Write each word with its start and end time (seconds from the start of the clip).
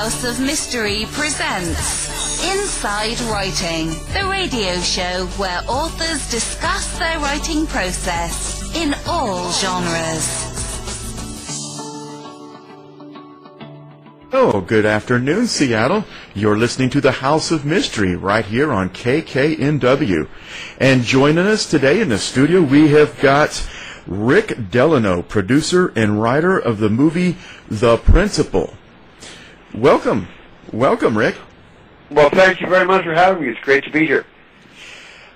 House 0.00 0.24
of 0.24 0.40
Mystery 0.40 1.04
presents 1.10 2.42
Inside 2.42 3.20
Writing, 3.30 3.88
the 4.14 4.26
radio 4.30 4.80
show 4.80 5.26
where 5.36 5.60
authors 5.68 6.30
discuss 6.30 6.98
their 6.98 7.18
writing 7.18 7.66
process 7.66 8.74
in 8.74 8.94
all 9.06 9.52
genres. 9.52 10.24
Oh, 14.32 14.62
good 14.66 14.86
afternoon, 14.86 15.46
Seattle. 15.46 16.06
You're 16.32 16.56
listening 16.56 16.88
to 16.90 17.02
the 17.02 17.12
House 17.12 17.50
of 17.50 17.66
Mystery 17.66 18.16
right 18.16 18.46
here 18.46 18.72
on 18.72 18.88
KKNW. 18.88 20.26
And 20.78 21.02
joining 21.02 21.46
us 21.46 21.68
today 21.68 22.00
in 22.00 22.08
the 22.08 22.18
studio, 22.18 22.62
we 22.62 22.88
have 22.88 23.20
got 23.20 23.68
Rick 24.06 24.70
Delano, 24.70 25.20
producer 25.20 25.92
and 25.94 26.22
writer 26.22 26.58
of 26.58 26.78
the 26.78 26.88
movie 26.88 27.36
The 27.68 27.98
Principle. 27.98 28.72
Welcome. 29.74 30.26
Welcome, 30.72 31.16
Rick. 31.16 31.36
Well, 32.10 32.28
thank 32.30 32.60
you 32.60 32.66
very 32.66 32.84
much 32.84 33.04
for 33.04 33.14
having 33.14 33.44
me. 33.44 33.50
It's 33.50 33.60
great 33.60 33.84
to 33.84 33.90
be 33.90 34.04
here. 34.04 34.26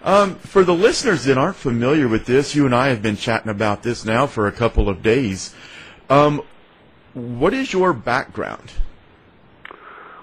Um, 0.03 0.35
for 0.37 0.65
the 0.65 0.75
listeners 0.75 1.25
that 1.25 1.39
aren't 1.39 1.57
familiar 1.57 2.09
with 2.09 2.27
this, 2.27 2.55
you 2.55 2.67
and 2.67 2.75
I 2.75 2.89
have 2.89 3.01
been 3.01 3.17
chatting 3.17 3.49
about 3.49 3.85
this 3.85 4.05
now 4.05 4.27
for 4.27 4.47
a 4.47 4.53
couple 4.53 4.89
of 4.89 5.03
days. 5.03 5.55
Um, 6.11 6.43
what 7.15 7.55
is 7.55 7.73
your 7.73 7.93
background? 7.93 8.73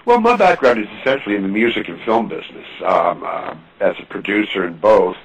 Well, 0.04 0.20
my 0.20 0.36
background 0.36 0.80
is 0.80 0.88
essentially 1.00 1.36
in 1.36 1.42
the 1.42 1.48
music 1.48 1.88
and 1.88 2.00
film 2.02 2.28
business. 2.28 2.66
Um, 2.84 3.24
uh, 3.24 3.54
as 3.80 3.96
a 3.98 4.04
producer 4.06 4.66
in 4.66 4.76
both, 4.76 5.16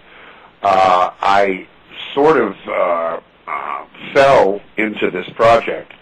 uh, 0.63 1.11
I 1.19 1.67
sort 2.13 2.37
of 2.37 2.55
uh, 2.67 3.19
uh, 3.47 3.85
fell 4.13 4.61
into 4.77 5.11
this 5.11 5.27
project 5.35 5.93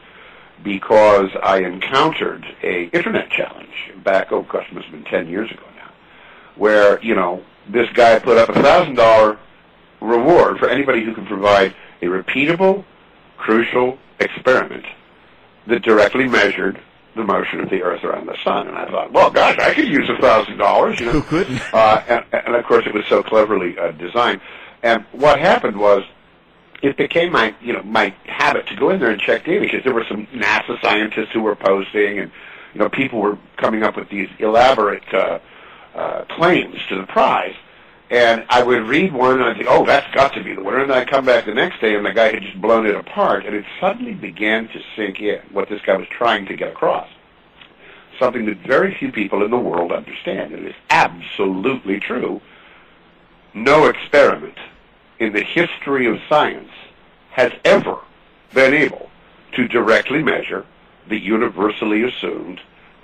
because 0.63 1.29
I 1.43 1.59
encountered 1.59 2.45
a 2.63 2.85
internet 2.85 3.29
challenge 3.29 3.69
back, 4.03 4.31
oh 4.31 4.43
gosh, 4.43 4.67
it 4.69 4.73
must 4.73 4.87
have 4.87 5.03
been 5.03 5.11
10 5.11 5.27
years 5.27 5.51
ago 5.51 5.63
now, 5.75 5.91
where, 6.55 7.01
you 7.03 7.15
know, 7.15 7.43
this 7.69 7.89
guy 7.93 8.19
put 8.19 8.37
up 8.37 8.49
a 8.49 8.53
$1,000 8.53 9.37
reward 10.01 10.59
for 10.59 10.69
anybody 10.69 11.03
who 11.03 11.13
can 11.13 11.25
provide 11.25 11.75
a 12.01 12.05
repeatable, 12.05 12.83
crucial 13.37 13.97
experiment 14.19 14.85
that 15.67 15.81
directly 15.81 16.27
measured 16.27 16.79
the 17.15 17.23
motion 17.23 17.61
of 17.61 17.69
the 17.69 17.81
Earth 17.81 18.03
around 18.03 18.27
the 18.27 18.37
Sun. 18.43 18.67
And 18.67 18.77
I 18.77 18.85
thought, 18.89 19.11
well, 19.11 19.31
gosh, 19.31 19.57
I 19.57 19.73
could 19.73 19.87
use 19.87 20.09
a 20.09 20.21
thousand 20.21 20.57
dollars. 20.57 20.99
You 20.99 21.07
know, 21.07 21.11
Who 21.13 21.21
couldn't? 21.21 21.61
Uh, 21.73 22.03
and, 22.07 22.25
and 22.45 22.55
of 22.55 22.65
course, 22.65 22.85
it 22.85 22.93
was 22.93 23.05
so 23.07 23.23
cleverly 23.23 23.77
uh, 23.77 23.91
designed. 23.91 24.41
And 24.83 25.05
what 25.13 25.39
happened 25.39 25.77
was, 25.79 26.03
it 26.81 26.97
became 26.97 27.31
my, 27.31 27.55
you 27.61 27.73
know, 27.73 27.83
my 27.83 28.13
habit 28.25 28.67
to 28.67 28.75
go 28.75 28.89
in 28.89 28.99
there 28.99 29.09
and 29.09 29.19
check 29.19 29.45
data 29.45 29.61
because 29.61 29.83
there 29.83 29.93
were 29.93 30.05
some 30.07 30.27
NASA 30.27 30.79
scientists 30.81 31.31
who 31.33 31.41
were 31.41 31.55
posting, 31.55 32.19
and 32.19 32.31
you 32.73 32.79
know, 32.79 32.89
people 32.89 33.21
were 33.21 33.37
coming 33.57 33.83
up 33.83 33.95
with 33.95 34.09
these 34.09 34.29
elaborate 34.39 35.13
uh, 35.13 35.39
uh, 35.95 36.25
claims 36.25 36.75
to 36.89 36.97
the 36.97 37.07
prize. 37.07 37.55
And 38.09 38.45
I 38.49 38.61
would 38.61 38.83
read 38.83 39.13
one 39.13 39.35
and 39.35 39.43
I'd 39.43 39.57
think, 39.57 39.67
oh, 39.69 39.85
that's 39.85 40.13
got 40.13 40.33
to 40.33 40.43
be 40.43 40.53
the 40.53 40.61
winner. 40.61 40.83
And 40.83 40.91
I'd 40.91 41.09
come 41.09 41.25
back 41.25 41.45
the 41.45 41.53
next 41.53 41.81
day 41.81 41.95
and 41.95 42.05
the 42.05 42.13
guy 42.13 42.33
had 42.33 42.43
just 42.43 42.61
blown 42.61 42.85
it 42.85 42.95
apart. 42.95 43.45
And 43.45 43.55
it 43.55 43.65
suddenly 43.79 44.13
began 44.13 44.67
to 44.67 44.81
sink 44.95 45.21
in 45.21 45.39
what 45.51 45.69
this 45.69 45.81
guy 45.81 45.97
was 45.97 46.07
trying 46.09 46.45
to 46.47 46.55
get 46.55 46.71
across. 46.71 47.09
Something 48.19 48.45
that 48.45 48.57
very 48.57 48.93
few 48.93 49.11
people 49.11 49.43
in 49.43 49.49
the 49.49 49.57
world 49.57 49.91
understand. 49.91 50.53
And 50.53 50.65
It 50.65 50.69
is 50.69 50.75
absolutely 50.91 51.99
true. 51.99 52.41
No 53.53 53.87
experiment 53.87 54.57
in 55.19 55.33
the 55.33 55.43
history 55.43 56.07
of 56.07 56.19
science 56.27 56.71
has 57.31 57.51
ever 57.63 57.97
been 58.53 58.73
able 58.73 59.09
to 59.53 59.67
directly 59.67 60.23
measure 60.23 60.65
the 61.07 61.19
universally 61.19 62.03
assumed 62.03 62.59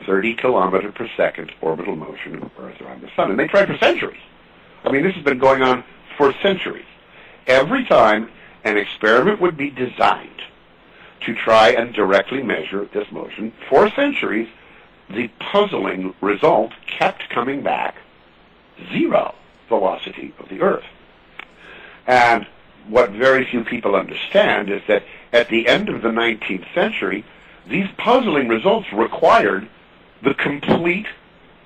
30 0.05 0.35
kilometer 0.35 0.91
per 0.91 1.07
second 1.15 1.51
orbital 1.61 1.95
motion 1.95 2.35
of 2.41 2.51
Earth 2.59 2.81
around 2.81 3.01
the 3.01 3.09
Sun. 3.15 3.31
And 3.31 3.39
they 3.39 3.47
tried 3.47 3.67
for 3.67 3.77
centuries. 3.77 4.21
I 4.83 4.91
mean, 4.91 5.03
this 5.03 5.13
has 5.15 5.23
been 5.23 5.37
going 5.37 5.61
on 5.61 5.83
for 6.17 6.33
centuries. 6.41 6.85
Every 7.47 7.85
time 7.85 8.31
an 8.63 8.77
experiment 8.77 9.39
would 9.41 9.57
be 9.57 9.69
designed 9.69 10.41
to 11.21 11.35
try 11.35 11.69
and 11.69 11.93
directly 11.93 12.41
measure 12.41 12.87
this 12.93 13.11
motion, 13.11 13.53
for 13.69 13.89
centuries, 13.91 14.47
the 15.09 15.27
puzzling 15.39 16.15
result 16.21 16.71
kept 16.87 17.29
coming 17.29 17.61
back 17.61 17.95
zero 18.91 19.35
velocity 19.69 20.33
of 20.39 20.49
the 20.49 20.61
Earth. 20.61 20.85
And 22.07 22.47
what 22.87 23.11
very 23.11 23.45
few 23.45 23.63
people 23.63 23.95
understand 23.95 24.69
is 24.69 24.81
that 24.87 25.03
at 25.33 25.49
the 25.49 25.67
end 25.67 25.89
of 25.89 26.01
the 26.01 26.09
19th 26.09 26.73
century, 26.73 27.23
these 27.67 27.87
puzzling 27.97 28.47
results 28.47 28.91
required 28.91 29.67
the 30.23 30.33
complete 30.33 31.07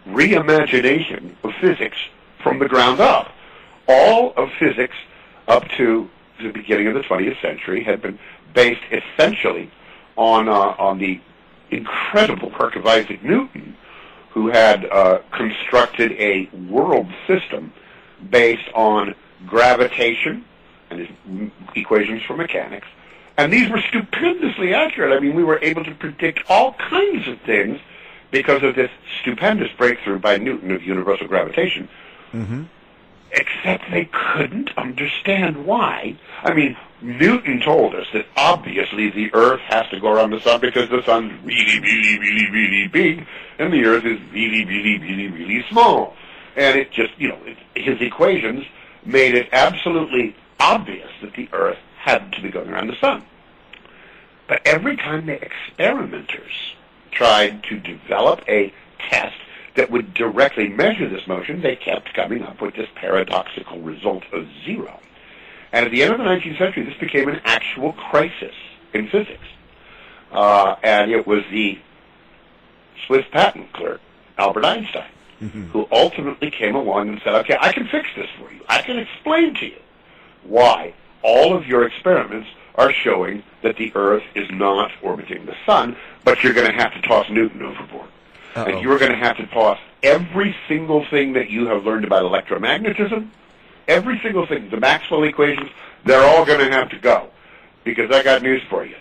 reimagination 0.07 1.35
of 1.43 1.51
physics 1.59 1.97
from 2.43 2.59
the 2.59 2.67
ground 2.67 2.99
up. 2.99 3.31
All 3.87 4.33
of 4.35 4.49
physics 4.59 4.95
up 5.47 5.67
to 5.77 6.09
the 6.41 6.49
beginning 6.49 6.87
of 6.87 6.93
the 6.95 7.01
20th 7.01 7.41
century 7.41 7.83
had 7.83 8.01
been 8.01 8.19
based 8.53 8.81
essentially 8.91 9.71
on 10.15 10.47
uh, 10.47 10.75
on 10.77 10.97
the 10.97 11.19
incredible 11.71 12.51
work 12.59 12.75
of 12.75 12.85
Isaac 12.85 13.23
Newton, 13.23 13.75
who 14.31 14.47
had 14.47 14.85
uh, 14.85 15.19
constructed 15.31 16.11
a 16.13 16.49
world 16.69 17.07
system 17.27 17.73
based 18.29 18.67
on 18.73 19.15
gravitation 19.45 20.45
and 20.89 20.99
his 20.99 21.09
equations 21.75 22.23
for 22.23 22.35
mechanics. 22.35 22.87
And 23.37 23.51
these 23.51 23.69
were 23.69 23.81
stupendously 23.81 24.73
accurate. 24.73 25.11
I 25.11 25.19
mean, 25.19 25.35
we 25.35 25.43
were 25.43 25.59
able 25.61 25.83
to 25.83 25.93
predict 25.93 26.49
all 26.49 26.73
kinds 26.73 27.27
of 27.27 27.39
things 27.41 27.79
because 28.31 28.63
of 28.63 28.75
this 28.75 28.91
stupendous 29.21 29.71
breakthrough 29.77 30.19
by 30.19 30.37
Newton 30.37 30.71
of 30.71 30.83
universal 30.83 31.27
gravitation. 31.27 31.89
Mm-hmm. 32.31 32.63
Except 33.31 33.91
they 33.91 34.05
couldn't 34.05 34.77
understand 34.77 35.65
why. 35.65 36.17
I 36.43 36.53
mean, 36.53 36.77
Newton 37.01 37.59
told 37.59 37.93
us 37.93 38.07
that 38.13 38.25
obviously 38.37 39.09
the 39.09 39.33
Earth 39.33 39.59
has 39.61 39.89
to 39.89 39.99
go 39.99 40.11
around 40.11 40.31
the 40.31 40.39
Sun 40.39 40.61
because 40.61 40.89
the 40.89 41.03
Sun's 41.03 41.33
really, 41.43 41.79
really, 41.81 42.19
really, 42.19 42.49
really 42.49 42.87
big, 42.87 43.27
and 43.59 43.73
the 43.73 43.83
Earth 43.85 44.05
is 44.05 44.19
really, 44.31 44.63
really, 44.63 44.97
really, 44.99 45.27
really 45.27 45.65
small. 45.69 46.15
And 46.55 46.79
it 46.79 46.91
just, 46.91 47.11
you 47.17 47.27
know, 47.27 47.39
it, 47.43 47.57
his 47.75 47.99
equations 47.99 48.65
made 49.05 49.35
it 49.35 49.49
absolutely 49.51 50.35
obvious 50.59 51.09
that 51.21 51.33
the 51.33 51.49
Earth 51.53 51.77
had 51.97 52.31
to 52.33 52.41
be 52.41 52.49
going 52.49 52.69
around 52.69 52.87
the 52.87 52.95
Sun. 52.99 53.23
But 54.47 54.61
every 54.65 54.95
time 54.95 55.25
the 55.25 55.41
experimenters 55.41 56.75
tried 57.11 57.63
to 57.63 57.79
develop 57.79 58.43
a 58.47 58.73
test 59.09 59.35
that 59.75 59.89
would 59.91 60.13
directly 60.13 60.69
measure 60.69 61.09
this 61.09 61.27
motion, 61.27 61.61
they 61.61 61.75
kept 61.75 62.13
coming 62.13 62.43
up 62.43 62.61
with 62.61 62.75
this 62.75 62.89
paradoxical 62.95 63.79
result 63.81 64.23
of 64.31 64.47
zero. 64.63 64.99
And 65.71 65.85
at 65.85 65.91
the 65.91 66.03
end 66.03 66.13
of 66.13 66.19
the 66.19 66.25
19th 66.25 66.57
century, 66.57 66.83
this 66.83 66.97
became 66.97 67.27
an 67.27 67.41
actual 67.43 67.93
crisis 67.93 68.53
in 68.93 69.09
physics. 69.09 69.47
Uh, 70.31 70.75
and 70.83 71.11
it 71.11 71.27
was 71.27 71.43
the 71.51 71.79
Swiss 73.05 73.25
patent 73.31 73.71
clerk, 73.73 74.01
Albert 74.37 74.65
Einstein, 74.65 75.09
Mm-hmm. 75.41 75.65
who 75.65 75.85
ultimately 75.91 76.49
came 76.49 76.75
along 76.75 77.09
and 77.09 77.21
said, 77.21 77.35
okay, 77.35 77.57
I 77.59 77.73
can 77.73 77.87
fix 77.87 78.07
this 78.15 78.29
for 78.39 78.49
you. 78.53 78.61
I 78.69 78.81
can 78.81 78.97
explain 78.97 79.53
to 79.55 79.65
you 79.65 79.81
why 80.43 80.93
all 81.23 81.53
of 81.53 81.67
your 81.67 81.85
experiments 81.85 82.47
are 82.75 82.93
showing 82.93 83.43
that 83.61 83.75
the 83.75 83.91
Earth 83.95 84.23
is 84.33 84.49
not 84.49 84.91
orbiting 85.01 85.45
the 85.45 85.55
Sun, 85.65 85.97
but 86.23 86.41
you're 86.41 86.53
going 86.53 86.67
to 86.67 86.73
have 86.73 86.93
to 86.93 87.01
toss 87.01 87.29
Newton 87.29 87.63
overboard. 87.63 88.07
Uh-oh. 88.55 88.65
And 88.65 88.81
you're 88.81 88.97
going 88.97 89.11
to 89.11 89.17
have 89.17 89.35
to 89.37 89.47
toss 89.47 89.77
every 90.03 90.55
single 90.67 91.05
thing 91.05 91.33
that 91.33 91.49
you 91.49 91.67
have 91.67 91.83
learned 91.85 92.05
about 92.05 92.23
electromagnetism, 92.23 93.27
every 93.87 94.19
single 94.19 94.45
thing, 94.45 94.69
the 94.69 94.79
Maxwell 94.79 95.23
equations, 95.23 95.69
they're 96.05 96.23
all 96.23 96.45
going 96.45 96.59
to 96.59 96.71
have 96.71 96.89
to 96.91 96.99
go. 96.99 97.29
Because 97.83 98.09
I 98.11 98.23
got 98.23 98.41
news 98.41 98.61
for 98.69 98.85
you. 98.85 98.95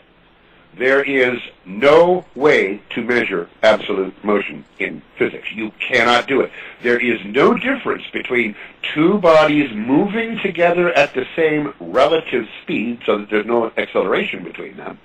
There 0.77 1.05
is 1.05 1.39
no 1.65 2.25
way 2.35 2.81
to 2.91 3.03
measure 3.03 3.49
absolute 3.63 4.25
motion 4.25 4.65
in 4.81 5.03
physics. 5.17 5.53
You 5.53 5.73
cannot 5.79 6.27
do 6.27 6.41
it. 6.41 6.51
There 6.83 6.99
is 6.99 7.21
no 7.25 7.55
difference 7.55 8.03
between 8.13 8.57
two 8.95 9.19
bodies 9.19 9.71
moving 9.73 10.39
together 10.41 10.93
at 10.93 11.15
the 11.15 11.27
same 11.37 11.75
relative 11.79 12.49
speed 12.63 13.01
so 13.07 13.19
that 13.19 13.31
there's 13.31 13.47
no 13.47 13.71
acceleration 13.77 14.43
between 14.43 14.77
them 14.77 14.99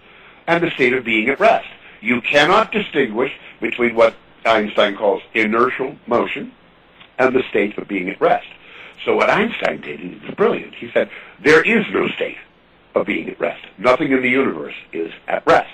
and 0.47 0.63
the 0.63 0.71
state 0.71 0.93
of 0.93 1.03
being 1.03 1.29
at 1.29 1.39
rest. 1.39 1.67
You 2.01 2.21
cannot 2.21 2.71
distinguish 2.71 3.31
between 3.61 3.93
what 3.93 4.15
Einstein 4.45 4.95
calls 4.95 5.21
inertial 5.35 5.95
motion 6.07 6.51
and 7.19 7.35
the 7.35 7.43
state 7.49 7.77
of 7.77 7.87
being 7.87 8.09
at 8.09 8.19
rest. 8.19 8.47
So 9.05 9.15
what 9.15 9.29
Einstein 9.29 9.81
did, 9.81 10.23
was 10.23 10.33
brilliant. 10.33 10.73
He 10.73 10.89
said, 10.91 11.09
there 11.39 11.61
is 11.61 11.85
no 11.93 12.07
state 12.09 12.37
of 12.99 13.07
being 13.07 13.29
at 13.29 13.39
rest. 13.39 13.65
Nothing 13.77 14.11
in 14.11 14.21
the 14.21 14.29
universe 14.29 14.75
is 14.93 15.11
at 15.27 15.45
rest. 15.45 15.71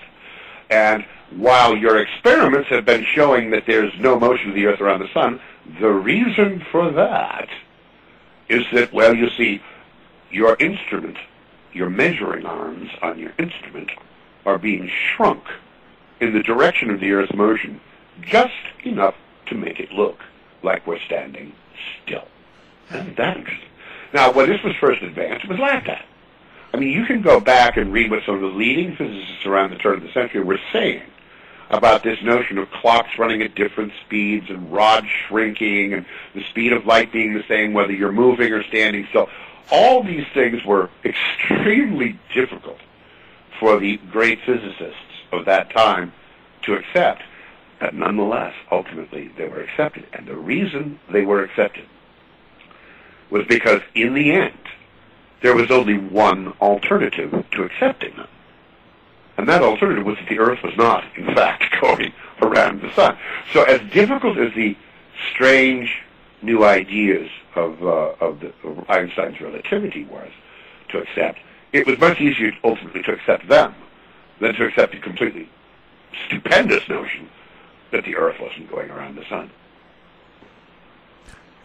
And 0.70 1.06
while 1.32 1.76
your 1.76 2.00
experiments 2.00 2.70
have 2.70 2.86
been 2.86 3.06
showing 3.14 3.52
that 3.52 3.66
there's 3.66 3.94
no 4.00 4.20
motion 4.20 4.50
of 4.50 4.56
the 4.56 4.66
Earth 4.66 4.82
around 4.82 5.00
the 5.00 5.14
Sun, 5.14 5.40
the 5.80 5.92
reason 5.92 6.64
for 6.72 6.92
that 6.92 7.50
is 8.50 8.66
that, 8.74 8.94
well, 8.94 9.16
you 9.16 9.30
see, 9.32 9.62
your 10.32 10.56
instrument, 10.60 11.18
your 11.74 11.90
measuring 11.90 12.46
arms 12.46 12.90
on 13.02 13.20
your 13.20 13.34
instrument 13.38 13.92
are 14.46 14.58
being 14.58 14.90
shrunk 14.90 15.44
in 16.20 16.34
the 16.34 16.44
direction 16.44 16.90
of 16.90 17.00
the 17.00 17.12
Earth's 17.12 17.34
motion 17.34 17.82
just 18.22 18.54
enough 18.84 19.16
to 19.48 19.56
make 19.56 19.80
it 19.80 19.92
look 19.92 20.20
like 20.64 20.86
we're 20.88 21.00
standing 21.00 21.54
still. 22.04 22.28
Isn't 22.90 23.18
that 23.18 23.38
interesting? 23.38 23.70
Now, 24.14 24.32
when 24.32 24.50
this 24.50 24.64
was 24.64 24.76
first 24.80 25.02
advanced, 25.02 25.46
it 25.46 25.50
was 25.50 25.60
laughed 25.60 25.90
at. 25.90 26.06
I 26.76 26.78
mean, 26.78 26.92
you 26.92 27.06
can 27.06 27.22
go 27.22 27.40
back 27.40 27.78
and 27.78 27.94
read 27.94 28.12
what 28.12 28.26
some 28.26 28.36
of 28.36 28.42
the 28.42 28.48
leading 28.48 28.98
physicists 28.98 29.46
around 29.46 29.70
the 29.70 29.78
turn 29.78 29.96
of 29.96 30.04
the 30.04 30.12
century 30.12 30.44
were 30.44 30.60
saying 30.74 31.04
about 31.70 32.04
this 32.04 32.22
notion 32.22 32.58
of 32.58 32.70
clocks 32.70 33.18
running 33.18 33.42
at 33.42 33.56
different 33.56 33.94
speeds 34.06 34.50
and 34.50 34.74
rods 34.74 35.08
shrinking 35.08 35.94
and 35.94 36.06
the 36.34 36.44
speed 36.50 36.74
of 36.74 36.86
light 36.86 37.14
being 37.14 37.34
the 37.34 37.46
same 37.48 37.72
whether 37.72 37.94
you're 37.94 38.12
moving 38.12 38.52
or 38.52 38.62
standing 38.62 39.08
still. 39.08 39.30
All 39.72 40.04
these 40.04 40.26
things 40.34 40.66
were 40.66 40.90
extremely 41.06 42.20
difficult 42.34 42.80
for 43.58 43.80
the 43.80 43.96
great 44.12 44.40
physicists 44.46 45.00
of 45.32 45.46
that 45.46 45.70
time 45.70 46.12
to 46.64 46.74
accept. 46.74 47.24
But 47.80 47.96
nonetheless, 47.96 48.54
ultimately, 48.70 49.30
they 49.38 49.48
were 49.48 49.62
accepted. 49.62 50.08
And 50.12 50.28
the 50.28 50.36
reason 50.36 51.00
they 51.10 51.24
were 51.24 51.42
accepted 51.42 51.86
was 53.30 53.46
because 53.48 53.80
in 53.94 54.14
the 54.14 54.34
end, 54.34 54.58
there 55.46 55.56
was 55.56 55.70
only 55.70 55.96
one 55.96 56.54
alternative 56.60 57.46
to 57.52 57.64
accepting 57.64 58.16
them. 58.16 58.28
And 59.38 59.48
that 59.48 59.62
alternative 59.62 60.04
was 60.04 60.18
that 60.18 60.28
the 60.28 60.40
Earth 60.40 60.64
was 60.64 60.76
not, 60.76 61.04
in 61.16 61.36
fact, 61.36 61.66
going 61.82 62.12
around 62.42 62.82
the 62.82 62.92
Sun. 62.94 63.16
So 63.54 63.62
as 63.62 63.80
difficult 63.92 64.40
as 64.40 64.56
the 64.56 64.76
strange 65.32 66.02
new 66.42 66.66
ideas 66.66 67.30
of, 67.54 67.80
uh, 67.84 68.14
of, 68.20 68.40
the, 68.40 68.54
of 68.64 68.90
Einstein's 68.90 69.40
relativity 69.40 70.06
was 70.06 70.32
to 70.90 70.98
accept, 70.98 71.38
it 71.74 71.86
was 71.86 72.00
much 72.00 72.20
easier 72.20 72.52
ultimately 72.64 73.04
to 73.04 73.12
accept 73.12 73.48
them 73.48 73.76
than 74.40 74.56
to 74.56 74.66
accept 74.66 74.94
the 74.94 75.00
completely 75.00 75.48
stupendous 76.26 76.90
notion 76.90 77.30
that 77.92 78.04
the 78.04 78.16
Earth 78.16 78.40
wasn't 78.40 78.68
going 78.72 78.90
around 78.90 79.16
the 79.16 79.26
Sun. 79.30 79.52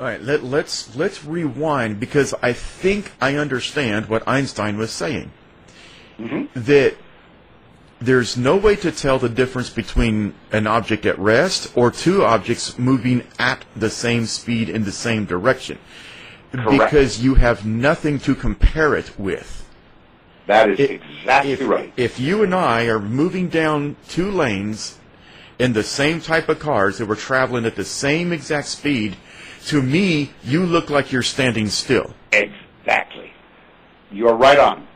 All 0.00 0.06
right, 0.06 0.22
let, 0.22 0.42
let's 0.42 0.96
let's 0.96 1.26
rewind 1.26 2.00
because 2.00 2.32
I 2.42 2.54
think 2.54 3.12
I 3.20 3.36
understand 3.36 4.08
what 4.08 4.26
Einstein 4.26 4.78
was 4.78 4.90
saying. 4.90 5.30
Mm-hmm. 6.18 6.58
That 6.58 6.96
there's 8.00 8.34
no 8.34 8.56
way 8.56 8.76
to 8.76 8.92
tell 8.92 9.18
the 9.18 9.28
difference 9.28 9.68
between 9.68 10.32
an 10.52 10.66
object 10.66 11.04
at 11.04 11.18
rest 11.18 11.70
or 11.76 11.90
two 11.90 12.24
objects 12.24 12.78
moving 12.78 13.26
at 13.38 13.66
the 13.76 13.90
same 13.90 14.24
speed 14.24 14.70
in 14.70 14.84
the 14.84 14.92
same 14.92 15.26
direction 15.26 15.78
Correct. 16.52 16.70
because 16.70 17.22
you 17.22 17.34
have 17.34 17.66
nothing 17.66 18.18
to 18.20 18.34
compare 18.34 18.94
it 18.94 19.18
with. 19.18 19.68
That 20.46 20.70
is 20.70 20.80
It- 20.80 21.02
exactly 21.18 21.52
if, 21.52 21.68
right. 21.68 21.92
If 21.98 22.18
you 22.18 22.42
and 22.42 22.54
I 22.54 22.86
are 22.86 22.98
moving 22.98 23.48
down 23.48 23.96
two 24.08 24.30
lanes 24.30 24.96
in 25.58 25.74
the 25.74 25.82
same 25.82 26.22
type 26.22 26.48
of 26.48 26.58
cars 26.58 26.96
that 26.96 27.04
were 27.06 27.16
traveling 27.16 27.66
at 27.66 27.76
the 27.76 27.84
same 27.84 28.32
exact 28.32 28.68
speed, 28.68 29.16
to 29.66 29.82
me, 29.82 30.30
you 30.42 30.64
look 30.64 30.90
like 30.90 31.12
you're 31.12 31.22
standing 31.22 31.68
still. 31.68 32.14
Exactly. 32.32 33.32
You 34.10 34.28
are 34.28 34.36
right 34.36 34.58
on. 34.58 34.86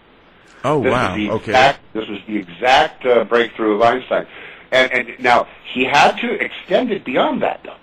Oh, 0.64 0.82
This 0.82 0.92
wow. 0.92 1.14
Okay. 1.14 1.52
exact, 1.52 1.80
this 1.92 2.08
was 2.08 2.20
the 2.26 2.36
exact 2.36 3.04
uh, 3.04 3.24
breakthrough 3.24 3.74
of 3.76 3.82
Einstein. 3.82 4.26
And, 4.72 4.92
and 4.92 5.20
now, 5.20 5.46
he 5.72 5.84
had 5.84 6.16
to 6.20 6.32
extend 6.32 6.90
it 6.90 7.04
beyond 7.04 7.42
that, 7.42 7.60
though. 7.64 7.76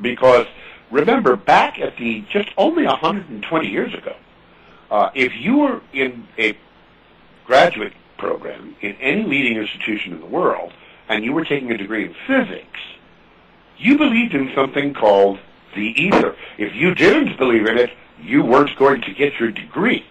Because, 0.00 0.46
remember, 0.90 1.36
back 1.36 1.78
at 1.78 1.96
the, 1.96 2.24
just 2.30 2.48
only 2.56 2.84
120 2.86 3.68
years 3.68 3.94
ago, 3.94 4.16
uh, 4.90 5.10
if 5.14 5.32
you 5.36 5.58
were 5.58 5.82
in 5.92 6.26
a 6.38 6.56
graduate 7.44 7.92
program 8.16 8.74
in 8.80 8.94
any 8.96 9.22
leading 9.22 9.58
institution 9.58 10.12
in 10.12 10.20
the 10.20 10.26
world, 10.26 10.72
and 11.08 11.24
you 11.24 11.32
were 11.32 11.44
taking 11.44 11.70
a 11.70 11.76
degree 11.76 12.04
in 12.04 12.14
physics, 12.26 12.80
you 13.76 13.96
believed 13.96 14.34
in 14.34 14.50
something 14.54 14.94
called 14.94 15.38
the 15.74 15.94
ether. 16.00 16.36
If 16.56 16.74
you 16.74 16.94
didn't 16.94 17.38
believe 17.38 17.66
in 17.66 17.78
it, 17.78 17.90
you 18.20 18.44
weren't 18.44 18.76
going 18.76 19.02
to 19.02 19.12
get 19.12 19.38
your 19.38 19.50
degree. 19.50 20.04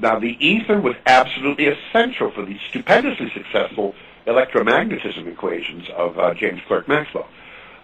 Now, 0.00 0.18
the 0.18 0.36
ether 0.44 0.80
was 0.80 0.94
absolutely 1.06 1.66
essential 1.66 2.30
for 2.30 2.44
the 2.44 2.58
stupendously 2.68 3.30
successful 3.32 3.94
electromagnetism 4.26 5.26
equations 5.26 5.88
of 5.96 6.18
uh, 6.18 6.34
James 6.34 6.60
Clerk 6.66 6.88
Maxwell. 6.88 7.28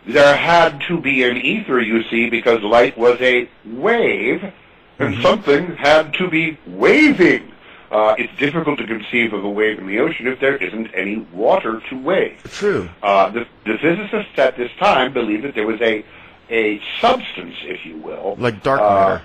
There 0.06 0.36
had 0.36 0.80
to 0.88 1.00
be 1.00 1.22
an 1.22 1.36
ether, 1.36 1.80
you 1.80 2.02
see, 2.10 2.28
because 2.28 2.62
light 2.62 2.98
was 2.98 3.20
a 3.20 3.48
wave, 3.64 4.52
and 4.98 5.22
something 5.22 5.76
had 5.76 6.12
to 6.14 6.28
be 6.28 6.58
waving. 6.66 7.52
Uh, 7.90 8.14
it's 8.18 8.34
difficult 8.38 8.78
to 8.78 8.86
conceive 8.86 9.32
of 9.32 9.44
a 9.44 9.50
wave 9.50 9.78
in 9.78 9.86
the 9.86 9.98
ocean 10.00 10.26
if 10.26 10.40
there 10.40 10.56
isn't 10.56 10.88
any 10.94 11.18
water 11.32 11.80
to 11.90 12.02
wave. 12.02 12.42
True. 12.44 12.88
Uh, 13.02 13.30
the, 13.30 13.46
the 13.64 13.76
physicists 13.78 14.38
at 14.38 14.56
this 14.56 14.70
time 14.78 15.12
believed 15.12 15.44
that 15.44 15.54
there 15.54 15.66
was 15.66 15.80
a 15.80 16.04
a 16.52 16.80
substance, 17.00 17.56
if 17.62 17.84
you 17.84 17.96
will, 17.96 18.36
Like 18.38 18.62
dark 18.62 18.80
uh, 18.80 18.84
matter. 18.84 19.22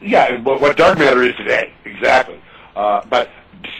yeah, 0.00 0.40
what, 0.42 0.60
what 0.60 0.76
dark 0.76 0.98
matter 0.98 1.22
is 1.22 1.34
today, 1.36 1.72
exactly. 1.84 2.40
Uh, 2.74 3.02
but 3.10 3.28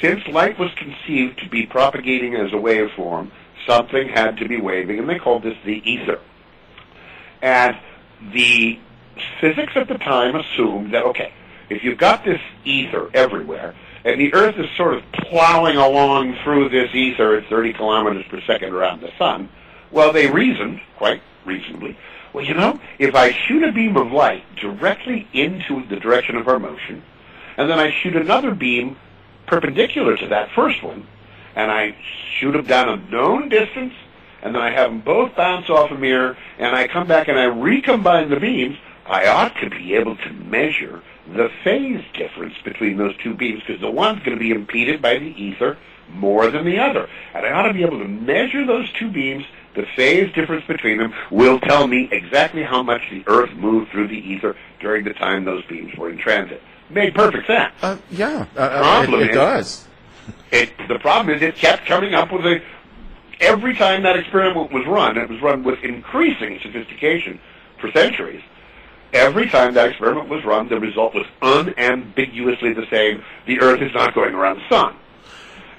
since 0.01 0.27
light 0.27 0.59
was 0.59 0.71
conceived 0.75 1.39
to 1.39 1.49
be 1.49 1.65
propagating 1.67 2.35
as 2.35 2.53
a 2.53 2.57
waveform, 2.57 3.31
something 3.67 4.09
had 4.09 4.37
to 4.39 4.49
be 4.49 4.61
waving, 4.61 4.99
and 4.99 5.09
they 5.09 5.19
called 5.19 5.43
this 5.45 5.57
the 5.65 5.83
ether. 5.89 6.21
And 7.41 7.77
the 8.33 8.79
physics 9.41 9.73
at 9.77 9.89
the 9.89 9.99
time 9.99 10.35
assumed 10.35 10.93
that, 10.95 11.05
okay, 11.05 11.33
if 11.69 11.85
you've 11.85 11.99
got 11.99 12.25
this 12.25 12.41
ether 12.65 13.11
everywhere, 13.15 13.75
and 14.05 14.21
the 14.21 14.33
Earth 14.35 14.57
is 14.59 14.67
sort 14.77 14.95
of 14.95 15.03
plowing 15.13 15.77
along 15.77 16.37
through 16.45 16.69
this 16.69 16.95
ether 16.95 17.37
at 17.37 17.49
30 17.49 17.73
kilometers 17.75 18.25
per 18.29 18.41
second 18.43 18.73
around 18.73 19.01
the 19.01 19.11
sun, 19.19 19.49
well, 19.91 20.13
they 20.13 20.31
reasoned, 20.31 20.81
quite 20.97 21.23
reasonably, 21.45 21.97
well, 22.37 22.45
you 22.45 22.53
know, 22.53 22.79
if 22.99 23.15
I 23.15 23.33
shoot 23.33 23.63
a 23.63 23.73
beam 23.73 23.97
of 23.97 24.13
light 24.13 24.45
directly 24.57 25.27
into 25.33 25.87
the 25.87 25.97
direction 25.97 26.37
of 26.37 26.47
our 26.49 26.59
motion, 26.59 27.03
and 27.57 27.71
then 27.71 27.79
I 27.79 27.91
shoot 27.91 28.15
another 28.15 28.55
beam 28.55 28.99
perpendicular 29.47 30.19
to 30.19 30.29
that 30.29 30.51
first 30.51 30.83
one, 30.83 31.07
and 31.55 31.71
I 31.71 31.97
shoot 32.39 32.53
them 32.53 32.67
down 32.67 32.91
a 32.91 33.11
known 33.11 33.49
distance, 33.49 33.95
and 34.43 34.55
then 34.55 34.61
I 34.61 34.71
have 34.71 34.91
them 34.91 35.01
both 35.01 35.35
bounce 35.35 35.71
off 35.71 35.91
a 35.91 35.95
mirror, 35.95 36.37
and 36.59 36.77
I 36.77 36.89
come 36.89 37.07
back 37.07 37.29
and 37.29 37.39
I 37.39 37.47
recombine 37.47 38.29
the 38.29 38.39
beams, 38.39 38.77
I 39.07 39.29
ought 39.29 39.57
to 39.63 39.71
be 39.71 39.95
able 39.95 40.17
to 40.17 40.31
measure 40.31 41.03
the 41.27 41.49
phase 41.65 42.05
difference 42.13 42.57
between 42.63 42.99
those 42.99 43.17
two 43.17 43.33
beams, 43.33 43.63
because 43.67 43.81
the 43.81 43.91
one's 43.91 44.23
going 44.23 44.37
to 44.37 44.45
be 44.45 44.51
impeded 44.51 45.01
by 45.01 45.17
the 45.19 45.43
ether 45.43 45.79
more 46.11 46.51
than 46.51 46.67
the 46.67 46.81
other. 46.81 47.09
And 47.33 47.47
I 47.47 47.53
ought 47.53 47.69
to 47.69 47.73
be 47.73 47.83
able 47.83 48.01
to 48.01 48.09
measure 48.09 48.67
those 48.67 48.93
two 48.93 49.11
beams. 49.11 49.47
The 49.77 49.85
phase 49.95 50.33
difference 50.35 50.65
between 50.67 50.97
them 50.99 51.13
will 51.31 51.61
tell 51.61 51.87
me 51.87 52.09
exactly 52.11 52.63
how 52.63 52.83
much 52.83 53.03
the 53.11 53.23
Earth 53.27 53.53
moved 53.55 53.91
through 53.93 54.09
the 54.09 54.17
ether 54.17 54.57
during 54.81 55.05
the 55.05 55.13
time 55.13 55.45
those 55.45 55.65
beams 55.67 55.95
were 55.97 56.09
in 56.11 56.17
transit. 56.17 56.63
Made 56.89 57.15
perfect 57.15 57.47
sense. 57.47 57.75
Uh, 57.83 57.99
yeah, 58.11 58.47
uh, 58.57 58.61
uh, 58.61 58.83
Problem 58.83 59.21
it, 59.21 59.25
it 59.25 59.31
is- 59.31 59.37
does. 59.37 59.89
It, 60.51 60.73
the 60.89 60.99
problem 60.99 61.37
is 61.37 61.43
it 61.43 61.55
kept 61.57 61.87
coming 61.87 62.15
up 62.15 62.33
with 62.33 62.45
a. 62.47 62.61
Every 63.39 63.75
time 63.75 64.03
that 64.05 64.17
experiment 64.17 64.73
was 64.73 64.87
run, 64.87 65.19
it 65.19 65.29
was 65.29 65.41
run 65.43 65.63
with 65.63 65.79
increasing 65.85 66.59
sophistication 66.63 67.39
for 67.81 67.91
centuries. 67.93 68.43
Every 69.13 69.49
time 69.49 69.75
that 69.75 69.91
experiment 69.91 70.29
was 70.29 70.45
run, 70.45 70.69
the 70.69 70.81
result 70.81 71.15
was 71.15 71.27
unambiguously 71.43 72.73
the 72.73 72.87
same. 72.91 73.23
The 73.47 73.61
Earth 73.61 73.83
is 73.83 73.93
not 73.95 74.15
going 74.15 74.35
around 74.35 74.57
the 74.61 74.69
sun. 74.69 74.97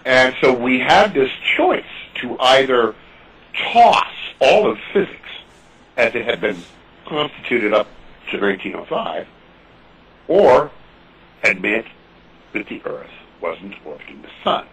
And 0.05 0.35
so 0.41 0.53
we 0.53 0.79
had 0.79 1.13
this 1.13 1.31
choice 1.57 1.83
to 2.21 2.37
either 2.39 2.95
toss 3.71 4.13
all 4.39 4.69
of 4.69 4.77
physics 4.93 5.29
as 5.95 6.13
it 6.15 6.25
had 6.25 6.41
been 6.41 6.57
constituted 7.05 7.73
up 7.73 7.87
to 8.31 8.39
1905, 8.39 9.27
or 10.27 10.71
admit 11.43 11.85
that 12.53 12.67
the 12.67 12.81
Earth 12.85 13.09
wasn't 13.41 13.73
orbiting 13.85 14.21
the 14.21 14.29
Sun. 14.43 14.65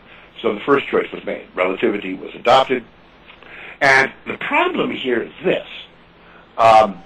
So 0.42 0.54
the 0.54 0.60
first 0.60 0.86
choice 0.88 1.10
was 1.12 1.24
made. 1.24 1.46
Relativity 1.54 2.14
was 2.14 2.34
adopted. 2.34 2.84
And 3.80 4.12
the 4.26 4.36
problem 4.38 4.90
here 4.90 5.22
is 5.22 5.32
this. 5.42 5.66
Um, 6.58 7.02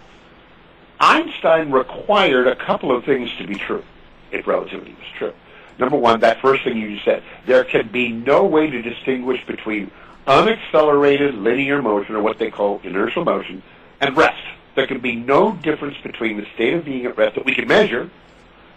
Einstein 1.01 1.71
required 1.71 2.47
a 2.47 2.57
couple 2.57 2.95
of 2.95 3.05
things 3.05 3.31
to 3.39 3.47
be 3.47 3.55
true 3.55 3.85
if 4.33 4.47
relativity 4.47 4.93
was 4.93 5.07
true. 5.17 5.33
Number 5.79 5.97
one, 5.97 6.21
that 6.21 6.41
first 6.41 6.65
thing 6.65 6.77
you 6.77 6.99
said, 7.05 7.23
there 7.47 7.65
can 7.65 7.89
be 7.89 8.11
no 8.11 8.45
way 8.45 8.69
to 8.69 8.83
distinguish 8.83 9.45
between 9.47 9.91
unaccelerated 10.29 11.43
linear 11.43 11.81
motion, 11.81 12.15
or 12.15 12.23
what 12.23 12.39
they 12.39 12.51
call 12.51 12.81
inertial 12.85 13.25
motion, 13.25 13.63
and 14.01 14.17
rest. 14.17 14.43
There 14.75 14.87
can 14.87 15.01
be 15.01 15.17
no 15.17 15.55
difference 15.55 15.97
between 16.03 16.37
the 16.37 16.47
state 16.55 16.75
of 16.75 16.85
being 16.85 17.07
at 17.07 17.17
rest 17.17 17.35
that 17.35 17.45
we 17.45 17.55
can 17.55 17.67
measure 17.67 18.11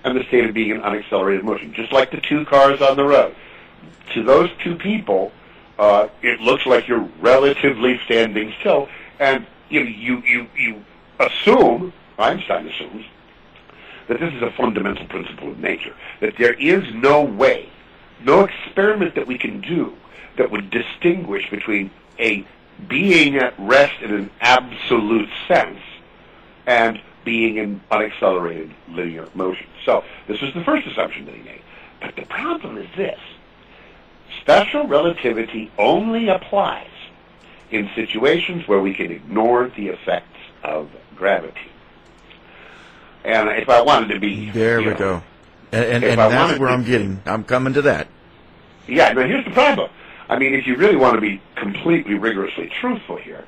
and 0.04 0.18
the 0.18 0.24
state 0.24 0.46
of 0.46 0.54
being 0.56 0.72
in 0.72 0.82
unaccelerated 0.82 1.44
motion, 1.44 1.74
just 1.74 1.92
like 1.92 2.10
the 2.10 2.22
two 2.22 2.46
cars 2.46 2.82
on 2.82 2.98
the 2.98 3.04
road. 3.04 3.36
To 4.14 4.24
those 4.24 4.50
two 4.64 4.76
people, 4.76 5.32
uh, 5.78 6.08
it 6.24 6.40
looks 6.40 6.66
like 6.66 6.88
you're 6.88 7.08
relatively 7.20 8.00
standing 8.06 8.54
still, 8.60 8.90
and 9.20 9.46
you, 9.70 9.82
you, 9.82 10.24
you, 10.26 10.48
you 10.58 10.86
assume, 11.20 11.94
Einstein 12.18 12.68
assumes, 12.68 13.06
that 14.08 14.20
this 14.20 14.34
is 14.34 14.42
a 14.42 14.52
fundamental 14.52 15.06
principle 15.06 15.52
of 15.52 15.60
nature, 15.60 15.94
that 16.20 16.36
there 16.38 16.54
is 16.54 16.84
no 16.96 17.22
way, 17.22 17.70
no 18.24 18.44
experiment 18.46 19.14
that 19.16 19.28
we 19.28 19.38
can 19.38 19.62
do 19.62 19.96
that 20.38 20.52
would 20.52 20.70
distinguish 20.70 21.50
between 21.50 21.92
a 22.20 22.46
being 22.88 23.38
at 23.38 23.54
rest 23.60 24.02
in 24.02 24.14
an 24.14 24.30
absolute 24.40 25.30
sense 25.48 25.80
and 26.66 27.00
being 27.24 27.58
in 27.58 27.82
unaccelerated 27.92 28.72
linear 28.90 29.28
motion. 29.34 29.68
So 29.86 30.04
this 30.28 30.42
is 30.42 30.54
the 30.54 30.64
first 30.64 30.88
assumption 30.88 31.26
that 31.26 31.36
he 31.36 31.44
made. 31.44 31.62
But 32.00 32.16
the 32.16 32.26
problem 32.26 32.78
is 32.78 32.88
this. 32.96 33.20
Special 34.42 34.88
relativity 34.88 35.72
only 35.78 36.30
applies 36.30 36.88
in 37.70 37.90
situations 37.96 38.68
where 38.68 38.80
we 38.80 38.94
can 38.94 39.12
ignore 39.12 39.70
the 39.70 39.90
effects 39.90 40.40
of 40.64 40.90
gravity. 41.16 41.60
And 43.24 43.50
if 43.50 43.70
I 43.70 43.82
wanted 43.82 44.14
to 44.14 44.20
be... 44.20 44.50
There 44.50 44.80
we 44.80 44.86
know, 44.86 44.96
go. 44.96 45.24
And, 45.72 45.86
and, 45.86 46.04
and 46.04 46.20
that's 46.20 46.60
where 46.60 46.70
I'm 46.70 46.84
getting. 46.84 47.22
I'm 47.26 47.44
coming 47.44 47.74
to 47.74 47.84
that. 47.84 48.08
Yeah, 48.88 49.14
but 49.14 49.28
here's 49.28 49.46
the 49.46 49.52
problem. 49.52 49.92
I 50.32 50.40
mean, 50.40 50.54
if 50.54 50.66
you 50.66 50.78
really 50.78 50.96
want 50.96 51.16
to 51.16 51.22
be 51.22 51.42
completely 51.56 52.14
rigorously 52.14 52.72
truthful 52.80 53.18
here, 53.18 53.46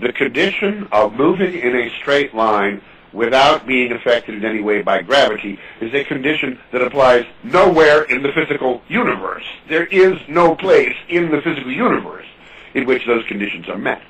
the 0.00 0.14
condition 0.14 0.88
of 0.92 1.12
moving 1.12 1.52
in 1.52 1.76
a 1.76 1.90
straight 2.00 2.34
line 2.34 2.80
without 3.12 3.66
being 3.66 3.92
affected 3.92 4.34
in 4.36 4.44
any 4.46 4.62
way 4.62 4.80
by 4.80 5.02
gravity 5.02 5.58
is 5.78 5.92
a 5.92 6.02
condition 6.04 6.58
that 6.72 6.80
applies 6.80 7.26
nowhere 7.42 8.04
in 8.04 8.22
the 8.22 8.32
physical 8.32 8.80
universe. 8.88 9.44
There 9.68 9.84
is 9.84 10.18
no 10.26 10.54
place 10.54 10.96
in 11.10 11.30
the 11.30 11.42
physical 11.42 11.70
universe 11.70 12.26
in 12.72 12.86
which 12.86 13.04
those 13.06 13.26
conditions 13.26 13.68
are 13.68 13.76
met. 13.76 14.00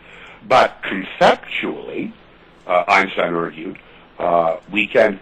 But 0.46 0.80
conceptually, 0.84 2.12
uh, 2.68 2.84
Einstein 2.86 3.34
argued, 3.34 3.80
uh, 4.16 4.58
we 4.70 4.86
can 4.86 5.18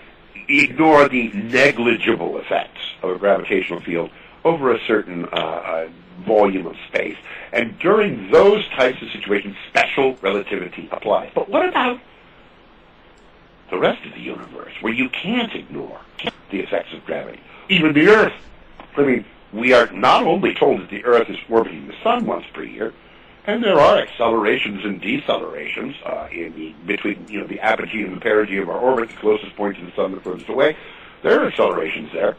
ignore 0.49 1.09
the 1.09 1.29
negligible 1.33 2.37
effects 2.39 2.81
of 3.03 3.11
a 3.13 3.19
gravitational 3.19 3.81
field 3.81 4.11
over 4.45 4.73
a 4.73 4.79
certain 4.87 5.25
uh, 5.27 5.29
uh, 5.29 5.89
volume 6.27 6.67
of 6.67 6.77
space. 6.89 7.17
And 7.53 7.79
during 7.79 8.31
those 8.31 8.69
types 8.71 9.01
of 9.03 9.11
situations, 9.11 9.57
special 9.69 10.17
relativity 10.17 10.89
applies. 10.93 11.31
But 11.35 11.49
what 11.49 11.69
about 11.69 12.01
the 13.71 13.79
rest 13.79 14.05
of 14.07 14.13
the 14.13 14.21
universe, 14.21 14.73
where 14.81 14.93
you 14.93 15.09
can't 15.09 15.55
ignore 15.55 16.01
the 16.51 16.61
effects 16.61 16.93
of 16.93 17.05
gravity? 17.05 17.41
Even 17.69 17.93
the 17.93 18.09
Earth. 18.09 18.33
I 18.97 19.03
mean, 19.03 19.25
we 19.53 19.73
are 19.73 19.91
not 19.93 20.25
only 20.25 20.55
told 20.55 20.81
that 20.81 20.91
the 20.91 21.05
Earth 21.05 21.29
is 21.31 21.39
orbiting 21.49 21.87
the 21.87 21.95
Sun 22.03 22.27
once 22.27 22.47
per 22.53 22.65
year, 22.65 22.93
and 23.49 23.65
there 23.65 23.81
are 23.81 23.99
accelerations 23.99 24.85
and 24.85 25.01
decelerations 25.01 25.95
uh, 26.05 26.29
in 26.31 26.55
the 26.55 26.75
between 26.87 27.27
you 27.29 27.41
know 27.41 27.47
the 27.47 27.59
apogee 27.61 28.03
and 28.03 28.15
the 28.15 28.21
perigee 28.21 28.59
of 28.59 28.69
our 28.69 28.79
orbit, 28.79 29.09
the 29.09 29.17
closest 29.17 29.57
point 29.57 29.79
to 29.79 29.87
the 29.87 29.93
sun, 29.93 30.13
the 30.13 30.21
furthest 30.21 30.51
away. 30.51 30.77
There 31.23 31.41
are 31.41 31.47
accelerations 31.47 32.13
there, 32.13 32.37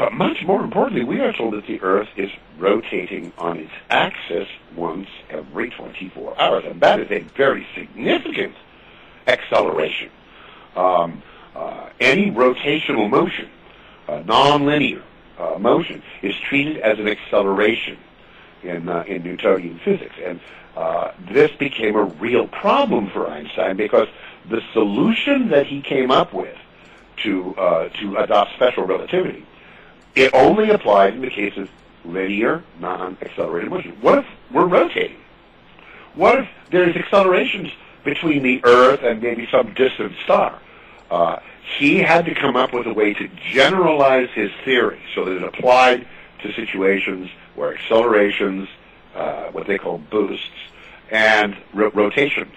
but 0.00 0.14
much 0.14 0.42
more 0.46 0.64
importantly, 0.64 1.04
we 1.04 1.20
are 1.20 1.30
told 1.30 1.52
that 1.52 1.66
the 1.66 1.78
Earth 1.82 2.08
is 2.16 2.30
rotating 2.56 3.34
on 3.36 3.58
its 3.58 3.70
axis 3.90 4.48
once 4.74 5.08
every 5.28 5.68
24 5.68 6.40
hours, 6.40 6.64
and 6.64 6.80
that 6.80 7.00
is 7.00 7.10
a 7.10 7.18
very 7.36 7.66
significant 7.74 8.54
acceleration. 9.26 10.08
Um, 10.74 11.22
uh, 11.54 11.90
any 12.00 12.30
rotational 12.30 13.10
motion, 13.10 13.50
uh, 14.08 14.22
nonlinear 14.22 15.02
uh, 15.38 15.58
motion, 15.58 16.02
is 16.22 16.34
treated 16.48 16.78
as 16.78 16.98
an 16.98 17.06
acceleration 17.06 17.98
in 18.62 18.88
uh, 18.88 19.04
in 19.06 19.22
Newtonian 19.22 19.80
physics, 19.80 20.14
and 20.24 20.40
uh, 20.76 21.12
this 21.30 21.50
became 21.58 21.94
a 21.94 22.04
real 22.04 22.48
problem 22.48 23.10
for 23.10 23.28
Einstein 23.28 23.76
because 23.76 24.08
the 24.48 24.62
solution 24.72 25.50
that 25.50 25.66
he 25.66 25.82
came 25.82 26.10
up 26.10 26.32
with 26.32 26.56
to 27.18 27.54
uh, 27.56 27.90
to 28.00 28.16
adopt 28.16 28.54
special 28.54 28.84
relativity 28.84 29.44
it 30.14 30.34
only 30.34 30.70
applied 30.70 31.14
in 31.14 31.20
the 31.20 31.30
case 31.30 31.56
of 31.56 31.68
linear, 32.04 32.62
non-accelerated 32.78 33.70
motion. 33.70 33.96
What 34.00 34.18
if 34.18 34.26
we're 34.50 34.66
rotating? 34.66 35.18
What 36.14 36.38
if 36.38 36.48
there's 36.70 36.96
accelerations 36.96 37.70
between 38.04 38.42
the 38.42 38.60
Earth 38.64 39.00
and 39.02 39.22
maybe 39.22 39.46
some 39.50 39.74
distant 39.74 40.12
star? 40.24 40.58
Uh, 41.10 41.38
he 41.78 41.98
had 41.98 42.24
to 42.26 42.34
come 42.34 42.56
up 42.56 42.72
with 42.72 42.86
a 42.86 42.92
way 42.92 43.14
to 43.14 43.28
generalize 43.52 44.28
his 44.30 44.50
theory 44.64 45.00
so 45.14 45.24
that 45.24 45.36
it 45.36 45.42
applied 45.42 46.06
to 46.42 46.52
situations 46.52 47.30
where 47.54 47.74
accelerations, 47.74 48.68
uh, 49.14 49.46
what 49.50 49.66
they 49.66 49.78
call 49.78 49.98
boosts, 49.98 50.46
and 51.10 51.56
ro- 51.74 51.90
rotations 51.94 52.54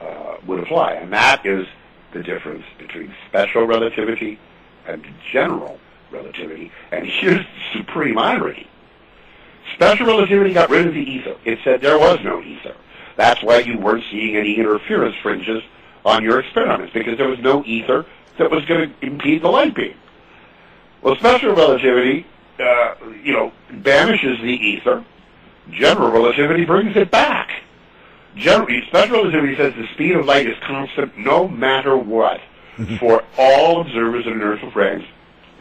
uh, 0.00 0.36
would 0.46 0.60
apply. 0.60 0.94
And 0.94 1.12
that 1.12 1.44
is 1.46 1.66
the 2.12 2.22
difference 2.22 2.64
between 2.78 3.14
special 3.28 3.66
relativity 3.66 4.38
and 4.86 5.04
general 5.32 5.78
relativity. 6.12 6.70
And 6.90 7.06
here's 7.06 7.44
the 7.44 7.78
supreme 7.78 8.18
irony. 8.18 8.66
Special 9.74 10.06
relativity 10.06 10.52
got 10.52 10.70
rid 10.70 10.86
of 10.86 10.94
the 10.94 11.00
ether. 11.00 11.36
It 11.44 11.58
said 11.64 11.80
there 11.80 11.98
was 11.98 12.18
no 12.22 12.42
ether. 12.42 12.76
That's 13.16 13.42
why 13.42 13.58
you 13.58 13.78
weren't 13.78 14.04
seeing 14.10 14.36
any 14.36 14.56
interference 14.56 15.16
fringes 15.22 15.62
on 16.04 16.22
your 16.22 16.40
experiments, 16.40 16.92
because 16.92 17.16
there 17.16 17.28
was 17.28 17.38
no 17.38 17.64
ether 17.64 18.04
that 18.38 18.50
was 18.50 18.64
going 18.64 18.90
to 18.90 19.06
impede 19.06 19.42
the 19.42 19.48
light 19.48 19.74
beam. 19.74 19.94
Well, 21.00 21.16
special 21.16 21.54
relativity, 21.54 22.26
uh, 22.58 22.94
you 23.22 23.32
know, 23.32 23.52
banishes 23.70 24.40
the 24.40 24.52
ether. 24.52 25.04
General 25.70 26.10
relativity 26.10 26.64
brings 26.64 26.96
it 26.96 27.10
back. 27.10 27.62
General, 28.36 28.80
special 28.88 29.16
relativity 29.18 29.56
says 29.56 29.74
the 29.74 29.86
speed 29.94 30.16
of 30.16 30.24
light 30.24 30.46
is 30.46 30.56
constant 30.66 31.16
no 31.18 31.46
matter 31.48 31.96
what 31.96 32.40
for 32.98 33.22
all 33.36 33.80
observers 33.80 34.26
in 34.26 34.32
inertial 34.32 34.70
frames, 34.70 35.04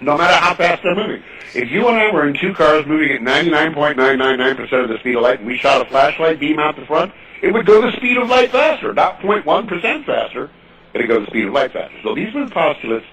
no 0.02 0.18
matter 0.18 0.34
how 0.34 0.56
fast 0.56 0.84
they're 0.84 0.96
moving. 0.96 1.24
If 1.54 1.70
you 1.70 1.88
and 1.88 1.98
I 1.98 2.12
were 2.12 2.28
in 2.28 2.36
two 2.36 2.54
cars 2.54 2.86
moving 2.86 3.12
at 3.12 3.22
99.999% 3.22 4.84
of 4.84 4.90
the 4.90 4.98
speed 5.00 5.16
of 5.16 5.22
light 5.22 5.40
and 5.40 5.48
we 5.48 5.58
shot 5.58 5.82
a 5.82 5.90
flashlight 5.90 6.40
beam 6.40 6.60
out 6.60 6.76
the 6.76 6.86
front, 6.86 7.14
it 7.42 7.54
would 7.54 7.66
go 7.66 7.82
the 7.82 7.96
speed 7.98 8.18
of 8.18 8.30
light 8.30 8.52
faster, 8.52 8.94
not 8.94 9.20
0.1% 9.20 10.06
faster. 10.06 10.50
It'd 10.94 11.08
go 11.08 11.20
the 11.20 11.28
speed 11.28 11.48
of 11.48 11.54
light 11.54 11.74
faster. 11.74 11.98
So 12.04 12.16
these 12.16 12.34
were 12.34 12.46
the 12.46 12.52
postulates, 12.52 13.06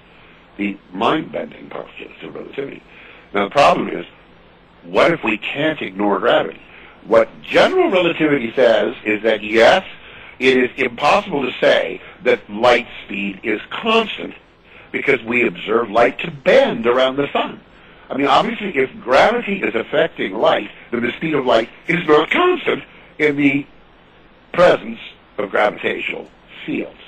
the 0.56 0.78
mind-bending 0.92 1.70
postulates 1.70 2.22
of 2.22 2.34
relativity. 2.34 2.82
Now 3.34 3.44
the 3.44 3.50
problem 3.50 3.88
is, 3.88 4.06
what 4.84 5.12
if 5.12 5.22
we 5.22 5.38
can't 5.38 5.80
ignore 5.82 6.18
gravity? 6.18 6.60
What 7.04 7.28
general 7.42 7.90
relativity 7.90 8.52
says 8.54 8.94
is 9.04 9.22
that 9.22 9.42
yes, 9.42 9.84
it 10.38 10.56
is 10.56 10.70
impossible 10.76 11.42
to 11.42 11.52
say 11.60 12.00
that 12.22 12.48
light 12.48 12.86
speed 13.04 13.40
is 13.42 13.60
constant 13.70 14.34
because 14.92 15.22
we 15.24 15.46
observe 15.46 15.90
light 15.90 16.18
to 16.20 16.30
bend 16.30 16.86
around 16.86 17.16
the 17.16 17.30
sun. 17.32 17.60
I 18.10 18.16
mean, 18.16 18.26
obviously, 18.26 18.76
if 18.76 18.90
gravity 19.00 19.60
is 19.62 19.74
affecting 19.74 20.34
light, 20.34 20.70
then 20.90 21.02
the 21.02 21.12
speed 21.12 21.34
of 21.34 21.44
light 21.44 21.68
is 21.86 22.06
not 22.06 22.30
constant 22.30 22.82
in 23.18 23.36
the 23.36 23.66
presence 24.52 24.98
of 25.36 25.50
gravitational 25.50 26.28
fields. 26.64 26.98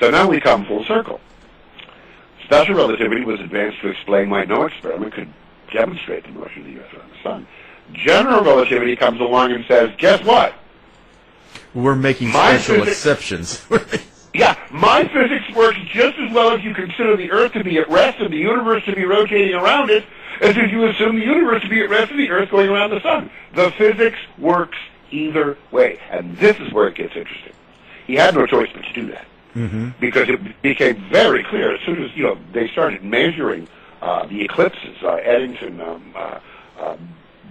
So 0.00 0.10
now 0.10 0.28
we 0.28 0.40
come 0.40 0.64
full 0.64 0.84
circle. 0.84 1.20
Special 2.44 2.74
relativity 2.76 3.24
was 3.24 3.40
advanced 3.40 3.80
to 3.80 3.88
explain 3.88 4.30
why 4.30 4.44
no 4.44 4.66
experiment 4.66 5.14
could 5.14 5.32
demonstrate 5.72 6.22
the 6.24 6.30
motion 6.30 6.60
of 6.64 6.72
the 6.74 6.80
Earth 6.80 6.94
around 6.94 7.10
the 7.10 7.22
sun. 7.22 7.46
General 7.92 8.44
relativity 8.44 8.94
comes 8.94 9.20
along 9.20 9.52
and 9.52 9.64
says, 9.66 9.90
guess 9.98 10.22
what? 10.24 10.54
We're 11.74 11.96
making 11.96 12.28
My 12.28 12.56
special 12.58 12.84
physics- 12.84 12.98
exceptions. 12.98 13.66
Yeah, 14.36 14.54
my 14.70 15.08
physics 15.08 15.48
works 15.56 15.78
just 15.86 16.18
as 16.18 16.30
well 16.30 16.54
if 16.54 16.62
you 16.62 16.74
consider 16.74 17.16
the 17.16 17.30
Earth 17.30 17.52
to 17.54 17.64
be 17.64 17.78
at 17.78 17.88
rest 17.88 18.18
and 18.20 18.30
the 18.30 18.36
universe 18.36 18.84
to 18.84 18.94
be 18.94 19.06
rotating 19.06 19.54
around 19.54 19.88
it 19.88 20.04
as 20.42 20.54
if 20.58 20.70
you 20.70 20.84
assume 20.84 21.18
the 21.18 21.24
universe 21.24 21.62
to 21.62 21.70
be 21.70 21.80
at 21.82 21.88
rest 21.88 22.10
and 22.10 22.20
the 22.20 22.30
Earth 22.30 22.50
going 22.50 22.68
around 22.68 22.90
the 22.90 23.00
sun. 23.00 23.30
The 23.54 23.70
physics 23.78 24.18
works 24.36 24.76
either 25.10 25.56
way, 25.70 25.98
and 26.10 26.36
this 26.36 26.60
is 26.60 26.70
where 26.70 26.86
it 26.88 26.96
gets 26.96 27.16
interesting. 27.16 27.54
He 28.06 28.14
had 28.14 28.34
no 28.34 28.44
choice 28.44 28.68
but 28.74 28.84
to 28.84 28.92
do 28.92 29.06
that 29.12 29.26
because 30.00 30.28
it 30.28 30.60
became 30.60 31.02
very 31.10 31.42
clear 31.42 31.74
as 31.74 31.80
soon 31.86 32.02
as 32.02 32.14
you 32.14 32.24
know 32.24 32.38
they 32.52 32.68
started 32.68 33.02
measuring 33.02 33.66
uh, 34.02 34.26
the 34.26 34.42
eclipses. 34.44 34.98
Uh, 35.02 35.14
Eddington 35.14 35.80
um, 35.80 36.12
uh, 36.14 36.40
um, 36.78 37.08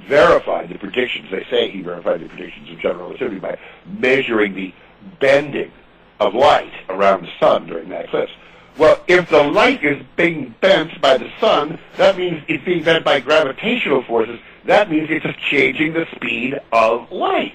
verified 0.08 0.70
the 0.70 0.78
predictions. 0.78 1.32
They 1.32 1.46
say 1.50 1.72
he 1.72 1.82
verified 1.82 2.22
the 2.22 2.30
predictions 2.30 2.70
of 2.70 2.80
general 2.80 3.08
relativity 3.08 3.40
by 3.40 3.58
measuring 3.88 4.54
the 4.54 4.72
bending 5.20 5.72
of 6.20 6.34
light 6.34 6.74
around 6.90 7.24
the 7.24 7.32
sun 7.40 7.68
during 7.68 7.90
that 7.90 8.06
eclipse. 8.06 8.32
Well, 8.78 9.02
if 9.08 9.30
the 9.30 9.44
light 9.44 9.84
is 9.84 10.04
being 10.18 10.54
bent 10.60 11.00
by 11.02 11.18
the 11.18 11.32
sun, 11.40 11.80
that 11.98 12.18
means 12.18 12.44
it's 12.48 12.64
being 12.66 12.84
bent 12.84 13.06
by 13.06 13.22
gravitational 13.22 14.04
forces. 14.04 14.40
That 14.66 14.90
means 14.90 15.08
it's 15.10 15.26
changing 15.50 15.94
the 15.94 16.06
speed 16.16 16.60
of 16.74 17.12
light 17.12 17.54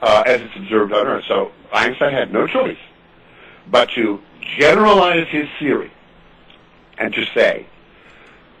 uh, 0.00 0.24
as 0.26 0.40
it's 0.40 0.56
observed 0.56 0.92
on 0.92 1.06
Earth. 1.06 1.24
So 1.28 1.52
Einstein 1.72 2.12
had 2.12 2.32
no 2.32 2.46
choice 2.46 2.78
but 3.70 3.90
to 3.90 4.20
generalize 4.40 5.28
his 5.28 5.48
theory 5.58 5.92
and 6.96 7.14
to 7.14 7.24
say 7.26 7.66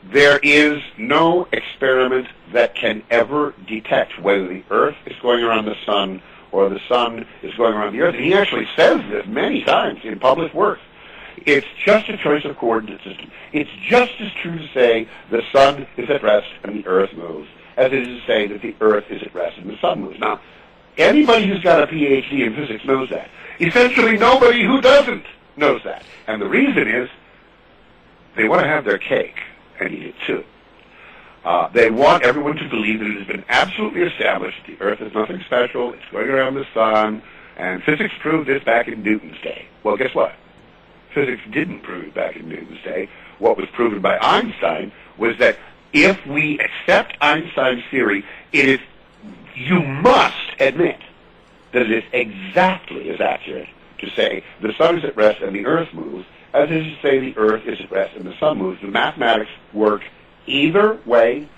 there 0.04 0.38
is 0.42 0.82
no 0.96 1.48
experiment 1.52 2.28
that 2.52 2.74
can 2.74 3.02
ever 3.10 3.54
detect 3.66 4.18
whether 4.20 4.46
the 4.46 4.62
Earth 4.70 4.96
is 5.06 5.16
going 5.20 5.42
around 5.42 5.64
the 5.64 5.76
sun 5.84 6.22
or 6.52 6.68
the 6.68 6.80
sun 6.88 7.26
is 7.42 7.54
going 7.54 7.74
around 7.74 7.92
the 7.92 8.00
Earth. 8.00 8.14
And 8.14 8.24
he 8.24 8.34
actually 8.34 8.68
says 8.76 9.00
this 9.10 9.26
many 9.26 9.62
times 9.64 10.00
in 10.04 10.18
published 10.18 10.54
works. 10.54 10.82
It's 11.46 11.66
just 11.84 12.08
a 12.08 12.16
choice 12.16 12.44
of 12.44 12.56
coordinate 12.56 13.02
system. 13.02 13.30
It's 13.52 13.70
just 13.82 14.12
as 14.20 14.32
true 14.32 14.58
to 14.58 14.68
say 14.74 15.08
the 15.30 15.42
sun 15.52 15.86
is 15.96 16.10
at 16.10 16.22
rest 16.22 16.48
and 16.64 16.74
the 16.74 16.86
Earth 16.86 17.12
moves 17.14 17.48
as 17.76 17.92
it 17.92 18.08
is 18.08 18.20
to 18.20 18.26
say 18.26 18.46
that 18.48 18.60
the 18.60 18.74
Earth 18.80 19.04
is 19.08 19.22
at 19.22 19.32
rest 19.34 19.56
and 19.58 19.70
the 19.70 19.78
sun 19.78 20.00
moves. 20.00 20.18
Now, 20.18 20.40
Anybody 20.98 21.46
who's 21.46 21.62
got 21.62 21.80
a 21.80 21.86
PhD 21.86 22.44
in 22.44 22.56
physics 22.56 22.84
knows 22.84 23.08
that. 23.10 23.30
Essentially, 23.60 24.16
nobody 24.16 24.64
who 24.64 24.80
doesn't 24.80 25.24
knows 25.56 25.80
that. 25.84 26.02
And 26.26 26.42
the 26.42 26.48
reason 26.48 26.88
is 26.88 27.08
they 28.36 28.48
want 28.48 28.62
to 28.62 28.68
have 28.68 28.84
their 28.84 28.98
cake 28.98 29.36
and 29.78 29.94
eat 29.94 30.06
it 30.06 30.14
too. 30.26 30.44
Uh, 31.44 31.68
they 31.68 31.90
want 31.90 32.24
everyone 32.24 32.56
to 32.56 32.68
believe 32.68 33.00
that 33.00 33.08
it 33.08 33.18
has 33.18 33.26
been 33.26 33.44
absolutely 33.48 34.02
established 34.02 34.58
the 34.66 34.76
Earth 34.80 35.00
is 35.00 35.12
nothing 35.14 35.40
special, 35.46 35.92
it's 35.92 36.02
going 36.10 36.28
around 36.28 36.54
the 36.54 36.66
sun, 36.74 37.22
and 37.56 37.82
physics 37.84 38.12
proved 38.20 38.48
this 38.48 38.62
back 38.64 38.88
in 38.88 39.02
Newton's 39.02 39.40
day. 39.42 39.66
Well, 39.82 39.96
guess 39.96 40.14
what? 40.14 40.34
Physics 41.14 41.42
didn't 41.50 41.82
prove 41.82 42.04
it 42.04 42.14
back 42.14 42.36
in 42.36 42.48
Newton's 42.48 42.82
day. 42.82 43.08
What 43.38 43.56
was 43.56 43.66
proven 43.72 44.00
by 44.00 44.18
Einstein 44.18 44.92
was 45.16 45.38
that 45.38 45.58
if 45.92 46.24
we 46.26 46.58
accept 46.60 47.16
Einstein's 47.20 47.82
theory, 47.90 48.24
it 48.52 48.68
is, 48.68 48.80
you 49.54 49.80
must 49.80 50.36
admit 50.60 51.00
that 51.72 51.82
it 51.82 51.90
is 51.90 52.04
exactly 52.12 53.10
as 53.10 53.20
accurate 53.20 53.68
to 53.98 54.10
say 54.10 54.44
the 54.60 54.72
sun 54.74 54.98
is 54.98 55.04
at 55.04 55.16
rest 55.16 55.40
and 55.40 55.54
the 55.54 55.66
earth 55.66 55.92
moves 55.92 56.26
as 56.54 56.70
it 56.70 56.76
is 56.76 56.96
to 56.96 57.02
say 57.02 57.18
the 57.18 57.36
earth 57.36 57.66
is 57.66 57.80
at 57.80 57.90
rest 57.90 58.16
and 58.16 58.26
the 58.26 58.36
sun 58.38 58.58
moves. 58.58 58.80
The 58.80 58.88
mathematics 58.88 59.50
work 59.72 60.02
either 60.48 60.98
way. 61.04 61.48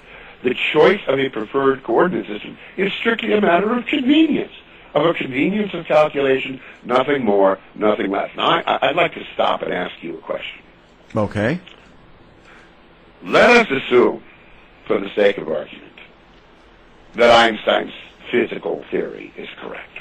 The 0.42 0.54
choice 0.72 1.00
of 1.06 1.18
a 1.18 1.28
preferred 1.28 1.82
coordinate 1.82 2.26
system 2.26 2.56
is 2.76 2.92
strictly 2.94 3.34
a 3.34 3.40
matter 3.42 3.74
of 3.76 3.84
convenience, 3.86 4.52
of 4.94 5.04
a 5.04 5.12
convenience 5.12 5.74
of 5.74 5.84
calculation, 5.84 6.60
nothing 6.82 7.24
more, 7.24 7.58
nothing 7.74 8.10
less. 8.10 8.34
Now, 8.36 8.62
I, 8.66 8.88
I'd 8.88 8.96
like 8.96 9.12
to 9.14 9.24
stop 9.34 9.60
and 9.60 9.72
ask 9.72 10.02
you 10.02 10.16
a 10.16 10.20
question. 10.20 10.62
Okay. 11.14 11.60
Let 13.22 13.50
us 13.50 13.70
assume, 13.70 14.22
for 14.86 14.98
the 14.98 15.10
sake 15.14 15.36
of 15.36 15.48
argument, 15.50 15.92
that 17.14 17.30
Einstein's 17.30 17.92
physical 18.30 18.84
theory 18.90 19.32
is 19.36 19.48
correct. 19.58 19.98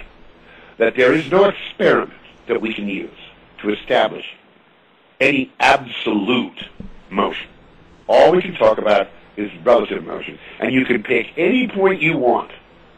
That 0.77 0.95
there 0.95 1.11
is 1.11 1.29
no 1.29 1.45
experiment 1.45 2.13
that 2.47 2.61
we 2.61 2.73
can 2.73 2.87
use 2.87 3.17
to 3.61 3.73
establish 3.73 4.25
any 5.19 5.51
absolute 5.59 6.69
motion. 7.09 7.49
All 8.09 8.31
we 8.31 8.41
can 8.41 8.55
talk 8.55 8.79
about 8.79 9.07
is 9.37 9.51
relative 9.63 10.03
motion. 10.03 10.39
And 10.59 10.73
you 10.73 10.83
can 10.83 11.03
pick 11.03 11.27
any 11.37 11.67
point 11.67 12.01
you 12.01 12.17
want 12.17 12.51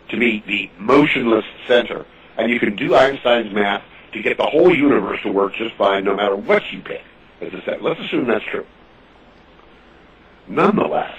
to 0.10 0.18
be 0.18 0.42
the 0.48 0.72
motionless 0.82 1.44
center. 1.68 2.06
And 2.38 2.50
you 2.50 2.60
can 2.60 2.78
do 2.78 2.96
Einstein's 2.96 3.54
math 3.54 3.84
to 4.14 4.22
get 4.22 4.38
the 4.38 4.46
whole 4.46 4.74
universe 4.74 5.20
to 5.24 5.32
work 5.32 5.54
just 5.56 5.76
fine 5.76 6.06
no 6.06 6.16
matter 6.16 6.36
what 6.36 6.64
you 6.72 6.82
pick. 6.82 7.04
As 7.42 7.54
I 7.54 7.62
said, 7.66 7.82
let's 7.82 8.00
assume 8.00 8.26
that's 8.26 8.46
true. 8.46 8.66
Nonetheless, 10.48 11.18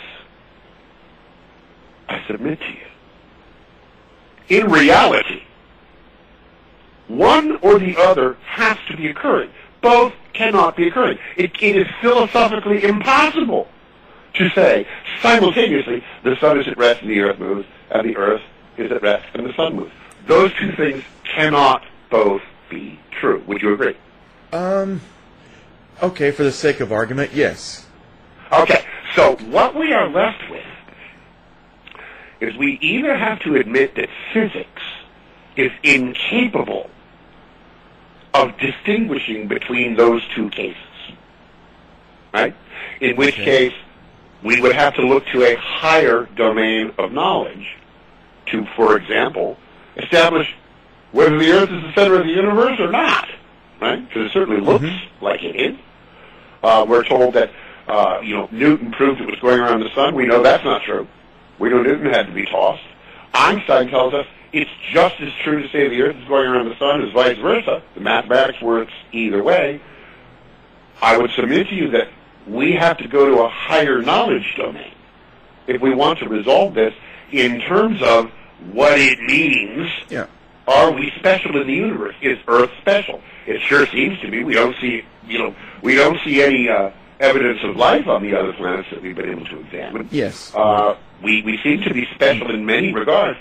I 2.08 2.26
submit 2.26 2.60
to 2.60 2.68
you, 2.68 4.58
in 4.60 4.70
reality, 4.70 5.42
one 7.08 7.56
or 7.58 7.78
the 7.78 7.96
other 7.98 8.34
has 8.44 8.76
to 8.88 8.96
be 8.96 9.08
occurring. 9.08 9.50
Both 9.80 10.14
cannot 10.32 10.76
be 10.76 10.88
occurring. 10.88 11.18
It, 11.36 11.52
it 11.60 11.76
is 11.76 11.86
philosophically 12.00 12.84
impossible 12.84 13.68
to 14.34 14.48
say 14.50 14.86
simultaneously 15.20 16.02
the 16.24 16.36
sun 16.36 16.58
is 16.58 16.66
at 16.68 16.76
rest 16.78 17.02
and 17.02 17.10
the 17.10 17.20
earth 17.20 17.38
moves, 17.38 17.66
and 17.90 18.08
the 18.08 18.16
earth 18.16 18.42
is 18.76 18.90
at 18.90 19.02
rest 19.02 19.26
and 19.34 19.46
the 19.46 19.52
sun 19.54 19.76
moves. 19.76 19.92
Those 20.26 20.52
two 20.54 20.72
things 20.72 21.02
cannot 21.24 21.84
both 22.10 22.42
be 22.70 22.98
true. 23.10 23.42
Would 23.46 23.62
you 23.62 23.74
agree? 23.74 23.96
Um. 24.52 25.00
Okay, 26.02 26.30
for 26.32 26.42
the 26.42 26.52
sake 26.52 26.80
of 26.80 26.90
argument, 26.90 27.32
yes. 27.32 27.86
Okay, 28.50 28.84
so 29.14 29.36
what 29.36 29.74
we 29.74 29.92
are 29.92 30.08
left 30.08 30.42
with 30.50 30.64
is 32.40 32.56
we 32.56 32.78
either 32.80 33.16
have 33.16 33.38
to 33.40 33.54
admit 33.54 33.94
that 33.94 34.08
physics 34.32 34.82
is 35.56 35.70
incapable 35.84 36.90
of 38.34 38.58
distinguishing 38.58 39.46
between 39.46 39.94
those 39.94 40.26
two 40.34 40.50
cases. 40.50 40.76
Right? 42.32 42.54
In 43.00 43.16
which 43.16 43.34
Okay. 43.34 43.44
case, 43.44 43.74
we 44.42 44.60
would 44.60 44.74
have 44.74 44.94
to 44.94 45.02
look 45.02 45.24
to 45.26 45.44
a 45.44 45.56
higher 45.56 46.28
domain 46.36 46.92
of 46.98 47.12
knowledge 47.12 47.76
to, 48.46 48.66
for 48.76 48.96
example, 48.96 49.56
establish 49.96 50.54
whether 51.12 51.38
the 51.38 51.50
Earth 51.50 51.70
is 51.70 51.82
the 51.82 51.92
center 51.94 52.14
of 52.20 52.26
the 52.26 52.32
universe 52.32 52.78
or 52.80 52.90
not. 52.90 53.28
Right? 53.80 54.06
Because 54.06 54.26
it 54.26 54.32
certainly 54.32 54.60
looks 54.60 54.86
like 55.20 55.42
it 55.42 55.56
is. 55.56 55.78
Uh, 56.62 56.86
we're 56.88 57.04
told 57.04 57.34
that 57.34 57.50
uh, 57.88 58.20
you 58.22 58.36
know 58.36 58.48
Newton 58.52 58.92
proved 58.92 59.20
it 59.20 59.26
was 59.26 59.40
going 59.40 59.58
around 59.58 59.80
the 59.80 59.92
sun. 59.94 60.14
We 60.14 60.26
know 60.26 60.42
that's 60.42 60.64
not 60.64 60.82
true. 60.82 61.08
We 61.58 61.68
know 61.68 61.82
Newton 61.82 62.06
had 62.06 62.26
to 62.26 62.32
be 62.32 62.46
tossed. 62.46 62.84
Einstein 63.34 63.88
tells 63.88 64.14
us 64.14 64.26
it's 64.52 64.70
just 64.92 65.20
as 65.20 65.32
true 65.42 65.62
to 65.62 65.68
say 65.70 65.88
the 65.88 66.02
Earth 66.02 66.16
is 66.16 66.28
going 66.28 66.46
around 66.46 66.68
the 66.68 66.78
sun 66.78 67.02
as 67.02 67.12
vice 67.12 67.38
versa. 67.38 67.82
The 67.94 68.00
mathematics 68.00 68.60
works 68.60 68.92
either 69.10 69.42
way. 69.42 69.80
I 71.00 71.18
would 71.18 71.30
submit 71.32 71.68
to 71.68 71.74
you 71.74 71.90
that 71.90 72.08
we 72.46 72.72
have 72.72 72.98
to 72.98 73.08
go 73.08 73.26
to 73.26 73.42
a 73.42 73.48
higher 73.48 74.02
knowledge 74.02 74.54
domain 74.56 74.92
if 75.66 75.80
we 75.80 75.94
want 75.94 76.18
to 76.18 76.28
resolve 76.28 76.74
this 76.74 76.94
in 77.30 77.60
terms 77.60 78.02
of 78.02 78.30
what 78.72 78.98
it 78.98 79.20
means 79.20 79.90
Yeah. 80.10 80.26
are 80.66 80.90
we 80.92 81.12
special 81.18 81.60
in 81.60 81.66
the 81.66 81.74
universe? 81.74 82.14
Is 82.20 82.38
Earth 82.48 82.70
special? 82.80 83.20
It 83.46 83.60
sure 83.62 83.86
seems 83.86 84.18
to 84.20 84.30
be. 84.30 84.44
We 84.44 84.54
don't 84.54 84.76
see, 84.80 85.02
you 85.26 85.38
know, 85.38 85.54
we 85.82 85.94
don't 85.94 86.18
see 86.24 86.42
any 86.42 86.68
uh, 86.68 86.90
evidence 87.20 87.60
of 87.64 87.76
life 87.76 88.06
on 88.06 88.22
the 88.22 88.36
other 88.38 88.52
planets 88.52 88.88
that 88.90 89.02
we've 89.02 89.16
been 89.16 89.30
able 89.30 89.46
to 89.46 89.60
examine. 89.60 90.08
Yes. 90.10 90.52
Uh, 90.54 90.96
we 91.22 91.42
we 91.42 91.58
seem 91.62 91.82
to 91.82 91.94
be 91.94 92.06
special 92.14 92.50
in 92.50 92.66
many 92.66 92.92
regards. 92.92 93.38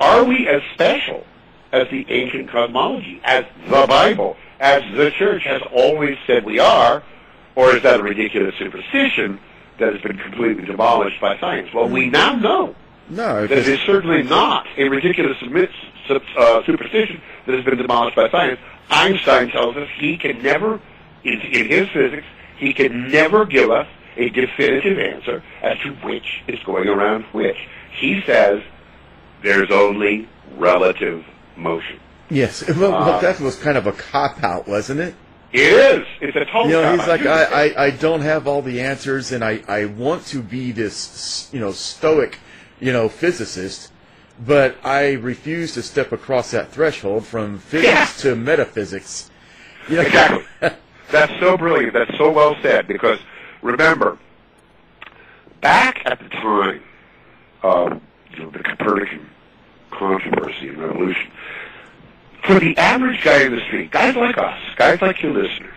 Are 0.00 0.24
we 0.24 0.46
as 0.48 0.62
special 0.74 1.24
as 1.72 1.88
the 1.90 2.04
ancient 2.08 2.48
cosmology, 2.48 3.20
as 3.24 3.44
the 3.68 3.86
Bible, 3.88 4.36
as 4.58 4.82
the 4.96 5.10
Church 5.12 5.44
has 5.44 5.62
always 5.72 6.16
said 6.26 6.44
we 6.44 6.58
are, 6.58 7.02
or 7.60 7.76
is 7.76 7.82
that 7.82 8.00
a 8.00 8.02
ridiculous 8.02 8.54
superstition 8.58 9.38
that 9.78 9.92
has 9.92 10.02
been 10.02 10.16
completely 10.18 10.64
demolished 10.64 11.20
by 11.20 11.38
science? 11.38 11.68
Well, 11.74 11.88
we 11.88 12.08
now 12.08 12.34
know 12.36 12.74
No. 13.08 13.46
that 13.46 13.58
it 13.58 13.68
is 13.68 13.80
certainly 13.80 14.22
not 14.22 14.66
a 14.76 14.88
ridiculous 14.88 15.36
uh, 15.42 16.62
superstition 16.64 17.20
that 17.46 17.54
has 17.54 17.64
been 17.64 17.76
demolished 17.78 18.16
by 18.16 18.28
science. 18.30 18.58
Einstein 18.90 19.50
tells 19.50 19.76
us 19.76 19.88
he 19.98 20.16
can 20.16 20.42
never, 20.42 20.80
in, 21.24 21.40
in 21.40 21.68
his 21.68 21.88
physics, 21.90 22.26
he 22.56 22.72
can 22.72 23.08
never 23.10 23.44
give 23.44 23.70
us 23.70 23.86
a 24.16 24.28
definitive 24.30 24.98
answer 24.98 25.42
as 25.62 25.78
to 25.78 25.90
which 26.06 26.42
is 26.48 26.58
going 26.64 26.88
around 26.88 27.24
which. 27.32 27.56
He 27.92 28.22
says 28.26 28.62
there's 29.42 29.70
only 29.70 30.28
relative 30.56 31.24
motion. 31.56 31.98
Yes. 32.28 32.66
Well, 32.68 32.90
well, 32.92 33.02
Uh, 33.02 33.20
that 33.20 33.40
was 33.40 33.56
kind 33.56 33.76
of 33.76 33.86
a 33.86 33.92
cop 33.92 34.42
out, 34.42 34.68
wasn't 34.68 35.00
it? 35.00 35.14
It 35.52 35.60
is. 36.00 36.06
It's 36.20 36.36
a 36.36 36.44
total. 36.44 36.66
You 36.66 36.72
know, 36.72 36.96
he's 36.96 37.08
like, 37.08 37.26
I, 37.26 37.44
I, 37.70 37.84
I 37.86 37.90
don't 37.90 38.20
have 38.20 38.46
all 38.46 38.62
the 38.62 38.80
answers, 38.80 39.32
and 39.32 39.44
I, 39.44 39.62
I 39.66 39.86
want 39.86 40.26
to 40.26 40.42
be 40.42 40.70
this, 40.72 41.48
you 41.52 41.58
know, 41.58 41.72
stoic, 41.72 42.38
you 42.78 42.92
know, 42.92 43.08
physicist, 43.08 43.90
but 44.46 44.76
I 44.84 45.12
refuse 45.14 45.74
to 45.74 45.82
step 45.82 46.12
across 46.12 46.52
that 46.52 46.70
threshold 46.70 47.26
from 47.26 47.58
physics 47.58 47.88
Yeah. 48.24 48.30
to 48.30 48.36
metaphysics. 48.36 49.30
You 49.88 49.96
know? 49.96 50.02
Exactly. 50.02 50.44
That's 51.10 51.32
so 51.40 51.56
brilliant. 51.56 51.94
That's 51.94 52.16
so 52.16 52.30
well 52.30 52.54
said. 52.62 52.86
Because 52.86 53.18
remember, 53.62 54.18
back 55.60 56.02
at 56.04 56.20
the 56.20 56.28
time 56.28 56.82
of 57.62 58.00
you 58.32 58.44
know, 58.44 58.50
the 58.50 58.60
Copernican 58.60 59.28
controversy 59.90 60.68
and 60.68 60.78
revolution, 60.78 61.30
for 62.42 62.58
the 62.58 62.76
average 62.76 63.22
guy 63.22 63.42
in 63.42 63.54
the 63.54 63.60
street, 63.62 63.90
guys 63.90 64.16
like 64.16 64.38
us, 64.38 64.58
guys 64.76 65.00
like 65.00 65.22
your 65.22 65.32
listeners, 65.32 65.74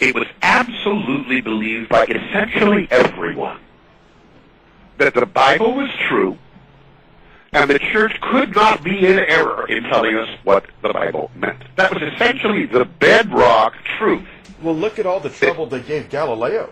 it 0.00 0.14
was 0.14 0.26
absolutely 0.42 1.40
believed 1.40 1.88
by 1.88 2.04
essentially 2.04 2.88
everyone 2.90 3.60
that 4.98 5.14
the 5.14 5.26
Bible 5.26 5.74
was 5.74 5.90
true 6.08 6.38
and 7.52 7.68
the 7.68 7.78
church 7.78 8.18
could 8.20 8.54
not 8.54 8.82
be 8.84 9.06
in 9.06 9.18
error 9.18 9.66
in 9.68 9.82
telling 9.84 10.16
us 10.16 10.28
what 10.44 10.66
the 10.82 10.92
Bible 10.92 11.30
meant. 11.34 11.58
That 11.76 11.92
was 11.92 12.02
essentially 12.14 12.66
the 12.66 12.84
bedrock 12.84 13.74
truth. 13.98 14.26
well, 14.62 14.74
look 14.74 14.98
at 14.98 15.06
all 15.06 15.20
the 15.20 15.30
trouble 15.30 15.66
they 15.66 15.80
gave 15.80 16.10
Galileo. 16.10 16.70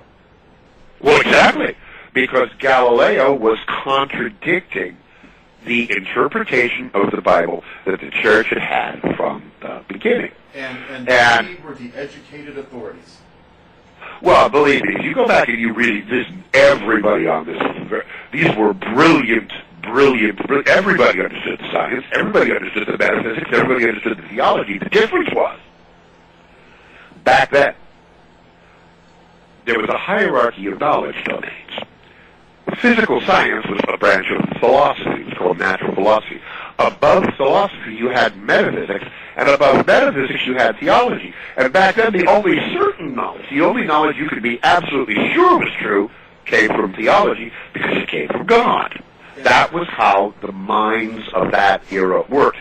Well, 1.00 1.20
exactly. 1.20 1.76
Because 2.14 2.48
Galileo 2.58 3.34
was 3.34 3.58
contradicting 3.66 4.96
the 5.64 5.90
interpretation 5.90 6.90
of 6.94 7.10
the 7.10 7.20
Bible 7.20 7.64
that 7.84 8.00
the 8.00 8.10
church 8.10 8.48
had 8.48 8.58
had 8.58 9.16
from 9.16 9.50
the 9.60 9.82
beginning. 9.88 10.32
And, 10.54 10.78
and, 10.90 11.08
And- 11.08 11.46
they 11.58 11.62
were 11.62 11.74
the 11.74 11.92
educated 11.94 12.56
authorities. 12.58 13.18
Well, 14.22 14.48
believe 14.48 14.82
me, 14.82 14.94
if 14.96 15.04
you 15.04 15.14
go 15.14 15.26
back 15.28 15.48
and 15.48 15.58
you 15.60 15.72
read 15.72 16.08
this, 16.08 16.26
everybody 16.52 17.28
on 17.28 17.46
this, 17.46 18.02
these 18.32 18.54
were 18.56 18.74
brilliant, 18.74 19.52
brilliant, 19.82 20.38
brilliant. 20.46 20.68
Everybody 20.68 21.20
understood 21.22 21.60
the 21.60 21.70
science. 21.70 22.04
Everybody 22.12 22.52
understood 22.52 22.88
the 22.88 22.98
metaphysics. 22.98 23.48
Everybody 23.52 23.88
understood 23.88 24.18
the 24.18 24.28
theology. 24.28 24.78
The 24.78 24.88
difference 24.88 25.28
was, 25.32 25.58
back 27.22 27.50
then, 27.52 27.74
there 29.66 29.78
was 29.78 29.88
a 29.88 29.98
hierarchy 29.98 30.66
of 30.66 30.80
knowledge 30.80 31.16
domains. 31.24 31.87
Physical 32.76 33.20
science 33.22 33.66
was 33.66 33.80
a 33.88 33.96
branch 33.96 34.26
of 34.30 34.58
philosophy. 34.60 35.22
It 35.22 35.26
was 35.26 35.34
called 35.34 35.58
natural 35.58 35.94
philosophy. 35.94 36.40
above 36.78 37.24
philosophy 37.36 37.94
you 37.94 38.08
had 38.08 38.36
metaphysics, 38.36 39.04
and 39.36 39.48
above 39.48 39.86
metaphysics 39.86 40.46
you 40.46 40.54
had 40.54 40.78
theology. 40.78 41.34
And 41.56 41.72
back 41.72 41.96
then 41.96 42.12
the 42.12 42.26
only 42.26 42.56
certain 42.72 43.14
knowledge, 43.14 43.46
the 43.50 43.62
only 43.62 43.84
knowledge 43.84 44.16
you 44.16 44.28
could 44.28 44.42
be 44.42 44.60
absolutely 44.62 45.16
sure 45.34 45.58
was 45.58 45.72
true, 45.80 46.10
came 46.44 46.68
from 46.68 46.94
theology 46.94 47.52
because 47.72 47.96
it 47.96 48.08
came 48.08 48.28
from 48.28 48.46
God. 48.46 49.02
That 49.38 49.72
was 49.72 49.86
how 49.88 50.34
the 50.40 50.52
minds 50.52 51.28
of 51.32 51.52
that 51.52 51.82
era 51.90 52.22
worked. 52.28 52.58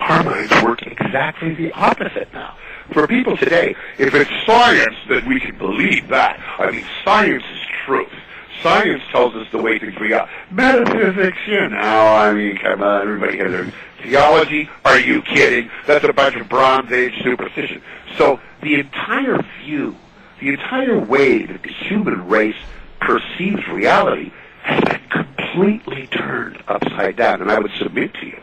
Our 0.00 0.22
minds 0.22 0.52
work 0.62 0.82
exactly 0.82 1.54
the 1.54 1.72
opposite 1.72 2.32
now. 2.32 2.56
For 2.92 3.06
people 3.06 3.36
today, 3.36 3.74
if 3.98 4.14
it's 4.14 4.30
science, 4.44 4.96
then 5.08 5.26
we 5.26 5.40
can 5.40 5.56
believe 5.56 6.08
that. 6.08 6.40
I 6.58 6.70
mean, 6.70 6.84
science 7.04 7.44
is 7.44 7.60
truth. 7.86 8.12
Science 8.60 9.02
tells 9.10 9.34
us 9.34 9.46
the 9.50 9.58
way 9.58 9.78
things 9.78 9.98
we 9.98 10.12
are. 10.12 10.28
Metaphysics, 10.50 11.38
you 11.46 11.58
oh, 11.58 11.68
know, 11.68 11.78
I 11.78 12.32
mean, 12.32 12.58
come 12.58 12.82
on, 12.82 13.02
everybody 13.02 13.38
has 13.38 13.50
their 13.50 13.72
theology. 14.02 14.68
Are 14.84 14.98
you 14.98 15.22
kidding? 15.22 15.70
That's 15.86 16.04
a 16.04 16.12
bunch 16.12 16.36
of 16.36 16.48
Bronze 16.48 16.92
Age 16.92 17.14
superstition. 17.22 17.82
So 18.18 18.40
the 18.62 18.74
entire 18.74 19.38
view, 19.62 19.96
the 20.40 20.50
entire 20.50 20.98
way 20.98 21.46
that 21.46 21.62
the 21.62 21.72
human 21.72 22.28
race 22.28 22.56
perceives 23.00 23.66
reality 23.68 24.32
has 24.62 24.82
been 24.84 25.00
completely 25.08 26.06
turned 26.08 26.62
upside 26.68 27.16
down. 27.16 27.40
And 27.42 27.50
I 27.50 27.58
would 27.58 27.72
submit 27.78 28.14
to 28.14 28.26
you 28.26 28.40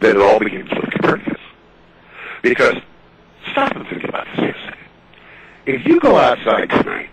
that 0.00 0.16
it 0.16 0.22
all 0.22 0.38
begins 0.38 0.70
with 0.70 0.90
Copernicus. 0.92 1.40
Because, 2.42 2.76
stop 3.50 3.74
and 3.74 3.86
think 3.88 4.04
about 4.04 4.26
this 4.26 4.36
for 4.36 4.44
a 4.44 4.64
second. 4.64 4.86
If 5.66 5.86
you 5.86 6.00
go 6.00 6.16
outside 6.16 6.70
tonight, 6.70 7.10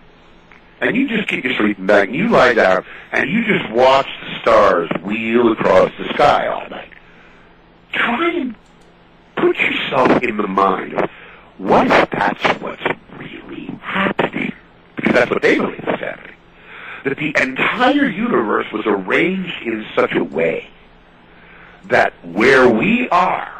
and 0.86 0.96
you 0.96 1.08
just 1.08 1.28
keep 1.28 1.44
your 1.44 1.54
sleeping 1.54 1.86
bag, 1.86 2.08
and 2.08 2.16
you 2.16 2.28
lie 2.28 2.54
down, 2.54 2.84
and 3.12 3.30
you 3.30 3.44
just 3.44 3.70
watch 3.70 4.08
the 4.20 4.40
stars 4.40 4.90
wheel 5.02 5.52
across 5.52 5.90
the 5.98 6.08
sky 6.14 6.46
all 6.46 6.68
night, 6.68 6.90
try 7.92 8.32
and 8.34 8.54
put 9.36 9.56
yourself 9.56 10.22
in 10.22 10.36
the 10.36 10.46
mind 10.46 10.94
of 10.94 11.10
what 11.58 11.86
if 11.86 12.10
that's 12.10 12.44
what's 12.60 12.82
really 13.16 13.66
happening? 13.80 14.52
Because 14.96 15.14
that's 15.14 15.30
what 15.30 15.42
they 15.42 15.56
believe 15.56 15.78
is 15.78 16.00
happening. 16.00 16.36
That 17.04 17.16
the 17.16 17.34
entire 17.40 18.08
universe 18.08 18.66
was 18.72 18.84
arranged 18.86 19.62
in 19.62 19.86
such 19.94 20.14
a 20.14 20.24
way 20.24 20.68
that 21.84 22.12
where 22.24 22.68
we 22.68 23.08
are 23.10 23.52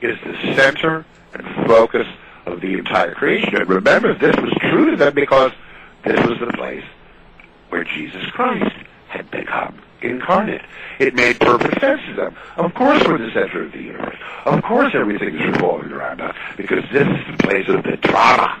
is 0.00 0.18
the 0.24 0.54
center 0.54 1.04
and 1.34 1.66
focus 1.66 2.06
of 2.46 2.60
the 2.60 2.74
entire 2.74 3.14
creation. 3.14 3.54
And 3.56 3.68
remember, 3.68 4.14
this 4.14 4.34
was 4.36 4.52
true 4.60 4.90
to 4.90 4.96
them 4.96 5.14
because 5.14 5.52
this 6.04 6.26
was 6.26 6.38
the 6.40 6.52
place 6.54 6.84
where 7.68 7.84
Jesus 7.84 8.24
Christ 8.32 8.74
had 9.08 9.30
become 9.30 9.80
incarnate. 10.02 10.62
It 10.98 11.14
made 11.14 11.38
perfect 11.40 11.80
sense 11.80 12.00
to 12.06 12.14
them. 12.14 12.36
Of 12.56 12.74
course 12.74 13.06
we're 13.06 13.18
the 13.18 13.30
center 13.32 13.64
of 13.64 13.72
the 13.72 13.82
universe. 13.82 14.16
Of 14.44 14.62
course 14.62 14.92
everything 14.94 15.34
is 15.34 15.46
revolving 15.46 15.92
around 15.92 16.20
us 16.20 16.34
because 16.56 16.84
this 16.92 17.06
is 17.06 17.36
the 17.36 17.42
place 17.42 17.68
of 17.68 17.82
the 17.82 17.96
drama 17.96 18.60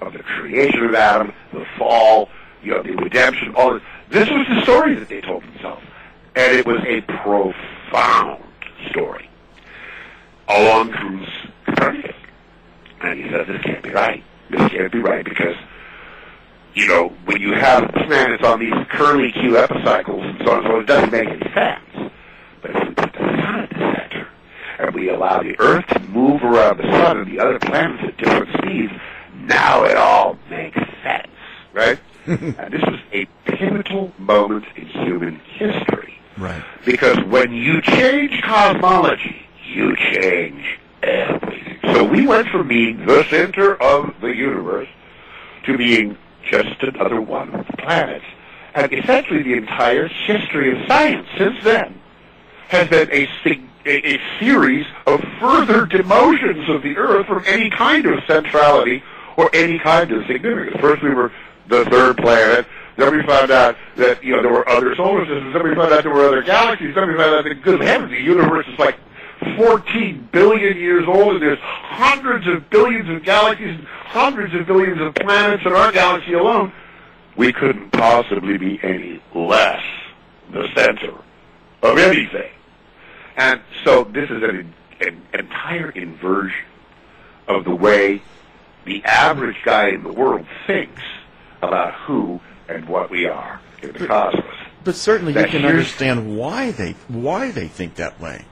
of 0.00 0.12
the 0.12 0.20
creation 0.20 0.84
of 0.84 0.94
Adam, 0.94 1.32
the 1.52 1.64
fall, 1.78 2.28
you 2.62 2.70
know, 2.70 2.82
the 2.82 2.92
redemption, 2.92 3.54
all 3.56 3.74
this. 3.74 3.82
This 4.10 4.28
was 4.28 4.46
the 4.48 4.62
story 4.62 4.94
that 4.94 5.08
they 5.08 5.20
told 5.20 5.42
themselves. 5.42 5.82
And 6.34 6.56
it 6.56 6.66
was 6.66 6.80
a 6.86 7.00
profound 7.00 8.42
story. 8.90 9.28
Along 10.48 10.92
comes 10.92 11.28
Copernicus. 11.64 12.14
And 13.00 13.18
he 13.18 13.30
says, 13.30 13.46
this 13.46 13.62
can't 13.62 13.82
be 13.82 13.90
right. 13.90 14.22
This 14.50 14.70
can't 14.70 14.92
be 14.92 15.00
right 15.00 15.24
because 15.24 15.56
you 16.76 16.86
know, 16.86 17.08
when 17.24 17.40
you 17.40 17.54
have 17.54 17.90
planets 18.06 18.44
on 18.44 18.60
these 18.60 18.74
curly 18.90 19.32
Q 19.32 19.56
epicycles 19.56 20.22
and 20.22 20.38
so 20.44 20.52
on 20.52 20.58
and 20.58 20.66
so 20.66 20.74
on, 20.74 20.82
it 20.82 20.86
doesn't 20.86 21.10
make 21.10 21.26
any 21.26 21.52
sense. 21.54 22.12
But 22.60 22.70
if 22.70 22.88
we 22.88 22.94
put 22.94 23.12
the 23.14 23.18
sun 23.18 23.60
at 23.60 23.70
the 23.70 23.76
center 23.76 24.28
and 24.78 24.94
we 24.94 25.08
allow 25.08 25.42
the 25.42 25.58
Earth 25.58 25.86
to 25.86 26.00
move 26.00 26.42
around 26.42 26.76
the 26.76 26.82
sun 26.82 27.20
and 27.20 27.32
the 27.32 27.40
other 27.40 27.58
planets 27.58 28.04
at 28.06 28.18
different 28.18 28.50
speeds, 28.58 28.92
now 29.34 29.84
it 29.84 29.96
all 29.96 30.38
makes 30.50 30.78
sense, 31.02 31.28
right? 31.72 31.98
and 32.26 32.72
this 32.72 32.82
was 32.82 33.00
a 33.10 33.24
pivotal 33.46 34.12
moment 34.18 34.66
in 34.76 34.84
human 34.84 35.36
history. 35.54 36.18
Right. 36.36 36.62
Because 36.84 37.18
when 37.24 37.54
you 37.54 37.80
change 37.80 38.42
cosmology, 38.42 39.46
you 39.72 39.96
change 39.96 40.78
everything. 41.02 41.78
So 41.94 42.04
we 42.04 42.26
went 42.26 42.48
from 42.48 42.68
being 42.68 43.06
the 43.06 43.24
center 43.30 43.80
of 43.80 44.20
the 44.20 44.34
universe 44.36 44.88
to 45.64 45.78
being 45.78 46.18
just 46.50 46.82
another 46.82 47.20
one 47.20 47.54
of 47.54 47.66
the 47.66 47.76
planets. 47.76 48.24
And 48.74 48.92
essentially 48.92 49.42
the 49.42 49.54
entire 49.54 50.08
history 50.08 50.78
of 50.78 50.86
science 50.86 51.26
since 51.38 51.56
then 51.64 52.00
has 52.68 52.88
been 52.88 53.10
a, 53.10 53.28
a, 53.86 54.20
series 54.38 54.84
of 55.06 55.20
further 55.40 55.86
demotions 55.86 56.68
of 56.74 56.82
the 56.82 56.96
Earth 56.96 57.26
from 57.26 57.44
any 57.46 57.70
kind 57.70 58.04
of 58.06 58.18
centrality 58.26 59.02
or 59.36 59.48
any 59.54 59.78
kind 59.78 60.10
of 60.10 60.26
significance. 60.26 60.76
First 60.80 61.02
we 61.02 61.14
were 61.14 61.32
the 61.68 61.84
third 61.86 62.16
planet, 62.16 62.66
then 62.96 63.16
we 63.16 63.22
found 63.24 63.50
out 63.50 63.76
that, 63.96 64.22
you 64.24 64.34
know, 64.34 64.42
there 64.42 64.52
were 64.52 64.68
other 64.68 64.94
solar 64.96 65.24
systems, 65.24 65.52
then 65.52 65.62
we 65.62 65.74
found 65.74 65.92
out 65.92 66.02
there 66.02 66.12
were 66.12 66.26
other 66.26 66.42
galaxies, 66.42 66.94
then 66.94 67.08
we 67.08 67.16
found 67.16 67.34
out 67.34 67.44
that, 67.44 67.62
good 67.62 67.80
heavens, 67.80 68.10
the 68.10 68.20
universe 68.20 68.66
is 68.66 68.78
like 68.78 68.96
14 69.56 70.28
billion 70.32 70.76
years 70.76 71.04
old, 71.06 71.34
and 71.34 71.42
there's 71.42 71.58
hundreds 71.60 72.46
of 72.46 72.68
billions 72.70 73.08
of 73.08 73.22
galaxies 73.22 73.78
and 73.78 73.86
hundreds 73.86 74.54
of 74.54 74.66
billions 74.66 75.00
of 75.00 75.14
planets 75.14 75.62
in 75.64 75.72
our 75.72 75.92
galaxy 75.92 76.32
alone. 76.32 76.72
We 77.36 77.52
couldn't 77.52 77.90
possibly 77.90 78.56
be 78.56 78.80
any 78.82 79.20
less 79.34 79.82
the 80.52 80.68
center 80.74 81.14
of 81.82 81.98
anything. 81.98 82.50
And 83.36 83.60
so 83.84 84.04
this 84.04 84.30
is 84.30 84.42
an, 84.42 84.72
an 85.00 85.22
entire 85.34 85.90
inversion 85.90 86.64
of 87.46 87.64
the 87.64 87.74
way 87.74 88.22
the 88.86 89.04
average 89.04 89.56
guy 89.64 89.88
in 89.88 90.02
the 90.02 90.12
world 90.12 90.46
thinks 90.66 91.02
about 91.60 91.92
who 91.94 92.40
and 92.68 92.88
what 92.88 93.10
we 93.10 93.26
are 93.26 93.60
in 93.82 93.92
the 93.92 94.06
cosmos. 94.06 94.44
But 94.84 94.94
certainly 94.94 95.34
you 95.34 95.46
can 95.46 95.64
understand 95.64 96.38
why 96.38 96.70
they 96.70 96.92
why 97.08 97.50
they 97.50 97.68
think 97.68 97.96
that 97.96 98.20
way. 98.20 98.44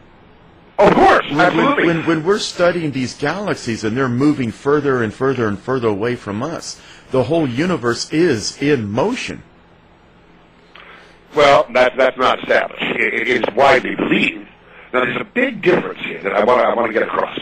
Of 0.79 0.93
course, 0.93 1.31
When, 1.31 1.41
absolutely. 1.41 1.87
when, 1.87 2.07
when 2.07 2.25
we're 2.25 2.39
studying 2.39 2.91
these 2.91 3.15
galaxies 3.15 3.85
and 3.85 3.97
they're 3.97 4.09
moving 4.09 4.51
further 4.51 5.03
and 5.03 5.15
further 5.15 5.47
and 5.47 5.59
further 5.59 5.89
away 5.89 6.17
from 6.17 6.43
us, 6.43 6.81
the 7.13 7.25
whole 7.25 7.49
universe 7.49 8.13
is 8.13 8.61
in 8.61 8.91
motion. 8.91 9.43
Well, 11.35 11.67
that, 11.75 11.97
that's 11.97 12.17
not 12.17 12.41
established. 12.41 12.83
It, 12.83 13.15
it 13.15 13.29
is 13.29 13.45
widely 13.55 13.95
believed. 13.95 14.49
Now, 14.93 15.05
there's 15.05 15.21
a 15.21 15.25
big 15.25 15.63
difference 15.63 16.01
here 16.01 16.23
that 16.23 16.33
I 16.33 16.45
want 16.45 16.61
to 16.61 16.67
I 16.67 16.75
want 16.75 16.89
to 16.89 16.93
get 16.93 17.03
across. 17.03 17.39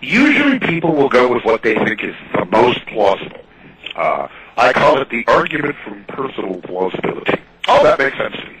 Usually, 0.00 0.58
people 0.58 0.92
will 0.92 1.08
go 1.08 1.32
with 1.32 1.44
what 1.44 1.62
they 1.62 1.74
think 1.74 2.04
is 2.04 2.14
the 2.32 2.44
most 2.46 2.84
plausible. 2.86 3.40
Uh, 3.96 4.28
I 4.56 4.72
call 4.72 5.00
it 5.00 5.08
the 5.08 5.24
argument 5.26 5.76
from 5.84 6.04
personal 6.04 6.60
plausibility. 6.60 7.40
Oh, 7.66 7.82
that 7.82 7.98
makes 7.98 8.16
sense 8.16 8.34
to 8.36 8.46
me. 8.48 8.56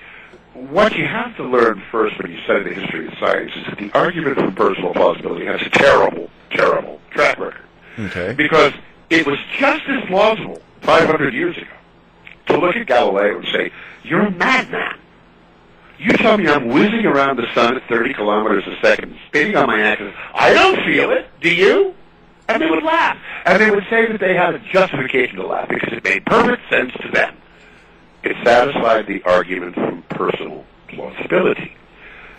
What 0.54 0.96
you 0.96 1.04
have 1.04 1.36
to 1.36 1.42
learn 1.42 1.82
first 1.90 2.16
when 2.18 2.30
you 2.30 2.40
study 2.44 2.72
the 2.72 2.80
history 2.80 3.08
of 3.08 3.14
science 3.18 3.52
is 3.56 3.66
that 3.66 3.78
the 3.78 3.90
argument 3.92 4.36
for 4.36 4.50
personal 4.52 4.94
plausibility 4.94 5.46
has 5.46 5.60
a 5.62 5.70
terrible, 5.70 6.30
terrible 6.50 7.00
track 7.10 7.38
record. 7.38 7.64
Okay. 7.98 8.34
Because 8.34 8.72
it 9.10 9.26
was 9.26 9.38
just 9.58 9.82
as 9.88 10.04
plausible 10.06 10.62
500 10.82 11.34
years 11.34 11.56
ago 11.56 11.66
to 12.46 12.58
look 12.58 12.76
at 12.76 12.86
Galileo 12.86 13.38
and 13.38 13.46
say, 13.52 13.72
you're 14.04 14.26
a 14.26 14.30
madman. 14.30 14.98
You 15.98 16.12
tell 16.12 16.36
me 16.36 16.48
I'm 16.48 16.68
whizzing 16.68 17.06
around 17.06 17.36
the 17.36 17.52
sun 17.54 17.76
at 17.76 17.88
30 17.88 18.14
kilometers 18.14 18.64
a 18.66 18.80
second, 18.84 19.16
spinning 19.26 19.56
on 19.56 19.66
my 19.66 19.80
axis. 19.80 20.12
I 20.34 20.52
don't 20.52 20.76
feel 20.84 21.10
it. 21.10 21.28
Do 21.40 21.52
you? 21.52 21.94
And 22.48 22.60
they 22.60 22.68
would 22.68 22.82
laugh. 22.82 23.16
And 23.46 23.60
they 23.60 23.70
would 23.70 23.84
say 23.88 24.06
that 24.10 24.20
they 24.20 24.34
had 24.34 24.54
a 24.54 24.58
justification 24.58 25.36
to 25.36 25.46
laugh 25.46 25.68
because 25.68 25.92
it 25.92 26.04
made 26.04 26.26
perfect 26.26 26.68
sense 26.68 26.92
to 27.00 27.08
them. 27.10 27.36
It 28.24 28.36
satisfied 28.42 29.06
the 29.06 29.22
argument 29.24 29.74
from 29.74 30.02
personal 30.08 30.64
plausibility. 30.88 31.76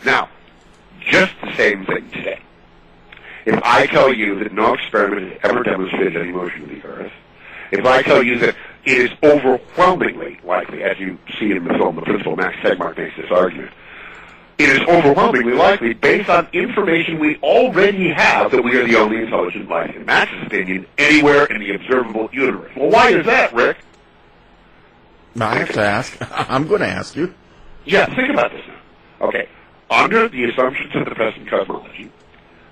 Now, 0.03 0.29
just 0.99 1.33
the 1.41 1.55
same 1.55 1.85
thing 1.85 2.09
today. 2.09 2.41
If 3.45 3.61
I 3.63 3.85
tell 3.85 4.11
you 4.11 4.39
that 4.39 4.51
no 4.51 4.73
experiment 4.73 5.31
has 5.31 5.51
ever 5.51 5.63
demonstrated 5.63 6.17
any 6.17 6.31
motion 6.31 6.63
of 6.63 6.69
the 6.69 6.83
Earth, 6.83 7.11
if 7.71 7.85
I 7.85 8.01
tell 8.01 8.23
you 8.23 8.39
that 8.39 8.55
it 8.83 8.97
is 8.97 9.11
overwhelmingly 9.21 10.39
likely, 10.43 10.83
as 10.83 10.99
you 10.99 11.19
see 11.39 11.51
in 11.51 11.63
the 11.63 11.73
film, 11.75 11.95
the 11.95 12.01
Principle 12.01 12.35
Max 12.35 12.55
Tegmark 12.57 12.97
makes 12.97 13.15
this 13.15 13.29
argument, 13.29 13.71
it 14.57 14.69
is 14.69 14.79
overwhelmingly 14.87 15.53
likely, 15.53 15.93
based 15.93 16.29
on 16.29 16.47
information 16.53 17.19
we 17.19 17.37
already 17.37 18.09
have, 18.09 18.51
that 18.51 18.63
we 18.63 18.75
are 18.77 18.87
the 18.87 18.95
only 18.95 19.17
intelligent 19.17 19.69
life, 19.69 19.93
in 19.95 20.05
Max's 20.05 20.47
opinion, 20.47 20.87
anywhere 20.97 21.45
in 21.45 21.59
the 21.59 21.75
observable 21.75 22.29
universe. 22.31 22.71
Well, 22.75 22.89
why 22.89 23.09
is 23.09 23.25
that, 23.25 23.53
Rick? 23.53 23.77
I 25.39 25.59
have 25.59 25.73
to 25.73 25.81
ask. 25.81 26.17
I'm 26.49 26.67
going 26.67 26.81
to 26.81 26.87
ask 26.87 27.15
you. 27.15 27.33
Yeah, 27.85 28.05
think 28.15 28.31
about 28.31 28.51
this 28.51 28.63
now. 28.67 29.27
Okay, 29.27 29.47
under 29.89 30.27
the 30.27 30.45
assumptions 30.45 30.95
of 30.95 31.05
the 31.05 31.15
present 31.15 31.47
cosmology, 31.49 32.11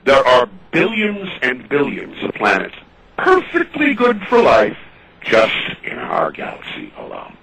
there 0.06 0.26
are 0.26 0.48
billions 0.72 1.30
and 1.42 1.68
billions 1.70 2.22
of 2.24 2.34
planets 2.34 2.76
perfectly 3.18 3.94
good 3.94 4.22
for 4.28 4.42
life 4.42 4.78
just 5.22 5.56
in 5.84 5.98
our 5.98 6.32
galaxy 6.32 6.92
alone. 6.98 7.38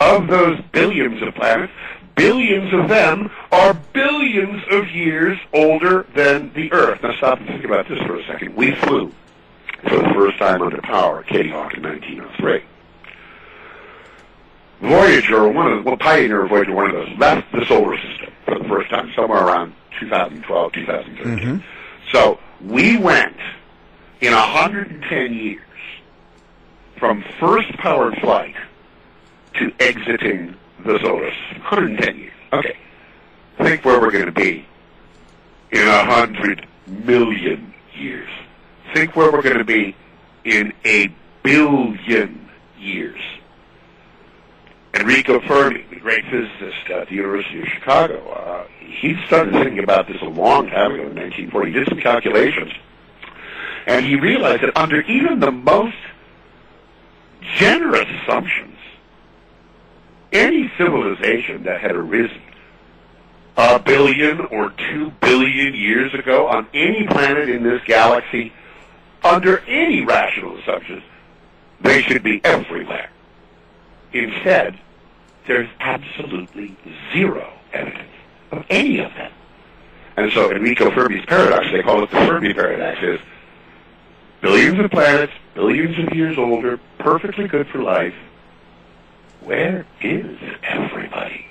Of 0.00 0.26
those 0.26 0.60
billions 0.72 1.22
of 1.22 1.34
planets, 1.34 1.72
billions 2.14 2.72
of 2.74 2.88
them 2.88 3.30
are 3.50 3.74
billions 3.92 4.62
of 4.70 4.90
years 4.90 5.38
older 5.52 6.06
than 6.14 6.52
the 6.52 6.70
Earth. 6.72 7.02
Now 7.02 7.14
stop 7.16 7.38
and 7.38 7.48
think 7.48 7.64
about 7.64 7.88
this 7.88 7.98
for 8.00 8.16
a 8.16 8.26
second. 8.26 8.54
We 8.54 8.74
flew 8.74 9.12
for 9.88 9.96
the 9.96 10.10
first 10.14 10.38
time 10.38 10.62
under 10.62 10.80
power 10.82 11.22
Kitty 11.22 11.50
Hawk 11.50 11.74
in 11.74 11.82
1903. 11.82 12.62
Voyager, 14.80 15.48
one 15.48 15.72
of 15.72 15.78
the, 15.78 15.90
well, 15.90 15.96
Pioneer 15.96 16.46
Voyager, 16.46 16.74
one 16.74 16.86
of 16.86 16.92
those, 16.92 17.18
left 17.18 17.50
the 17.52 17.64
solar 17.66 17.96
system 17.96 18.32
for 18.44 18.58
the 18.58 18.64
first 18.68 18.90
time, 18.90 19.10
somewhere 19.16 19.42
around 19.42 19.74
2012, 20.00 20.72
2013. 20.72 21.24
Mm-hmm. 21.24 21.58
So 22.12 22.38
we 22.62 22.96
went 22.98 23.36
in 24.20 24.32
110 24.32 25.34
years 25.34 25.60
from 26.98 27.24
first 27.38 27.72
powered 27.78 28.18
flight 28.18 28.54
to 29.54 29.72
exiting 29.80 30.56
the 30.84 30.98
solar 31.00 31.30
system. 31.30 31.62
110 31.62 32.18
years. 32.18 32.32
Okay. 32.52 32.76
Think 33.58 33.84
where 33.84 34.00
we're 34.00 34.10
going 34.10 34.26
to 34.26 34.32
be 34.32 34.66
in 35.72 35.86
100 35.86 36.66
million 36.86 37.72
years. 37.94 38.28
Think 38.94 39.16
where 39.16 39.32
we're 39.32 39.42
going 39.42 39.58
to 39.58 39.64
be 39.64 39.96
in 40.44 40.72
a 40.84 41.10
billion 41.42 42.48
years. 42.78 43.20
Enrico 45.00 45.40
Fermi, 45.40 45.84
the 45.90 46.00
great 46.00 46.24
physicist 46.24 46.90
at 46.90 47.08
the 47.08 47.14
University 47.14 47.60
of 47.60 47.68
Chicago, 47.68 48.30
uh, 48.30 48.66
he 48.80 49.16
started 49.26 49.52
thinking 49.52 49.80
about 49.80 50.06
this 50.06 50.20
a 50.22 50.26
long 50.26 50.68
time 50.68 50.92
ago 50.92 51.02
in 51.02 51.14
1940. 51.14 51.70
He 51.70 51.78
did 51.78 51.88
some 51.88 52.00
calculations, 52.00 52.72
and 53.86 54.06
he 54.06 54.16
realized 54.16 54.62
that 54.62 54.76
under 54.76 55.02
even 55.02 55.40
the 55.40 55.52
most 55.52 55.96
generous 57.56 58.08
assumptions, 58.22 58.78
any 60.32 60.72
civilization 60.78 61.64
that 61.64 61.80
had 61.80 61.94
arisen 61.94 62.40
a 63.56 63.78
billion 63.78 64.40
or 64.46 64.70
two 64.70 65.10
billion 65.20 65.74
years 65.74 66.12
ago 66.14 66.46
on 66.46 66.66
any 66.72 67.06
planet 67.06 67.48
in 67.48 67.62
this 67.62 67.82
galaxy, 67.84 68.52
under 69.22 69.58
any 69.66 70.04
rational 70.04 70.58
assumptions, 70.58 71.02
they 71.80 72.02
should 72.02 72.22
be 72.22 72.40
everywhere. 72.44 73.10
Instead, 74.12 74.78
there's 75.46 75.68
absolutely 75.80 76.76
zero 77.12 77.52
evidence 77.72 78.10
of 78.50 78.64
any 78.70 78.98
of 78.98 79.12
them. 79.14 79.32
And 80.16 80.32
so 80.32 80.50
Enrico 80.50 80.90
Fermi's 80.90 81.24
paradox, 81.26 81.66
they 81.72 81.82
call 81.82 82.02
it 82.02 82.10
the 82.10 82.16
Fermi 82.16 82.54
paradox, 82.54 83.02
is 83.02 83.20
billions 84.40 84.78
of 84.78 84.90
planets, 84.90 85.32
billions 85.54 85.98
of 85.98 86.14
years 86.14 86.38
older, 86.38 86.80
perfectly 86.98 87.48
good 87.48 87.68
for 87.68 87.82
life. 87.82 88.14
Where 89.40 89.86
is 90.00 90.38
everybody? 90.62 91.46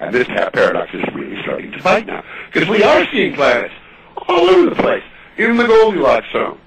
And 0.00 0.14
this 0.14 0.26
paradox 0.26 0.92
is 0.94 1.04
really 1.14 1.40
starting 1.42 1.72
to 1.72 1.82
bite 1.82 2.06
now. 2.06 2.24
Because 2.52 2.68
we 2.68 2.82
are 2.82 3.06
seeing 3.10 3.34
planets 3.34 3.74
all 4.28 4.48
over 4.48 4.70
the 4.70 4.82
place, 4.82 5.04
in 5.36 5.56
the 5.56 5.66
Goldilocks 5.66 6.30
zone. 6.32 6.58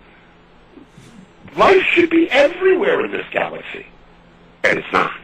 Life 1.55 1.83
should 1.93 2.09
be 2.09 2.29
everywhere 2.29 3.03
in 3.03 3.11
this 3.11 3.25
galaxy. 3.31 3.87
And 4.63 4.79
it's 4.79 4.91
not. 4.93 5.19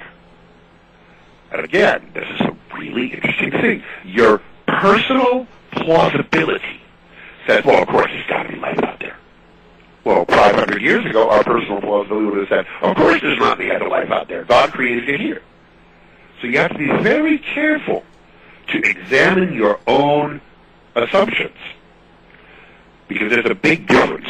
And 1.56 1.64
again, 1.64 2.12
this 2.14 2.28
is 2.36 2.42
a 2.42 2.58
really 2.74 3.14
interesting 3.14 3.52
thing. 3.52 3.84
Your 4.04 4.42
personal 4.68 5.48
plausibility 5.72 6.82
says, 7.48 7.64
well, 7.64 7.82
of 7.82 7.88
course 7.88 8.12
there's 8.12 8.28
got 8.28 8.44
to 8.44 8.50
be 8.50 8.60
life 8.60 8.78
out 8.84 9.00
there. 9.00 9.16
Well, 10.04 10.26
500 10.26 10.82
years 10.82 11.06
ago, 11.06 11.30
our 11.30 11.46
personal 11.46 11.80
plausibility 11.80 12.26
would 12.26 12.40
have 12.40 12.50
said, 12.50 12.68
of 12.82 12.98
course 12.98 13.22
there's 13.22 13.40
not 13.40 13.62
any 13.62 13.72
other 13.72 13.88
life 13.88 14.12
out 14.12 14.28
there. 14.28 14.44
God 14.44 14.74
created 14.74 15.08
it 15.08 15.22
here. 15.22 15.42
So 16.42 16.48
you 16.48 16.58
have 16.58 16.72
to 16.72 16.78
be 16.78 16.88
very 17.02 17.38
careful 17.38 18.04
to 18.74 18.78
examine 18.80 19.54
your 19.54 19.80
own 19.88 20.42
assumptions. 20.94 21.56
Because 23.08 23.32
there's 23.32 23.50
a 23.50 23.56
big 23.56 23.88
difference, 23.88 24.28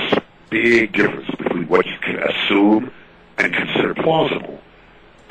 big 0.52 0.94
difference 0.94 1.32
between 1.32 1.68
what 1.70 1.88
you 1.88 1.98
can 2.04 2.20
assume 2.20 2.92
and 3.40 3.52
consider 3.52 3.96
plausible 3.96 4.62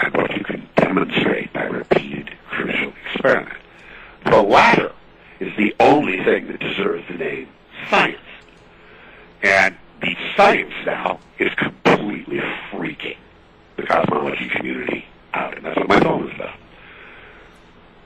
and 0.00 0.12
what 0.16 0.36
you 0.36 0.42
can 0.42 0.63
demonstrate 0.84 1.52
by 1.52 1.64
repeated 1.64 2.30
crucial 2.48 2.92
experiment. 3.06 3.56
The 4.26 4.42
latter 4.42 4.92
is 5.40 5.54
the 5.56 5.74
only 5.80 6.22
thing 6.24 6.46
that 6.48 6.60
deserves 6.60 7.04
the 7.08 7.14
name 7.14 7.48
science. 7.88 8.18
And 9.42 9.76
the 10.00 10.14
science 10.36 10.72
now 10.84 11.20
is 11.38 11.50
completely 11.54 12.40
freaking 12.70 13.16
the 13.76 13.82
cosmology 13.82 14.48
community 14.48 15.06
out, 15.32 15.56
and 15.56 15.64
that's 15.64 15.76
what 15.76 15.88
my 15.88 16.00
phone 16.00 16.28
is 16.28 16.34
about. 16.34 16.58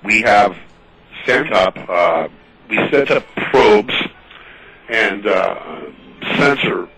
We 0.04 0.22
have 0.22 0.56
sent 1.26 1.52
up, 1.52 1.76
uh, 1.88 2.28
we 2.68 2.76
sent 2.90 3.10
up 3.10 3.24
probes 3.50 3.94
and 4.88 5.26
uh, 5.26 5.80
sensor 6.36 6.88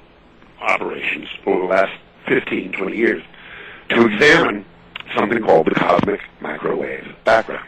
operations 0.61 1.29
over 1.47 1.63
the 1.63 1.67
last 1.67 1.93
15, 2.29 2.73
20 2.73 2.97
years 2.97 3.23
to 3.89 4.07
examine 4.07 4.65
something 5.17 5.43
called 5.43 5.67
the 5.67 5.75
cosmic 5.75 6.21
microwave 6.41 7.15
background. 7.25 7.67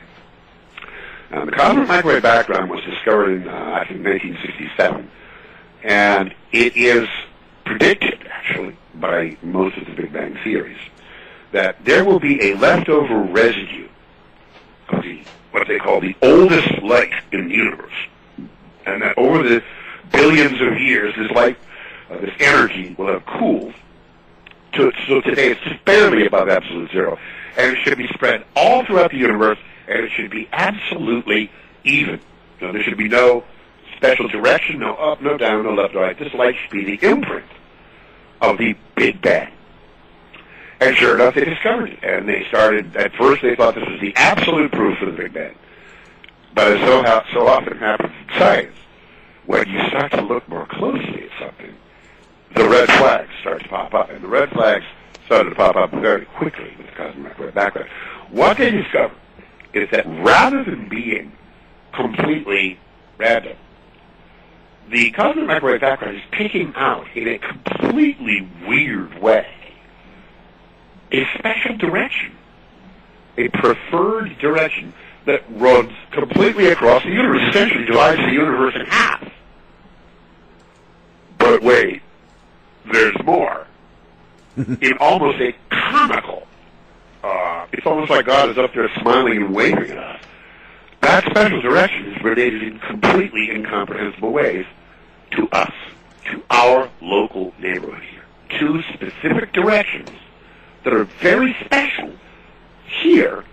Now, 1.31 1.45
the 1.45 1.53
cosmic 1.53 1.89
microwave 1.89 2.23
background 2.23 2.71
was 2.71 2.85
discovered 2.85 3.31
in, 3.31 3.49
uh, 3.49 3.53
I 3.53 3.87
think, 3.89 4.05
1967, 4.05 5.11
and 5.83 6.35
it 6.53 6.77
is 6.77 7.09
predicted, 7.65 8.27
actually, 8.31 8.77
by 8.95 9.37
most 9.43 9.77
of 9.79 9.87
the 9.87 9.93
Big 9.93 10.13
Bang 10.13 10.39
theories, 10.45 10.79
that 11.53 11.83
there 11.85 12.05
will 12.05 12.21
be 12.21 12.51
a 12.51 12.55
leftover 12.57 13.23
residue 13.23 13.89
of 14.91 15.03
the, 15.03 15.23
what 15.53 15.67
they 15.69 15.79
call 15.79 16.01
the 16.01 16.15
oldest 16.23 16.83
light 16.83 17.13
in 17.33 17.49
the 17.49 17.55
universe, 17.55 17.93
and 18.85 19.03
that 19.03 19.17
over 19.17 19.43
the 19.43 19.63
billions 20.13 20.61
of 20.61 20.79
years, 20.79 21.15
this 21.17 21.31
light, 21.31 21.57
uh, 22.11 22.19
this 22.19 22.35
energy 22.41 22.95
will 22.99 23.07
have 23.07 23.25
cooled 23.25 23.73
to, 24.73 24.93
so 25.07 25.21
today 25.21 25.53
it's 25.53 25.83
barely 25.85 26.27
above 26.27 26.49
absolute 26.49 26.91
zero. 26.91 27.19
And 27.57 27.77
it 27.77 27.83
should 27.83 27.99
be 27.99 28.09
spread 28.09 28.45
all 28.57 28.85
throughout 28.85 29.11
the 29.11 29.19
universe, 29.19 29.59
and 29.87 30.01
it 30.01 30.11
should 30.13 30.31
be 30.31 30.49
absolutely 30.53 31.51
even. 31.85 32.21
You 32.61 32.73
there 32.73 32.83
should 32.83 32.97
be 32.97 33.09
no 33.09 33.45
special 33.97 34.29
direction, 34.29 34.81
no 34.81 34.95
up, 34.95 35.21
no 35.21 35.37
down, 35.37 35.65
no 35.65 35.75
left, 35.75 35.95
no 35.95 36.01
right. 36.01 36.19
This 36.19 36.33
light 36.35 36.55
should 36.57 36.71
be 36.71 36.97
the 36.97 37.07
imprint 37.07 37.47
of 38.41 38.59
the 38.59 38.75
Big 38.97 39.21
Bang. 39.21 39.53
And 40.81 40.97
sure 40.97 41.15
enough, 41.15 41.35
they 41.35 41.45
discovered 41.45 41.91
it. 41.91 41.99
And 42.03 42.29
they 42.29 42.45
started, 42.49 42.97
at 42.97 43.15
first 43.15 43.43
they 43.43 43.55
thought 43.55 43.75
this 43.75 43.89
was 43.89 44.01
the 44.01 44.15
absolute 44.17 44.73
proof 44.73 45.01
of 45.01 45.15
the 45.15 45.23
Big 45.23 45.33
Bang. 45.33 45.55
But 46.55 46.73
as 46.73 46.81
so, 46.81 47.23
so 47.33 47.47
often 47.47 47.79
happens 47.79 48.13
in 48.29 48.39
science, 48.39 48.77
when 49.47 49.69
you 49.69 49.79
start 49.89 50.11
to 50.13 50.23
look 50.23 50.49
more 50.49 50.67
closely 50.67 51.25
at 51.25 51.31
something, 51.39 51.75
the 52.55 52.69
red 52.69 52.89
flags 52.89 53.31
start 53.41 53.63
to 53.63 53.69
pop 53.69 53.95
up. 53.95 54.11
And 54.11 54.23
the 54.23 54.29
red 54.29 54.51
flags 54.51 54.85
started 55.27 55.51
to 55.51 55.57
pop 55.57 55.77
up 55.77 55.91
very 55.91 56.27
quickly 56.27 56.73
with 56.77 56.87
the 56.87 56.93
cosmic 56.93 57.25
microwave 57.25 57.55
background. 57.55 57.89
What 58.31 58.59
they 58.59 58.71
discovered 58.71 59.17
is 59.73 59.89
that 59.91 60.07
rather 60.07 60.65
than 60.65 60.89
being 60.89 61.33
completely 61.93 62.79
random, 63.19 63.57
the 64.89 65.11
cosmic 65.13 65.47
microwave 65.47 65.81
background 65.81 66.17
is 66.17 66.23
picking 66.33 66.73
out 66.77 67.07
in 67.15 67.29
a 67.29 67.39
completely 67.39 68.49
weird 68.67 69.21
way 69.21 69.47
a 71.13 71.27
special 71.39 71.77
direction, 71.77 72.33
a 73.37 73.49
preferred 73.49 74.39
direction 74.39 74.93
that 75.27 75.43
runs 75.51 75.93
completely 76.11 76.69
across 76.69 77.03
the 77.03 77.11
universe, 77.11 77.49
essentially 77.51 77.85
divides 77.85 78.19
the 78.19 78.33
universe 78.33 78.75
in 78.75 78.87
half. 78.87 79.31
But 81.39 81.63
wait, 81.63 82.03
there's 82.91 83.17
more. 83.25 83.67
in 84.57 84.93
almost 85.01 85.41
a 85.41 85.55
comical, 85.71 86.47
uh, 87.25 87.67
it's 87.73 87.87
almost 87.87 88.11
like 88.11 88.27
God 88.27 88.51
is 88.51 88.59
up 88.59 88.75
there 88.75 88.91
smiling 89.01 89.39
and 89.39 89.55
waving 89.55 89.91
at 89.91 89.99
us. 89.99 90.23
That 91.01 91.25
special 91.25 91.61
direction 91.61 92.13
is 92.13 92.23
related 92.23 92.63
in 92.63 92.79
completely 92.79 93.51
incomprehensible 93.51 94.31
ways 94.31 94.67
to 95.33 95.49
us, 95.51 95.73
to 96.31 96.43
our 96.51 96.91
local 97.01 97.53
neighborhood 97.59 98.03
here. 98.03 98.25
Two 98.59 98.83
specific 98.95 99.53
directions 99.53 100.11
that 100.85 100.93
are 100.93 101.05
very 101.05 101.57
special 101.65 102.13
here, 102.85 103.45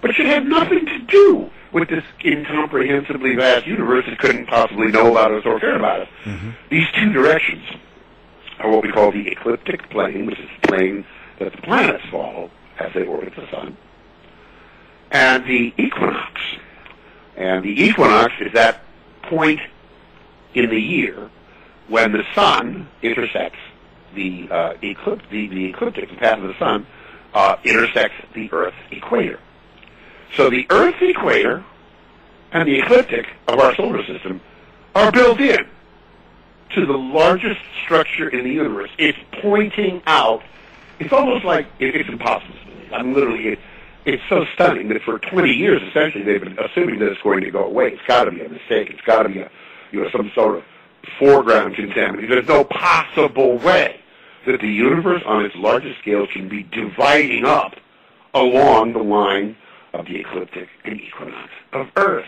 but 0.00 0.14
should 0.14 0.26
have 0.26 0.44
nothing 0.44 0.84
to 0.84 0.98
do 1.00 1.50
with 1.72 1.88
this 1.88 2.04
incomprehensibly 2.24 3.36
vast 3.36 3.66
universe 3.66 4.04
that 4.06 4.18
couldn't 4.18 4.46
possibly 4.46 4.88
know 4.88 5.10
about 5.10 5.32
us 5.32 5.42
or 5.44 5.60
care 5.60 5.76
about 5.76 6.00
us. 6.00 6.08
Mm-hmm. 6.24 6.50
These 6.70 6.86
two 6.94 7.12
directions 7.12 7.62
are 8.58 8.70
what 8.70 8.82
we 8.82 8.90
call 8.90 9.12
the 9.12 9.28
ecliptic 9.28 9.88
plane, 9.90 10.26
which 10.26 10.38
is 10.38 10.48
the 10.60 10.68
plane 10.68 11.04
that 11.38 11.52
the 11.52 11.62
planets 11.62 12.04
follow 12.10 12.50
as 12.78 12.92
they 12.94 13.04
orbit 13.04 13.34
the 13.36 13.48
sun, 13.50 13.76
and 15.10 15.44
the 15.44 15.72
equinox. 15.76 16.40
And 17.36 17.64
the 17.64 17.82
equinox 17.84 18.34
is 18.40 18.52
that 18.54 18.82
point 19.22 19.60
in 20.54 20.70
the 20.70 20.80
year 20.80 21.30
when 21.88 22.12
the 22.12 22.24
sun 22.34 22.88
intersects 23.02 23.58
the 24.14 24.48
uh, 24.50 24.74
eclipse, 24.82 25.24
the, 25.30 25.46
the 25.48 25.66
ecliptic, 25.66 26.10
the 26.10 26.16
path 26.16 26.38
of 26.38 26.48
the 26.48 26.58
sun, 26.58 26.86
uh, 27.34 27.56
intersects 27.64 28.16
the 28.34 28.50
Earth's 28.52 28.76
equator. 28.90 29.38
So 30.36 30.50
the 30.50 30.66
Earth's 30.70 30.98
equator 31.00 31.64
and 32.52 32.68
the 32.68 32.80
ecliptic 32.80 33.26
of 33.46 33.58
our 33.60 33.74
solar 33.74 34.04
system 34.04 34.40
are 34.94 35.12
built 35.12 35.40
in 35.40 35.66
to 36.74 36.86
the 36.86 36.96
largest 36.96 37.60
structure 37.82 38.28
in 38.28 38.44
the 38.44 38.50
universe. 38.50 38.90
It's 38.98 39.18
pointing 39.40 40.02
out. 40.06 40.42
It's 40.98 41.12
almost 41.12 41.44
like 41.44 41.66
it, 41.78 41.94
it's 41.94 42.08
impossible. 42.08 42.54
I'm 42.92 43.14
literally. 43.14 43.48
It, 43.48 43.58
it's 44.04 44.22
so 44.28 44.46
stunning 44.54 44.88
that 44.88 45.02
for 45.02 45.18
20 45.18 45.50
years, 45.50 45.82
essentially, 45.82 46.24
they've 46.24 46.40
been 46.40 46.58
assuming 46.58 46.98
that 47.00 47.12
it's 47.12 47.20
going 47.20 47.42
to 47.42 47.50
go 47.50 47.64
away. 47.64 47.88
It's 47.88 48.02
got 48.06 48.24
to 48.24 48.30
be 48.30 48.40
a 48.40 48.48
mistake. 48.48 48.88
It's 48.88 49.02
got 49.02 49.24
to 49.24 49.28
be 49.28 49.40
a, 49.40 49.50
you 49.92 50.02
know, 50.02 50.08
some 50.10 50.30
sort 50.34 50.56
of 50.56 50.64
foreground 51.18 51.74
contamination. 51.74 52.30
There's 52.30 52.48
no 52.48 52.64
possible 52.64 53.58
way 53.58 54.00
that 54.46 54.60
the 54.60 54.68
universe 54.68 55.22
on 55.26 55.44
its 55.44 55.54
largest 55.56 55.98
scale 56.00 56.26
can 56.26 56.48
be 56.48 56.62
dividing 56.62 57.44
up 57.44 57.74
along 58.32 58.94
the 58.94 59.02
line 59.02 59.56
of 59.92 60.06
the 60.06 60.20
ecliptic 60.20 60.68
and 60.84 61.00
equinox 61.00 61.50
of 61.72 61.88
Earth. 61.96 62.26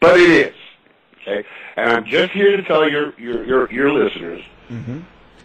But 0.00 0.18
it 0.20 0.30
is. 0.30 0.54
Okay? 1.22 1.46
And 1.76 1.90
I'm 1.90 2.04
just 2.04 2.32
here 2.32 2.56
to 2.56 2.62
tell 2.62 2.88
your, 2.88 3.18
your, 3.18 3.44
your, 3.44 3.72
your 3.72 3.92
listeners, 3.92 4.42
Mm-hmm. 4.70 5.00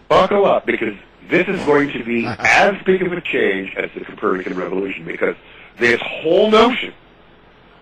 buckle 0.08 0.46
up 0.46 0.66
because 0.66 0.94
this 1.30 1.46
is 1.50 1.60
going 1.66 1.92
to 1.92 2.04
be 2.06 2.26
as 2.26 2.82
big 2.86 3.02
of 3.02 3.12
a 3.12 3.20
change 3.20 3.76
as 3.76 3.90
the 3.94 4.06
Copernican 4.06 4.56
revolution 4.56 5.04
because 5.04 5.36
this 5.80 6.00
whole 6.02 6.50
notion 6.50 6.94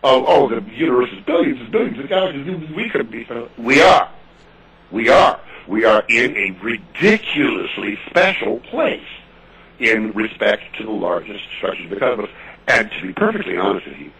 of, 0.03 0.23
oh, 0.27 0.47
the 0.49 0.63
universe 0.73 1.09
is 1.11 1.23
billions 1.25 1.59
and 1.59 1.71
billions 1.71 1.99
of 1.99 2.07
galaxies, 2.07 2.75
we 2.75 2.89
could 2.89 3.11
be, 3.11 3.27
we 3.59 3.81
are. 3.81 4.09
We 4.91 5.09
are. 5.09 5.39
We 5.67 5.85
are 5.85 6.03
in 6.09 6.35
a 6.35 6.51
ridiculously 6.63 7.99
special 8.09 8.59
place 8.59 9.05
in 9.77 10.11
respect 10.13 10.63
to 10.77 10.83
the 10.83 10.91
largest 10.91 11.43
structures 11.57 11.85
of 11.85 11.89
the 11.91 11.99
cosmos. 11.99 12.29
And 12.67 12.89
to 12.89 13.01
be 13.05 13.13
perfectly 13.13 13.57
honest 13.57 13.87
with 13.87 13.97
you, 13.97 14.11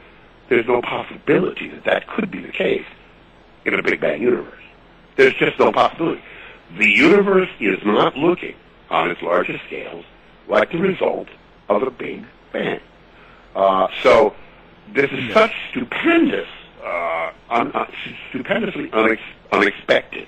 there's 0.49 0.67
no 0.67 0.81
possibility 0.81 1.69
that 1.69 1.85
that 1.85 2.07
could 2.07 2.29
be 2.29 2.41
the 2.41 2.51
case 2.51 2.85
in 3.65 3.73
a 3.73 3.83
Big 3.83 3.99
Bang 3.99 4.21
universe. 4.21 4.61
There's 5.15 5.33
just 5.35 5.57
no 5.59 5.71
possibility. 5.71 6.21
The 6.77 6.89
universe 6.89 7.49
is 7.59 7.79
not 7.83 8.15
looking 8.15 8.55
on 8.89 9.11
its 9.11 9.21
largest 9.21 9.63
scales 9.65 10.05
like 10.47 10.71
the 10.71 10.77
result 10.77 11.27
of 11.69 11.83
a 11.83 11.91
Big 11.91 12.23
Bang. 12.51 12.79
Uh, 13.55 13.87
so 14.03 14.35
this 14.93 15.11
is 15.11 15.33
such 15.33 15.51
stupendous, 15.71 16.47
uh, 16.83 17.31
un- 17.49 17.71
uh, 17.73 17.85
stupendously 18.29 18.89
unex- 18.89 19.19
unexpected 19.51 20.27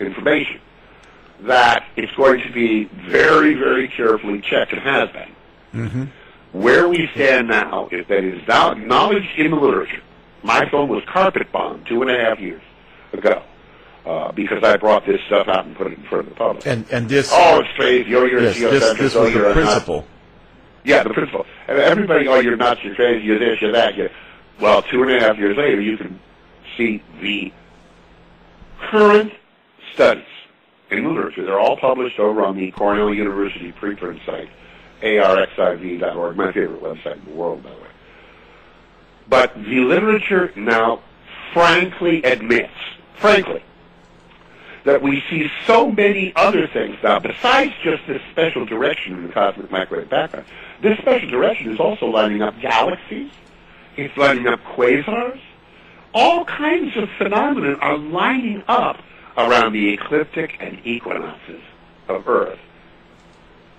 information 0.00 0.60
that 1.40 1.84
it's 1.96 2.12
going 2.14 2.40
to 2.40 2.52
be 2.52 2.84
very, 2.84 3.54
very 3.54 3.88
carefully 3.88 4.40
checked 4.40 4.72
and 4.72 4.82
has 4.82 5.08
been. 5.10 5.34
Mm-hmm. 5.74 6.04
Where 6.52 6.88
we 6.88 7.08
stand 7.14 7.48
now 7.48 7.88
is 7.92 8.06
that 8.08 8.24
it 8.24 8.34
is 8.34 8.48
now 8.48 8.72
acknowledged 8.72 9.38
in 9.38 9.50
the 9.50 9.56
literature. 9.56 10.02
My 10.42 10.68
phone 10.70 10.88
was 10.88 11.04
carpet 11.04 11.50
bombed 11.52 11.86
two 11.86 12.00
and 12.02 12.10
a 12.10 12.18
half 12.18 12.40
years 12.40 12.62
ago 13.12 13.42
uh, 14.06 14.32
because 14.32 14.62
I 14.64 14.76
brought 14.76 15.06
this 15.06 15.20
stuff 15.26 15.48
out 15.48 15.66
and 15.66 15.76
put 15.76 15.88
it 15.88 15.98
in 15.98 16.04
front 16.04 16.26
of 16.26 16.30
the 16.30 16.36
public. 16.36 16.66
And 16.66 16.86
and 16.90 17.08
this 17.08 17.30
oh, 17.32 17.60
it's 17.60 17.68
crazy. 17.76 18.14
Oh, 18.14 18.24
you're 18.24 18.42
yes, 18.42 18.58
this 18.58 18.98
this 18.98 19.14
was 19.14 19.32
you're 19.32 19.48
the 19.48 19.54
Principle. 19.54 20.06
Yeah, 20.84 21.02
the 21.02 21.10
Principle. 21.10 21.44
And 21.66 21.78
everybody, 21.78 22.28
oh, 22.28 22.40
you're 22.40 22.56
nuts, 22.56 22.80
you're 22.82 22.94
crazy, 22.94 23.24
you're 23.24 23.38
this, 23.38 23.60
you're 23.60 23.72
that. 23.72 23.96
You're, 23.96 24.10
well, 24.60 24.82
two 24.82 25.02
and 25.02 25.12
a 25.12 25.20
half 25.20 25.36
years 25.38 25.56
later, 25.56 25.80
you 25.80 25.96
can 25.96 26.18
see 26.76 27.02
the 27.20 27.52
current 28.90 29.32
studies 29.92 30.24
in 30.90 31.06
literature. 31.06 31.44
They're 31.44 31.60
all 31.60 31.76
published 31.76 32.18
over 32.18 32.42
on 32.44 32.56
the 32.56 32.70
Cornell 32.70 33.12
University 33.12 33.72
preprint 33.72 34.24
site, 34.24 34.48
arxiv.org, 35.02 36.36
my 36.36 36.52
favorite 36.52 36.82
website 36.82 37.18
in 37.18 37.24
the 37.26 37.36
world, 37.36 37.62
by 37.62 37.70
the 37.70 37.76
way. 37.76 37.88
But 39.28 39.54
the 39.54 39.80
literature 39.80 40.52
now 40.56 41.02
frankly 41.52 42.22
admits, 42.22 42.72
frankly, 43.18 43.62
that 44.84 45.02
we 45.02 45.22
see 45.28 45.50
so 45.66 45.90
many 45.90 46.32
other 46.34 46.66
things 46.66 46.96
now, 47.02 47.18
besides 47.18 47.72
just 47.82 48.06
this 48.06 48.22
special 48.30 48.64
direction 48.64 49.14
in 49.14 49.26
the 49.26 49.32
cosmic 49.32 49.70
microwave 49.70 50.08
background. 50.08 50.46
This 50.80 50.98
special 50.98 51.28
direction 51.28 51.72
is 51.72 51.80
also 51.80 52.06
lining 52.06 52.42
up 52.42 52.58
galaxies. 52.60 53.30
It's 53.96 54.16
lining 54.16 54.46
up 54.46 54.60
quasars. 54.64 55.40
All 56.14 56.44
kinds 56.44 56.96
of 56.96 57.08
phenomena 57.18 57.74
are 57.74 57.98
lining 57.98 58.62
up 58.66 59.02
around 59.36 59.72
the 59.72 59.92
ecliptic 59.92 60.56
and 60.60 60.80
equinoxes 60.84 61.60
of 62.08 62.26
Earth 62.28 62.58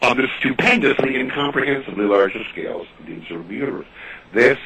on 0.02 0.18
the 0.18 0.28
stupendously 0.40 1.20
incomprehensibly 1.20 2.06
larger 2.06 2.44
scales 2.52 2.88
of 3.00 3.06
the 3.06 3.14
observable 3.14 3.54
universe. 3.54 3.88
This 4.32 4.60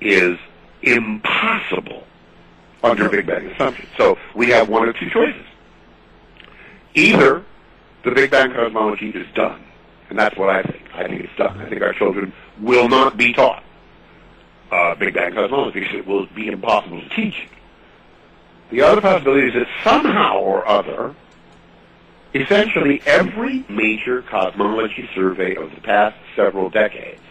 is 0.00 0.38
impossible 0.82 2.06
under 2.82 3.08
Big 3.08 3.26
Bang 3.26 3.46
assumptions. 3.46 3.88
So 3.96 4.18
we 4.34 4.48
have 4.50 4.68
one 4.68 4.88
of 4.88 4.96
two 4.96 5.10
choices. 5.10 5.44
Either 6.94 7.44
the 8.04 8.10
Big 8.12 8.30
Bang 8.30 8.52
cosmology 8.52 9.10
is 9.10 9.26
done, 9.34 9.62
and 10.08 10.18
that's 10.18 10.36
what 10.36 10.50
I 10.50 10.62
think. 10.62 10.82
I 10.94 11.06
think 11.06 11.24
it's 11.24 11.36
done. 11.36 11.60
I 11.60 11.68
think 11.68 11.82
our 11.82 11.92
children 11.92 12.32
will 12.60 12.88
not 12.88 13.16
be 13.16 13.32
taught 13.32 13.62
uh, 14.70 14.94
Big 14.94 15.14
Bang 15.14 15.32
cosmology 15.34 15.80
because 15.80 15.96
it 15.96 16.06
will 16.06 16.26
be 16.26 16.48
impossible 16.48 17.00
to 17.00 17.08
teach. 17.10 17.48
The 18.70 18.82
other 18.82 19.00
possibility 19.00 19.48
is 19.48 19.54
that 19.54 19.68
somehow 19.82 20.38
or 20.40 20.66
other, 20.68 21.14
essentially 22.34 23.00
every 23.06 23.64
major 23.68 24.22
cosmology 24.22 25.08
survey 25.14 25.56
of 25.56 25.74
the 25.74 25.80
past 25.80 26.16
several 26.36 26.68
decades 26.68 27.22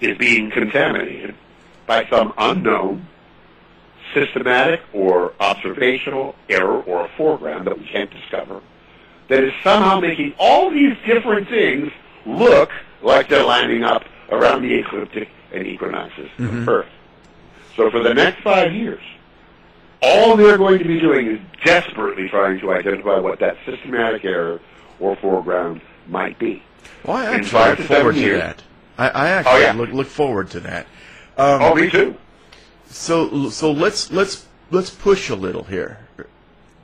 is 0.00 0.16
being 0.16 0.50
contaminated 0.50 1.34
by 1.86 2.06
some 2.08 2.32
unknown 2.38 3.06
systematic 4.14 4.80
or 4.92 5.32
observational 5.40 6.34
error 6.48 6.82
or 6.82 7.04
a 7.04 7.08
foreground 7.16 7.66
that 7.66 7.78
we 7.78 7.86
can't 7.86 8.10
discover 8.10 8.60
that 9.28 9.42
is 9.42 9.52
somehow 9.62 10.00
making 10.00 10.34
all 10.38 10.70
these 10.70 10.96
different 11.06 11.48
things 11.48 11.90
look 12.26 12.70
like 13.02 13.28
they're 13.28 13.44
lining 13.44 13.82
up 13.84 14.04
around 14.30 14.62
the 14.62 14.74
ecliptic 14.74 15.28
and 15.52 15.66
equinoxes 15.66 16.28
of 16.38 16.68
Earth. 16.68 16.88
So 17.76 17.90
for 17.90 18.02
the 18.02 18.12
next 18.14 18.42
five 18.42 18.72
years, 18.74 19.02
all 20.02 20.36
they're 20.36 20.58
going 20.58 20.78
to 20.78 20.84
be 20.84 20.98
doing 21.00 21.26
is 21.28 21.40
desperately 21.64 22.28
trying 22.28 22.58
to 22.60 22.72
identify 22.72 23.18
what 23.18 23.38
that 23.40 23.56
systematic 23.64 24.24
error 24.24 24.60
or 25.00 25.16
foreground 25.16 25.80
might 26.08 26.38
be. 26.38 26.62
Well, 27.04 27.16
I 27.16 27.26
actually 27.26 27.60
look 27.70 27.78
forward 27.80 28.14
to 28.14 28.20
years. 28.20 28.40
that. 28.40 28.62
I, 28.98 29.08
I 29.08 29.28
actually 29.28 29.52
Oh, 29.54 29.58
yeah. 29.58 29.72
look 29.72 29.90
look 29.90 30.06
forward 30.08 30.50
to 30.50 30.60
that. 30.60 30.86
Um, 31.38 31.62
Oh, 31.62 31.74
me 31.74 31.88
too. 31.88 32.16
So 32.92 33.48
so 33.48 33.72
let's 33.72 34.12
let's 34.12 34.46
let's 34.70 34.90
push 34.90 35.30
a 35.30 35.34
little 35.34 35.64
here, 35.64 35.98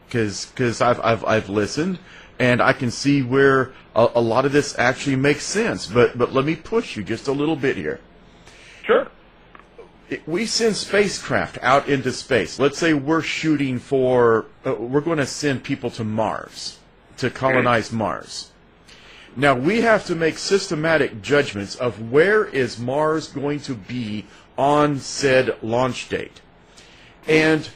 because 0.07 0.47
because 0.47 0.81
I've 0.81 1.01
I've 1.01 1.25
I've 1.25 1.49
listened 1.51 1.99
and 2.38 2.62
I 2.62 2.73
can 2.73 2.90
see 2.90 3.23
where 3.23 3.73
a, 3.94 4.09
a 4.14 4.21
lot 4.21 4.47
of 4.47 4.53
this 4.53 4.79
actually 4.79 5.16
makes 5.16 5.44
sense. 5.44 5.87
But 5.87 6.16
but 6.16 6.33
let 6.33 6.47
me 6.47 6.57
push 6.57 6.97
you 6.97 7.05
just 7.05 7.29
a 7.29 7.33
little 7.33 7.57
bit 7.57 7.77
here. 7.77 8.01
Sure. 8.85 9.09
We 10.27 10.47
send 10.47 10.77
spacecraft 10.77 11.59
out 11.61 11.90
into 11.90 12.11
space. 12.12 12.59
Let's 12.59 12.79
say 12.79 12.94
we're 12.94 13.21
shooting 13.21 13.79
for 13.79 14.47
uh, 14.64 14.75
we're 14.75 15.03
going 15.03 15.18
to 15.18 15.27
send 15.27 15.62
people 15.62 15.90
to 15.90 16.05
Mars 16.05 16.79
to 17.18 17.29
colonize 17.29 17.92
Mars. 17.92 18.51
Now 19.37 19.55
we 19.55 19.83
have 19.83 20.07
to 20.07 20.14
make 20.14 20.38
systematic 20.38 21.21
judgments 21.21 21.77
of 21.77 22.11
where 22.11 22.47
is 22.47 22.79
Mars 22.79 23.29
going 23.29 23.61
to 23.61 23.75
be 23.75 24.25
on 24.59 24.99
said 24.99 25.57
launch 25.62 26.09
date. 26.09 26.42
And 27.27 27.68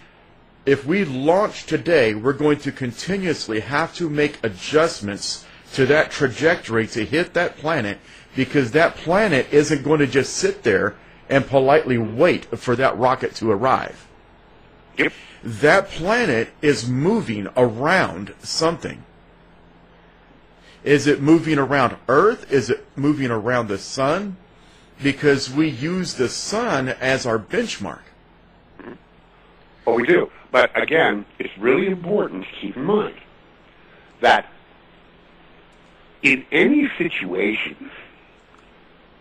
if 0.66 0.85
we 0.85 1.05
launch 1.05 1.64
today, 1.66 2.14
we're 2.14 2.33
going 2.33 2.59
to 2.59 2.73
continuously 2.73 3.61
have 3.61 3.95
to 3.95 4.11
make 4.11 4.45
adjustments 4.45 5.47
to 5.75 5.87
that 5.87 6.11
trajectory 6.11 6.87
to 6.88 7.05
hit 7.05 7.33
that 7.35 7.57
planet 7.57 7.99
because 8.37 8.73
that 8.73 8.97
planet 8.97 9.47
isn't 9.51 9.83
going 9.83 10.01
to 10.01 10.07
just 10.07 10.35
sit 10.35 10.62
there 10.62 10.97
and 11.28 11.47
politely 11.47 11.99
wait 11.99 12.45
for 12.59 12.76
that 12.76 12.97
rocket 12.99 13.35
to 13.37 13.51
arrive. 13.51 14.07
Yep. 14.99 15.12
That 15.43 15.89
planet 15.89 16.51
is 16.61 16.89
moving 16.89 17.49
around 17.57 18.35
something. 18.43 19.05
Is 20.85 21.07
it 21.07 21.22
moving 21.22 21.59
around 21.59 21.97
Earth? 22.09 22.51
Is 22.53 22.70
it 22.70 22.87
moving 22.97 23.30
around 23.30 23.68
the 23.68 23.78
sun? 23.78 24.37
Because 25.01 25.51
we 25.51 25.68
use 25.68 26.14
the 26.14 26.28
sun 26.28 26.88
as 26.88 27.26
our 27.26 27.38
benchmark. 27.38 28.03
Well, 29.84 29.97
we 29.97 30.07
do. 30.07 30.30
But 30.51 30.70
again, 30.80 31.24
it's 31.38 31.57
really 31.59 31.86
important 31.86 32.45
to 32.45 32.51
keep 32.61 32.76
in 32.76 32.84
mind 32.84 33.16
that 34.20 34.47
in 36.22 36.45
any 36.53 36.88
situation 36.99 37.90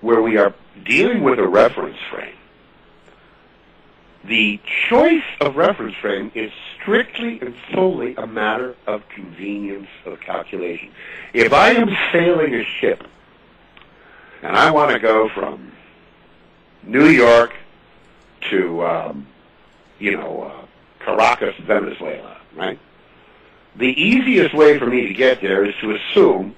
where 0.02 0.22
we 0.22 0.38
are 0.38 0.54
dealing 0.86 1.24
with 1.24 1.40
a 1.40 1.48
reference 1.48 1.98
frame, 2.12 2.36
the 4.24 4.60
choice 4.88 5.24
of 5.40 5.56
reference 5.56 5.96
frame 5.96 6.32
is 6.36 6.52
strictly 6.76 7.40
and 7.40 7.56
solely 7.74 8.16
a 8.16 8.28
matter 8.28 8.76
of 8.86 9.08
convenience 9.10 9.88
of 10.06 10.20
calculation. 10.20 10.92
If 11.34 11.54
I 11.54 11.72
am 11.72 11.90
sailing 12.12 12.54
a 12.54 12.64
ship 12.64 13.04
and 14.42 14.56
I 14.56 14.72
want 14.72 14.92
to 14.92 15.00
go 15.00 15.30
from 15.30 15.72
New 16.84 17.08
York 17.08 17.54
to 18.50 18.86
um, 18.86 19.28
you 20.02 20.18
know, 20.18 20.44
uh, 20.44 20.66
Caracas, 21.06 21.56
Venezuela, 21.66 22.38
right? 22.56 22.80
The 23.76 23.88
easiest 23.88 24.54
way 24.54 24.78
for 24.78 24.88
me 24.88 25.08
to 25.08 25.14
get 25.14 25.42
there 25.42 25.64
is 25.64 25.76
to 25.82 25.96
assume 25.96 26.56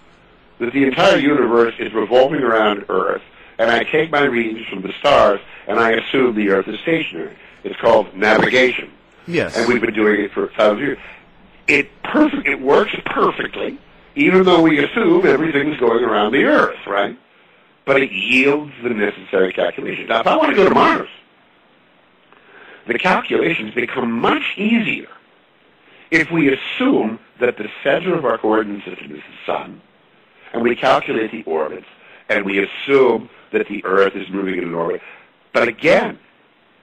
that 0.60 0.74
the 0.74 0.84
entire 0.86 1.18
universe 1.18 1.76
is 1.78 1.94
revolving 1.94 2.42
around 2.42 2.86
Earth, 2.90 3.22
and 3.60 3.70
I 3.70 3.84
take 3.84 4.10
my 4.10 4.24
readings 4.24 4.66
from 4.68 4.82
the 4.82 4.94
stars, 5.00 5.42
and 5.68 5.80
I 5.80 5.92
assume 5.92 6.36
the 6.36 6.50
Earth 6.50 6.68
is 6.68 6.80
stationary. 6.80 7.36
It's 7.64 7.80
called 7.80 8.16
navigation. 8.16 8.92
Yes. 9.28 9.56
And 9.58 9.68
we've 9.68 9.82
been 9.82 9.94
doing 9.94 10.22
it 10.22 10.32
for 10.32 10.48
thousands 10.48 10.82
of 10.82 10.88
years. 10.88 10.98
It 11.68 12.04
perfect. 12.04 12.48
It 12.48 12.60
works 12.60 12.94
perfectly, 13.06 13.78
even 14.16 14.44
though 14.44 14.62
we 14.62 14.84
assume 14.84 15.26
everything's 15.26 15.78
going 15.78 16.04
around 16.04 16.32
the 16.32 16.44
Earth, 16.46 16.80
right? 16.88 17.18
But 17.86 18.02
it 18.02 18.12
yields 18.12 18.72
the 18.82 18.90
necessary 18.90 19.52
calculations. 19.52 20.10
Now, 20.10 20.22
if 20.22 20.28
I 20.28 20.38
want 20.38 20.52
to 20.52 20.56
go 20.56 20.70
to 20.70 20.74
Mars, 20.74 21.10
the 22.88 22.98
calculations 22.98 23.74
become 23.74 24.12
much 24.12 24.58
easier 24.58 25.10
if 26.12 26.30
we 26.32 26.54
assume 26.54 27.20
that 27.40 27.58
the 27.58 27.68
center 27.84 28.16
of 28.16 28.24
our 28.26 28.38
coordinate 28.38 28.86
system 28.86 29.16
is 29.16 29.22
the 29.22 29.52
sun, 29.52 29.82
and 30.54 30.62
we 30.62 30.76
calculate 30.76 31.32
the 31.32 31.44
orbits, 31.44 31.88
and 32.30 32.46
we 32.46 32.64
assume 32.64 33.30
that 33.52 33.68
the 33.68 33.84
Earth 33.84 34.16
is 34.16 34.30
moving 34.30 34.58
in 34.58 34.66
an 34.66 34.74
orbit. 34.74 35.02
But 35.54 35.68
again, 35.68 36.20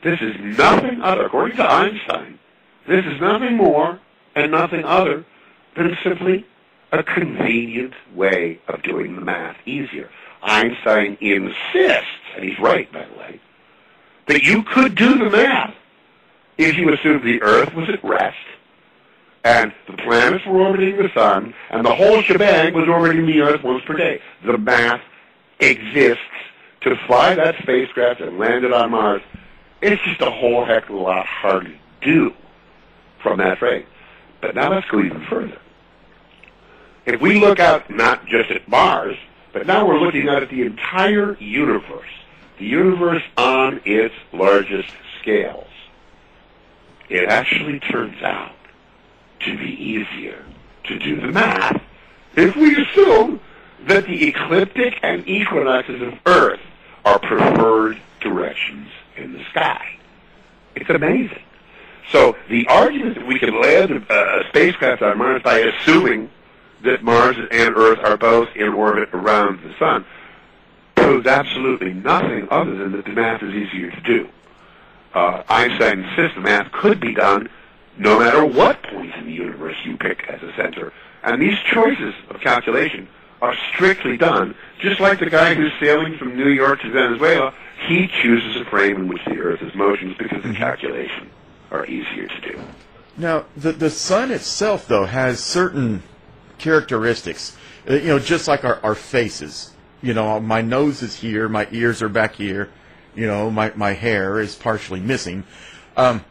this 0.02 0.20
is 0.20 0.34
nothing 0.40 1.00
other, 1.02 1.26
according 1.26 1.56
to 1.58 1.64
Einstein, 1.64 2.38
this 2.86 3.04
is 3.04 3.20
nothing 3.20 3.56
more 3.56 4.00
and 4.34 4.50
nothing 4.50 4.84
other 4.84 5.24
than 5.76 5.96
simply 6.02 6.46
a 6.92 7.02
convenient 7.02 7.94
way 8.14 8.60
of 8.68 8.82
doing 8.82 9.14
the 9.14 9.20
math 9.20 9.56
easier. 9.64 10.10
Einstein 10.42 11.16
insists, 11.20 12.06
and 12.34 12.44
he's 12.44 12.58
right, 12.58 12.90
by 12.92 13.04
the 13.04 13.18
way, 13.18 13.40
that 14.26 14.42
you 14.42 14.62
could 14.62 14.94
do 14.94 15.18
the 15.18 15.30
math 15.30 15.74
if 16.58 16.76
you 16.76 16.92
assumed 16.92 17.24
the 17.24 17.42
Earth 17.42 17.74
was 17.74 17.88
at 17.88 18.02
rest 18.04 18.36
and 19.44 19.72
the 19.86 19.94
planets 19.94 20.44
were 20.46 20.60
orbiting 20.60 20.96
the 20.96 21.10
sun, 21.14 21.54
and 21.70 21.84
the 21.84 21.94
whole 21.94 22.22
shebang 22.22 22.74
was 22.74 22.88
orbiting 22.88 23.26
the 23.26 23.40
Earth 23.40 23.62
once 23.62 23.82
per 23.84 23.96
day. 23.96 24.20
The 24.44 24.58
math 24.58 25.00
exists 25.58 26.22
to 26.82 26.96
fly 27.06 27.34
that 27.34 27.56
spacecraft 27.62 28.20
and 28.20 28.38
land 28.38 28.64
it 28.64 28.72
on 28.72 28.90
Mars. 28.90 29.22
It's 29.80 30.02
just 30.02 30.20
a 30.20 30.30
whole 30.30 30.64
heck 30.64 30.88
of 30.88 30.94
a 30.94 30.98
lot 30.98 31.26
harder 31.26 31.70
to 31.70 31.76
do 32.02 32.34
from 33.22 33.38
that 33.38 33.58
phrase. 33.58 33.86
But 34.40 34.54
now 34.54 34.72
let's 34.72 34.88
go 34.90 35.00
even 35.00 35.24
further. 35.26 35.58
If 37.06 37.20
we 37.20 37.40
look 37.40 37.60
out 37.60 37.90
not 37.90 38.26
just 38.26 38.50
at 38.50 38.68
Mars, 38.68 39.16
but 39.52 39.66
now 39.66 39.86
we're 39.86 39.98
looking 39.98 40.28
at 40.28 40.48
the 40.48 40.62
entire 40.62 41.36
universe, 41.38 42.10
the 42.58 42.66
universe 42.66 43.22
on 43.36 43.80
its 43.84 44.14
largest 44.32 44.92
scales, 45.20 45.66
it 47.08 47.28
actually 47.28 47.80
turns 47.80 48.22
out 48.22 48.52
to 49.40 49.56
be 49.56 49.70
easier 49.70 50.44
to 50.84 50.98
do 50.98 51.20
the 51.20 51.28
math 51.28 51.82
if 52.36 52.54
we 52.56 52.80
assume 52.80 53.40
that 53.86 54.06
the 54.06 54.28
ecliptic 54.28 54.98
and 55.02 55.26
equinoxes 55.26 56.00
of 56.02 56.14
Earth 56.26 56.60
are 57.04 57.18
preferred 57.18 58.00
directions 58.20 58.88
in 59.16 59.32
the 59.32 59.44
sky. 59.50 59.98
It's 60.76 60.90
amazing. 60.90 61.42
So 62.10 62.36
the 62.48 62.66
argument 62.68 63.16
that 63.16 63.26
we 63.26 63.38
can 63.38 63.60
land 63.60 63.90
a, 64.08 64.40
a 64.40 64.48
spacecraft 64.48 65.02
on 65.02 65.18
Mars 65.18 65.42
by 65.42 65.58
assuming 65.58 66.30
that 66.84 67.02
Mars 67.02 67.36
and 67.50 67.76
Earth 67.76 67.98
are 68.04 68.16
both 68.16 68.48
in 68.54 68.68
orbit 68.68 69.10
around 69.12 69.62
the 69.62 69.74
Sun 69.78 70.04
proves 70.94 71.26
absolutely 71.26 71.92
nothing 71.92 72.46
other 72.50 72.76
than 72.76 72.92
that 72.92 73.04
the 73.04 73.12
math 73.12 73.42
is 73.42 73.54
easier 73.54 73.90
to 73.90 74.00
do. 74.02 74.28
Uh, 75.14 75.42
Einstein 75.48 76.00
insists 76.00 76.36
the 76.36 76.40
math 76.40 76.70
could 76.72 77.00
be 77.00 77.14
done 77.14 77.48
no 77.98 78.18
matter 78.18 78.44
what 78.44 78.82
point 78.84 79.14
in 79.16 79.26
the 79.26 79.32
universe 79.32 79.76
you 79.84 79.96
pick 79.96 80.28
as 80.28 80.42
a 80.42 80.54
center. 80.56 80.92
And 81.22 81.40
these 81.42 81.58
choices 81.72 82.14
of 82.30 82.40
calculation 82.40 83.08
are 83.42 83.54
strictly 83.72 84.16
done, 84.16 84.54
just 84.80 85.00
like 85.00 85.18
the 85.18 85.30
guy 85.30 85.54
who's 85.54 85.72
sailing 85.80 86.16
from 86.16 86.36
New 86.36 86.48
York 86.48 86.80
to 86.82 86.90
Venezuela, 86.90 87.54
he 87.88 88.08
chooses 88.22 88.56
a 88.60 88.64
frame 88.66 88.96
in 88.96 89.08
which 89.08 89.24
the 89.24 89.38
Earth 89.38 89.62
is 89.62 89.74
motionless 89.74 90.16
because 90.18 90.42
the 90.42 90.54
calculations 90.54 91.30
are 91.70 91.86
easier 91.86 92.26
to 92.28 92.40
do. 92.40 92.60
Now, 93.16 93.46
the 93.56 93.72
the 93.72 93.90
sun 93.90 94.30
itself, 94.30 94.86
though, 94.86 95.04
has 95.04 95.42
certain 95.42 96.02
characteristics. 96.60 97.56
Uh, 97.88 97.94
you 97.94 98.08
know, 98.08 98.18
just 98.18 98.46
like 98.46 98.64
our, 98.64 98.78
our 98.82 98.94
faces. 98.94 99.72
You 100.02 100.14
know, 100.14 100.40
my 100.40 100.62
nose 100.62 101.02
is 101.02 101.16
here, 101.16 101.48
my 101.48 101.66
ears 101.72 102.02
are 102.02 102.08
back 102.08 102.34
here. 102.34 102.70
You 103.14 103.26
know, 103.26 103.50
my 103.50 103.72
my 103.74 103.92
hair 103.92 104.40
is 104.40 104.54
partially 104.54 105.00
missing. 105.00 105.44
Um, 105.96 106.24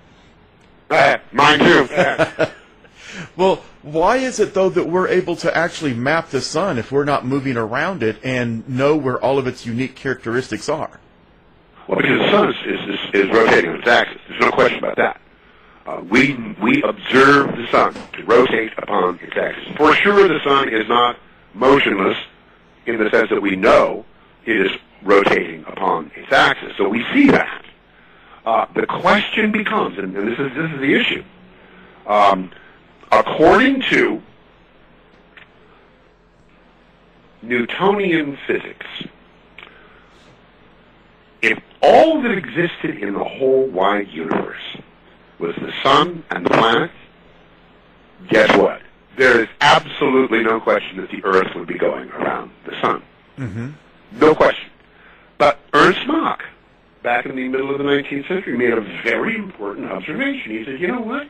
mine 0.89 1.59
too. 1.59 1.87
well, 3.37 3.63
why 3.81 4.17
is 4.17 4.39
it 4.39 4.53
though 4.53 4.69
that 4.69 4.87
we're 4.87 5.07
able 5.07 5.35
to 5.37 5.55
actually 5.55 5.93
map 5.93 6.29
the 6.29 6.41
sun 6.41 6.77
if 6.77 6.91
we're 6.91 7.05
not 7.05 7.25
moving 7.25 7.57
around 7.57 8.01
it 8.01 8.17
and 8.23 8.67
know 8.67 8.95
where 8.95 9.19
all 9.19 9.37
of 9.37 9.45
its 9.45 9.65
unique 9.65 9.95
characteristics 9.95 10.69
are? 10.69 10.99
Well, 11.87 11.97
because 11.97 12.19
the 12.19 12.31
sun 12.31 12.49
is, 12.49 12.55
is, 12.65 12.99
is, 13.13 13.25
is 13.25 13.29
rotating 13.35 13.71
on 13.71 13.79
its 13.79 13.87
axis. 13.87 14.21
There's 14.29 14.41
no 14.41 14.51
question 14.51 14.79
about 14.79 14.95
that. 14.97 15.19
Uh, 15.89 16.03
we 16.07 16.35
we 16.61 16.83
observe 16.83 17.57
the 17.57 17.65
sun 17.71 17.91
to 18.13 18.23
rotate 18.25 18.71
upon 18.77 19.17
its 19.23 19.35
axis. 19.35 19.75
For 19.75 19.91
sure, 19.95 20.27
the 20.27 20.39
sun 20.43 20.69
is 20.69 20.87
not 20.87 21.17
motionless 21.55 22.15
in 22.85 23.03
the 23.03 23.09
sense 23.09 23.31
that 23.31 23.41
we 23.41 23.55
know 23.55 24.05
it 24.45 24.67
is 24.67 24.71
rotating 25.01 25.63
upon 25.65 26.11
its 26.15 26.31
axis. 26.31 26.73
So 26.77 26.87
we 26.87 27.03
see 27.11 27.31
that. 27.31 27.65
Uh, 28.45 28.67
the 28.75 28.85
question 28.85 29.51
becomes, 29.51 29.97
and, 29.97 30.15
and, 30.15 30.27
this 30.27 30.37
is 30.37 30.55
this 30.55 30.71
is 30.71 30.79
the 30.79 30.93
issue. 30.93 31.23
Um, 32.05 32.51
according 33.11 33.81
to 33.89 34.21
Newtonian 37.41 38.37
physics, 38.45 38.85
if 41.41 41.59
all 41.81 42.21
that 42.21 42.37
existed 42.37 42.99
in 43.01 43.13
the 43.13 43.23
whole 43.23 43.65
wide 43.65 44.09
universe 44.09 44.77
was 45.39 45.55
the 45.55 45.71
sun 45.83 46.23
and 46.31 46.45
the 46.45 46.49
planets, 46.49 46.93
guess 48.29 48.55
what? 48.57 48.81
There 49.17 49.41
is 49.41 49.47
absolutely 49.61 50.43
no 50.43 50.59
question 50.59 50.97
that 50.97 51.09
the 51.11 51.23
Earth 51.23 51.53
would 51.55 51.67
be 51.67 51.77
going 51.77 52.09
around 52.11 52.51
the 52.65 52.79
sun. 52.81 53.01
Mm-hmm. 53.37 53.69
No 54.19 54.35
question. 54.35 54.69
But 55.37 55.59
Ernst 55.73 56.05
Mach, 56.07 56.43
back 57.03 57.25
in 57.25 57.35
the 57.35 57.47
middle 57.47 57.71
of 57.71 57.77
the 57.77 57.83
19th 57.83 58.27
century, 58.27 58.57
made 58.57 58.71
a 58.73 58.81
very 59.03 59.35
important 59.35 59.91
observation. 59.91 60.51
He 60.51 60.65
said, 60.65 60.79
you 60.79 60.87
know 60.87 61.01
what? 61.01 61.27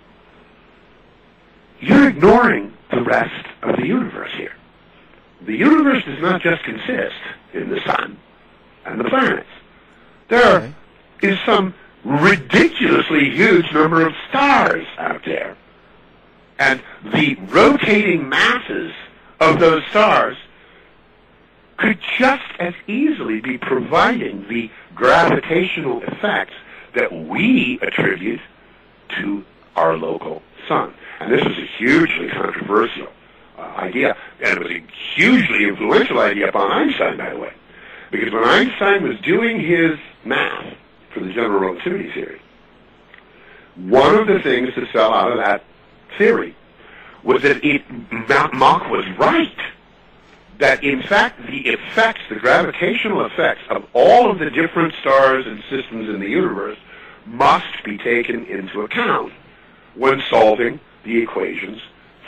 You're 1.79 2.09
ignoring 2.09 2.73
the 2.91 3.01
rest 3.01 3.45
of 3.61 3.75
the 3.77 3.85
universe 3.85 4.31
here. 4.35 4.53
The 5.45 5.55
universe 5.55 6.03
does 6.03 6.21
not 6.21 6.41
just 6.41 6.63
consist 6.63 7.15
in 7.53 7.69
the 7.69 7.79
sun 7.85 8.17
and 8.85 8.99
the 8.99 9.05
planets. 9.05 9.47
There 10.27 10.57
Okay. 10.57 10.73
is 11.21 11.37
some 11.45 11.73
ridiculously 12.03 13.29
huge 13.29 13.71
number 13.73 14.05
of 14.05 14.13
stars 14.29 14.85
out 14.97 15.23
there. 15.25 15.57
And 16.57 16.81
the 17.13 17.35
rotating 17.35 18.27
masses 18.27 18.93
of 19.39 19.59
those 19.59 19.83
stars 19.89 20.37
could 21.77 21.99
just 22.17 22.43
as 22.59 22.73
easily 22.87 23.39
be 23.39 23.57
providing 23.57 24.47
the 24.49 24.69
gravitational 24.93 26.01
effects 26.03 26.53
that 26.93 27.11
we 27.13 27.79
attribute 27.81 28.41
to 29.17 29.45
our 29.75 29.95
local 29.95 30.41
sun. 30.67 30.93
And 31.19 31.31
this 31.31 31.43
was 31.43 31.57
a 31.57 31.65
hugely 31.77 32.27
controversial 32.29 33.07
uh, 33.57 33.61
idea, 33.61 34.17
and 34.43 34.57
it 34.57 34.63
was 34.63 34.71
a 34.71 34.83
hugely 35.15 35.65
influential 35.65 36.19
idea 36.19 36.49
upon 36.49 36.71
Einstein, 36.71 37.17
by 37.17 37.29
the 37.29 37.39
way. 37.39 37.53
Because 38.11 38.33
when 38.33 38.43
Einstein 38.43 39.03
was 39.03 39.19
doing 39.21 39.59
his 39.59 39.97
math 40.25 40.75
for 41.13 41.21
the 41.21 41.31
general 41.33 41.59
relativity 41.59 42.11
theory, 42.11 42.41
one 43.75 44.15
of 44.15 44.27
the 44.27 44.39
things 44.39 44.69
that 44.75 44.87
fell 44.89 45.13
out 45.13 45.31
of 45.31 45.37
that 45.37 45.63
theory 46.17 46.55
was 47.23 47.41
that 47.43 47.63
it, 47.63 47.83
Mach 48.53 48.89
was 48.89 49.05
right 49.17 49.57
that 50.59 50.83
in 50.83 51.01
fact 51.01 51.41
the 51.47 51.67
effects, 51.67 52.21
the 52.29 52.35
gravitational 52.35 53.25
effects 53.25 53.61
of 53.69 53.85
all 53.93 54.29
of 54.29 54.39
the 54.39 54.49
different 54.49 54.93
stars 55.01 55.45
and 55.47 55.63
systems 55.69 56.09
in 56.09 56.19
the 56.19 56.27
universe 56.27 56.77
must 57.25 57.83
be 57.83 57.97
taken 57.97 58.45
into 58.45 58.81
account 58.81 59.31
when 59.95 60.21
solving 60.29 60.79
the 61.03 61.21
equations 61.21 61.81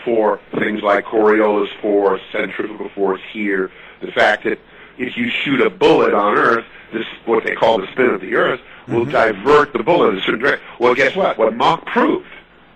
for 0.03 0.39
things 0.57 0.81
like 0.81 1.05
Coriolis 1.05 1.69
force, 1.81 2.21
centrifugal 2.31 2.89
force 2.89 3.21
here, 3.31 3.69
the 4.01 4.11
fact 4.11 4.45
that 4.45 4.59
if 5.01 5.17
you 5.17 5.29
shoot 5.29 5.61
a 5.61 5.69
bullet 5.69 6.13
on 6.13 6.37
Earth, 6.37 6.65
this 6.93 7.05
what 7.25 7.43
they 7.43 7.55
call 7.55 7.79
the 7.79 7.91
spin 7.91 8.09
of 8.09 8.21
the 8.21 8.35
Earth 8.35 8.61
will 8.87 9.01
mm-hmm. 9.01 9.11
divert 9.11 9.73
the 9.73 9.83
bullet 9.83 10.09
in 10.09 10.17
a 10.17 10.21
certain 10.21 10.39
direction. 10.39 10.65
Well, 10.79 10.93
guess 10.95 11.15
what? 11.15 11.37
What 11.37 11.55
Mach 11.55 11.85
proved 11.85 12.27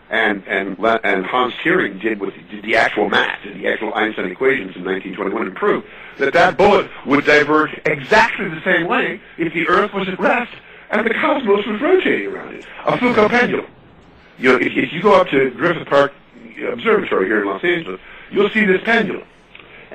and 0.10 0.44
and 0.48 0.78
and 1.04 1.26
Hans 1.26 1.54
Thirring 1.64 2.02
did 2.02 2.20
with 2.20 2.34
did 2.50 2.64
the 2.64 2.76
actual 2.76 3.10
math, 3.10 3.44
did 3.44 3.58
the 3.58 3.68
actual 3.68 3.94
Einstein 3.94 4.32
equations 4.32 4.76
in 4.76 4.84
1921, 4.84 5.48
and 5.48 5.56
proved 5.56 5.88
that 6.18 6.34
that 6.34 6.58
bullet 6.58 6.90
would 7.06 7.26
diverge 7.26 7.80
exactly 7.86 8.48
the 8.50 8.62
same 8.64 8.88
way 8.88 9.20
if 9.38 9.54
the 9.54 9.68
Earth 9.68 9.94
was 9.94 10.08
at 10.08 10.20
rest 10.20 10.54
and 10.92 11.06
the 11.06 11.14
cosmos 11.14 11.66
was 11.66 11.82
rotating 11.82 12.28
around 12.28 12.56
it. 12.56 12.66
A 12.86 12.98
Foucault 12.98 13.30
pendulum. 13.30 13.66
You 14.38 14.52
know, 14.52 14.56
if, 14.58 14.74
if 14.76 14.94
you 14.94 15.02
go 15.02 15.20
up 15.20 15.28
to 15.30 15.50
Griffith 15.52 15.88
Park 15.88 16.14
Observatory 16.72 17.28
here 17.28 17.42
in 17.42 17.48
Los 17.48 17.64
Angeles, 17.64 18.00
you'll 18.32 18.50
see 18.50 18.66
this 18.66 18.82
pendulum. 18.84 19.28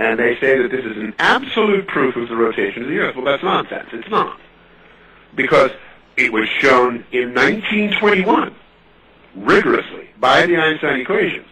And 0.01 0.18
they 0.18 0.34
say 0.40 0.57
that 0.57 0.70
this 0.70 0.82
is 0.82 0.96
an 0.96 1.14
absolute 1.18 1.86
proof 1.86 2.16
of 2.16 2.30
the 2.30 2.34
rotation 2.34 2.84
of 2.84 2.88
the 2.88 2.96
Earth. 2.96 3.16
Well, 3.16 3.26
that's 3.26 3.42
nonsense. 3.42 3.90
It's 3.92 4.09
not. 4.09 4.40
Because 5.34 5.70
it 6.16 6.32
was 6.32 6.48
shown 6.59 7.05
in 7.12 7.34
1921 7.34 8.55
rigorously 9.34 10.09
by 10.18 10.46
the 10.46 10.57
Einstein 10.57 11.01
equations. 11.01 11.46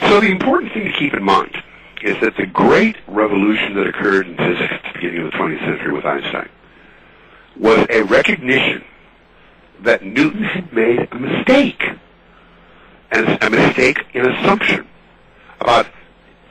So 0.00 0.18
the 0.18 0.30
important 0.30 0.72
thing 0.72 0.84
to 0.84 0.92
keep 0.98 1.12
in 1.12 1.22
mind 1.22 1.62
is 2.00 2.18
that 2.22 2.38
the 2.38 2.46
great 2.46 2.96
revolution 3.06 3.74
that 3.74 3.86
occurred 3.86 4.26
in 4.28 4.36
physics 4.38 4.72
at 4.72 4.82
the 4.84 4.92
beginning 4.94 5.26
of 5.26 5.32
the 5.32 5.36
20th 5.36 5.60
century 5.60 5.92
with 5.92 6.06
Einstein 6.06 6.48
was 7.54 7.86
a 7.90 8.02
recognition 8.04 8.82
that 9.80 10.02
Newton 10.02 10.42
had 10.42 10.72
made 10.72 11.06
a 11.12 11.18
mistake. 11.18 11.82
And 13.10 13.42
a 13.42 13.50
mistake 13.50 14.06
in 14.14 14.26
assumption 14.26 14.86
about 15.60 15.86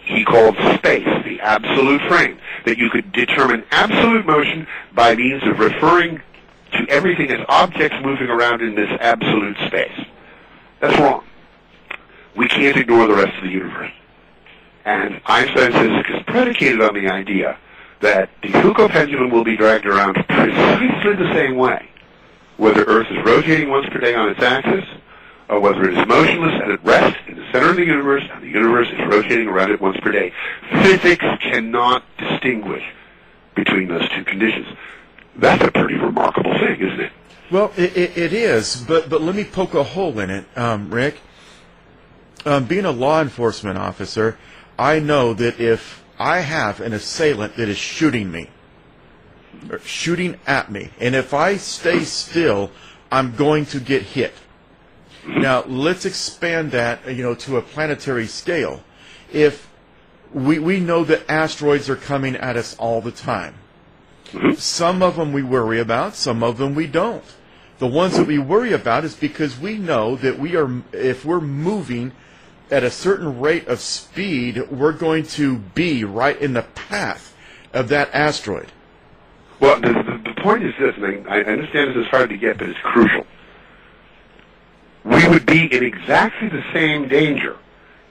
he 0.08 0.24
called 0.24 0.56
space 0.76 1.08
the 1.26 1.40
absolute 1.42 2.02
frame, 2.08 2.40
that 2.66 2.78
you 2.78 2.90
could 2.90 3.12
determine 3.12 3.64
absolute 3.72 4.26
motion 4.26 4.66
by 4.94 5.16
means 5.16 5.44
of 5.44 5.60
referring 5.60 6.22
to 6.72 6.86
everything 6.90 7.30
as 7.32 7.46
objects 7.50 7.98
moving 8.04 8.28
around 8.28 8.62
in 8.62 8.76
this 8.76 8.90
absolute 9.02 9.58
space. 9.68 10.06
That's 10.80 10.98
wrong. 11.00 11.24
We 12.36 12.48
can't 12.48 12.78
ignore 12.78 13.08
the 13.08 13.16
rest 13.16 13.36
of 13.38 13.44
the 13.44 13.50
universe. 13.50 13.92
And 14.86 15.20
Einstein's 15.26 15.76
physics 15.76 16.10
is 16.10 16.24
predicated 16.28 16.82
on 16.82 16.94
the 16.94 17.10
idea 17.10 17.58
that 18.00 18.30
the 18.42 18.52
Foucault 18.62 18.90
pendulum 18.90 19.32
will 19.32 19.44
be 19.44 19.58
dragged 19.58 19.86
around 19.86 20.14
precisely 20.30 21.16
the 21.16 21.34
same 21.34 21.56
way, 21.56 21.90
whether 22.58 22.84
Earth 22.84 23.08
is 23.10 23.18
rotating 23.26 23.70
once 23.70 23.88
per 23.90 24.00
day 24.00 24.14
on 24.14 24.30
its 24.30 24.42
axis, 24.42 24.86
or 25.50 25.60
whether 25.60 25.88
it 25.88 25.98
is 25.98 26.08
motionless 26.08 26.62
and 26.62 26.72
at 26.72 26.84
rest 26.84 27.18
in 27.28 27.38
the 27.38 27.52
center 27.52 27.70
of 27.70 27.76
the 27.78 27.86
universe, 27.86 28.24
and 28.32 28.44
the 28.44 28.50
universe 28.50 28.88
is 28.90 29.00
rotating 29.08 29.48
around 29.48 29.72
it 29.72 29.80
once 29.80 29.98
per 30.02 30.12
day. 30.12 30.34
Physics 30.84 31.26
cannot 31.42 32.04
distinguish 32.18 32.84
between 33.56 33.88
those 33.88 34.08
two 34.10 34.24
conditions. 34.24 34.68
That's 35.38 35.64
a 35.64 35.72
pretty 35.72 35.96
remarkable 35.96 36.54
thing, 36.54 36.80
isn't 36.80 37.00
it? 37.00 37.12
Well, 37.50 37.72
it, 37.78 37.96
it, 37.96 38.18
it 38.18 38.34
is, 38.34 38.84
but 38.88 39.10
but 39.10 39.22
let 39.22 39.36
me 39.36 39.46
poke 39.46 39.74
a 39.74 39.84
hole 39.84 40.20
in 40.20 40.30
it, 40.30 40.46
um, 40.58 40.90
Rick. 40.90 41.20
Um, 42.46 42.66
being 42.66 42.86
a 42.86 42.92
law 42.92 43.22
enforcement 43.22 43.78
officer, 43.78 44.38
I 44.78 45.00
know 45.00 45.34
that 45.34 45.60
if 45.60 46.04
I 46.20 46.40
have 46.40 46.82
an 46.82 46.94
assailant 46.94 47.56
that 47.56 47.70
is 47.70 47.78
shooting 47.78 48.32
me, 48.32 48.50
or 49.70 49.80
shooting 49.80 50.38
at 50.46 50.72
me, 50.72 50.92
and 51.00 51.16
if 51.16 51.34
I 51.34 51.58
stay 51.58 52.04
still, 52.04 52.72
I'm 53.12 53.36
going 53.36 53.66
to 53.68 53.80
get 53.80 54.02
hit. 54.04 54.34
Now, 55.28 55.64
let's 55.66 56.06
expand 56.06 56.72
that, 56.72 57.06
you 57.14 57.22
know, 57.22 57.36
to 57.36 57.58
a 57.58 57.62
planetary 57.62 58.28
scale. 58.28 58.82
If 59.32 59.70
we, 60.34 60.58
we 60.60 60.80
know 60.80 61.04
that 61.04 61.30
asteroids 61.30 61.90
are 61.90 61.96
coming 61.96 62.36
at 62.36 62.56
us 62.56 62.76
all 62.78 63.02
the 63.02 63.12
time. 63.12 63.56
Some 64.56 65.02
of 65.02 65.16
them 65.16 65.34
we 65.34 65.44
worry 65.44 65.80
about, 65.80 66.16
some 66.16 66.44
of 66.44 66.58
them 66.58 66.76
we 66.76 66.88
don't. 66.88 67.24
The 67.80 67.88
ones 67.88 68.18
that 68.18 68.28
we 68.28 68.40
worry 68.40 68.74
about 68.74 69.04
is 69.04 69.16
because 69.16 69.60
we 69.60 69.78
know 69.78 70.16
that 70.16 70.40
we 70.40 70.56
are, 70.56 70.82
if 70.92 71.24
we're 71.24 71.40
moving 71.42 72.12
at 72.72 72.84
a 72.84 72.90
certain 72.90 73.40
rate 73.40 73.68
of 73.68 73.80
speed, 73.80 74.70
we're 74.70 74.92
going 74.92 75.24
to 75.24 75.58
be 75.58 76.04
right 76.04 76.40
in 76.42 76.54
the 76.54 76.64
path 76.64 77.36
of 77.74 77.90
that 77.90 78.10
asteroid. 78.14 78.72
Well, 79.60 79.80
the, 79.80 79.94
the, 79.94 80.34
the 80.36 80.42
point 80.42 80.64
is 80.64 80.74
this, 80.80 80.96
and 80.98 81.28
I, 81.28 81.38
I 81.38 81.44
understand 81.44 81.92
this 81.92 82.06
is 82.06 82.08
hard 82.08 82.30
to 82.30 82.38
get, 82.38 82.58
but 82.58 82.70
it's 82.70 82.80
crucial. 82.80 83.26
We 85.08 85.28
would 85.30 85.46
be 85.46 85.74
in 85.74 85.84
exactly 85.84 86.50
the 86.50 86.64
same 86.74 87.08
danger 87.08 87.56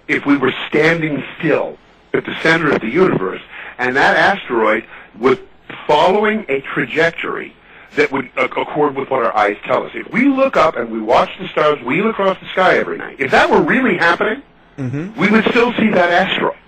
if 0.09 0.25
we 0.25 0.37
were 0.37 0.53
standing 0.69 1.23
still 1.39 1.79
at 2.15 2.25
the 2.25 2.35
center 2.43 2.73
of 2.73 2.81
the 2.81 2.89
universe, 2.89 3.43
and 3.79 3.95
that 3.97 4.17
asteroid 4.17 4.85
was 5.19 5.39
following 5.87 6.47
a 6.49 6.61
trajectory 6.63 7.55
that 7.97 8.11
would 8.13 8.31
accord 8.37 8.95
with 8.97 9.11
what 9.11 9.25
our 9.25 9.37
eyes 9.37 9.57
tell 9.65 9.85
us. 9.85 9.93
If 9.95 10.11
we 10.13 10.27
look 10.29 10.57
up 10.57 10.77
and 10.77 10.91
we 10.91 11.01
watch 11.01 11.31
the 11.39 11.49
stars 11.49 11.83
wheel 11.83 12.09
across 12.09 12.39
the 12.41 12.47
sky 12.49 12.79
every 12.79 12.99
night, 12.99 13.17
if 13.21 13.31
that 13.31 13.51
were 13.51 13.63
really 13.63 13.97
happening, 13.97 14.43
Mm-hmm. 14.79 15.19
we 15.19 15.31
would 15.31 15.45
still 15.47 15.73
see 15.73 15.89
that 15.89 16.13
asteroid. 16.13 16.59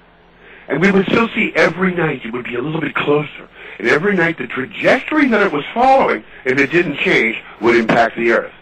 And 0.67 0.81
we 0.81 0.91
would 0.91 1.05
still 1.09 1.29
see 1.35 1.53
every 1.55 1.95
night 1.95 2.25
it 2.25 2.33
would 2.33 2.47
be 2.47 2.55
a 2.55 2.63
little 2.63 2.81
bit 2.81 2.95
closer. 2.95 3.49
And 3.79 3.87
every 3.87 4.17
night 4.17 4.39
the 4.39 4.47
trajectory 4.47 5.29
that 5.29 5.43
it 5.43 5.53
was 5.53 5.63
following, 5.75 6.25
if 6.47 6.59
it 6.59 6.71
didn't 6.71 6.97
change, 6.97 7.37
would 7.61 7.77
impact 7.77 8.17
the 8.17 8.33
Earth. 8.33 8.55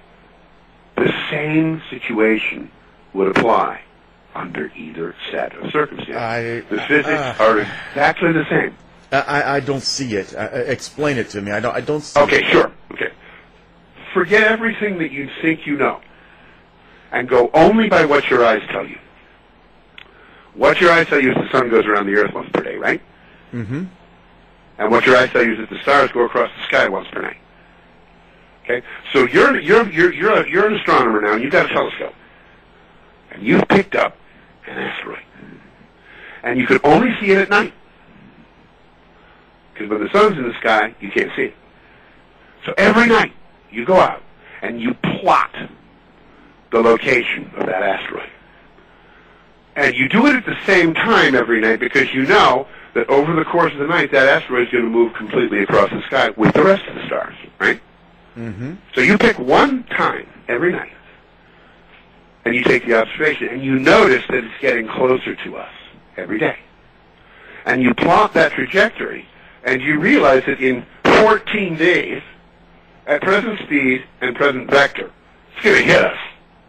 The 0.97 1.13
same 1.31 1.83
situation 1.91 2.71
would 3.13 3.37
apply 3.37 3.83
under 4.35 4.71
either 4.77 5.15
set 5.31 5.55
of 5.57 5.71
circumstances. 5.71 6.17
I- 6.17 6.61
the 6.75 6.83
physics 6.89 7.09
uh, 7.09 7.37
are 7.41 7.61
exactly 7.61 8.33
the 8.33 8.45
same. 8.49 8.77
I, 9.13 9.21
I, 9.21 9.55
I 9.57 9.61
don't 9.61 9.83
see 9.83 10.15
it. 10.17 10.35
Uh, 10.35 10.49
explain 10.53 11.17
it 11.17 11.31
to 11.31 11.41
me. 11.41 11.53
I 11.53 11.61
don't. 11.61 11.75
I 11.75 11.81
don't 11.81 12.01
see 12.01 12.19
Okay, 12.21 12.45
it. 12.45 12.51
sure. 12.51 12.73
Okay. 12.93 13.11
Forget 14.13 14.43
everything 14.45 14.99
that 14.99 15.13
you 15.13 15.29
think 15.43 15.67
you 15.67 15.77
know 15.77 16.01
and 17.13 17.29
go 17.29 17.51
only 17.55 17.89
by 17.89 18.05
what 18.05 18.29
your 18.29 18.45
eyes 18.45 18.63
tell 18.71 18.87
you. 18.87 18.99
What 20.55 20.81
your 20.81 20.91
eyes 20.91 21.07
tell 21.07 21.21
you 21.21 21.31
is 21.31 21.37
the 21.37 21.49
sun 21.53 21.69
goes 21.71 21.87
around 21.87 22.07
the 22.07 22.15
earth 22.17 22.33
once 22.35 22.49
per 22.53 22.63
day, 22.63 22.77
right? 22.77 23.01
Mm-hmm. 23.53 23.85
And 24.79 24.91
what 24.91 25.07
your 25.07 25.17
eyes 25.17 25.31
tell 25.31 25.43
you 25.45 25.53
is 25.53 25.59
that 25.59 25.71
the 25.71 25.79
stars 25.81 26.11
go 26.13 26.25
across 26.25 26.51
the 26.59 26.65
sky 26.65 26.89
once 26.89 27.09
per 27.13 27.23
night. 27.23 27.37
Okay? 28.69 28.85
So 29.13 29.27
you're 29.27 29.61
you're 29.61 29.89
you're 29.91 30.13
you're, 30.13 30.33
a, 30.33 30.51
you're 30.51 30.67
an 30.67 30.75
astronomer 30.75 31.21
now 31.21 31.35
and 31.35 31.43
you've 31.43 31.53
got 31.53 31.71
a 31.71 31.75
telescope. 31.75 32.15
And 33.31 33.43
you've 33.43 33.67
picked 33.69 33.95
up 33.95 34.17
an 34.67 34.77
asteroid. 34.79 35.23
And 36.43 36.59
you 36.59 36.67
could 36.67 36.81
only 36.85 37.11
see 37.21 37.31
it 37.33 37.39
at 37.39 37.49
night. 37.49 37.73
Because 39.73 39.91
when 39.91 40.03
the 40.03 40.11
sun's 40.11 40.39
in 40.39 40.49
the 40.49 40.55
sky, 40.61 40.95
you 41.01 41.11
can't 41.11 41.31
see 41.37 41.43
it. 41.43 41.55
So 42.65 42.75
every 42.79 43.07
night, 43.07 43.33
you 43.71 43.85
go 43.85 44.01
out 44.01 44.23
and 44.63 44.81
you 44.81 44.95
plot 44.95 45.55
the 46.73 46.81
location 46.81 47.51
of 47.57 47.67
that 47.67 47.83
asteroid. 47.83 48.31
And 49.77 49.95
you 49.95 50.09
do 50.09 50.27
it 50.27 50.35
at 50.35 50.47
the 50.47 50.57
same 50.65 50.95
time 50.95 51.35
every 51.35 51.61
night 51.61 51.79
because 51.79 52.13
you 52.13 52.25
know 52.25 52.67
that 52.95 53.09
over 53.11 53.35
the 53.35 53.45
course 53.45 53.73
of 53.73 53.79
the 53.79 53.87
night, 53.87 54.11
that 54.13 54.27
asteroid 54.27 54.69
is 54.69 54.73
going 54.73 54.85
to 54.85 54.91
move 54.91 55.13
completely 55.13 55.63
across 55.63 55.91
the 55.91 56.03
sky 56.07 56.31
with 56.31 56.55
the 56.55 56.65
rest 56.65 56.87
of 56.87 56.95
the 56.95 57.07
stars, 57.07 57.35
right? 57.61 57.81
Mm-hmm. 58.37 58.75
So 58.95 59.01
you 59.01 59.17
pick 59.17 59.39
one 59.39 59.85
time 59.85 60.29
every 60.49 60.73
night, 60.73 60.93
and 62.45 62.55
you 62.55 62.63
take 62.63 62.87
the 62.87 63.01
observation, 63.01 63.49
and 63.49 63.63
you 63.63 63.79
notice 63.79 64.25
that 64.29 64.45
it's 64.45 64.61
getting 64.61 64.87
closer 64.87 65.35
to 65.35 65.57
us 65.57 65.73
every 66.17 66.39
day. 66.39 66.59
And 67.65 67.83
you 67.83 67.95
plot 67.95 68.35
that 68.35 68.53
trajectory, 68.53 69.27
and 69.65 69.81
you 69.83 69.99
realize 69.99 70.45
that 70.47 70.61
in 70.61 70.85
14 71.05 71.77
days, 71.77 72.23
at 73.07 73.23
present 73.23 73.59
speed 73.61 74.05
and 74.21 74.37
present 74.37 74.71
vector, 74.71 75.11
it's 75.55 75.65
going 75.65 75.77
to 75.77 75.83
hit 75.85 76.05
us, 76.05 76.19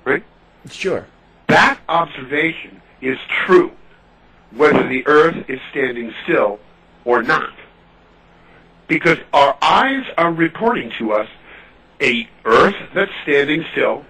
right? 0.05 0.24
Sure. 0.70 1.05
That 1.47 1.80
observation 1.89 2.82
is 3.01 3.18
true, 3.45 3.72
whether 4.55 4.88
the 4.88 5.05
Earth 5.05 5.49
is 5.49 5.59
standing 5.72 6.13
still 6.24 6.59
or 7.05 7.22
not. 7.24 7.53
Because 8.88 9.18
our 9.34 9.57
eyes 9.61 10.05
are 10.18 10.32
reporting 10.32 10.91
to 10.97 11.11
us 11.11 11.28
a 12.02 12.28
Earth 12.45 12.76
that's 12.93 13.12
standing 13.24 13.66
still 13.72 14.06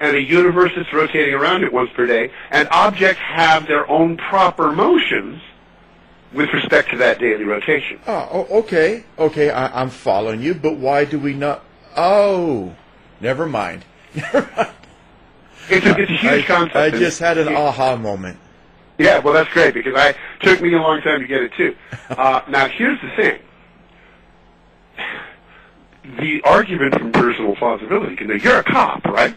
and 0.00 0.16
a 0.16 0.20
universe 0.20 0.72
that's 0.76 0.92
rotating 0.92 1.34
around 1.34 1.64
it 1.64 1.72
once 1.72 1.90
per 1.94 2.06
day, 2.06 2.30
and 2.50 2.68
objects 2.70 3.20
have 3.22 3.66
their 3.66 3.88
own 3.88 4.16
proper 4.16 4.72
motions 4.72 5.40
with 6.32 6.52
respect 6.52 6.90
to 6.90 6.96
that 6.98 7.18
daily 7.18 7.44
rotation. 7.44 7.98
Oh, 8.06 8.46
okay. 8.50 9.04
Okay, 9.18 9.50
I, 9.50 9.80
I'm 9.80 9.90
following 9.90 10.42
you, 10.42 10.54
but 10.54 10.76
why 10.76 11.04
do 11.04 11.18
we 11.18 11.32
not? 11.32 11.64
Oh, 11.96 12.74
never 13.20 13.46
mind. 13.46 13.84
Never 14.14 14.48
mind. 14.56 14.70
It's 15.68 15.86
a, 15.86 15.98
it's 15.98 16.10
a 16.10 16.16
huge 16.16 16.44
I, 16.44 16.46
concept. 16.46 16.76
I 16.76 16.90
just 16.90 17.18
had 17.18 17.38
an 17.38 17.48
aha 17.48 17.96
moment. 17.96 18.38
Yeah, 18.98 19.18
well, 19.18 19.32
that's 19.34 19.50
great 19.50 19.74
because 19.74 19.94
I 19.96 20.14
took 20.40 20.60
me 20.60 20.72
a 20.74 20.78
long 20.78 21.00
time 21.00 21.20
to 21.20 21.26
get 21.26 21.42
it 21.42 21.52
too. 21.54 21.74
Uh, 22.10 22.42
now, 22.48 22.68
here's 22.68 23.00
the 23.00 23.10
thing: 23.16 23.40
the 26.18 26.42
argument 26.44 26.94
from 26.94 27.12
personal 27.12 27.56
plausibility. 27.56 28.16
Because 28.16 28.42
you're 28.42 28.58
a 28.58 28.64
cop, 28.64 29.04
right? 29.04 29.34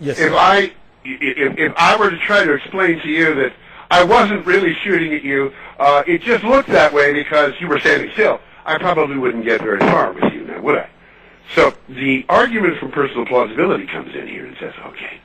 Yes. 0.00 0.18
If. 0.18 0.32
I 0.32 0.72
if, 1.04 1.58
if 1.58 1.72
I 1.76 1.96
were 1.96 2.10
to 2.10 2.18
try 2.18 2.44
to 2.44 2.52
explain 2.52 3.00
to 3.00 3.08
you 3.08 3.34
that 3.34 3.52
I 3.90 4.04
wasn't 4.04 4.44
really 4.46 4.74
shooting 4.82 5.14
at 5.14 5.22
you, 5.22 5.52
uh, 5.78 6.02
it 6.06 6.22
just 6.22 6.44
looked 6.44 6.68
that 6.68 6.92
way 6.92 7.12
because 7.12 7.54
you 7.60 7.68
were 7.68 7.80
standing 7.80 8.10
still, 8.12 8.40
I 8.64 8.78
probably 8.78 9.16
wouldn't 9.16 9.44
get 9.44 9.62
very 9.62 9.80
far 9.80 10.12
with 10.12 10.32
you 10.32 10.44
now, 10.44 10.60
would 10.60 10.78
I? 10.78 10.90
So 11.54 11.72
the 11.88 12.26
argument 12.28 12.78
from 12.78 12.90
personal 12.90 13.24
plausibility 13.24 13.86
comes 13.86 14.14
in 14.14 14.28
here 14.28 14.44
and 14.44 14.56
says, 14.58 14.74
okay, 14.86 15.20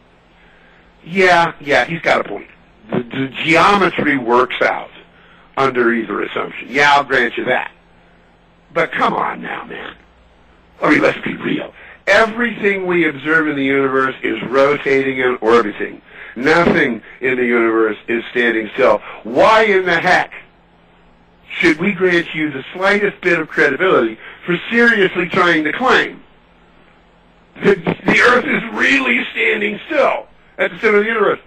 yeah, 1.04 1.54
yeah, 1.60 1.84
he's 1.84 2.02
got 2.02 2.26
a 2.26 2.30
point. 2.30 2.48
The, 2.90 3.00
the 3.00 3.28
geometry 3.44 4.18
works 4.18 4.62
out 4.62 4.92
under 5.58 5.94
either 5.94 6.22
assumption. 6.22 6.70
Yeah, 6.70 6.94
I'll 6.94 7.04
grant 7.04 7.36
you 7.36 7.44
that. 7.46 7.72
But 8.74 8.92
come 8.94 9.14
on 9.14 9.42
now, 9.42 9.66
man. 9.66 9.96
I 10.84 10.90
mean, 10.90 11.02
let's 11.02 11.20
be 11.22 11.36
real. 11.38 11.74
Everything 12.06 12.86
we 12.86 13.08
observe 13.08 13.48
in 13.48 13.56
the 13.56 13.64
universe 13.64 14.16
is 14.22 14.42
rotating 14.44 15.22
and 15.22 15.38
orbiting. 15.42 16.02
Nothing 16.36 17.02
in 17.22 17.38
the 17.38 17.46
universe 17.46 17.98
is 18.10 18.24
standing 18.32 18.70
still. 18.74 18.98
Why 19.24 19.64
in 19.64 19.86
the 19.86 20.00
heck 20.00 20.34
should 21.50 21.80
we 21.80 21.94
grant 21.94 22.36
you 22.36 22.52
the 22.52 22.66
slightest 22.74 23.22
bit 23.22 23.40
of 23.40 23.48
credibility 23.48 24.18
for 24.46 24.58
seriously 24.70 25.30
trying 25.30 25.64
to 25.64 25.72
claim 25.72 26.22
that 27.64 27.78
the 27.86 28.22
Earth 28.22 28.46
is 28.46 28.64
really 28.74 29.24
standing 29.32 29.80
still 29.86 30.28
at 30.58 30.72
the 30.72 30.80
center 30.80 30.98
of 30.98 31.04
the 31.04 31.10
universe? 31.10 31.40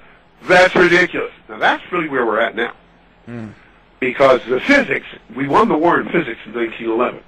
That's 0.44 0.74
ridiculous. 0.74 1.32
Now 1.48 1.58
that's 1.58 1.82
really 1.92 2.08
where 2.08 2.24
we're 2.24 2.40
at 2.40 2.56
now. 2.56 2.72
Hmm. 3.26 3.48
Because 4.00 4.40
the 4.48 4.60
physics, 4.60 5.06
we 5.34 5.46
won 5.46 5.68
the 5.68 5.76
war 5.76 6.00
in 6.00 6.06
physics 6.06 6.40
in 6.46 6.54
1911. 6.54 7.22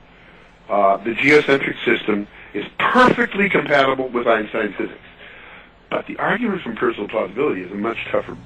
Uh, 0.69 0.97
the 0.99 1.15
geocentric 1.15 1.77
system 1.85 2.27
is 2.53 2.65
perfectly 2.79 3.49
compatible 3.49 4.09
with 4.09 4.27
Einstein 4.27 4.73
physics. 4.77 5.01
But 5.91 6.07
the 6.07 6.19
argument 6.19 6.63
from 6.63 6.77
personal 6.77 7.09
plausibility 7.09 7.63
is 7.63 7.73
a 7.73 7.75
much 7.75 7.97
tougher 8.11 8.37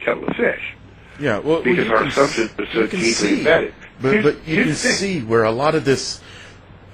kettle 0.00 0.24
of 0.26 0.36
fish. 0.36 0.74
Yeah, 1.20 1.38
well, 1.38 1.62
Because 1.62 1.88
well, 1.88 1.98
our 1.98 2.04
assumptions 2.04 2.50
are 2.58 2.66
so 2.72 2.82
deeply 2.82 3.10
see, 3.10 3.38
embedded. 3.38 3.74
But, 4.00 4.12
Here's- 4.12 4.24
but 4.24 4.48
you 4.48 4.64
can 4.64 4.74
see 4.74 5.20
where 5.22 5.44
a 5.44 5.50
lot 5.50 5.74
of 5.74 5.84
this, 5.84 6.20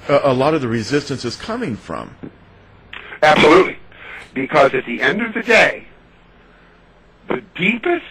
a 0.08 0.20
a 0.24 0.34
lot 0.34 0.52
of 0.54 0.60
the 0.60 0.68
resistance 0.68 1.24
is 1.24 1.36
coming 1.36 1.76
from. 1.76 2.14
Absolutely. 3.22 3.78
Because 4.34 4.74
at 4.74 4.84
the 4.84 5.00
end 5.00 5.22
of 5.22 5.32
the 5.32 5.42
day, 5.42 5.86
the 7.28 7.42
deepest, 7.56 8.04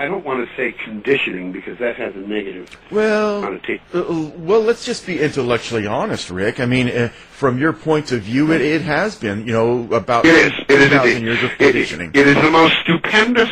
I 0.00 0.06
don't 0.06 0.24
want 0.24 0.48
to 0.48 0.56
say 0.56 0.70
conditioning 0.84 1.50
because 1.50 1.76
that 1.78 1.96
has 1.96 2.14
a 2.14 2.18
negative 2.20 2.70
Well, 2.92 3.42
connotation. 3.42 3.84
uh, 3.92 3.98
uh, 3.98 4.30
well, 4.36 4.60
let's 4.60 4.84
just 4.86 5.04
be 5.04 5.20
intellectually 5.20 5.88
honest, 5.88 6.30
Rick. 6.30 6.60
I 6.60 6.66
mean, 6.66 6.88
uh, 6.88 7.08
from 7.08 7.58
your 7.58 7.72
point 7.72 8.12
of 8.12 8.20
view, 8.22 8.52
it, 8.52 8.60
it 8.60 8.82
has 8.82 9.16
been, 9.16 9.44
you 9.44 9.52
know, 9.52 9.92
about 9.92 10.24
It 10.24 10.34
is. 10.36 10.52
It 10.68 10.80
is 10.80 10.88
2,000 10.90 11.08
indeed. 11.10 11.22
years 11.24 11.38
of 11.42 11.50
It 11.50 11.52
is- 11.52 11.58
conditioning. 11.72 12.10
it 12.14 12.26
is 12.28 12.34
the 12.36 12.50
most 12.50 12.74
stupendous 12.84 13.50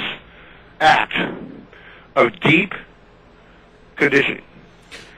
act 0.80 1.14
of 2.14 2.38
deep 2.40 2.72
conditioning 3.96 4.42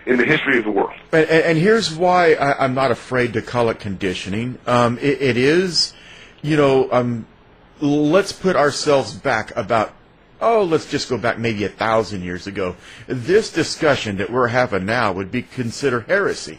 in 0.06 0.16
the 0.16 0.24
history 0.24 0.56
of 0.56 0.64
the 0.64 0.70
world. 0.70 0.94
And, 1.12 1.28
and 1.28 1.58
here's 1.58 1.94
why 1.94 2.32
I, 2.34 2.64
I'm 2.64 2.72
not 2.74 2.90
afraid 2.90 3.34
to 3.34 3.42
call 3.42 3.68
it 3.68 3.78
conditioning. 3.80 4.58
Um, 4.66 4.96
it, 4.98 5.20
it 5.20 5.36
is, 5.36 5.92
you 6.40 6.56
know, 6.56 6.88
um, 6.90 7.26
let's 7.82 8.32
put 8.32 8.56
ourselves 8.56 9.12
back 9.12 9.54
about, 9.56 9.92
oh, 10.40 10.64
let's 10.64 10.90
just 10.90 11.08
go 11.08 11.18
back 11.18 11.38
maybe 11.38 11.64
a 11.64 11.68
thousand 11.68 12.22
years 12.22 12.46
ago. 12.46 12.76
This 13.06 13.52
discussion 13.52 14.16
that 14.18 14.30
we're 14.30 14.48
having 14.48 14.84
now 14.86 15.12
would 15.12 15.30
be 15.30 15.42
considered 15.42 16.06
heresy. 16.06 16.58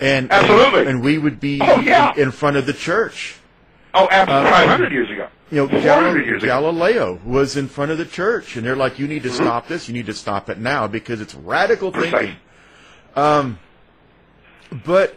And, 0.00 0.30
Absolutely. 0.30 0.80
And, 0.80 0.88
and 0.88 1.02
we 1.02 1.16
would 1.18 1.40
be 1.40 1.58
Oh, 1.62 1.80
yeah. 1.80 2.12
in, 2.14 2.24
in 2.24 2.30
front 2.30 2.56
of 2.56 2.66
the 2.66 2.72
church. 2.74 3.36
Oh, 3.94 4.06
after 4.10 4.32
Uh, 4.34 4.44
500 4.50 4.92
years 4.92 5.10
ago. 5.10 5.28
You 5.50 5.58
know, 5.58 5.66
Gal- 5.68 6.16
years 6.16 6.42
ago. 6.42 6.46
Galileo 6.60 7.20
was 7.24 7.56
in 7.56 7.68
front 7.68 7.92
of 7.92 7.98
the 7.98 8.04
church, 8.04 8.56
and 8.56 8.66
they're 8.66 8.74
like, 8.76 8.98
"You 8.98 9.06
need 9.06 9.22
to 9.22 9.30
stop 9.30 9.68
this. 9.68 9.86
You 9.86 9.94
need 9.94 10.06
to 10.06 10.12
stop 10.12 10.50
it 10.50 10.58
now 10.58 10.88
because 10.88 11.20
it's 11.20 11.36
radical 11.36 11.92
thinking." 11.92 12.34
Um, 13.14 13.60
but 14.84 15.16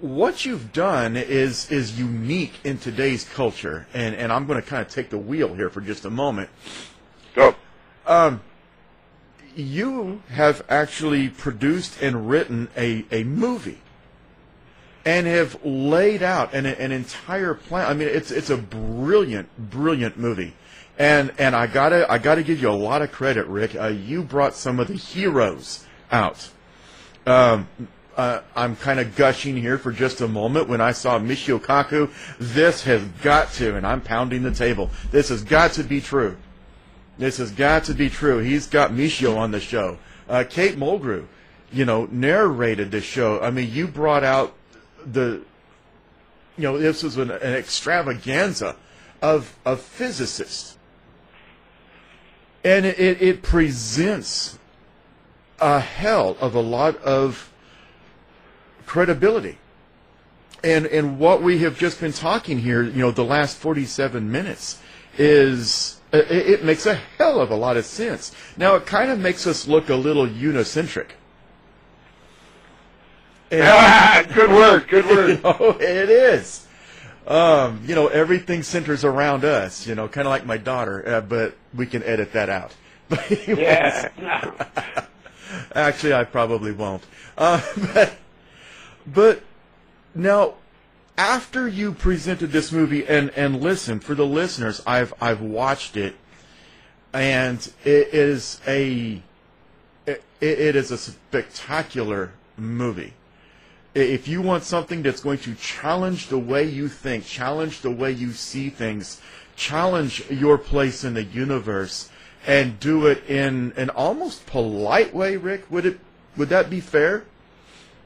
what 0.00 0.44
you've 0.44 0.72
done 0.72 1.16
is 1.16 1.70
is 1.70 1.96
unique 1.96 2.54
in 2.64 2.78
today's 2.78 3.22
culture, 3.24 3.86
and 3.94 4.16
and 4.16 4.32
I'm 4.32 4.46
going 4.48 4.60
to 4.60 4.66
kind 4.68 4.82
of 4.84 4.88
take 4.92 5.10
the 5.10 5.18
wheel 5.18 5.54
here 5.54 5.70
for 5.70 5.80
just 5.80 6.04
a 6.04 6.10
moment. 6.10 6.50
Go. 7.34 7.54
You 9.54 10.22
have 10.30 10.64
actually 10.68 11.28
produced 11.28 12.00
and 12.00 12.28
written 12.28 12.68
a 12.76 13.04
a 13.10 13.24
movie. 13.24 13.80
And 15.04 15.26
have 15.26 15.64
laid 15.64 16.22
out 16.22 16.54
an, 16.54 16.64
an 16.64 16.92
entire 16.92 17.54
plan. 17.54 17.88
I 17.88 17.94
mean, 17.94 18.08
it's 18.08 18.30
it's 18.30 18.50
a 18.50 18.56
brilliant, 18.56 19.48
brilliant 19.58 20.16
movie, 20.16 20.54
and 20.96 21.32
and 21.38 21.56
I 21.56 21.66
gotta 21.66 22.10
I 22.10 22.18
gotta 22.18 22.44
give 22.44 22.62
you 22.62 22.70
a 22.70 22.70
lot 22.70 23.02
of 23.02 23.10
credit, 23.10 23.46
Rick. 23.46 23.74
Uh, 23.74 23.88
you 23.88 24.22
brought 24.22 24.54
some 24.54 24.78
of 24.78 24.86
the 24.86 24.94
heroes 24.94 25.84
out. 26.12 26.50
Um, 27.26 27.66
uh, 28.16 28.42
I'm 28.54 28.76
kind 28.76 29.00
of 29.00 29.16
gushing 29.16 29.56
here 29.56 29.76
for 29.76 29.90
just 29.90 30.20
a 30.20 30.28
moment. 30.28 30.68
When 30.68 30.80
I 30.80 30.92
saw 30.92 31.18
Michio 31.18 31.60
Kaku, 31.60 32.10
this 32.38 32.84
has 32.84 33.02
got 33.22 33.52
to, 33.54 33.76
and 33.76 33.84
I'm 33.84 34.02
pounding 34.02 34.44
the 34.44 34.54
table. 34.54 34.90
This 35.10 35.30
has 35.30 35.42
got 35.42 35.72
to 35.72 35.82
be 35.82 36.00
true. 36.00 36.36
This 37.22 37.36
has 37.36 37.52
got 37.52 37.84
to 37.84 37.94
be 37.94 38.10
true. 38.10 38.40
He's 38.40 38.66
got 38.66 38.90
Michio 38.90 39.36
on 39.36 39.52
the 39.52 39.60
show. 39.60 39.98
Uh, 40.28 40.42
Kate 40.42 40.76
Mulgrew, 40.76 41.26
you 41.70 41.84
know, 41.84 42.08
narrated 42.10 42.90
the 42.90 43.00
show. 43.00 43.40
I 43.40 43.52
mean, 43.52 43.70
you 43.70 43.86
brought 43.86 44.24
out 44.24 44.54
the, 45.06 45.40
you 46.56 46.64
know, 46.64 46.78
this 46.78 47.04
was 47.04 47.18
an, 47.18 47.30
an 47.30 47.54
extravaganza 47.54 48.74
of 49.22 49.56
of 49.64 49.80
physicists, 49.80 50.76
and 52.64 52.84
it, 52.84 52.98
it, 52.98 53.22
it 53.22 53.42
presents 53.42 54.58
a 55.60 55.78
hell 55.78 56.36
of 56.40 56.56
a 56.56 56.60
lot 56.60 56.96
of 57.04 57.52
credibility. 58.84 59.58
And 60.64 60.86
and 60.86 61.20
what 61.20 61.40
we 61.40 61.58
have 61.58 61.78
just 61.78 62.00
been 62.00 62.12
talking 62.12 62.58
here, 62.58 62.82
you 62.82 62.98
know, 62.98 63.12
the 63.12 63.24
last 63.24 63.58
47 63.58 64.28
minutes 64.32 64.80
is 65.16 66.00
it, 66.12 66.30
it 66.30 66.64
makes 66.64 66.86
a 66.86 66.94
hell 66.94 67.40
of 67.40 67.50
a 67.50 67.56
lot 67.56 67.76
of 67.76 67.84
sense. 67.84 68.34
Now 68.56 68.74
it 68.76 68.86
kind 68.86 69.10
of 69.10 69.18
makes 69.18 69.46
us 69.46 69.66
look 69.66 69.88
a 69.88 69.94
little 69.94 70.26
unicentric. 70.26 71.08
And, 73.52 74.32
good 74.32 74.48
word. 74.48 74.88
Good 74.88 75.04
word. 75.04 75.40
oh, 75.44 75.76
it 75.78 76.08
is. 76.08 76.66
Um, 77.26 77.82
you 77.84 77.94
know, 77.94 78.06
everything 78.06 78.62
centers 78.62 79.04
around 79.04 79.44
us. 79.44 79.86
You 79.86 79.94
know, 79.94 80.08
kind 80.08 80.26
of 80.26 80.30
like 80.30 80.46
my 80.46 80.56
daughter, 80.56 81.06
uh, 81.06 81.20
but 81.20 81.54
we 81.74 81.84
can 81.84 82.02
edit 82.02 82.32
that 82.32 82.48
out. 82.48 82.74
Yeah. 83.46 84.08
Actually, 85.74 86.14
I 86.14 86.24
probably 86.24 86.72
won't. 86.72 87.02
Uh, 87.36 87.60
but, 87.92 88.14
but 89.06 89.42
now, 90.14 90.54
after 91.16 91.68
you 91.68 91.92
presented 91.92 92.52
this 92.52 92.72
movie, 92.72 93.06
and 93.06 93.30
and 93.30 93.60
listen 93.60 94.00
for 94.00 94.14
the 94.14 94.26
listeners, 94.26 94.82
I've 94.86 95.12
I've 95.20 95.40
watched 95.40 95.96
it, 95.96 96.16
and 97.12 97.58
it 97.84 98.14
is 98.14 98.60
a 98.66 99.22
it, 100.06 100.24
it 100.40 100.76
is 100.76 100.90
a 100.90 100.98
spectacular 100.98 102.32
movie. 102.56 103.14
If 103.94 104.26
you 104.26 104.40
want 104.40 104.64
something 104.64 105.02
that's 105.02 105.20
going 105.20 105.38
to 105.40 105.54
challenge 105.54 106.28
the 106.28 106.38
way 106.38 106.64
you 106.64 106.88
think, 106.88 107.26
challenge 107.26 107.82
the 107.82 107.90
way 107.90 108.10
you 108.10 108.32
see 108.32 108.70
things, 108.70 109.20
challenge 109.54 110.24
your 110.30 110.56
place 110.56 111.04
in 111.04 111.12
the 111.12 111.24
universe, 111.24 112.08
and 112.46 112.80
do 112.80 113.06
it 113.06 113.28
in 113.28 113.74
an 113.76 113.90
almost 113.90 114.46
polite 114.46 115.14
way, 115.14 115.36
Rick, 115.36 115.70
would 115.70 115.84
it 115.84 116.00
would 116.36 116.48
that 116.48 116.70
be 116.70 116.80
fair? 116.80 117.24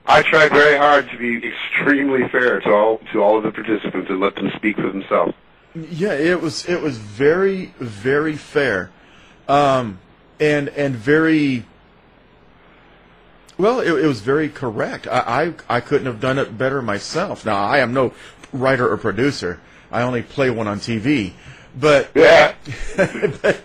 I 0.07 0.23
tried 0.23 0.53
very 0.53 0.77
hard 0.77 1.11
to 1.11 1.19
be 1.19 1.47
extremely 1.47 2.29
fair 2.29 2.61
to 2.61 2.71
all 2.73 2.99
to 3.13 3.23
all 3.23 3.37
of 3.37 3.43
the 3.43 3.51
participants 3.51 4.09
and 4.09 4.21
let 4.21 4.37
them 4.37 4.51
speak 4.57 4.77
for 4.77 4.89
themselves. 4.89 5.35
Yeah, 5.75 6.13
it 6.13 6.41
was 6.41 6.67
it 6.69 6.81
was 6.81 6.99
very 6.99 7.75
very 7.79 8.37
fair, 8.37 8.91
um, 9.49 9.99
and 10.39 10.69
and 10.71 10.95
very 10.95 11.65
well. 13.59 13.81
It, 13.81 13.93
it 13.93 14.07
was 14.07 14.21
very 14.21 14.49
correct. 14.49 15.07
I, 15.09 15.53
I 15.69 15.77
I 15.77 15.81
couldn't 15.81 16.07
have 16.07 16.21
done 16.21 16.39
it 16.39 16.57
better 16.57 16.81
myself. 16.81 17.45
Now 17.45 17.57
I 17.57 17.79
am 17.79 17.93
no 17.93 18.15
writer 18.53 18.91
or 18.91 18.97
producer. 18.97 19.61
I 19.91 20.03
only 20.03 20.23
play 20.23 20.51
one 20.51 20.69
on 20.69 20.79
TV, 20.79 21.33
but 21.79 22.11
Yeah. 22.15 22.55
but 22.97 23.61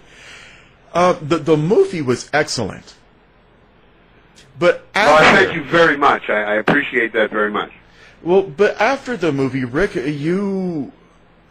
uh, 0.93 1.13
the 1.21 1.37
the 1.37 1.57
movie 1.57 2.01
was 2.01 2.29
excellent. 2.33 2.95
But 4.59 4.85
Well, 4.95 5.17
thank 5.35 5.55
you 5.55 5.63
very 5.63 5.97
much. 5.97 6.29
I, 6.29 6.43
I 6.43 6.53
appreciate 6.55 7.13
that 7.13 7.31
very 7.31 7.51
much. 7.51 7.71
Well, 8.21 8.43
but 8.43 8.79
after 8.79 9.17
the 9.17 9.31
movie, 9.31 9.65
Rick, 9.65 9.95
you 9.95 10.91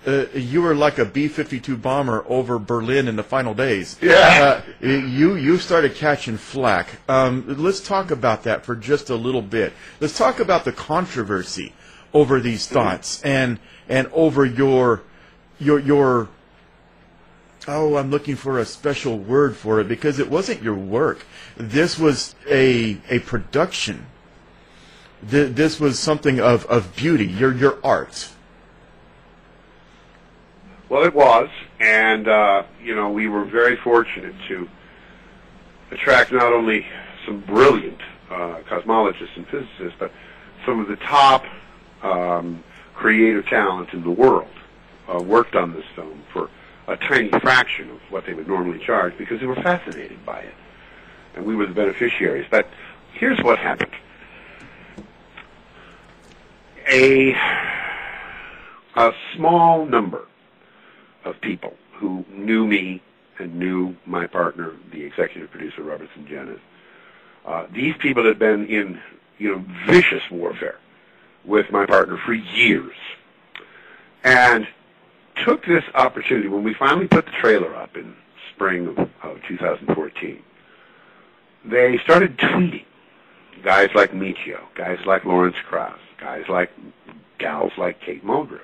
uh, 0.07 0.27
you 0.35 0.63
were 0.63 0.75
like 0.75 0.99
a 0.99 1.05
B-52 1.05 1.81
bomber 1.81 2.25
over 2.27 2.59
Berlin 2.59 3.07
in 3.07 3.17
the 3.17 3.23
final 3.23 3.53
days. 3.53 3.99
Yeah. 4.01 4.63
Uh, 4.83 4.87
you 4.87 5.35
you 5.35 5.59
started 5.59 5.95
catching 5.95 6.37
flack. 6.39 7.01
Um, 7.09 7.45
let's 7.59 7.81
talk 7.81 8.11
about 8.11 8.45
that 8.45 8.65
for 8.65 8.75
just 8.75 9.11
a 9.11 9.17
little 9.17 9.43
bit. 9.43 9.73
Let's 10.01 10.17
talk 10.17 10.41
about 10.41 10.65
the 10.65 10.73
controversy 10.73 11.75
over 12.15 12.41
these 12.41 12.67
thoughts 12.67 13.21
and 13.23 13.59
and 13.89 14.09
over 14.13 14.45
your 14.45 15.03
your 15.59 15.79
your 15.79 16.29
oh 17.69 17.97
i'm 17.97 18.11
looking 18.11 18.37
for 18.37 18.59
a 18.59 18.65
special 18.65 19.19
word 19.19 19.57
for 19.57 19.81
it 19.81 19.89
because 19.89 20.19
it 20.19 20.31
wasn't 20.31 20.63
your 20.63 20.75
work. 20.75 21.27
This 21.57 21.99
was 21.99 22.35
a 22.49 22.99
a 23.09 23.21
production. 23.21 24.07
Th- 25.29 25.53
this 25.55 25.79
was 25.79 25.99
something 25.99 26.41
of, 26.41 26.65
of 26.67 26.97
beauty 26.97 27.27
your 27.27 27.55
your 27.55 27.79
art. 27.85 28.31
Well, 30.89 31.05
it 31.05 31.15
was, 31.15 31.49
and 31.79 32.27
uh, 32.27 32.65
you 32.83 32.97
know 32.97 33.11
we 33.11 33.29
were 33.29 33.45
very 33.45 33.77
fortunate 33.77 34.35
to 34.49 34.69
attract 35.91 36.33
not 36.33 36.53
only 36.53 36.87
some 37.27 37.41
brilliant 37.41 38.01
uh, 38.31 38.61
cosmologists 38.69 39.37
and 39.37 39.47
physicists, 39.49 39.97
but 39.99 40.11
some 40.67 40.81
of 40.81 40.89
the 40.89 40.97
top 40.97 41.45
um, 42.03 42.63
creative 42.95 43.47
talent 43.47 43.93
in 43.93 44.03
the 44.03 44.11
world 44.11 44.49
uh, 45.13 45.21
worked 45.21 45.55
on 45.55 45.73
this 45.73 45.85
film 45.95 46.23
for 46.33 46.49
a 46.91 46.97
tiny 46.97 47.29
fraction 47.41 47.89
of 47.91 48.01
what 48.11 48.27
they 48.27 48.35
would 48.35 48.49
normally 48.49 48.85
charge 48.85 49.17
because 49.17 49.39
they 49.39 49.47
were 49.47 49.55
fascinated 49.55 50.25
by 50.27 50.41
it. 50.41 50.55
And 51.37 51.47
we 51.47 51.55
were 51.55 51.67
the 51.67 51.73
beneficiaries. 51.73 52.47
But 52.51 52.67
here's 53.13 53.41
what 53.43 53.59
happened. 53.59 53.93
A, 56.91 57.33
a 58.97 59.13
small 59.37 59.87
number 59.87 60.27
of 61.25 61.41
people 61.41 61.75
who 61.93 62.25
knew 62.33 62.67
me 62.67 63.01
and 63.39 63.55
knew 63.55 63.95
my 64.05 64.27
partner, 64.27 64.75
the 64.91 65.05
executive 65.05 65.49
producer, 65.51 65.85
Robert 65.85 66.09
Sungenis, 66.19 66.59
uh, 67.47 67.67
these 67.73 67.95
people 68.01 68.25
had 68.27 68.39
been 68.39 68.67
in, 68.67 69.01
you 69.39 69.55
know, 69.55 69.65
vicious 69.87 70.29
warfare 70.29 70.79
with 71.45 71.71
my 71.71 71.87
partner 71.87 72.19
for 72.27 72.35
years. 72.35 72.97
And 74.25 74.67
took 75.45 75.65
this 75.67 75.85
opportunity 75.95 76.49
when 76.49 76.65
we 76.65 76.75
finally 76.75 77.09
put 77.09 77.27
the 77.27 77.33
trailer 77.33 77.75
up 77.75 77.97
in 77.97 78.15
spring 78.55 78.89
of, 78.89 78.99
of 79.23 79.43
2014. 79.49 80.43
They 81.65 81.99
started 81.99 82.37
tweeting 82.39 82.85
guys 83.63 83.91
like 83.95 84.13
Michio, 84.13 84.61
guys 84.75 84.99
like 85.05 85.25
Lawrence 85.25 85.57
Krauss, 85.69 85.99
guys 86.19 86.45
like 86.49 86.71
gals 87.39 87.73
like 87.77 88.01
Kate 88.01 88.25
Mulgrew. 88.25 88.61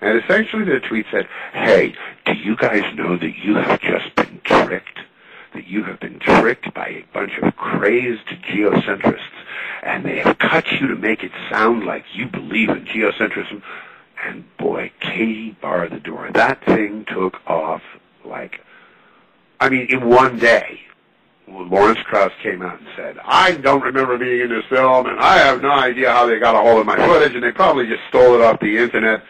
And 0.00 0.22
essentially 0.22 0.64
their 0.64 0.80
tweet 0.80 1.06
said, 1.10 1.28
hey, 1.52 1.94
do 2.26 2.32
you 2.34 2.56
guys 2.56 2.82
know 2.96 3.16
that 3.16 3.36
you 3.38 3.54
have 3.54 3.80
just 3.80 4.14
been 4.16 4.40
tricked? 4.44 4.98
That 5.54 5.66
you 5.66 5.84
have 5.84 6.00
been 6.00 6.18
tricked 6.18 6.72
by 6.74 6.88
a 6.88 7.04
bunch 7.12 7.38
of 7.40 7.54
crazed 7.56 8.26
geocentrists, 8.50 9.20
and 9.82 10.04
they 10.04 10.18
have 10.20 10.38
cut 10.38 10.72
you 10.72 10.88
to 10.88 10.96
make 10.96 11.22
it 11.22 11.30
sound 11.50 11.84
like 11.84 12.04
you 12.14 12.26
believe 12.26 12.70
in 12.70 12.84
geocentrism. 12.86 13.62
And 14.24 14.44
boy, 14.56 14.92
Katie 15.00 15.56
barred 15.60 15.92
the 15.92 16.00
door. 16.00 16.30
That 16.32 16.64
thing 16.64 17.04
took 17.12 17.40
off 17.46 17.82
like, 18.24 18.60
I 19.60 19.68
mean, 19.68 19.86
in 19.90 20.08
one 20.08 20.38
day. 20.38 20.80
Lawrence 21.48 21.98
Krauss 22.04 22.32
came 22.42 22.62
out 22.62 22.78
and 22.78 22.88
said, 22.96 23.18
I 23.24 23.52
don't 23.52 23.82
remember 23.82 24.16
being 24.16 24.42
in 24.42 24.48
this 24.48 24.64
film, 24.70 25.06
and 25.06 25.18
I 25.18 25.38
have 25.38 25.60
no 25.60 25.72
idea 25.72 26.10
how 26.10 26.24
they 26.24 26.38
got 26.38 26.54
a 26.54 26.58
hold 26.58 26.80
of 26.80 26.86
my 26.86 26.96
footage, 26.96 27.34
and 27.34 27.42
they 27.42 27.52
probably 27.52 27.86
just 27.86 28.00
stole 28.08 28.34
it 28.34 28.40
off 28.40 28.60
the 28.60 28.78
internet. 28.78 29.22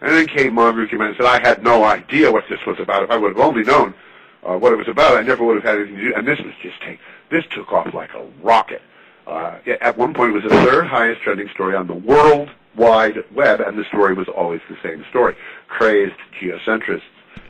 And 0.00 0.12
then 0.12 0.26
Kate 0.26 0.52
Mulgrew 0.52 0.88
came 0.88 1.00
out 1.00 1.08
and 1.08 1.16
said, 1.16 1.26
I 1.26 1.40
had 1.40 1.62
no 1.62 1.84
idea 1.84 2.30
what 2.30 2.44
this 2.48 2.60
was 2.66 2.78
about. 2.78 3.02
If 3.02 3.10
I 3.10 3.16
would 3.16 3.36
have 3.36 3.44
only 3.44 3.62
known 3.62 3.94
uh, 4.42 4.56
what 4.56 4.72
it 4.72 4.76
was 4.76 4.88
about, 4.88 5.16
I 5.16 5.22
never 5.22 5.44
would 5.44 5.56
have 5.56 5.64
had 5.64 5.78
anything 5.80 5.96
to 5.96 6.02
do. 6.10 6.14
And 6.14 6.26
this 6.26 6.38
was 6.38 6.54
just 6.62 6.80
take, 6.82 7.00
this 7.30 7.44
took 7.50 7.72
off 7.72 7.92
like 7.92 8.14
a 8.14 8.24
rocket. 8.42 8.80
Uh, 9.26 9.58
at 9.80 9.96
one 9.98 10.14
point, 10.14 10.30
it 10.30 10.42
was 10.42 10.44
the 10.44 10.64
third 10.64 10.86
highest 10.86 11.22
trending 11.22 11.48
story 11.48 11.74
on 11.74 11.86
the 11.86 11.94
world 11.94 12.50
wide 12.76 13.24
web, 13.32 13.60
and 13.60 13.78
the 13.78 13.84
story 13.84 14.14
was 14.14 14.28
always 14.28 14.60
the 14.68 14.76
same 14.82 15.04
story. 15.10 15.34
Crazed 15.68 16.14
geocentrists 16.40 17.02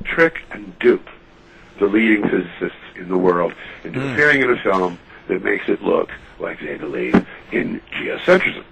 trick 0.04 0.42
and 0.52 0.78
dupe 0.78 1.08
the 1.78 1.86
leading 1.86 2.22
physicists 2.22 2.78
in 2.94 3.08
the 3.08 3.18
world 3.18 3.52
into 3.84 3.98
mm. 3.98 4.12
appearing 4.12 4.40
in 4.40 4.50
a 4.50 4.62
film 4.62 4.98
that 5.28 5.42
makes 5.42 5.68
it 5.68 5.82
look 5.82 6.10
like 6.38 6.60
they 6.60 6.76
believe 6.76 7.26
in 7.52 7.80
geocentrism. 7.92 8.64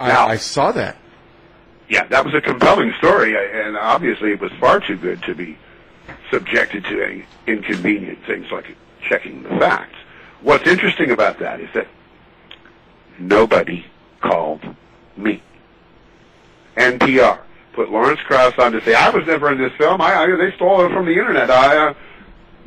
I, 0.00 0.08
now, 0.08 0.26
I 0.26 0.36
saw 0.36 0.72
that. 0.72 0.96
Yeah, 1.88 2.06
that 2.08 2.24
was 2.24 2.34
a 2.34 2.40
compelling 2.40 2.92
story, 2.98 3.34
and 3.36 3.76
obviously 3.76 4.32
it 4.32 4.40
was 4.40 4.52
far 4.60 4.80
too 4.80 4.96
good 4.96 5.22
to 5.22 5.34
be 5.34 5.56
subjected 6.30 6.84
to 6.84 7.02
any 7.02 7.24
inconvenient 7.46 8.18
things 8.26 8.50
like 8.50 8.76
checking 9.08 9.42
the 9.42 9.50
facts. 9.50 9.96
What's 10.40 10.66
interesting 10.66 11.10
about 11.10 11.38
that 11.38 11.60
is 11.60 11.68
that 11.74 11.86
nobody 13.28 13.84
called 14.20 14.62
me. 15.16 15.42
NPR 16.76 17.40
put 17.72 17.90
Lawrence 17.90 18.20
Krauss 18.26 18.54
on 18.58 18.72
to 18.72 18.84
say, 18.84 18.94
I 18.94 19.10
was 19.10 19.26
never 19.26 19.50
in 19.50 19.58
this 19.58 19.72
film. 19.78 20.00
I, 20.00 20.14
I 20.14 20.36
they 20.36 20.54
stole 20.56 20.84
it 20.84 20.92
from 20.92 21.06
the 21.06 21.12
internet. 21.12 21.50
I, 21.50 21.88
uh, 21.88 21.94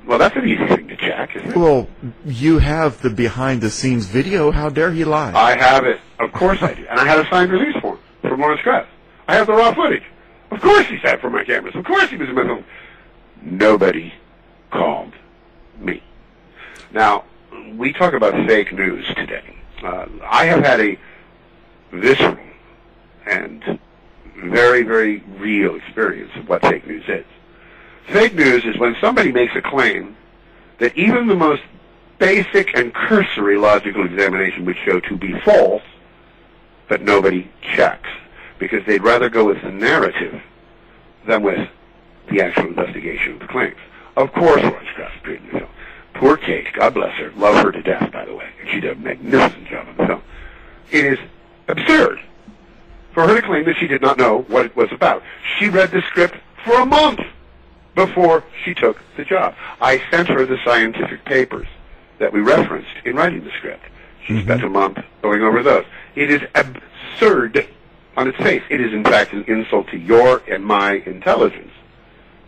well, 0.05 0.19
that's 0.19 0.35
an 0.35 0.47
easy 0.47 0.65
thing 0.67 0.87
to 0.87 0.95
check, 0.95 1.35
isn't 1.35 1.51
it? 1.51 1.57
Well, 1.57 1.87
you 2.25 2.59
have 2.59 3.01
the 3.01 3.09
behind-the-scenes 3.09 4.05
video. 4.05 4.51
How 4.51 4.69
dare 4.69 4.91
he 4.91 5.03
lie? 5.03 5.33
I 5.33 5.57
have 5.57 5.85
it. 5.85 5.99
Of 6.19 6.31
course 6.31 6.61
I 6.61 6.73
do. 6.73 6.85
And 6.87 6.99
I 6.99 7.05
had 7.05 7.19
a 7.19 7.29
signed 7.29 7.51
release 7.51 7.75
form 7.81 7.99
from 8.21 8.39
Lawrence 8.39 8.61
Krauss. 8.61 8.87
I 9.27 9.35
have 9.35 9.47
the 9.47 9.53
raw 9.53 9.73
footage. 9.73 10.03
Of 10.51 10.61
course 10.61 10.85
he 10.87 10.99
sat 10.99 11.21
for 11.21 11.29
my 11.29 11.43
cameras. 11.43 11.75
Of 11.75 11.85
course 11.85 12.09
he 12.09 12.17
was 12.17 12.29
in 12.29 12.35
my 12.35 12.43
film. 12.43 12.63
Nobody 13.41 14.13
called 14.71 15.13
me. 15.79 16.03
Now, 16.91 17.25
we 17.75 17.91
talk 17.93 18.13
about 18.13 18.33
fake 18.47 18.71
news 18.71 19.05
today. 19.15 19.54
Uh, 19.83 20.07
I 20.23 20.45
have 20.45 20.63
had 20.63 20.79
a 20.79 20.97
visceral 21.91 22.37
and 23.25 23.79
very, 24.37 24.83
very 24.83 25.19
real 25.37 25.75
experience 25.75 26.31
of 26.35 26.47
what 26.49 26.61
fake 26.61 26.87
news 26.87 27.03
is. 27.07 27.25
Fake 28.07 28.35
news 28.35 28.63
is 28.65 28.77
when 28.77 28.95
somebody 29.01 29.31
makes 29.31 29.55
a 29.55 29.61
claim 29.61 30.15
that 30.79 30.95
even 30.97 31.27
the 31.27 31.35
most 31.35 31.63
basic 32.19 32.75
and 32.77 32.93
cursory 32.93 33.57
logical 33.57 34.05
examination 34.05 34.65
would 34.65 34.77
show 34.85 34.99
to 34.99 35.17
be 35.17 35.37
false, 35.41 35.83
but 36.87 37.01
nobody 37.01 37.49
checks 37.61 38.09
because 38.59 38.85
they'd 38.85 39.03
rather 39.03 39.29
go 39.29 39.45
with 39.45 39.61
the 39.63 39.71
narrative 39.71 40.41
than 41.27 41.41
with 41.43 41.67
the 42.29 42.41
actual 42.41 42.67
investigation 42.67 43.33
of 43.33 43.39
the 43.39 43.47
claims. 43.47 43.77
Of 44.15 44.31
course, 44.33 44.61
Lawrence 44.61 44.89
Krauss 44.95 45.11
appeared. 45.19 45.67
Poor 46.15 46.37
Kate, 46.37 46.67
God 46.73 46.93
bless 46.93 47.13
her, 47.17 47.31
love 47.31 47.63
her 47.63 47.71
to 47.71 47.81
death, 47.81 48.11
by 48.11 48.25
the 48.25 48.33
way, 48.33 48.47
she 48.71 48.79
did 48.79 48.91
a 48.91 48.95
magnificent 48.95 49.67
job 49.67 49.87
on 49.87 49.97
the 49.97 50.05
film. 50.05 50.21
It 50.91 51.05
is 51.05 51.19
absurd 51.67 52.21
for 53.13 53.27
her 53.27 53.39
to 53.39 53.45
claim 53.45 53.65
that 53.65 53.75
she 53.77 53.87
did 53.87 54.01
not 54.01 54.17
know 54.17 54.41
what 54.43 54.65
it 54.65 54.75
was 54.75 54.91
about. 54.91 55.23
She 55.57 55.69
read 55.69 55.91
the 55.91 56.01
script 56.03 56.35
for 56.63 56.79
a 56.79 56.85
month 56.85 57.19
before 57.95 58.43
she 58.63 58.73
took 58.73 59.01
the 59.17 59.25
job. 59.25 59.55
I 59.81 60.01
sent 60.09 60.29
her 60.29 60.45
the 60.45 60.57
scientific 60.63 61.25
papers 61.25 61.67
that 62.19 62.31
we 62.31 62.39
referenced 62.39 62.91
in 63.03 63.15
writing 63.15 63.43
the 63.43 63.51
script. 63.57 63.83
She 64.25 64.33
mm-hmm. 64.33 64.43
spent 64.43 64.63
a 64.63 64.69
month 64.69 64.99
going 65.21 65.41
over 65.43 65.63
those. 65.63 65.85
It 66.15 66.31
is 66.31 66.41
absurd 66.55 67.67
on 68.15 68.29
its 68.29 68.37
face. 68.37 68.63
It 68.69 68.79
is, 68.79 68.93
in 68.93 69.03
fact, 69.03 69.33
an 69.33 69.43
insult 69.47 69.89
to 69.89 69.97
your 69.97 70.43
and 70.49 70.65
my 70.65 70.93
intelligence 71.05 71.71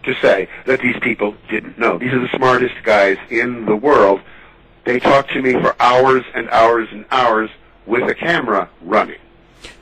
to 0.08 0.16
say 0.22 0.48
that 0.66 0.80
these 0.80 0.96
people 1.02 1.36
didn't 1.50 1.78
know. 1.78 1.98
These 1.98 2.14
are 2.14 2.20
the 2.20 2.36
smartest 2.36 2.76
guys 2.84 3.18
in 3.30 3.66
the 3.66 3.76
world. 3.76 4.22
They 4.86 5.00
talked 5.00 5.32
to 5.34 5.42
me 5.42 5.54
for 5.54 5.76
hours 5.80 6.24
and 6.34 6.50
hours 6.50 6.88
and 6.92 7.06
hours 7.12 7.50
with 7.86 8.10
a 8.10 8.16
camera 8.16 8.70
running. 8.82 9.20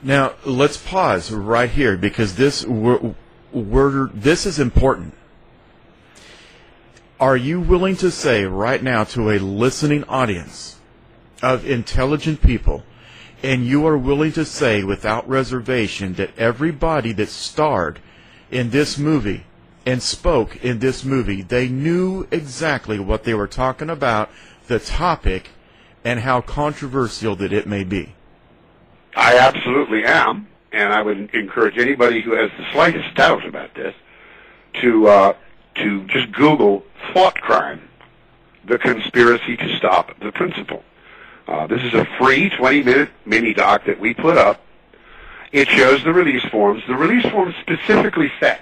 Now 0.02 0.34
let's 0.44 0.76
pause 0.76 1.30
right 1.30 1.70
here 1.70 1.96
because 1.96 2.36
this 2.36 2.66
we're, 2.66 3.14
we're, 3.52 4.08
this 4.08 4.46
is 4.46 4.58
important. 4.58 5.14
Are 7.18 7.36
you 7.36 7.60
willing 7.60 7.96
to 7.96 8.10
say 8.10 8.44
right 8.44 8.82
now 8.82 9.04
to 9.04 9.30
a 9.30 9.38
listening 9.38 10.04
audience 10.04 10.76
of 11.42 11.64
intelligent 11.66 12.42
people, 12.42 12.82
and 13.42 13.64
you 13.64 13.86
are 13.86 13.96
willing 13.96 14.32
to 14.32 14.44
say 14.44 14.82
without 14.82 15.28
reservation 15.28 16.14
that 16.14 16.36
everybody 16.36 17.12
that 17.12 17.28
starred 17.28 18.00
in 18.50 18.70
this 18.70 18.98
movie 18.98 19.44
and 19.86 20.02
spoke 20.02 20.62
in 20.64 20.80
this 20.80 21.04
movie, 21.04 21.42
they 21.42 21.68
knew 21.68 22.26
exactly 22.32 22.98
what 22.98 23.22
they 23.22 23.32
were 23.32 23.46
talking 23.46 23.88
about, 23.88 24.28
the 24.66 24.80
topic, 24.80 25.50
and 26.04 26.20
how 26.20 26.40
controversial 26.40 27.36
that 27.36 27.52
it 27.52 27.66
may 27.66 27.84
be? 27.84 28.14
I 29.14 29.38
absolutely 29.38 30.04
am, 30.04 30.48
and 30.72 30.92
I 30.92 31.02
would 31.02 31.32
encourage 31.32 31.78
anybody 31.78 32.20
who 32.20 32.32
has 32.32 32.50
the 32.58 32.66
slightest 32.72 33.14
doubt 33.14 33.46
about 33.46 33.74
this 33.74 33.94
to 34.82 35.08
uh, 35.08 35.32
to 35.76 36.04
just 36.06 36.32
Google 36.32 36.84
thought 37.12 37.40
crime, 37.40 37.88
the 38.64 38.78
conspiracy 38.78 39.56
to 39.56 39.76
stop 39.76 40.18
the 40.20 40.32
Principle. 40.32 40.82
Uh, 41.46 41.66
this 41.66 41.82
is 41.82 41.94
a 41.94 42.04
free 42.18 42.50
20-minute 42.50 43.08
mini 43.24 43.54
doc 43.54 43.84
that 43.84 44.00
we 44.00 44.12
put 44.12 44.36
up. 44.36 44.60
It 45.52 45.68
shows 45.68 46.02
the 46.02 46.12
release 46.12 46.44
forms. 46.50 46.82
The 46.88 46.94
release 46.94 47.24
forms 47.30 47.54
specifically 47.60 48.32
says 48.40 48.58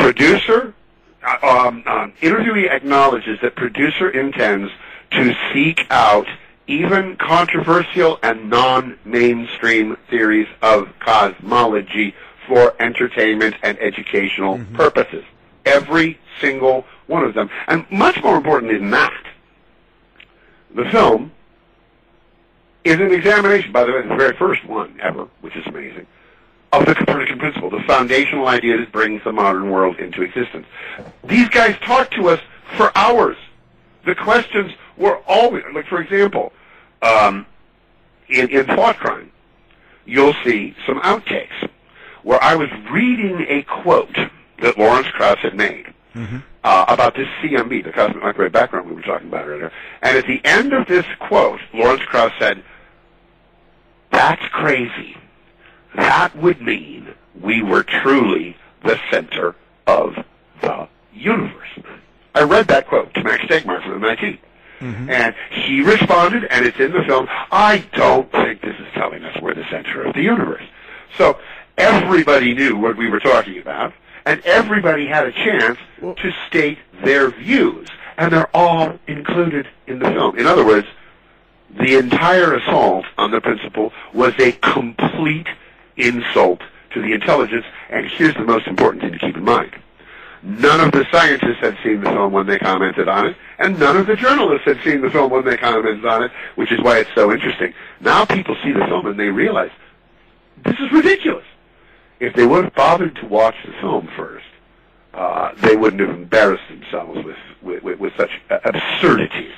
producer 0.00 0.74
uh, 1.22 1.38
um, 1.42 1.82
um, 1.86 2.12
interviewee 2.22 2.70
acknowledges 2.70 3.38
that 3.42 3.54
producer 3.54 4.08
intends 4.08 4.72
to 5.10 5.34
seek 5.52 5.86
out 5.90 6.26
even 6.66 7.16
controversial 7.16 8.18
and 8.22 8.48
non-mainstream 8.48 9.96
theories 10.08 10.48
of 10.62 10.88
cosmology 11.00 12.14
for 12.46 12.74
entertainment 12.80 13.54
and 13.62 13.78
educational 13.80 14.58
mm-hmm. 14.58 14.76
purposes. 14.76 15.24
Every 15.66 16.18
single 16.40 16.86
one 17.06 17.24
of 17.24 17.34
them. 17.34 17.50
And 17.66 17.84
much 17.90 18.22
more 18.22 18.36
important 18.36 18.72
than 18.72 18.90
that, 18.90 19.26
the 20.74 20.84
film 20.90 21.32
is 22.84 22.94
an 22.94 23.12
examination, 23.12 23.72
by 23.72 23.84
the 23.84 23.92
way, 23.92 24.02
the 24.02 24.14
very 24.14 24.36
first 24.36 24.64
one 24.64 24.98
ever, 25.02 25.28
which 25.42 25.56
is 25.56 25.66
amazing, 25.66 26.06
of 26.72 26.86
the 26.86 26.94
Copernican 26.94 27.38
principle, 27.38 27.70
the 27.70 27.82
foundational 27.86 28.46
idea 28.48 28.76
that 28.78 28.92
brings 28.92 29.22
the 29.24 29.32
modern 29.32 29.70
world 29.70 29.98
into 29.98 30.22
existence. 30.22 30.66
These 31.24 31.48
guys 31.48 31.76
talked 31.82 32.14
to 32.14 32.28
us 32.28 32.40
for 32.76 32.92
hours. 32.96 33.36
The 34.06 34.14
questions 34.14 34.72
were 34.96 35.18
always, 35.26 35.64
like 35.74 35.86
for 35.86 36.00
example, 36.00 36.52
um, 37.02 37.46
in, 38.28 38.48
in 38.50 38.66
thought 38.66 38.96
crime. 38.98 39.32
you'll 40.06 40.34
see 40.44 40.74
some 40.86 41.00
outtakes 41.00 41.68
where 42.22 42.42
I 42.42 42.54
was 42.54 42.68
reading 42.92 43.44
a 43.48 43.62
quote 43.62 44.16
that 44.62 44.78
Lawrence 44.78 45.08
Krauss 45.08 45.38
had 45.38 45.56
made 45.56 45.86
uh, 46.64 46.84
about 46.88 47.14
this 47.14 47.26
CMB, 47.42 47.84
the 47.84 47.92
cosmic 47.92 48.22
microwave 48.22 48.52
background 48.52 48.88
we 48.88 48.94
were 48.94 49.02
talking 49.02 49.28
about 49.28 49.46
earlier. 49.46 49.72
And 50.02 50.16
at 50.16 50.26
the 50.26 50.40
end 50.44 50.72
of 50.72 50.86
this 50.86 51.06
quote, 51.18 51.60
Lawrence 51.72 52.02
Krauss 52.02 52.32
said, 52.38 52.62
"That's 54.12 54.42
crazy. 54.52 55.16
That 55.94 56.36
would 56.36 56.60
mean 56.60 57.14
we 57.40 57.62
were 57.62 57.82
truly 57.82 58.56
the 58.84 58.98
center 59.10 59.54
of 59.86 60.16
the 60.62 60.88
universe." 61.12 61.68
I 62.34 62.42
read 62.42 62.68
that 62.68 62.86
quote 62.86 63.12
to 63.14 63.24
Max 63.24 63.44
Tegmark 63.44 63.82
from 63.82 64.04
MIT. 64.04 64.40
Mm-hmm. 64.80 65.10
And 65.10 65.34
he 65.50 65.82
responded, 65.82 66.44
and 66.44 66.64
it's 66.64 66.78
in 66.80 66.92
the 66.92 67.02
film, 67.02 67.28
I 67.52 67.84
don't 67.92 68.30
think 68.32 68.62
this 68.62 68.76
is 68.78 68.86
telling 68.94 69.24
us 69.24 69.36
we're 69.42 69.54
the 69.54 69.68
center 69.70 70.02
of 70.02 70.14
the 70.14 70.22
universe. 70.22 70.62
So 71.18 71.38
everybody 71.76 72.54
knew 72.54 72.76
what 72.76 72.96
we 72.96 73.10
were 73.10 73.20
talking 73.20 73.58
about, 73.58 73.92
and 74.24 74.40
everybody 74.44 75.06
had 75.06 75.26
a 75.26 75.32
chance 75.32 75.78
to 76.00 76.32
state 76.46 76.78
their 77.04 77.30
views. 77.30 77.88
And 78.16 78.32
they're 78.32 78.54
all 78.54 78.98
included 79.06 79.68
in 79.86 79.98
the 79.98 80.10
film. 80.10 80.38
In 80.38 80.46
other 80.46 80.64
words, 80.64 80.86
the 81.78 81.96
entire 81.96 82.54
assault 82.54 83.04
on 83.18 83.30
the 83.30 83.40
Principle 83.40 83.92
was 84.14 84.34
a 84.38 84.52
complete 84.52 85.48
insult 86.06 86.60
to 86.92 87.00
the 87.00 87.12
intelligence, 87.12 87.64
and 87.88 88.06
here's 88.06 88.34
the 88.34 88.44
most 88.44 88.66
important 88.66 89.02
thing 89.02 89.12
to 89.12 89.18
keep 89.18 89.36
in 89.36 89.44
mind. 89.44 89.76
None 90.42 90.80
of 90.80 90.92
the 90.92 91.06
scientists 91.12 91.58
had 91.60 91.76
seen 91.84 92.00
the 92.00 92.10
film 92.10 92.32
when 92.32 92.46
they 92.46 92.58
commented 92.58 93.08
on 93.08 93.26
it, 93.26 93.36
and 93.58 93.78
none 93.78 93.96
of 93.96 94.06
the 94.06 94.16
journalists 94.16 94.64
had 94.64 94.80
seen 94.82 95.02
the 95.02 95.10
film 95.10 95.30
when 95.30 95.44
they 95.44 95.56
commented 95.56 96.04
on 96.06 96.22
it, 96.22 96.30
which 96.54 96.72
is 96.72 96.80
why 96.80 96.98
it's 96.98 97.10
so 97.14 97.30
interesting. 97.30 97.74
Now 98.00 98.24
people 98.24 98.56
see 98.62 98.72
the 98.72 98.86
film 98.86 99.06
and 99.06 99.20
they 99.20 99.28
realize, 99.28 99.70
this 100.64 100.78
is 100.78 100.90
ridiculous. 100.92 101.44
If 102.20 102.34
they 102.34 102.46
would 102.46 102.64
have 102.64 102.74
bothered 102.74 103.16
to 103.16 103.26
watch 103.26 103.54
the 103.66 103.72
film 103.80 104.08
first, 104.16 104.46
uh, 105.12 105.52
they 105.56 105.76
wouldn't 105.76 106.00
have 106.00 106.10
embarrassed 106.10 106.68
themselves 106.70 107.22
with, 107.24 107.82
with, 107.82 107.98
with, 107.98 108.12
such 108.16 108.30
absurdities 108.48 109.52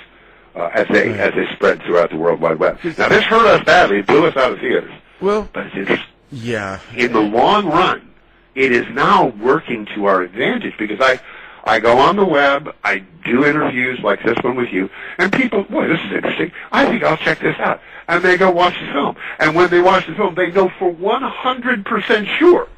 uh, 0.55 0.71
as 0.75 0.89
they 0.89 1.11
as 1.19 1.35
they 1.35 1.47
spread 1.55 1.83
throughout 1.83 2.11
the 2.11 2.17
World 2.17 2.41
Wide 2.41 2.59
Web. 2.59 2.79
Now 2.83 3.09
this 3.09 3.25
hurt 3.25 3.47
us 3.47 3.65
badly, 3.65 3.99
it 3.99 4.07
blew 4.07 4.27
us 4.27 4.37
out 4.37 4.53
of 4.53 4.61
theaters, 4.61 4.93
Well, 5.21 5.49
but 5.53 5.67
it's 5.67 5.77
interesting 5.77 6.12
yeah. 6.33 6.81
in 6.97 7.13
the 7.13 7.21
long 7.21 7.67
run, 7.67 8.11
it 8.55 8.73
is 8.73 8.87
now 8.93 9.27
working 9.27 9.87
to 9.95 10.07
our 10.07 10.23
advantage 10.23 10.77
because 10.79 10.99
I, 11.01 11.21
I 11.65 11.79
go 11.81 11.99
on 11.99 12.17
the 12.17 12.25
web, 12.25 12.75
I 12.83 13.05
do 13.25 13.45
interviews 13.45 14.01
like 14.01 14.23
this 14.25 14.37
one 14.43 14.57
with 14.57 14.71
you, 14.71 14.91
and 15.19 15.33
people, 15.33 15.65
boy, 15.65 15.89
this 15.89 16.01
is 16.07 16.13
interesting. 16.13 16.53
I 16.73 16.87
think 16.87 17.03
I'll 17.03 17.17
check 17.17 17.39
this 17.41 17.59
out. 17.59 17.81
And 18.09 18.23
they 18.23 18.37
go 18.37 18.51
watch 18.51 18.75
the 18.81 18.93
film. 18.93 19.17
And 19.39 19.55
when 19.55 19.71
they 19.71 19.81
watch 19.81 20.07
the 20.07 20.15
film, 20.15 20.35
they 20.35 20.51
know 20.51 20.71
for 20.79 20.93
100% 20.93 22.39
sure 22.39 22.69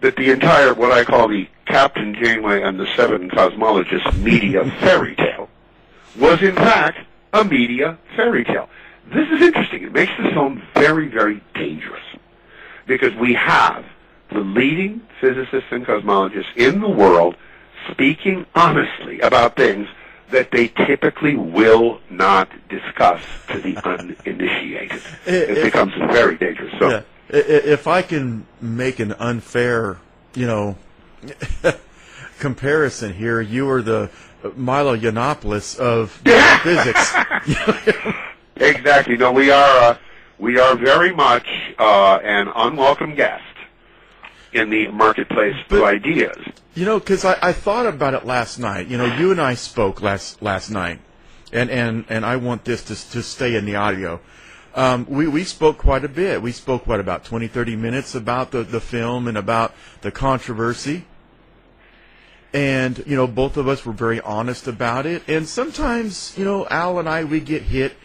that 0.00 0.16
the 0.16 0.30
entire, 0.30 0.74
what 0.74 0.92
I 0.92 1.04
call 1.04 1.28
the 1.28 1.48
Captain 1.66 2.14
Janeway 2.14 2.62
and 2.62 2.80
the 2.80 2.86
Seven 2.96 3.28
Cosmologists 3.28 4.18
media 4.22 4.64
fairy 4.80 5.14
tale 5.16 5.48
was 6.18 6.42
in 6.42 6.54
fact 6.54 6.98
a 7.32 7.44
media 7.44 7.98
fairy 8.14 8.44
tale. 8.44 8.68
This 9.12 9.28
is 9.30 9.42
interesting. 9.42 9.82
It 9.82 9.92
makes 9.92 10.12
the 10.16 10.30
film 10.30 10.62
very, 10.74 11.08
very 11.08 11.42
dangerous 11.54 12.02
because 12.86 13.14
we 13.16 13.34
have 13.34 13.84
the 14.32 14.40
leading 14.40 15.00
physicists 15.20 15.68
and 15.70 15.86
cosmologists 15.86 16.54
in 16.56 16.80
the 16.80 16.88
world 16.88 17.36
speaking 17.90 18.44
honestly 18.54 19.20
about 19.20 19.56
things 19.56 19.88
that 20.30 20.50
they 20.50 20.68
typically 20.68 21.36
will 21.36 22.00
not 22.10 22.48
discuss 22.68 23.22
to 23.48 23.60
the 23.60 23.76
uninitiated. 23.88 25.00
It 25.24 25.50
If- 25.58 25.64
becomes 25.64 25.92
very 25.94 26.36
dangerous. 26.36 26.72
So, 26.78 26.90
Yeah. 26.90 27.02
If 27.28 27.88
I 27.88 28.02
can 28.02 28.46
make 28.60 29.00
an 29.00 29.12
unfair, 29.18 29.98
you 30.34 30.46
know, 30.46 30.76
comparison 32.38 33.12
here, 33.14 33.40
you 33.40 33.68
are 33.68 33.82
the 33.82 34.10
Milo 34.54 34.96
Yiannopoulos 34.96 35.76
of 35.76 36.10
physics. 36.62 37.14
exactly. 38.56 39.16
No, 39.16 39.32
we 39.32 39.50
are 39.50 39.78
uh, 39.78 39.98
we 40.38 40.58
are 40.60 40.76
very 40.76 41.14
much 41.14 41.46
uh, 41.78 42.18
an 42.22 42.48
unwelcome 42.54 43.14
guest 43.14 43.42
in 44.52 44.70
the 44.70 44.88
marketplace 44.88 45.56
But- 45.68 45.78
of 45.78 45.84
ideas. 45.84 46.36
You 46.74 46.84
know, 46.84 46.98
because 46.98 47.24
I, 47.24 47.38
I 47.40 47.52
thought 47.52 47.86
about 47.86 48.12
it 48.12 48.26
last 48.26 48.58
night. 48.58 48.86
You 48.88 48.98
know, 48.98 49.06
you 49.06 49.30
and 49.30 49.40
I 49.40 49.54
spoke 49.54 50.02
last 50.02 50.42
last 50.42 50.70
night, 50.70 51.00
and 51.50 51.70
and 51.70 52.04
and 52.10 52.24
I 52.26 52.36
want 52.36 52.66
this 52.66 52.84
to 52.84 53.10
to 53.12 53.22
stay 53.22 53.54
in 53.56 53.64
the 53.64 53.76
audio. 53.76 54.20
Um, 54.74 55.06
we 55.08 55.26
we 55.26 55.42
spoke 55.44 55.78
quite 55.78 56.04
a 56.04 56.08
bit. 56.08 56.42
We 56.42 56.52
spoke 56.52 56.86
what 56.86 57.00
about 57.00 57.24
20, 57.24 57.48
30 57.48 57.76
minutes 57.76 58.14
about 58.14 58.50
the 58.50 58.62
the 58.62 58.80
film 58.80 59.26
and 59.26 59.38
about 59.38 59.72
the 60.02 60.10
controversy. 60.10 61.06
And 62.52 63.02
you 63.06 63.16
know, 63.16 63.26
both 63.26 63.56
of 63.56 63.68
us 63.68 63.86
were 63.86 63.94
very 63.94 64.20
honest 64.20 64.68
about 64.68 65.06
it. 65.06 65.22
And 65.28 65.48
sometimes, 65.48 66.34
you 66.36 66.44
know, 66.44 66.66
Al 66.68 66.98
and 66.98 67.08
I 67.08 67.24
we 67.24 67.40
get 67.40 67.62
hit. 67.62 67.96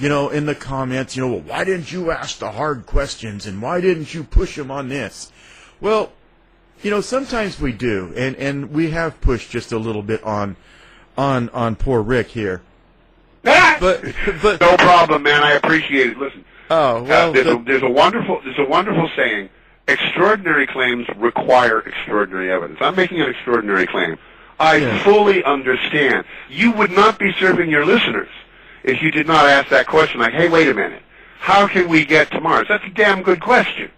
You 0.00 0.08
know, 0.08 0.30
in 0.30 0.46
the 0.46 0.54
comments, 0.54 1.14
you 1.14 1.22
know, 1.22 1.32
well, 1.32 1.40
why 1.40 1.64
didn't 1.64 1.92
you 1.92 2.10
ask 2.10 2.38
the 2.38 2.52
hard 2.52 2.86
questions 2.86 3.46
and 3.46 3.60
why 3.60 3.82
didn't 3.82 4.14
you 4.14 4.24
push 4.24 4.56
him 4.56 4.70
on 4.70 4.88
this? 4.88 5.30
Well, 5.80 6.12
you 6.82 6.90
know, 6.90 7.02
sometimes 7.02 7.60
we 7.60 7.72
do, 7.72 8.12
and 8.16 8.34
and 8.36 8.70
we 8.72 8.90
have 8.92 9.20
pushed 9.20 9.50
just 9.50 9.72
a 9.72 9.78
little 9.78 10.02
bit 10.02 10.24
on 10.24 10.56
on 11.18 11.50
on 11.50 11.76
poor 11.76 12.00
Rick 12.00 12.28
here. 12.28 12.62
But 13.42 14.02
but 14.42 14.60
no 14.60 14.76
problem, 14.78 15.22
man. 15.22 15.42
I 15.42 15.52
appreciate 15.52 16.10
it. 16.10 16.18
Listen, 16.18 16.44
oh 16.70 16.98
Uh, 16.98 17.02
well, 17.02 17.32
there's, 17.32 17.46
the- 17.46 17.56
a, 17.58 17.64
there's 17.64 17.82
a 17.82 17.88
wonderful 17.90 18.40
there's 18.42 18.58
a 18.58 18.64
wonderful 18.68 19.10
saying. 19.16 19.50
Extraordinary 19.88 20.66
claims 20.66 21.06
require 21.16 21.80
extraordinary 21.80 22.50
evidence. 22.50 22.78
I'm 22.80 22.94
making 22.96 23.20
an 23.20 23.28
extraordinary 23.28 23.86
claim. 23.86 24.16
I 24.58 24.76
Yeah. 24.76 25.02
fully 25.02 25.42
understand. 25.44 26.24
You 26.48 26.70
would 26.72 26.90
not 26.92 27.18
be 27.18 27.32
serving 27.40 27.70
your 27.70 27.84
listeners 27.84 28.28
if 28.82 29.02
you 29.02 29.10
did 29.10 29.26
not 29.26 29.46
ask 29.46 29.68
that 29.70 29.86
question. 29.86 30.20
Like, 30.20 30.32
hey, 30.32 30.48
wait 30.48 30.68
a 30.68 30.74
minute. 30.74 31.02
How 31.38 31.66
can 31.66 31.88
we 31.88 32.04
get 32.04 32.30
to 32.32 32.40
Mars? 32.40 32.66
That's 32.68 32.84
a 32.84 32.90
damn 32.90 33.22
good 33.22 33.40
question. 33.40 33.90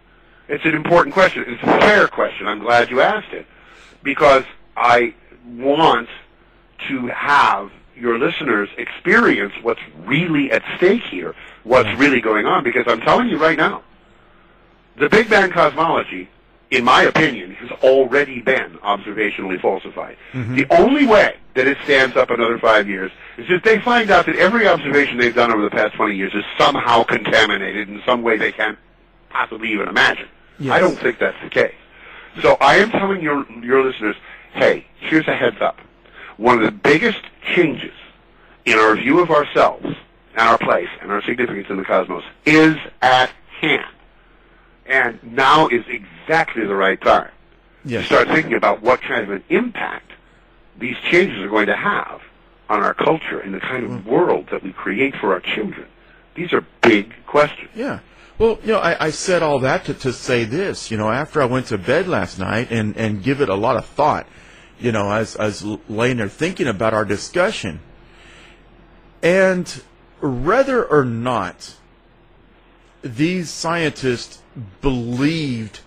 It's 0.48 0.64
an 0.64 0.74
important 0.74 1.14
question. 1.14 1.44
It's 1.46 1.62
a 1.62 1.80
fair 1.80 2.08
question. 2.08 2.46
I'm 2.46 2.60
glad 2.60 2.90
you 2.90 3.00
asked 3.00 3.32
it 3.32 3.46
because 4.02 4.44
I 4.76 5.14
want 5.46 6.08
to 6.88 7.06
have 7.08 7.70
your 7.96 8.18
listeners 8.18 8.68
experience 8.78 9.52
what's 9.62 9.80
really 9.98 10.50
at 10.50 10.62
stake 10.76 11.02
here, 11.02 11.34
what's 11.64 11.88
really 11.98 12.20
going 12.20 12.46
on. 12.46 12.64
Because 12.64 12.84
I'm 12.86 13.00
telling 13.00 13.28
you 13.28 13.38
right 13.38 13.56
now, 13.56 13.82
the 14.96 15.08
Big 15.08 15.30
Bang 15.30 15.50
cosmology, 15.50 16.28
in 16.72 16.84
my 16.84 17.02
opinion, 17.02 17.54
has 17.54 17.70
already 17.82 18.40
been 18.40 18.78
observationally 18.82 19.60
falsified. 19.60 20.16
Mm-hmm. 20.32 20.56
The 20.56 20.66
only 20.70 21.04
way 21.04 21.36
that 21.54 21.66
it 21.66 21.76
stands 21.84 22.16
up 22.16 22.30
another 22.30 22.58
five 22.58 22.88
years 22.88 23.12
is 23.36 23.46
if 23.50 23.62
they 23.62 23.78
find 23.78 24.10
out 24.10 24.24
that 24.24 24.36
every 24.36 24.66
observation 24.66 25.18
they've 25.18 25.34
done 25.34 25.52
over 25.52 25.62
the 25.62 25.70
past 25.70 25.94
20 25.94 26.16
years 26.16 26.32
is 26.34 26.44
somehow 26.56 27.02
contaminated 27.04 27.90
in 27.90 28.00
some 28.06 28.22
way 28.22 28.38
they 28.38 28.52
can't 28.52 28.78
possibly 29.28 29.70
even 29.70 29.86
imagine. 29.86 30.28
Yes. 30.58 30.72
I 30.72 30.80
don't 30.80 30.96
think 30.96 31.18
that's 31.18 31.36
the 31.42 31.50
case. 31.50 31.74
So 32.40 32.56
I 32.60 32.76
am 32.76 32.90
telling 32.90 33.20
your 33.20 33.46
your 33.62 33.84
listeners, 33.84 34.16
hey, 34.54 34.86
here's 34.98 35.28
a 35.28 35.36
heads 35.36 35.60
up. 35.60 35.78
One 36.38 36.58
of 36.58 36.64
the 36.64 36.72
biggest 36.72 37.20
changes 37.54 37.92
in 38.64 38.78
our 38.78 38.96
view 38.96 39.20
of 39.20 39.30
ourselves 39.30 39.84
and 39.84 40.48
our 40.48 40.56
place 40.56 40.88
and 41.02 41.12
our 41.12 41.22
significance 41.22 41.66
in 41.68 41.76
the 41.76 41.84
cosmos 41.84 42.24
is 42.46 42.76
at 43.02 43.30
hand. 43.60 43.84
And 44.86 45.18
now 45.22 45.68
is 45.68 45.84
exactly 45.88 46.66
the 46.66 46.74
right 46.74 47.00
time 47.00 47.30
to 47.86 48.02
start 48.04 48.28
thinking 48.28 48.54
about 48.54 48.82
what 48.82 49.00
kind 49.00 49.22
of 49.22 49.30
an 49.30 49.44
impact 49.48 50.12
these 50.78 50.96
changes 51.10 51.38
are 51.40 51.48
going 51.48 51.66
to 51.66 51.76
have 51.76 52.20
on 52.68 52.82
our 52.82 52.94
culture 52.94 53.38
and 53.38 53.54
the 53.54 53.60
kind 53.60 53.84
of 53.84 53.90
mm. 53.90 54.04
world 54.04 54.48
that 54.50 54.62
we 54.62 54.72
create 54.72 55.14
for 55.16 55.32
our 55.32 55.40
children. 55.40 55.86
These 56.34 56.52
are 56.52 56.64
big 56.80 57.12
questions. 57.26 57.70
Yeah. 57.74 58.00
Well, 58.38 58.58
you 58.62 58.72
know, 58.72 58.78
I, 58.78 59.06
I 59.06 59.10
said 59.10 59.42
all 59.42 59.58
that 59.60 59.84
to, 59.84 59.94
to 59.94 60.12
say 60.12 60.44
this. 60.44 60.90
You 60.90 60.96
know, 60.96 61.10
after 61.10 61.42
I 61.42 61.44
went 61.44 61.66
to 61.66 61.78
bed 61.78 62.08
last 62.08 62.38
night 62.38 62.68
and, 62.70 62.96
and 62.96 63.22
give 63.22 63.40
it 63.40 63.48
a 63.48 63.54
lot 63.54 63.76
of 63.76 63.84
thought, 63.84 64.26
you 64.80 64.90
know, 64.90 65.12
as 65.12 65.36
I 65.36 65.44
was 65.44 65.62
laying 65.88 66.16
there 66.16 66.28
thinking 66.28 66.66
about 66.66 66.94
our 66.94 67.04
discussion, 67.04 67.80
and 69.22 69.68
whether 70.20 70.84
or 70.84 71.04
not 71.04 71.76
these 73.02 73.50
scientists 73.50 74.41
believed, 74.80 75.80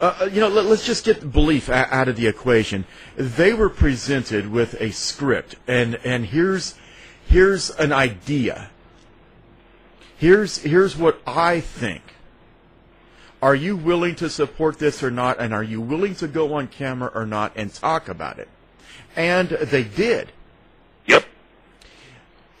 uh, 0.00 0.14
uh, 0.20 0.24
you 0.26 0.40
know, 0.40 0.48
let, 0.48 0.66
us 0.66 0.84
just 0.84 1.04
get 1.04 1.32
belief 1.32 1.68
out 1.68 2.08
of 2.08 2.16
the 2.16 2.26
equation. 2.26 2.84
They 3.16 3.52
were 3.52 3.70
presented 3.70 4.50
with 4.50 4.80
a 4.80 4.90
script, 4.92 5.56
and 5.66 5.96
and 6.04 6.26
here's 6.26 6.74
here's 7.26 7.70
an 7.70 7.92
idea. 7.92 8.70
Here's 10.16 10.58
here's 10.58 10.96
what 10.96 11.20
I 11.26 11.60
think. 11.60 12.02
Are 13.42 13.54
you 13.54 13.76
willing 13.76 14.14
to 14.16 14.30
support 14.30 14.78
this 14.78 15.02
or 15.02 15.10
not? 15.10 15.38
And 15.38 15.52
are 15.52 15.62
you 15.62 15.78
willing 15.78 16.14
to 16.16 16.26
go 16.26 16.54
on 16.54 16.66
camera 16.66 17.10
or 17.14 17.26
not 17.26 17.52
and 17.56 17.72
talk 17.72 18.08
about 18.08 18.38
it? 18.38 18.48
And 19.16 19.50
they 19.50 19.84
did. 19.84 20.32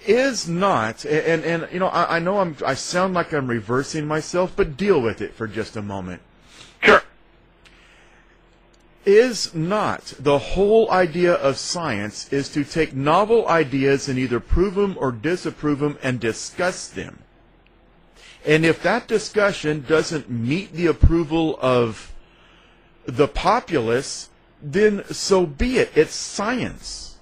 Is 0.06 0.46
not, 0.46 1.06
and 1.06 1.44
and 1.44 1.66
you 1.72 1.78
know, 1.78 1.86
I, 1.86 2.16
I 2.16 2.18
know 2.18 2.38
I'm 2.38 2.56
I 2.64 2.74
sound 2.74 3.14
like 3.14 3.32
I'm 3.32 3.46
reversing 3.46 4.06
myself, 4.06 4.52
but 4.54 4.76
deal 4.76 5.00
with 5.00 5.22
it 5.22 5.32
for 5.34 5.48
just 5.48 5.76
a 5.76 5.82
moment. 5.82 6.20
Sure. 6.82 7.02
Is 9.06 9.54
not 9.54 10.12
the 10.18 10.38
whole 10.38 10.90
idea 10.90 11.32
of 11.32 11.56
science 11.56 12.30
is 12.30 12.50
to 12.50 12.64
take 12.64 12.94
novel 12.94 13.48
ideas 13.48 14.08
and 14.08 14.18
either 14.18 14.40
prove 14.40 14.74
them 14.74 14.96
or 14.98 15.10
disapprove 15.10 15.78
them 15.78 15.98
and 16.02 16.20
discuss 16.20 16.88
them. 16.88 17.20
And 18.44 18.66
if 18.66 18.82
that 18.82 19.08
discussion 19.08 19.86
doesn't 19.88 20.28
meet 20.28 20.72
the 20.74 20.86
approval 20.86 21.58
of 21.62 22.12
the 23.06 23.28
populace, 23.28 24.28
then 24.62 25.04
so 25.06 25.46
be 25.46 25.78
it. 25.78 25.92
It's 25.94 26.14
science. 26.14 27.13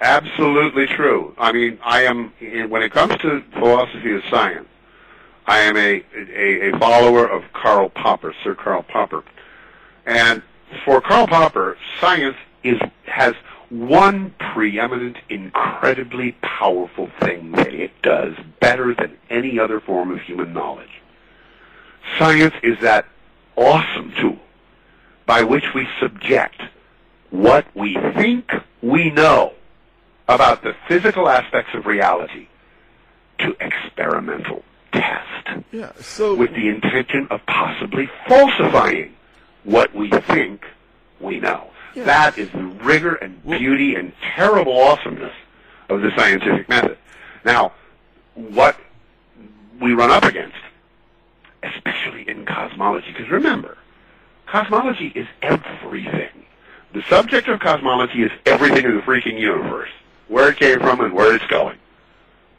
Absolutely 0.00 0.86
true. 0.86 1.34
I 1.36 1.52
mean, 1.52 1.78
I 1.84 2.04
am 2.04 2.32
when 2.70 2.82
it 2.82 2.90
comes 2.90 3.16
to 3.18 3.42
philosophy 3.52 4.14
of 4.14 4.22
science, 4.30 4.68
I 5.46 5.58
am 5.58 5.76
a 5.76 6.02
a, 6.14 6.70
a 6.70 6.78
follower 6.78 7.26
of 7.26 7.44
Karl 7.52 7.90
Popper, 7.90 8.34
Sir 8.42 8.54
Karl 8.54 8.82
Popper, 8.82 9.22
and 10.06 10.42
for 10.84 11.02
Karl 11.02 11.26
Popper, 11.26 11.76
science 12.00 12.36
is 12.62 12.80
has 13.04 13.34
one 13.68 14.34
preeminent, 14.52 15.18
incredibly 15.28 16.32
powerful 16.40 17.10
thing 17.20 17.52
that 17.52 17.74
it 17.74 17.92
does 18.02 18.34
better 18.58 18.94
than 18.94 19.16
any 19.28 19.58
other 19.58 19.80
form 19.80 20.10
of 20.10 20.20
human 20.22 20.52
knowledge. 20.52 21.02
Science 22.18 22.54
is 22.62 22.78
that 22.80 23.06
awesome 23.54 24.12
tool 24.18 24.38
by 25.26 25.42
which 25.42 25.74
we 25.74 25.86
subject 26.00 26.62
what 27.30 27.64
we 27.76 27.94
think 28.14 28.50
we 28.82 29.10
know 29.10 29.52
about 30.30 30.62
the 30.62 30.74
physical 30.88 31.28
aspects 31.28 31.74
of 31.74 31.86
reality 31.86 32.46
to 33.38 33.56
experimental 33.60 34.62
test. 34.92 35.64
Yeah. 35.72 35.92
So 36.00 36.34
with 36.34 36.50
the 36.50 36.68
intention 36.68 37.26
of 37.30 37.40
possibly 37.46 38.08
falsifying 38.28 39.14
what 39.64 39.94
we 39.94 40.10
think 40.10 40.64
we 41.20 41.40
know. 41.40 41.70
Yeah. 41.94 42.04
That 42.04 42.38
is 42.38 42.50
the 42.50 42.64
rigor 42.64 43.14
and 43.14 43.42
beauty 43.44 43.94
and 43.94 44.12
terrible 44.34 44.78
awesomeness 44.80 45.34
of 45.88 46.00
the 46.02 46.10
scientific 46.16 46.68
method. 46.68 46.96
Now, 47.44 47.72
what 48.34 48.78
we 49.80 49.92
run 49.92 50.10
up 50.10 50.24
against, 50.24 50.56
especially 51.62 52.28
in 52.28 52.46
cosmology, 52.46 53.12
because 53.12 53.30
remember, 53.30 53.76
cosmology 54.46 55.12
is 55.14 55.26
everything. 55.42 56.28
The 56.92 57.02
subject 57.08 57.48
of 57.48 57.60
cosmology 57.60 58.22
is 58.22 58.30
everything 58.46 58.84
in 58.84 58.96
the 58.96 59.02
freaking 59.02 59.38
universe, 59.38 59.90
where 60.30 60.48
it 60.50 60.56
came 60.56 60.78
from 60.78 61.00
and 61.00 61.12
where 61.12 61.34
it's 61.34 61.46
going. 61.48 61.76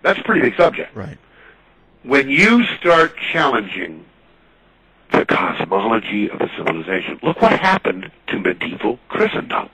That's 0.03 0.19
a 0.19 0.23
pretty 0.23 0.41
big 0.41 0.55
subject. 0.57 0.95
right. 0.95 1.17
When 2.03 2.29
you 2.29 2.65
start 2.79 3.15
challenging 3.31 4.05
the 5.11 5.23
cosmology 5.25 6.29
of 6.29 6.41
a 6.41 6.49
civilization, 6.57 7.19
look 7.21 7.41
what 7.41 7.51
happened 7.59 8.11
to 8.27 8.39
medieval 8.39 8.99
Christendom. 9.07 9.69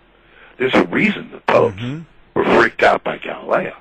There's 0.57 0.73
a 0.75 0.83
reason 0.85 1.31
the 1.31 1.39
popes 1.39 1.79
Mhm. 1.81 2.03
were 2.33 2.43
freaked 2.43 2.83
out 2.83 3.03
by 3.03 3.17
Galileo. 3.17 3.75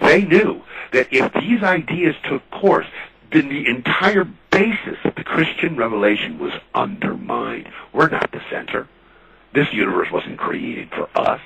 They 0.00 0.22
knew 0.22 0.62
that 0.90 1.06
if 1.12 1.32
these 1.34 1.62
ideas 1.62 2.16
took 2.24 2.48
course, 2.50 2.86
then 3.30 3.48
the 3.48 3.66
entire 3.68 4.24
basis 4.50 4.98
of 5.04 5.14
the 5.14 5.24
Christian 5.24 5.76
revelation 5.76 6.38
was 6.38 6.52
undermined. 6.74 7.68
We're 7.92 8.08
not 8.08 8.32
the 8.32 8.40
center. 8.50 8.88
This 9.52 9.72
universe 9.72 10.10
wasn't 10.10 10.38
created 10.38 10.90
for 10.90 11.08
us. 11.14 11.40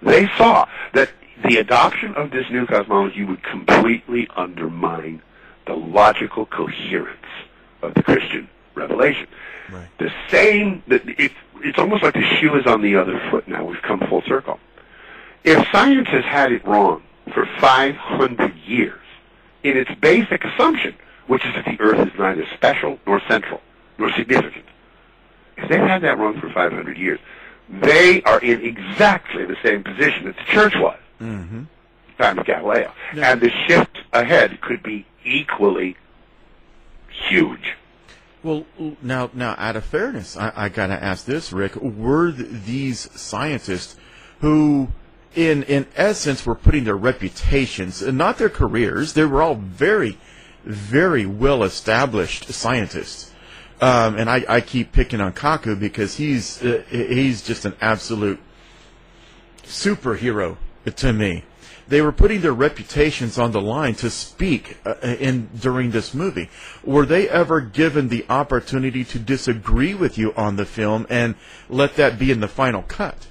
They 0.00 0.26
saw 0.38 0.66
that 0.94 1.10
the 1.44 1.56
adoption 1.56 2.14
of 2.14 2.30
this 2.30 2.46
new 2.50 2.66
cosmology 2.66 3.24
would 3.24 3.42
completely 3.42 4.28
undermine 4.36 5.22
the 5.66 5.74
logical 5.74 6.46
coherence 6.46 7.26
of 7.82 7.94
the 7.94 8.02
Christian 8.02 8.48
revelation. 8.74 9.26
Right. 9.70 9.88
The 9.98 10.10
same, 10.28 10.82
that 10.88 11.02
it, 11.08 11.32
it's 11.62 11.78
almost 11.78 12.02
like 12.02 12.14
the 12.14 12.36
shoe 12.40 12.54
is 12.56 12.66
on 12.66 12.82
the 12.82 12.96
other 12.96 13.20
foot 13.30 13.48
now. 13.48 13.64
We've 13.64 13.82
come 13.82 14.00
full 14.08 14.22
circle. 14.22 14.58
If 15.44 15.66
science 15.72 16.08
has 16.08 16.24
had 16.24 16.52
it 16.52 16.64
wrong 16.64 17.02
for 17.32 17.46
500 17.60 18.54
years 18.66 19.00
in 19.62 19.76
its 19.76 19.90
basic 20.00 20.44
assumption, 20.44 20.94
which 21.26 21.44
is 21.44 21.54
that 21.54 21.64
the 21.64 21.80
Earth 21.80 22.06
is 22.06 22.18
neither 22.18 22.46
special 22.54 22.98
nor 23.06 23.20
central 23.28 23.60
nor 23.98 24.12
significant, 24.12 24.64
if 25.56 25.68
they've 25.68 25.80
had 25.80 26.02
that 26.02 26.18
wrong 26.18 26.40
for 26.40 26.50
500 26.50 26.96
years, 26.96 27.20
they 27.68 28.22
are 28.22 28.40
in 28.40 28.64
exactly 28.64 29.44
the 29.44 29.56
same 29.62 29.82
position 29.82 30.24
that 30.26 30.36
the 30.36 30.44
Church 30.44 30.74
was 30.76 30.98
Mm-hmm. 31.22 31.62
time 32.18 32.38
of 32.38 32.46
Galileo. 32.46 32.92
And 33.14 33.40
the 33.40 33.50
shift 33.66 33.98
ahead 34.12 34.60
could 34.60 34.82
be 34.82 35.06
equally 35.24 35.96
huge. 37.08 37.74
Well, 38.42 38.66
now, 39.00 39.30
now, 39.32 39.54
out 39.56 39.76
of 39.76 39.84
fairness, 39.84 40.36
I, 40.36 40.52
I 40.56 40.68
got 40.68 40.88
to 40.88 41.00
ask 41.00 41.24
this, 41.26 41.52
Rick: 41.52 41.76
Were 41.76 42.32
th- 42.32 42.48
these 42.50 43.08
scientists 43.18 43.96
who, 44.40 44.88
in 45.36 45.62
in 45.64 45.86
essence, 45.94 46.44
were 46.44 46.56
putting 46.56 46.82
their 46.82 46.96
reputations, 46.96 48.02
and 48.02 48.18
not 48.18 48.38
their 48.38 48.48
careers, 48.48 49.12
they 49.12 49.24
were 49.24 49.42
all 49.42 49.54
very, 49.54 50.18
very 50.64 51.24
well 51.24 51.62
established 51.62 52.52
scientists. 52.52 53.30
Um, 53.80 54.16
and 54.16 54.28
I, 54.28 54.44
I 54.48 54.60
keep 54.60 54.90
picking 54.90 55.20
on 55.20 55.32
Kaku 55.32 55.78
because 55.78 56.16
he's 56.16 56.60
uh, 56.64 56.82
he's 56.88 57.42
just 57.42 57.64
an 57.64 57.74
absolute 57.80 58.40
superhero 59.62 60.56
to 60.90 61.12
me. 61.12 61.44
They 61.88 62.00
were 62.00 62.12
putting 62.12 62.40
their 62.40 62.52
reputations 62.52 63.38
on 63.38 63.52
the 63.52 63.60
line 63.60 63.94
to 63.96 64.10
speak 64.10 64.78
uh, 64.86 64.94
in 65.02 65.50
during 65.58 65.90
this 65.90 66.14
movie. 66.14 66.48
Were 66.84 67.04
they 67.04 67.28
ever 67.28 67.60
given 67.60 68.08
the 68.08 68.24
opportunity 68.28 69.04
to 69.04 69.18
disagree 69.18 69.94
with 69.94 70.16
you 70.16 70.32
on 70.34 70.56
the 70.56 70.64
film 70.64 71.06
and 71.10 71.34
let 71.68 71.96
that 71.96 72.18
be 72.18 72.30
in 72.30 72.40
the 72.40 72.48
final 72.48 72.82
cut? 72.82 73.26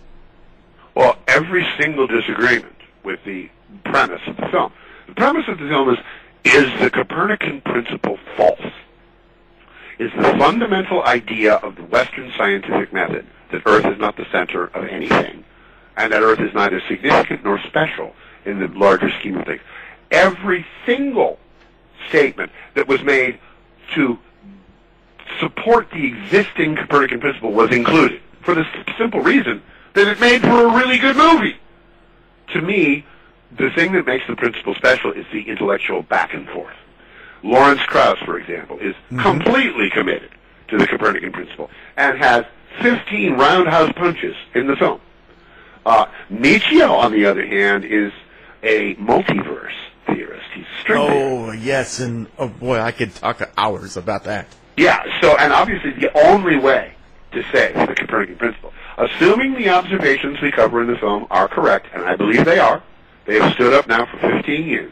Well, 0.93 1.17
every 1.27 1.65
single 1.79 2.07
disagreement 2.07 2.75
with 3.03 3.23
the 3.25 3.49
premise 3.85 4.21
of 4.27 4.35
the 4.37 4.47
film. 4.51 4.73
The 5.07 5.15
premise 5.15 5.45
of 5.47 5.57
the 5.57 5.67
film 5.67 5.89
is, 5.89 5.97
is 6.43 6.79
the 6.79 6.89
Copernican 6.89 7.61
principle 7.61 8.19
false? 8.35 8.59
Is 9.97 10.11
the 10.17 10.35
fundamental 10.37 11.03
idea 11.03 11.55
of 11.55 11.75
the 11.75 11.83
Western 11.83 12.31
scientific 12.37 12.91
method 12.91 13.25
that 13.51 13.61
Earth 13.65 13.85
is 13.85 13.99
not 13.99 14.17
the 14.17 14.25
center 14.31 14.65
of 14.65 14.87
anything, 14.87 15.43
and 15.97 16.11
that 16.13 16.21
Earth 16.21 16.39
is 16.39 16.53
neither 16.53 16.81
significant 16.87 17.43
nor 17.43 17.59
special 17.67 18.13
in 18.45 18.59
the 18.59 18.67
larger 18.67 19.09
scheme 19.19 19.37
of 19.37 19.45
things? 19.45 19.61
Every 20.11 20.65
single 20.85 21.39
statement 22.09 22.51
that 22.75 22.87
was 22.87 23.03
made 23.03 23.39
to 23.95 24.17
support 25.39 25.89
the 25.91 26.05
existing 26.05 26.75
Copernican 26.75 27.19
principle 27.19 27.51
was 27.51 27.71
included 27.71 28.21
for 28.41 28.55
the 28.55 28.65
simple 28.97 29.21
reason 29.21 29.61
that 29.93 30.07
it 30.07 30.19
made 30.19 30.41
for 30.41 30.67
a 30.67 30.75
really 30.75 30.97
good 30.97 31.15
movie. 31.15 31.57
To 32.53 32.61
me, 32.61 33.05
the 33.57 33.69
thing 33.71 33.91
that 33.93 34.05
makes 34.05 34.25
the 34.27 34.35
principle 34.35 34.75
special 34.75 35.11
is 35.11 35.25
the 35.31 35.49
intellectual 35.49 36.01
back 36.03 36.33
and 36.33 36.47
forth. 36.49 36.75
Lawrence 37.43 37.81
Krauss, 37.83 38.19
for 38.19 38.37
example, 38.37 38.77
is 38.79 38.95
mm-hmm. 38.95 39.19
completely 39.19 39.89
committed 39.89 40.31
to 40.69 40.77
the 40.77 40.87
Copernican 40.87 41.31
principle 41.31 41.69
and 41.97 42.17
has 42.17 42.45
15 42.81 43.33
roundhouse 43.33 43.91
punches 43.93 44.35
in 44.53 44.67
the 44.67 44.75
film. 44.75 45.01
Uh, 45.85 46.05
Michio, 46.31 46.91
on 46.91 47.11
the 47.11 47.25
other 47.25 47.45
hand, 47.45 47.85
is 47.85 48.11
a 48.63 48.95
multiverse 48.95 49.73
theorist. 50.07 50.45
He's 50.53 50.65
a 50.65 50.81
string 50.81 51.07
theorist. 51.07 51.49
Oh 51.49 51.51
yes, 51.51 51.99
and 51.99 52.27
oh 52.37 52.47
boy, 52.47 52.79
I 52.79 52.91
could 52.91 53.13
talk 53.15 53.41
hours 53.57 53.97
about 53.97 54.25
that. 54.25 54.47
Yeah, 54.77 55.03
so, 55.21 55.35
and 55.37 55.51
obviously 55.51 55.91
the 55.91 56.15
only 56.17 56.57
way 56.57 56.93
to 57.31 57.43
say 57.51 57.73
the 57.73 57.95
Copernican 57.95 58.37
principle, 58.37 58.73
assuming 58.97 59.53
the 59.53 59.69
observations 59.69 60.41
we 60.41 60.51
cover 60.51 60.81
in 60.81 60.87
the 60.87 60.97
film 60.97 61.27
are 61.29 61.47
correct, 61.47 61.87
and 61.93 62.03
I 62.03 62.15
believe 62.15 62.45
they 62.45 62.59
are, 62.59 62.83
they 63.25 63.39
have 63.39 63.53
stood 63.53 63.73
up 63.73 63.87
now 63.87 64.05
for 64.05 64.17
15 64.17 64.65
years, 64.65 64.91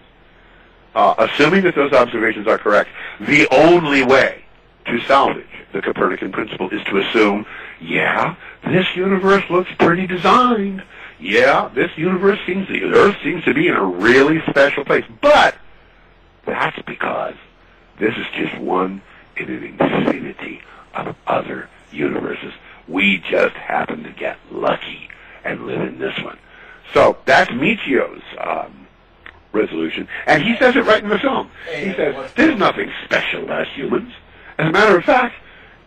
uh, 0.95 1.15
assuming 1.17 1.63
that 1.63 1.75
those 1.75 1.93
observations 1.93 2.47
are 2.47 2.57
correct, 2.57 2.89
the 3.19 3.47
only 3.51 4.03
way 4.03 4.43
to 4.89 4.99
salvage 5.05 5.45
the 5.71 5.81
Copernican 5.81 6.31
principle 6.31 6.69
is 6.69 6.83
to 6.85 6.97
assume, 6.97 7.45
yeah, 7.79 8.35
this 8.65 8.85
universe 8.95 9.43
looks 9.49 9.69
pretty 9.77 10.07
designed. 10.07 10.83
Yeah, 11.19 11.69
this 11.73 11.91
universe 11.97 12.39
seems, 12.45 12.67
the 12.67 12.83
Earth 12.83 13.15
seems 13.23 13.43
to 13.45 13.53
be 13.53 13.67
in 13.67 13.75
a 13.75 13.83
really 13.83 14.41
special 14.49 14.85
place. 14.85 15.05
But 15.21 15.55
that's 16.45 16.81
because 16.83 17.35
this 17.99 18.15
is 18.15 18.25
just 18.35 18.57
one 18.57 19.01
in 19.37 19.49
an 19.49 19.63
infinity 19.63 20.61
of 20.93 21.15
other 21.27 21.69
universes. 21.91 22.53
We 22.87 23.19
just 23.19 23.55
happen 23.55 24.03
to 24.03 24.11
get 24.11 24.37
lucky 24.51 25.09
and 25.43 25.67
live 25.67 25.81
in 25.81 25.99
this 25.99 26.17
one. 26.23 26.37
So 26.93 27.17
that's 27.25 27.51
Michio's 27.51 28.23
um, 28.39 28.87
resolution, 29.51 30.07
and 30.25 30.41
he 30.41 30.57
says 30.57 30.75
it 30.75 30.85
right 30.85 31.03
in 31.03 31.09
the 31.09 31.19
film. 31.19 31.51
He 31.71 31.93
says, 31.93 32.31
"There's 32.35 32.57
nothing 32.57 32.91
special 33.05 33.43
about 33.43 33.67
humans. 33.67 34.11
As 34.59 34.67
a 34.67 34.71
matter 34.71 34.97
of 34.97 35.03
fact, 35.03 35.35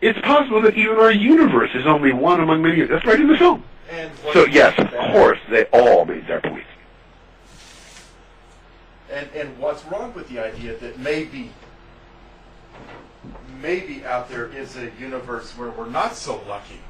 it's 0.01 0.19
possible 0.21 0.61
that 0.63 0.77
even 0.77 0.97
our 0.97 1.13
universe 1.13 1.71
is 1.75 1.87
only 1.87 2.13
one 2.13 2.41
among 2.41 2.63
many." 2.63 2.83
That's 2.83 3.05
right 3.05 3.21
in 3.21 3.29
the 3.29 3.37
film. 3.37 3.63
So 4.33 4.47
yes, 4.47 4.77
of 4.79 4.91
course, 5.13 5.39
they 5.51 5.65
all 5.67 6.05
made 6.05 6.27
their 6.27 6.41
points. 6.41 6.67
and, 9.13 9.29
and 9.35 9.59
what's 9.59 9.85
wrong 9.85 10.13
with 10.15 10.29
the 10.29 10.39
idea 10.39 10.77
that 10.79 10.99
maybe 10.99 11.51
maybe 13.61 14.05
out 14.05 14.29
there 14.29 14.47
is 14.47 14.77
a 14.77 14.91
universe 14.99 15.57
where 15.57 15.71
we're 15.71 15.89
not 15.89 16.17
so 16.17 16.43
lucky? 16.49 16.81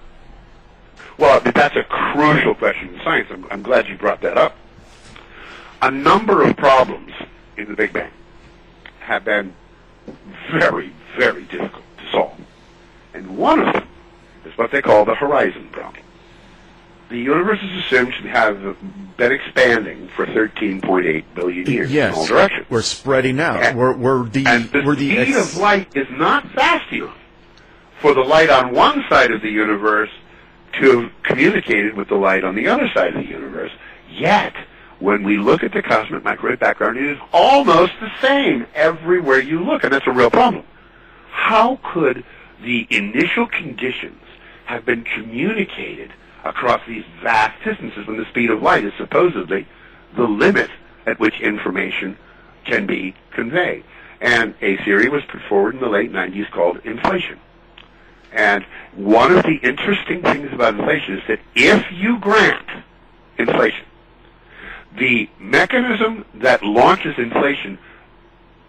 Well, 1.18 1.40
that's 1.40 1.76
a 1.76 1.82
crucial 1.82 2.54
question 2.54 2.94
in 2.94 3.00
science. 3.02 3.28
I'm, 3.30 3.46
I'm 3.50 3.62
glad 3.62 3.88
you 3.88 3.98
brought 3.98 4.22
that 4.22 4.38
up. 4.38 4.56
A 5.82 5.90
number 5.90 6.42
of 6.42 6.56
problems 6.56 7.12
in 7.56 7.68
the 7.68 7.74
Big 7.74 7.92
Bang 7.92 8.10
have 9.00 9.24
been 9.24 9.52
very, 10.52 10.92
very 11.16 11.44
difficult 11.44 11.84
to 11.98 12.10
solve. 12.10 12.40
And 13.14 13.36
one 13.36 13.60
of 13.60 13.72
them 13.74 13.88
is 14.44 14.56
what 14.56 14.70
they 14.70 14.82
call 14.82 15.04
the 15.04 15.14
horizon 15.14 15.68
problem. 15.70 16.02
The 17.10 17.18
universe 17.18 17.58
is 17.62 17.84
assumed 17.84 18.14
to 18.22 18.28
have 18.28 18.76
been 19.18 19.32
expanding 19.32 20.08
for 20.16 20.24
13.8 20.24 21.24
billion 21.34 21.66
years 21.70 21.92
yes, 21.92 22.14
in 22.14 22.18
all 22.20 22.26
directions. 22.26 22.66
we're 22.70 22.80
spreading 22.80 23.38
out. 23.38 23.62
And- 23.62 23.78
we're, 23.78 23.94
we're 23.94 24.24
the 24.28 24.46
And 24.46 24.64
the 24.70 24.82
we're 24.82 24.94
the 24.96 25.10
speed 25.10 25.36
ex- 25.36 25.54
of 25.54 25.60
light 25.60 25.94
is 25.94 26.06
not 26.12 26.48
fast 26.52 26.90
enough 26.90 27.16
for 28.00 28.14
the 28.14 28.22
light 28.22 28.48
on 28.50 28.74
one 28.74 29.04
side 29.10 29.30
of 29.30 29.42
the 29.42 29.50
universe 29.50 30.08
to 30.80 31.02
have 31.02 31.12
communicated 31.22 31.94
with 31.94 32.08
the 32.08 32.14
light 32.14 32.44
on 32.44 32.54
the 32.54 32.66
other 32.66 32.88
side 32.94 33.14
of 33.14 33.22
the 33.22 33.28
universe. 33.28 33.70
Yet, 34.10 34.54
when 34.98 35.22
we 35.22 35.36
look 35.36 35.62
at 35.62 35.72
the 35.72 35.82
cosmic 35.82 36.24
microwave 36.24 36.60
background, 36.60 36.96
it 36.96 37.04
is 37.04 37.18
almost 37.32 37.92
the 38.00 38.10
same 38.22 38.66
everywhere 38.74 39.38
you 39.38 39.62
look, 39.62 39.84
and 39.84 39.92
that's 39.92 40.06
a 40.06 40.12
real 40.12 40.30
problem. 40.30 40.64
How 41.42 41.80
could 41.82 42.24
the 42.62 42.86
initial 42.88 43.48
conditions 43.48 44.22
have 44.66 44.86
been 44.86 45.02
communicated 45.02 46.12
across 46.44 46.80
these 46.86 47.04
vast 47.20 47.62
distances 47.64 48.06
when 48.06 48.16
the 48.16 48.26
speed 48.26 48.48
of 48.48 48.62
light 48.62 48.84
is 48.84 48.92
supposedly 48.96 49.66
the 50.14 50.22
limit 50.22 50.70
at 51.04 51.18
which 51.18 51.40
information 51.40 52.16
can 52.64 52.86
be 52.86 53.16
conveyed? 53.32 53.82
And 54.20 54.54
a 54.62 54.76
theory 54.84 55.08
was 55.08 55.24
put 55.24 55.42
forward 55.48 55.74
in 55.74 55.80
the 55.80 55.88
late 55.88 56.12
90s 56.12 56.48
called 56.52 56.78
inflation. 56.84 57.40
And 58.30 58.64
one 58.94 59.32
of 59.32 59.42
the 59.42 59.56
interesting 59.64 60.22
things 60.22 60.52
about 60.52 60.78
inflation 60.78 61.18
is 61.18 61.24
that 61.26 61.40
if 61.56 61.84
you 61.90 62.20
grant 62.20 62.70
inflation, 63.36 63.84
the 64.96 65.28
mechanism 65.40 66.24
that 66.34 66.62
launches 66.62 67.18
inflation 67.18 67.80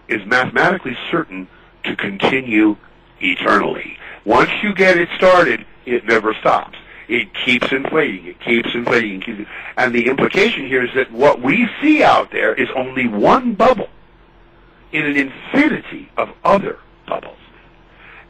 is 0.07 0.25
mathematically 0.25 0.97
certain 1.11 1.47
to 1.83 1.95
continue 1.95 2.75
eternally. 3.19 3.97
Once 4.25 4.51
you 4.61 4.73
get 4.73 4.97
it 4.97 5.09
started, 5.15 5.65
it 5.85 6.05
never 6.05 6.33
stops. 6.35 6.77
It 7.07 7.33
keeps 7.33 7.71
inflating, 7.71 8.25
it 8.27 8.39
keeps 8.39 8.73
inflating, 8.73 9.45
and 9.75 9.93
the 9.93 10.07
implication 10.07 10.65
here 10.65 10.83
is 10.83 10.93
that 10.95 11.11
what 11.11 11.41
we 11.41 11.67
see 11.81 12.01
out 12.01 12.31
there 12.31 12.53
is 12.53 12.69
only 12.75 13.07
one 13.07 13.53
bubble 13.53 13.89
in 14.93 15.05
an 15.05 15.17
infinity 15.17 16.09
of 16.15 16.29
other 16.45 16.79
bubbles. 17.05 17.37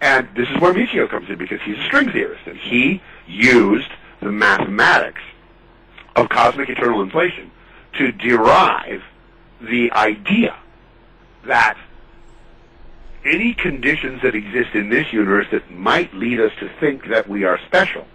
And 0.02 0.28
this 0.36 0.50
is 0.50 0.60
where 0.60 0.74
Michio 0.74 1.08
comes 1.08 1.30
in 1.30 1.38
because 1.38 1.62
he's 1.62 1.78
a 1.78 1.84
string 1.84 2.12
theorist, 2.12 2.48
and 2.48 2.58
he 2.58 3.02
used 3.28 3.90
the 4.22 4.32
mathematics 4.32 5.22
of 6.16 6.30
cosmic 6.30 6.70
eternal 6.70 7.02
inflation 7.02 7.52
to 7.94 8.12
derive 8.12 9.04
the 9.62 9.92
idea 9.92 10.56
that 11.46 11.78
any 13.26 13.54
conditions 13.54 14.22
that 14.22 14.36
exist 14.36 14.70
in 14.74 14.90
this 14.90 15.12
universe 15.14 15.48
that 15.52 15.70
might 15.72 16.14
lead 16.14 16.40
us 16.40 16.52
to 16.60 16.70
think 16.80 17.08
that 17.08 17.28
we 17.28 17.44
are 17.44 17.60
special, 17.66 18.06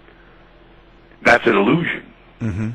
that's 1.22 1.46
an 1.46 1.56
illusion. 1.56 2.12
Mhm. 2.40 2.74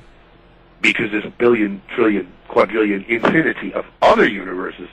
Because 0.81 1.11
there's 1.11 1.25
a 1.25 1.29
billion, 1.29 1.81
trillion, 1.95 2.31
quadrillion, 2.47 3.05
infinity 3.07 3.73
of 3.73 3.85
other 4.01 4.27
universes 4.27 4.89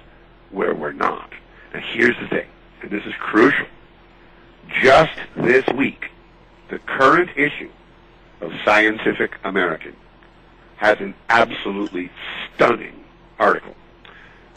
where 0.50 0.74
we're 0.74 0.92
not. 0.92 1.32
And 1.72 1.82
here's 1.84 2.16
the 2.18 2.28
thing, 2.28 2.46
and 2.82 2.90
this 2.90 3.04
is 3.04 3.14
crucial. 3.18 3.66
Just 4.82 5.18
this 5.36 5.66
week, 5.74 6.10
the 6.68 6.78
current 6.78 7.30
issue 7.36 7.70
of 8.40 8.52
Scientific 8.64 9.36
American 9.44 9.96
has 10.76 11.00
an 11.00 11.14
absolutely 11.28 12.10
stunning 12.54 13.04
article. 13.38 13.74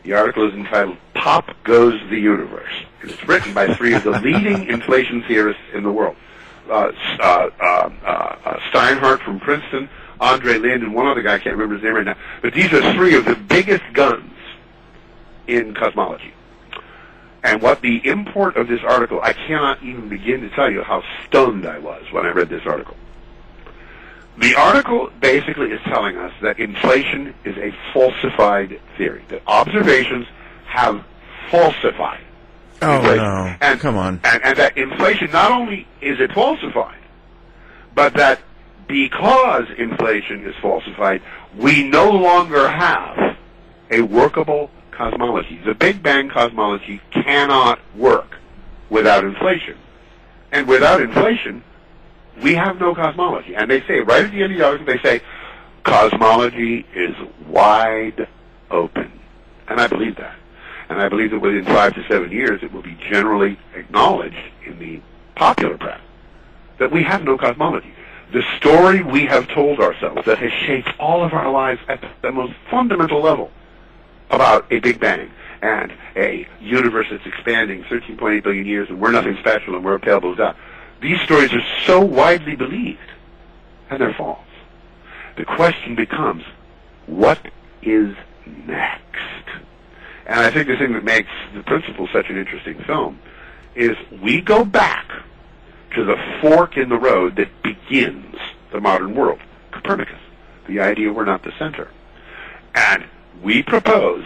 The 0.03 0.13
article 0.13 0.47
is 0.47 0.53
entitled 0.53 0.97
Pop 1.13 1.49
Goes 1.63 1.99
the 2.09 2.19
Universe. 2.19 2.73
And 3.01 3.11
it's 3.11 3.25
written 3.27 3.53
by 3.53 3.73
three 3.73 3.93
of 3.93 4.03
the 4.03 4.11
leading 4.11 4.67
inflation 4.69 5.23
theorists 5.23 5.61
in 5.73 5.83
the 5.83 5.91
world. 5.91 6.17
Uh, 6.69 6.91
uh, 7.19 7.49
uh, 7.59 7.89
uh, 8.05 8.35
uh, 8.45 8.59
Steinhardt 8.71 9.23
from 9.23 9.39
Princeton, 9.39 9.89
Andrei 10.19 10.57
Linde, 10.57 10.83
and 10.83 10.93
one 10.93 11.07
other 11.07 11.21
guy, 11.21 11.35
I 11.35 11.39
can't 11.39 11.55
remember 11.55 11.75
his 11.75 11.83
name 11.83 11.95
right 11.95 12.05
now. 12.05 12.17
But 12.41 12.53
these 12.53 12.71
are 12.73 12.93
three 12.93 13.15
of 13.15 13.25
the 13.25 13.35
biggest 13.35 13.83
guns 13.93 14.31
in 15.47 15.73
cosmology. 15.73 16.33
And 17.43 17.61
what 17.61 17.81
the 17.81 18.05
import 18.07 18.55
of 18.55 18.67
this 18.67 18.79
article, 18.85 19.19
I 19.21 19.33
cannot 19.33 19.83
even 19.83 20.07
begin 20.07 20.41
to 20.41 20.49
tell 20.49 20.71
you 20.71 20.81
how 20.83 21.03
stunned 21.27 21.65
I 21.65 21.79
was 21.79 22.03
when 22.11 22.25
I 22.25 22.29
read 22.29 22.49
this 22.49 22.65
article. 22.65 22.95
The 24.37 24.55
article 24.55 25.11
basically 25.21 25.71
is 25.71 25.81
telling 25.83 26.17
us 26.17 26.33
that 26.41 26.59
inflation 26.59 27.33
is 27.43 27.55
a 27.57 27.71
falsified 27.93 28.79
theory, 28.97 29.23
that 29.29 29.43
observations 29.47 30.25
have 30.65 31.03
falsified 31.51 32.21
Oh 32.83 32.97
inflation. 32.97 33.23
no! 33.23 33.55
And, 33.61 33.79
Come 33.79 33.97
on. 33.97 34.19
And, 34.23 34.43
and 34.43 34.57
that 34.57 34.77
inflation 34.77 35.31
not 35.31 35.51
only 35.51 35.87
is 36.01 36.19
it 36.19 36.31
falsified, 36.33 36.99
but 37.95 38.13
that 38.15 38.39
because 38.87 39.65
inflation 39.77 40.45
is 40.45 40.55
falsified, 40.61 41.21
we 41.57 41.87
no 41.87 42.09
longer 42.11 42.67
have 42.67 43.37
a 43.89 44.01
workable 44.01 44.69
cosmology. 44.91 45.59
The 45.63 45.73
Big 45.73 46.03
Bang 46.03 46.29
cosmology 46.29 47.01
cannot 47.11 47.79
work 47.95 48.37
without 48.89 49.23
inflation. 49.23 49.77
And 50.51 50.67
without 50.67 51.01
inflation, 51.01 51.63
we 52.41 52.55
have 52.55 52.79
no 52.79 52.95
cosmology. 52.95 53.55
And 53.55 53.69
they 53.69 53.81
say, 53.81 53.99
right 53.99 54.25
at 54.25 54.31
the 54.31 54.43
end 54.43 54.53
of 54.53 54.59
the 54.59 54.65
article, 54.65 54.87
they 54.87 54.99
say, 54.99 55.21
cosmology 55.83 56.85
is 56.95 57.15
wide 57.47 58.27
open. 58.71 59.11
And 59.67 59.79
I 59.79 59.87
believe 59.87 60.15
that. 60.17 60.35
And 60.89 61.01
I 61.01 61.09
believe 61.09 61.31
that 61.31 61.39
within 61.39 61.65
five 61.65 61.93
to 61.95 62.05
seven 62.07 62.31
years, 62.31 62.61
it 62.61 62.71
will 62.71 62.81
be 62.81 62.97
generally 63.09 63.57
acknowledged 63.75 64.35
in 64.65 64.79
the 64.79 65.01
popular 65.35 65.77
press 65.77 66.01
that 66.79 66.91
we 66.91 67.03
have 67.03 67.23
no 67.23 67.37
cosmology. 67.37 67.93
The 68.33 68.43
story 68.57 69.03
we 69.03 69.25
have 69.25 69.47
told 69.49 69.79
ourselves 69.79 70.25
that 70.25 70.39
has 70.39 70.51
shaped 70.51 70.89
all 70.99 71.23
of 71.23 71.33
our 71.33 71.51
lives 71.51 71.79
at 71.87 72.03
the 72.21 72.31
most 72.31 72.53
fundamental 72.69 73.21
level 73.21 73.51
about 74.29 74.65
a 74.71 74.79
Big 74.79 74.99
Bang 74.99 75.31
and 75.61 75.93
a 76.15 76.47
universe 76.59 77.07
that's 77.09 77.25
expanding 77.25 77.83
13.8 77.83 78.43
billion 78.43 78.65
years 78.65 78.89
and 78.89 78.99
we're 78.99 79.11
nothing 79.11 79.37
special 79.39 79.75
and 79.75 79.85
we're 79.85 79.95
a 79.95 79.99
pale 79.99 80.19
blue 80.19 80.35
dot. 80.35 80.57
These 81.03 81.19
stories 81.25 81.51
are 81.51 81.65
so 81.85 81.99
widely 81.99 82.55
believed 82.55 82.97
and 83.89 83.99
they're 83.99 84.13
false. 84.13 84.39
The 85.35 85.43
question 85.43 85.95
becomes, 85.95 86.45
what 87.07 87.45
is 87.81 88.15
next? 88.45 89.03
And 90.25 90.39
I 90.39 90.49
think 90.49 90.69
the 90.69 90.77
thing 90.77 90.93
that 90.93 91.03
makes 91.03 91.29
The 91.53 91.61
Principle 91.63 92.07
such 92.13 92.29
an 92.29 92.37
interesting 92.37 92.81
film 92.85 93.19
is 93.75 93.97
we 94.21 94.39
go 94.39 94.63
back 94.63 95.11
to 95.93 96.05
the 96.05 96.15
fork 96.39 96.77
in 96.77 96.87
the 96.87 96.97
road 96.97 97.35
that 97.35 97.49
begins 97.63 98.37
the 98.71 98.79
modern 98.79 99.13
world, 99.13 99.41
Copernicus, 99.71 100.21
the 100.67 100.79
idea 100.79 101.11
we're 101.11 101.25
not 101.25 101.43
the 101.43 101.51
center. 101.59 101.91
And 102.75 103.03
we 103.43 103.61
propose 103.61 104.25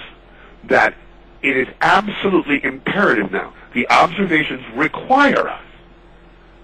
that 0.65 0.93
it 1.41 1.57
is 1.57 1.67
absolutely 1.81 2.63
imperative 2.63 3.31
now. 3.31 3.55
The 3.73 3.89
observations 3.89 4.61
require 4.75 5.49
us 5.49 5.63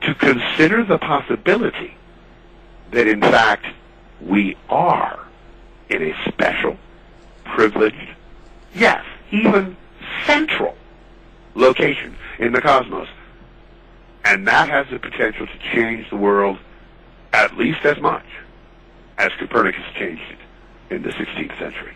to 0.06 0.16
consider 0.16 0.84
the 0.84 0.98
possibility 0.98 1.96
that 2.92 3.08
in 3.08 3.22
fact 3.22 3.66
we 4.22 4.56
are 4.70 5.20
in 5.90 6.02
a 6.02 6.30
special, 6.30 6.78
privileged, 7.46 8.16
yes, 8.74 9.04
even 9.32 9.76
central 10.26 10.76
location 11.56 12.16
in 12.40 12.54
the 12.54 12.62
cosmos. 12.62 13.08
And 14.26 14.48
that 14.48 14.70
has 14.70 14.88
the 14.90 15.00
potential 15.00 15.46
to 15.48 15.60
change 15.74 16.10
the 16.10 16.16
world 16.16 16.58
at 17.34 17.58
least 17.58 17.84
as 17.84 18.00
much 18.00 18.26
as 19.18 19.32
Copernicus 19.40 19.84
changed 19.96 20.24
it 20.32 20.96
in 20.96 21.04
the 21.04 21.10
16th 21.10 21.58
century. 21.60 21.94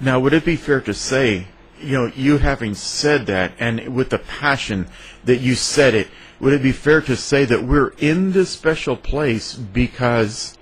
Now, 0.00 0.20
would 0.20 0.32
it 0.32 0.44
be 0.44 0.56
fair 0.56 0.80
to 0.82 0.94
say, 0.94 1.48
you 1.80 1.92
know, 1.92 2.12
you 2.14 2.38
having 2.38 2.74
said 2.74 3.26
that, 3.26 3.52
and 3.58 3.94
with 3.94 4.10
the 4.10 4.18
passion 4.18 4.86
that 5.24 5.38
you 5.38 5.54
said 5.54 5.94
it, 5.94 6.08
would 6.40 6.52
it 6.52 6.62
be 6.62 6.72
fair 6.72 7.00
to 7.02 7.16
say 7.16 7.44
that 7.44 7.64
we're 7.64 7.92
in 7.98 8.32
this 8.32 8.50
special 8.50 8.96
place 8.96 9.54
because 9.54 10.56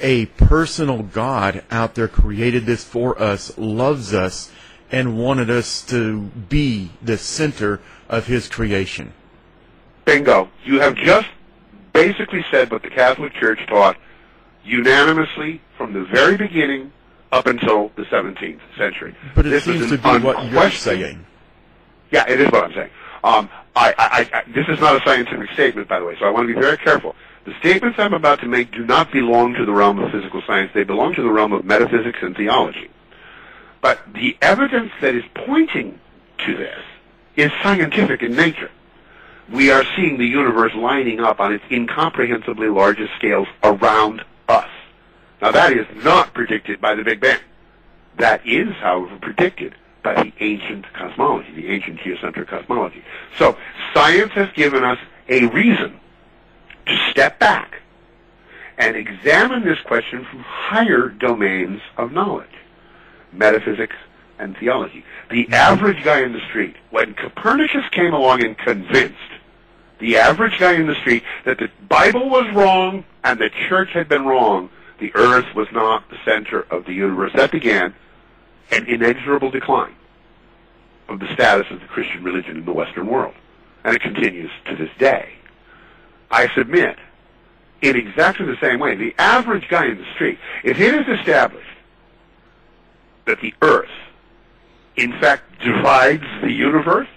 a 0.00 0.26
personal 0.26 1.02
God 1.02 1.64
out 1.70 1.94
there 1.94 2.08
created 2.08 2.66
this 2.66 2.84
for 2.84 3.20
us, 3.20 3.56
loves 3.56 4.12
us, 4.12 4.50
and 4.90 5.18
wanted 5.18 5.50
us 5.50 5.82
to 5.86 6.20
be 6.20 6.90
the 7.02 7.18
center 7.18 7.80
of 8.08 8.26
His 8.26 8.48
creation? 8.48 9.12
Bingo. 10.04 10.48
You 10.64 10.80
have 10.80 10.94
just 10.96 11.28
basically 11.92 12.44
said 12.50 12.70
what 12.70 12.82
the 12.82 12.90
Catholic 12.90 13.32
Church 13.34 13.58
taught 13.66 13.96
unanimously 14.64 15.60
from 15.76 15.92
the 15.92 16.04
very 16.04 16.36
beginning 16.36 16.92
up 17.32 17.46
until 17.46 17.90
the 17.96 18.02
17th 18.02 18.60
century. 18.76 19.14
But 19.34 19.46
it 19.46 19.50
This 19.50 19.66
is 19.66 19.88
seems 19.88 19.90
to 19.90 19.98
be 19.98 20.24
what 20.24 20.50
you're 20.50 20.70
saying. 20.70 21.24
Yeah, 22.10 22.28
it 22.28 22.40
is 22.40 22.50
what 22.52 22.64
I'm 22.64 22.72
saying. 22.72 22.90
Um, 23.24 23.48
I, 23.76 23.94
I, 23.98 24.38
I, 24.38 24.42
this 24.52 24.66
is 24.68 24.80
not 24.80 24.96
a 24.96 25.04
scientific 25.04 25.50
statement, 25.52 25.86
by 25.86 26.00
the 26.00 26.06
way, 26.06 26.16
so 26.18 26.24
I 26.24 26.30
want 26.30 26.48
to 26.48 26.54
be 26.54 26.60
very 26.60 26.78
careful. 26.78 27.14
The 27.44 27.54
statements 27.60 27.98
I'm 27.98 28.14
about 28.14 28.40
to 28.40 28.46
make 28.46 28.72
do 28.72 28.84
not 28.84 29.12
belong 29.12 29.54
to 29.54 29.66
the 29.66 29.72
realm 29.72 29.98
of 29.98 30.10
physical 30.10 30.42
science. 30.46 30.72
They 30.74 30.82
belong 30.82 31.14
to 31.14 31.22
the 31.22 31.30
realm 31.30 31.52
of 31.52 31.64
metaphysics 31.64 32.18
and 32.22 32.34
theology. 32.34 32.90
But 33.82 34.00
the 34.14 34.36
evidence 34.40 34.90
that 35.00 35.14
is 35.14 35.24
pointing 35.34 36.00
to 36.38 36.56
this 36.56 36.78
is 37.36 37.52
scientific 37.62 38.22
in 38.22 38.34
nature. 38.34 38.70
We 39.52 39.70
are 39.70 39.84
seeing 39.94 40.18
the 40.18 40.26
universe 40.26 40.72
lining 40.74 41.20
up 41.20 41.38
on 41.38 41.52
its 41.52 41.64
incomprehensibly 41.70 42.68
largest 42.68 43.12
scales 43.16 43.46
around 43.62 44.24
us. 44.48 44.70
Now 45.40 45.52
that 45.52 45.72
is 45.72 45.86
not 46.02 46.32
predicted 46.34 46.80
by 46.80 46.94
the 46.94 47.04
Big 47.04 47.20
Bang. 47.20 47.38
That 48.16 48.44
is, 48.46 48.74
however, 48.80 49.18
predicted 49.20 49.74
by 50.06 50.22
the 50.22 50.32
ancient 50.38 50.84
cosmology, 50.92 51.52
the 51.52 51.68
ancient 51.68 51.98
geocentric 51.98 52.46
cosmology. 52.46 53.02
So 53.38 53.58
science 53.92 54.30
has 54.34 54.48
given 54.54 54.84
us 54.84 54.98
a 55.28 55.46
reason 55.46 55.98
to 56.86 57.10
step 57.10 57.40
back 57.40 57.82
and 58.78 58.94
examine 58.94 59.64
this 59.64 59.80
question 59.84 60.24
from 60.24 60.40
higher 60.40 61.08
domains 61.08 61.80
of 61.96 62.12
knowledge, 62.12 62.54
metaphysics 63.32 63.96
and 64.38 64.56
theology. 64.56 65.04
The 65.28 65.44
mm-hmm. 65.44 65.54
average 65.54 66.04
guy 66.04 66.22
in 66.22 66.32
the 66.32 66.46
street, 66.48 66.76
when 66.90 67.14
Copernicus 67.14 67.88
came 67.90 68.14
along 68.14 68.44
and 68.44 68.56
convinced 68.56 69.16
the 69.98 70.18
average 70.18 70.56
guy 70.60 70.74
in 70.74 70.86
the 70.86 70.94
street 70.94 71.24
that 71.44 71.58
the 71.58 71.68
Bible 71.88 72.28
was 72.28 72.46
wrong 72.54 73.04
and 73.24 73.40
the 73.40 73.50
church 73.68 73.90
had 73.92 74.08
been 74.08 74.24
wrong, 74.24 74.70
the 75.00 75.12
earth 75.16 75.52
was 75.56 75.66
not 75.72 76.08
the 76.10 76.18
center 76.24 76.60
of 76.70 76.84
the 76.84 76.92
universe, 76.92 77.32
that 77.34 77.50
began 77.50 77.92
an 78.70 78.86
inexorable 78.86 79.50
decline 79.50 79.94
of 81.08 81.20
the 81.20 81.32
status 81.32 81.66
of 81.70 81.80
the 81.80 81.86
Christian 81.86 82.24
religion 82.24 82.56
in 82.56 82.64
the 82.64 82.72
Western 82.72 83.06
world. 83.06 83.34
And 83.84 83.94
it 83.94 84.02
continues 84.02 84.50
to 84.66 84.76
this 84.76 84.90
day. 84.98 85.32
I 86.30 86.52
submit, 86.54 86.96
in 87.82 87.96
exactly 87.96 88.46
the 88.46 88.56
same 88.60 88.80
way, 88.80 88.96
the 88.96 89.14
average 89.18 89.68
guy 89.68 89.86
in 89.86 89.98
the 89.98 90.06
street, 90.14 90.38
if 90.64 90.80
it 90.80 90.94
is 90.94 91.18
established 91.20 91.66
that 93.26 93.40
the 93.40 93.54
earth, 93.62 93.90
in 94.96 95.12
fact, 95.20 95.44
divides 95.62 96.24
the 96.42 96.50
universe, 96.50 97.08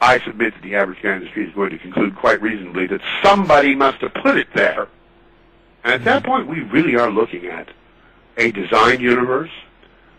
I 0.00 0.20
submit 0.20 0.52
that 0.54 0.62
the 0.62 0.76
average 0.76 1.00
guy 1.02 1.14
in 1.14 1.24
the 1.24 1.28
street 1.28 1.48
is 1.48 1.54
going 1.54 1.70
to 1.70 1.78
conclude 1.78 2.14
quite 2.16 2.42
reasonably 2.42 2.86
that 2.88 3.00
somebody 3.22 3.74
must 3.74 4.02
have 4.02 4.12
put 4.12 4.36
it 4.36 4.48
there. 4.54 4.88
And 5.82 5.94
at 5.94 6.04
that 6.04 6.24
point, 6.24 6.46
we 6.46 6.60
really 6.60 6.96
are 6.96 7.10
looking 7.10 7.46
at 7.46 7.68
a 8.36 8.50
design 8.50 9.00
universe, 9.00 9.50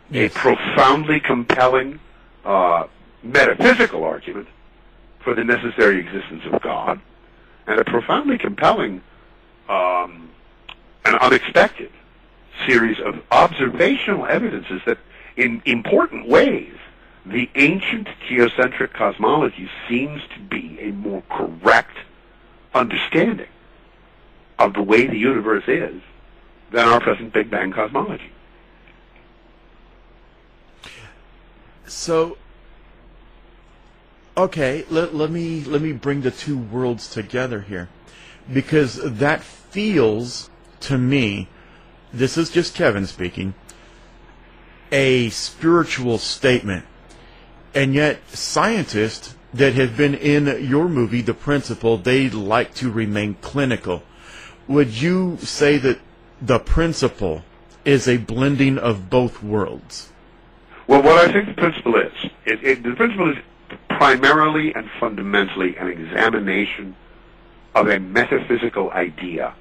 Yes. 0.10 0.36
a 0.36 0.40
profoundly 0.40 1.20
compelling 1.20 2.00
uh, 2.46 2.86
metaphysical 3.24 4.04
argument 4.04 4.48
for 5.20 5.34
the 5.34 5.44
necessary 5.44 6.00
existence 6.00 6.44
of 6.52 6.62
God, 6.62 7.00
and 7.66 7.80
a 7.80 7.84
profoundly 7.84 8.38
compelling 8.38 9.02
um, 9.68 10.30
and 11.04 11.16
unexpected 11.18 11.92
series 12.68 13.00
of 13.00 13.22
observational 13.32 14.26
evidences 14.28 14.82
that, 14.86 15.00
in 15.36 15.62
important 15.66 16.28
ways, 16.28 16.74
the 17.26 17.50
ancient 17.56 18.08
geocentric 18.30 18.94
cosmology 18.94 19.68
seems 19.90 20.22
to 20.36 20.40
be 20.40 20.78
a 20.80 20.92
more 20.92 21.24
correct 21.30 21.98
understanding 22.76 23.48
of 24.60 24.74
the 24.74 24.82
way 24.84 25.08
the 25.08 25.18
universe 25.18 25.64
is 25.68 26.02
than 26.72 26.88
our 26.88 27.00
present 27.00 27.34
Big 27.34 27.50
Bang 27.50 27.72
cosmology. 27.72 28.32
So, 31.88 32.38
okay, 34.36 34.86
let, 34.90 35.14
let 35.14 35.30
me 35.30 35.64
let 35.64 35.82
me 35.82 35.92
bring 35.92 36.22
the 36.22 36.32
two 36.32 36.58
worlds 36.58 37.10
together 37.10 37.62
here, 37.62 37.90
because 38.52 38.96
that 38.96 39.44
feels 39.44 40.50
to 40.82 40.98
me, 40.98 41.48
this 42.12 42.38
is 42.38 42.50
just 42.50 42.76
Kevin 42.76 43.06
speaking, 43.06 43.54
a 44.92 45.30
spiritual 45.30 46.18
statement, 46.18 46.86
and 47.74 47.94
yet 47.94 48.20
scientists 48.30 49.36
that 49.54 49.74
have 49.74 49.96
been 49.96 50.16
in 50.16 50.68
your 50.68 50.90
movie, 50.90 51.22
The 51.22 51.34
Principle, 51.34 51.98
they 51.98 52.30
like 52.30 52.74
to 52.76 52.92
remain 52.92 53.36
clinical. 53.36 54.04
Would 54.68 55.02
you 55.02 55.38
say 55.38 55.78
that 55.78 56.00
the 56.42 56.60
principle 56.60 57.44
is 57.84 58.08
a 58.08 58.18
blending 58.18 58.78
of 58.78 59.10
both 59.10 59.44
worlds? 59.44 60.12
Well, 60.88 61.02
what 61.02 61.18
I 61.18 61.32
think 61.32 61.48
the 61.48 61.54
principle 61.54 61.96
is, 61.96 62.14
it, 62.46 62.64
it, 62.64 62.84
the 62.84 62.94
principle 62.94 63.32
is 63.32 63.38
primarily 63.90 64.74
and 64.74 64.90
fundamentally 65.00 65.76
an 65.78 65.88
examination 65.88 66.96
of 67.74 67.88
a 67.88 68.00
metaphysical 68.00 68.92
idea 68.92 69.56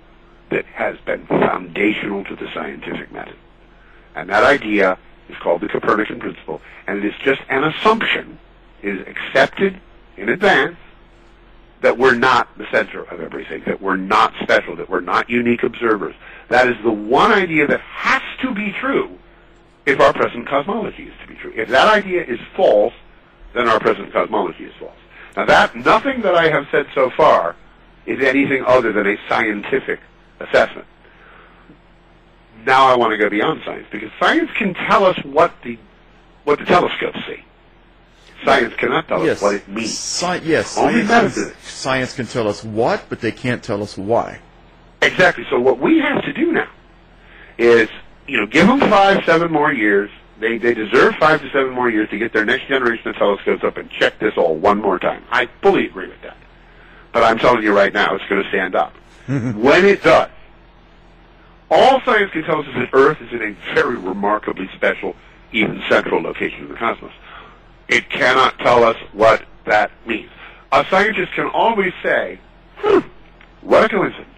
that 0.50 0.64
has 0.66 0.96
been 1.06 1.26
foundational 1.26 2.24
to 2.24 2.36
the 2.36 2.48
scientific 2.52 3.10
method. 3.12 3.36
And 4.14 4.28
that 4.30 4.44
idea 4.44 4.98
is 5.28 5.36
called 5.38 5.62
the 5.62 5.68
Copernican 5.68 6.20
principle, 6.20 6.60
and 6.86 6.98
it 6.98 7.06
is 7.06 7.14
just 7.22 7.40
an 7.48 7.64
assumption, 7.64 8.38
it 8.82 8.96
is 8.96 9.06
accepted 9.08 9.80
in 10.16 10.28
advance 10.28 10.76
that 11.84 11.98
we're 11.98 12.14
not 12.14 12.48
the 12.56 12.64
center 12.72 13.02
of 13.02 13.20
everything, 13.20 13.62
that 13.66 13.78
we're 13.78 13.94
not 13.94 14.32
special, 14.42 14.74
that 14.74 14.88
we're 14.88 15.00
not 15.00 15.28
unique 15.28 15.62
observers. 15.62 16.14
That 16.48 16.66
is 16.66 16.76
the 16.82 16.90
one 16.90 17.30
idea 17.30 17.66
that 17.66 17.80
has 17.80 18.22
to 18.40 18.54
be 18.54 18.72
true 18.80 19.18
if 19.84 20.00
our 20.00 20.14
present 20.14 20.48
cosmology 20.48 21.02
is 21.02 21.12
to 21.20 21.28
be 21.28 21.34
true. 21.34 21.52
If 21.54 21.68
that 21.68 21.86
idea 21.88 22.24
is 22.24 22.40
false, 22.56 22.94
then 23.52 23.68
our 23.68 23.78
present 23.78 24.14
cosmology 24.14 24.64
is 24.64 24.72
false. 24.80 24.96
Now 25.36 25.44
that, 25.44 25.76
nothing 25.76 26.22
that 26.22 26.34
I 26.34 26.48
have 26.48 26.66
said 26.70 26.86
so 26.94 27.10
far 27.10 27.54
is 28.06 28.24
anything 28.24 28.64
other 28.66 28.90
than 28.90 29.06
a 29.06 29.16
scientific 29.28 30.00
assessment. 30.40 30.86
Now 32.64 32.86
I 32.86 32.96
want 32.96 33.10
to 33.10 33.18
go 33.18 33.28
beyond 33.28 33.60
science, 33.62 33.86
because 33.92 34.10
science 34.18 34.50
can 34.56 34.72
tell 34.72 35.04
us 35.04 35.18
what 35.22 35.52
the, 35.62 35.78
what 36.44 36.58
the 36.58 36.64
telescopes 36.64 37.18
see. 37.26 37.44
Science 38.44 38.74
cannot 38.76 39.08
tell 39.08 39.28
us 39.28 39.40
what 39.40 39.54
it 39.54 39.68
means. 39.68 39.90
Sci- 39.90 40.40
yes, 40.44 40.76
Only 40.76 41.06
science, 41.06 41.38
science 41.62 42.14
can 42.14 42.26
tell 42.26 42.48
us 42.48 42.62
what, 42.62 43.04
but 43.08 43.20
they 43.20 43.32
can't 43.32 43.62
tell 43.62 43.82
us 43.82 43.96
why. 43.96 44.40
Exactly. 45.02 45.44
So 45.50 45.60
what 45.60 45.78
we 45.78 45.98
have 45.98 46.22
to 46.24 46.32
do 46.32 46.52
now 46.52 46.68
is, 47.58 47.88
you 48.26 48.38
know, 48.38 48.46
give 48.46 48.66
them 48.66 48.80
five, 48.80 49.24
seven 49.24 49.52
more 49.52 49.72
years. 49.72 50.10
They 50.40 50.58
they 50.58 50.74
deserve 50.74 51.14
five 51.16 51.40
to 51.42 51.50
seven 51.50 51.72
more 51.72 51.88
years 51.88 52.10
to 52.10 52.18
get 52.18 52.32
their 52.32 52.44
next 52.44 52.66
generation 52.66 53.08
of 53.08 53.16
telescopes 53.16 53.62
up 53.62 53.76
and 53.76 53.88
check 53.90 54.18
this 54.18 54.34
all 54.36 54.56
one 54.56 54.80
more 54.80 54.98
time. 54.98 55.24
I 55.30 55.48
fully 55.62 55.86
agree 55.86 56.08
with 56.08 56.20
that. 56.22 56.36
But 57.12 57.22
I'm 57.22 57.38
telling 57.38 57.62
you 57.62 57.74
right 57.74 57.92
now, 57.92 58.14
it's 58.16 58.24
going 58.28 58.42
to 58.42 58.48
stand 58.48 58.74
up. 58.74 58.92
when 59.26 59.84
it 59.84 60.02
does, 60.02 60.30
all 61.70 62.00
science 62.02 62.32
can 62.32 62.42
tell 62.42 62.60
us 62.60 62.66
is 62.66 62.74
that 62.74 62.90
Earth 62.92 63.20
is 63.20 63.32
in 63.32 63.42
a 63.42 63.74
very 63.74 63.96
remarkably 63.96 64.68
special, 64.74 65.14
even 65.52 65.82
central 65.88 66.20
location 66.20 66.64
in 66.64 66.68
the 66.68 66.74
cosmos. 66.74 67.12
It 67.88 68.08
cannot 68.10 68.58
tell 68.58 68.84
us 68.84 68.96
what 69.12 69.44
that 69.66 69.90
means. 70.06 70.30
A 70.72 70.84
scientist 70.90 71.32
can 71.32 71.46
always 71.46 71.92
say, 72.02 72.38
hmm, 72.78 73.00
what 73.60 73.84
a 73.84 73.88
coincidence 73.88 74.28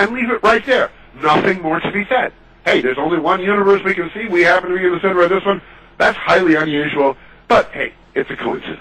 and 0.00 0.12
leave 0.12 0.30
it 0.30 0.42
right 0.42 0.64
there. 0.64 0.90
Nothing 1.22 1.60
more 1.60 1.78
to 1.78 1.92
be 1.92 2.06
said. 2.06 2.32
Hey, 2.64 2.80
there's 2.80 2.98
only 2.98 3.18
one 3.18 3.40
universe 3.40 3.82
we 3.84 3.94
can 3.94 4.10
see. 4.12 4.26
We 4.26 4.40
happen 4.40 4.70
to 4.70 4.76
be 4.76 4.84
in 4.84 4.92
the 4.92 5.00
center 5.00 5.20
of 5.22 5.28
this 5.30 5.44
one. 5.44 5.60
That's 5.98 6.16
highly 6.16 6.54
unusual, 6.54 7.16
but 7.46 7.70
hey, 7.72 7.92
it's 8.14 8.30
a 8.30 8.36
coincidence. 8.36 8.80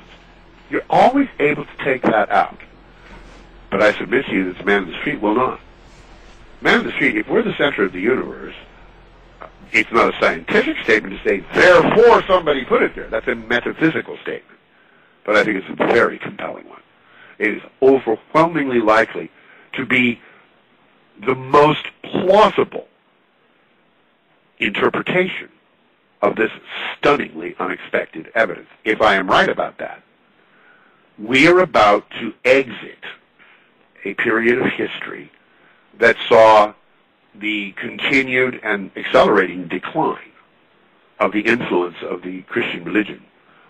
You're 0.70 0.86
always 0.90 1.28
able 1.40 1.66
to 1.66 1.84
take 1.84 2.04
that 2.04 2.32
out. 2.32 2.58
But 3.70 3.84
I 3.84 3.94
submit 3.98 4.26
to 4.28 4.32
you 4.32 4.46
that 4.46 4.60
the 4.60 4.64
man 4.64 4.84
in 4.84 4.92
the 4.92 4.98
street 5.00 5.20
will 5.20 5.36
not. 5.36 5.60
Man 6.62 6.80
in 6.80 6.86
the 6.86 6.94
street, 6.94 7.18
if 7.18 7.28
we're 7.28 7.44
the 7.44 7.56
center 7.58 7.84
of 7.84 7.92
the 7.92 8.02
universe, 8.02 8.56
it's 9.72 9.92
not 9.92 10.14
a 10.14 10.20
scientific 10.20 10.78
statement 10.84 11.18
to 11.18 11.30
say, 11.30 11.44
therefore 11.54 12.24
somebody 12.28 12.66
put 12.66 12.82
it 12.82 12.96
there. 12.96 13.08
That's 13.08 13.28
a 13.28 13.36
metaphysical 13.36 14.18
statement. 14.18 14.60
But 15.26 15.36
I 15.36 15.44
think 15.44 15.58
it's 15.58 15.70
a 15.70 15.86
very 15.88 16.18
compelling 16.18 16.68
one. 16.68 16.82
It 17.38 17.56
is 17.56 17.62
overwhelmingly 17.82 18.80
likely 18.80 19.32
to 19.74 19.86
be 19.86 20.20
the 21.26 21.36
most 21.36 21.86
plausible 22.04 22.88
interpretation 24.58 25.50
of 26.22 26.36
this 26.36 26.52
stunningly 26.98 27.56
unexpected 27.60 28.32
evidence. 28.36 28.68
If 28.84 29.02
I 29.02 29.16
am 29.16 29.30
right 29.30 29.50
about 29.50 29.78
that, 29.78 30.02
we 31.18 31.48
are 31.48 31.60
about 31.60 32.10
to 32.20 32.34
exit 32.46 33.04
a 34.06 34.14
period 34.16 34.60
of 34.60 34.68
history 34.72 35.32
that 35.98 36.18
saw 36.28 36.74
the 37.36 37.72
continued 37.74 38.60
and 38.64 38.92
accelerating 38.96 39.68
decline 39.68 40.20
of 41.20 41.32
the 41.32 41.42
influence 41.42 41.98
of 42.02 42.22
the 42.22 42.42
Christian 42.44 42.84
religion 42.84 43.24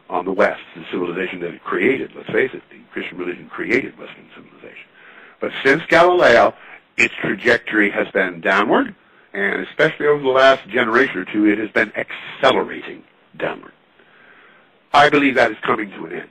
on 0.10 0.26
the 0.26 0.31
West, 0.31 0.61
the 0.76 0.86
civilization 0.91 1.40
that 1.41 1.53
it 1.53 1.64
created. 1.64 2.11
Let's 2.15 2.30
face 2.30 2.52
it, 2.53 2.64
the 2.69 2.80
Christian 2.91 3.18
religion 3.18 3.49
created 3.49 3.98
Western 3.98 4.27
civilization. 4.36 4.88
But 5.40 5.52
since 5.64 5.84
Galileo, 5.88 6.53
its 6.98 7.14
trajectory 7.22 7.90
has 7.91 8.07
been 8.10 8.41
downward, 8.41 8.95
and 9.34 9.61
especially 9.68 10.07
over 10.07 10.22
the 10.22 10.30
last 10.30 10.68
generation 10.68 11.18
or 11.18 11.26
two, 11.26 11.45
it 11.45 11.57
has 11.60 11.69
been 11.72 11.91
accelerating 11.95 13.03
downward. 13.38 13.73
I 14.94 15.10
believe 15.10 15.36
that 15.36 15.52
is 15.52 15.57
coming 15.61 15.91
to 15.91 16.06
an 16.07 16.14
end. 16.14 16.30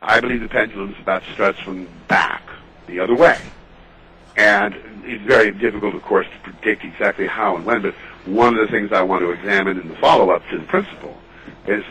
I 0.00 0.20
believe 0.20 0.40
the 0.40 0.48
pendulum 0.48 0.92
is 0.92 1.00
about 1.00 1.24
to 1.24 1.32
start 1.32 1.56
swinging 1.56 1.88
back 2.08 2.42
the 2.86 3.00
other 3.00 3.14
way. 3.14 3.38
And 4.36 4.74
it's 5.04 5.22
very 5.24 5.50
difficult, 5.50 5.94
of 5.94 6.02
course, 6.02 6.26
to 6.26 6.50
predict 6.50 6.84
exactly 6.84 7.26
how 7.26 7.56
and 7.56 7.64
when, 7.64 7.82
but 7.82 7.94
one 8.26 8.56
of 8.56 8.60
the 8.60 8.70
things 8.70 8.92
I 8.92 9.02
want 9.02 9.22
to 9.22 9.30
examine 9.30 9.78
in 9.78 9.88
the 9.88 9.96
follow-up 9.96 10.42
to 10.50 10.58
the 10.58 10.64
principle 10.64 11.16
is 11.66 11.84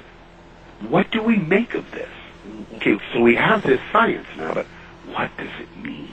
what 0.90 1.10
do 1.12 1.22
we 1.22 1.38
make 1.38 1.74
of 1.74 1.90
this? 1.92 2.10
Okay, 2.76 2.98
so 3.14 3.22
we 3.22 3.36
have 3.36 3.64
this 3.64 3.80
science 3.92 4.28
now, 4.38 4.54
but 4.54 4.66
what 5.08 5.36
does 5.38 5.50
it 5.60 5.78
mean? 5.78 6.10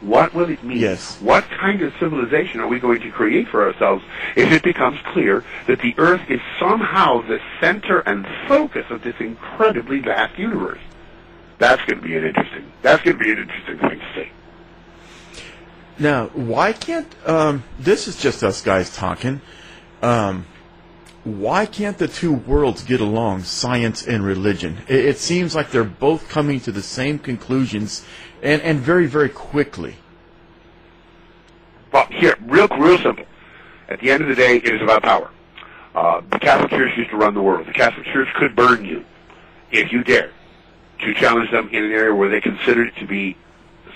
What 0.00 0.34
will 0.34 0.50
it 0.50 0.62
mean? 0.62 0.78
Yes. 0.78 1.20
What 1.20 1.44
kind 1.44 1.80
of 1.82 1.92
civilization 1.98 2.60
are 2.60 2.68
we 2.68 2.78
going 2.78 3.00
to 3.00 3.10
create 3.10 3.48
for 3.48 3.66
ourselves 3.66 4.04
if 4.36 4.52
it 4.52 4.62
becomes 4.62 4.98
clear 5.06 5.44
that 5.66 5.80
the 5.80 5.94
Earth 5.96 6.30
is 6.30 6.40
somehow 6.58 7.22
the 7.22 7.40
center 7.60 8.00
and 8.00 8.26
focus 8.46 8.86
of 8.90 9.02
this 9.02 9.16
incredibly 9.18 10.00
vast 10.00 10.38
universe? 10.38 10.80
That's 11.58 11.82
going 11.86 12.00
to 12.00 12.06
be 12.06 12.16
an 12.16 12.24
interesting. 12.24 12.70
That's 12.82 13.02
going 13.02 13.16
to 13.16 13.24
be 13.24 13.32
an 13.32 13.38
interesting 13.38 13.78
thing 13.78 14.00
to 14.00 14.14
see. 14.14 14.30
Now, 15.98 16.26
why 16.28 16.72
can't 16.72 17.06
um, 17.28 17.64
this 17.78 18.08
is 18.08 18.16
just 18.20 18.42
us 18.42 18.62
guys 18.62 18.94
talking? 18.94 19.40
Um, 20.02 20.46
why 21.22 21.66
can't 21.66 21.96
the 21.96 22.08
two 22.08 22.32
worlds 22.32 22.82
get 22.82 23.00
along, 23.00 23.44
science 23.44 24.06
and 24.06 24.24
religion? 24.24 24.82
It, 24.88 25.04
it 25.04 25.18
seems 25.18 25.54
like 25.54 25.70
they're 25.70 25.84
both 25.84 26.28
coming 26.28 26.60
to 26.60 26.72
the 26.72 26.82
same 26.82 27.18
conclusions, 27.18 28.04
and, 28.42 28.60
and 28.62 28.80
very 28.80 29.06
very 29.06 29.28
quickly. 29.28 29.96
Well, 31.92 32.06
here, 32.10 32.36
real, 32.42 32.66
real 32.68 32.98
simple. 32.98 33.24
At 33.88 34.00
the 34.00 34.10
end 34.10 34.22
of 34.22 34.28
the 34.28 34.34
day, 34.34 34.56
it 34.56 34.74
is 34.74 34.82
about 34.82 35.02
power. 35.02 35.30
Uh, 35.94 36.22
the 36.28 36.40
Catholic 36.40 36.70
Church 36.70 36.90
used 36.96 37.10
to 37.10 37.16
run 37.16 37.34
the 37.34 37.42
world. 37.42 37.68
The 37.68 37.72
Catholic 37.72 38.04
Church 38.06 38.28
could 38.34 38.56
burn 38.56 38.84
you 38.84 39.04
if 39.70 39.92
you 39.92 40.02
dared 40.02 40.32
to 41.00 41.14
challenge 41.14 41.50
them 41.52 41.68
in 41.70 41.84
an 41.84 41.92
area 41.92 42.14
where 42.14 42.28
they 42.28 42.40
considered 42.40 42.88
it 42.88 42.96
to 42.98 43.06
be 43.06 43.36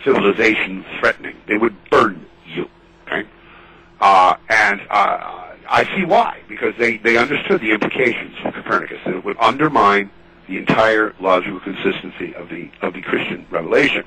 civilization 0.05 0.85
threatening. 1.01 1.37
They 1.47 1.59
would 1.59 1.77
burn 1.91 2.25
you. 2.47 2.69
Okay, 3.07 3.29
uh, 4.01 4.37
and 4.49 4.81
uh, 4.91 5.55
I 5.69 5.85
see 5.97 6.05
why 6.05 6.41
because 6.49 6.75
they 6.79 6.97
they 6.99 7.17
understood 7.17 7.61
the 7.61 7.73
implications 7.73 8.37
of 8.45 8.55
Copernicus 8.55 8.99
that 9.05 9.17
it 9.17 9.25
would 9.25 9.37
undermine 9.39 10.11
the 10.49 10.57
entire 10.57 11.15
logical 11.21 11.61
consistency 11.61 12.35
of 12.35 12.49
the 12.49 12.71
of 12.83 12.95
the 12.95 13.03
Christian 13.03 13.47
revelation. 13.51 14.05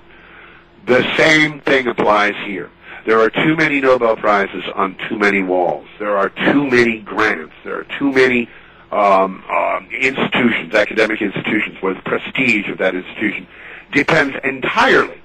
The 0.86 1.04
same 1.16 1.60
thing 1.62 1.88
applies 1.88 2.34
here. 2.46 2.70
There 3.06 3.20
are 3.20 3.30
too 3.30 3.56
many 3.56 3.80
Nobel 3.80 4.16
Prizes 4.16 4.64
on 4.76 4.96
too 5.10 5.18
many 5.18 5.42
walls. 5.44 5.88
There 6.00 6.18
are 6.18 6.30
too 6.30 6.68
many 6.70 7.00
grants. 7.00 7.54
There 7.64 7.80
are 7.80 7.88
too 7.98 8.12
many 8.12 8.50
um, 8.92 9.44
um, 9.50 9.88
institutions, 9.92 10.74
academic 10.74 11.22
institutions, 11.22 11.78
where 11.82 11.94
the 11.94 12.02
prestige 12.02 12.70
of 12.70 12.78
that 12.80 12.96
institution 12.96 13.48
depends 13.92 14.36
entirely 14.44 15.21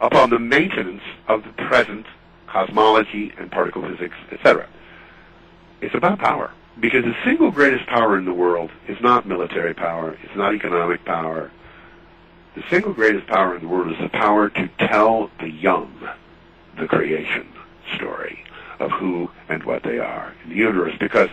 upon 0.00 0.30
the 0.30 0.38
maintenance 0.38 1.02
of 1.28 1.44
the 1.44 1.52
present 1.52 2.06
cosmology 2.46 3.32
and 3.38 3.50
particle 3.50 3.82
physics, 3.82 4.16
etc. 4.32 4.68
It's 5.80 5.94
about 5.94 6.18
power. 6.18 6.50
Because 6.78 7.04
the 7.04 7.16
single 7.24 7.50
greatest 7.50 7.86
power 7.86 8.18
in 8.18 8.24
the 8.24 8.32
world 8.32 8.70
is 8.88 8.98
not 9.00 9.26
military 9.26 9.74
power, 9.74 10.16
it's 10.22 10.36
not 10.36 10.54
economic 10.54 11.04
power. 11.04 11.50
The 12.54 12.62
single 12.70 12.92
greatest 12.92 13.26
power 13.26 13.54
in 13.54 13.62
the 13.62 13.68
world 13.68 13.92
is 13.92 13.98
the 13.98 14.08
power 14.08 14.48
to 14.50 14.68
tell 14.78 15.30
the 15.40 15.50
young 15.50 16.08
the 16.78 16.86
creation 16.86 17.46
story 17.94 18.44
of 18.78 18.90
who 18.92 19.30
and 19.48 19.62
what 19.64 19.82
they 19.82 19.98
are 19.98 20.34
in 20.44 20.50
the 20.50 20.56
universe 20.56 20.94
because 20.98 21.28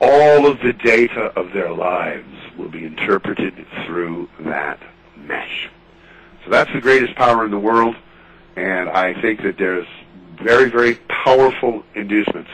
all 0.00 0.46
of 0.46 0.60
the 0.60 0.72
data 0.72 1.32
of 1.34 1.52
their 1.52 1.72
lives 1.72 2.28
will 2.56 2.68
be 2.68 2.84
interpreted 2.84 3.66
through 3.84 4.28
that 4.40 4.78
mesh. 5.16 5.68
So 6.48 6.52
that's 6.52 6.72
the 6.72 6.80
greatest 6.80 7.14
power 7.14 7.44
in 7.44 7.50
the 7.50 7.58
world, 7.58 7.94
and 8.56 8.88
I 8.88 9.12
think 9.20 9.42
that 9.42 9.58
there's 9.58 9.86
very, 10.42 10.70
very 10.70 10.94
powerful 11.24 11.84
inducements 11.94 12.48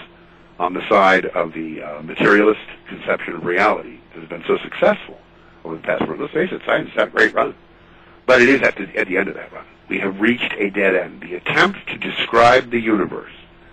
on 0.58 0.74
the 0.74 0.82
side 0.88 1.26
of 1.26 1.52
the 1.52 1.80
uh, 1.80 2.02
materialist 2.02 2.58
conception 2.88 3.34
of 3.34 3.44
reality 3.44 4.00
that 4.12 4.18
has 4.18 4.28
been 4.28 4.42
so 4.48 4.58
successful 4.58 5.16
over 5.64 5.76
the 5.76 5.82
past. 5.82 6.02
Let's 6.08 6.32
face 6.32 6.50
it, 6.50 6.60
science 6.66 6.88
has 6.88 6.96
had 6.96 7.08
a 7.08 7.10
great 7.12 7.34
run, 7.34 7.54
but 8.26 8.42
it 8.42 8.48
is 8.48 8.62
at 8.62 8.74
the, 8.74 8.88
at 8.98 9.06
the 9.06 9.16
end 9.16 9.28
of 9.28 9.36
that 9.36 9.52
run 9.52 9.64
we 9.88 10.00
have 10.00 10.20
reached 10.20 10.52
a 10.54 10.70
dead 10.70 10.96
end. 10.96 11.20
The 11.20 11.36
attempt 11.36 11.86
to 11.86 11.96
describe 11.96 12.72
the 12.72 12.80
universe 12.80 13.30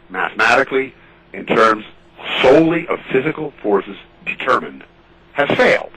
mathematically 0.07 0.93
in 1.33 1.47
terms 1.47 1.83
solely 2.43 2.87
of 2.89 2.99
physical 3.11 3.53
forces 3.63 3.97
determined 4.23 4.83
has 5.33 5.49
failed. 5.57 5.93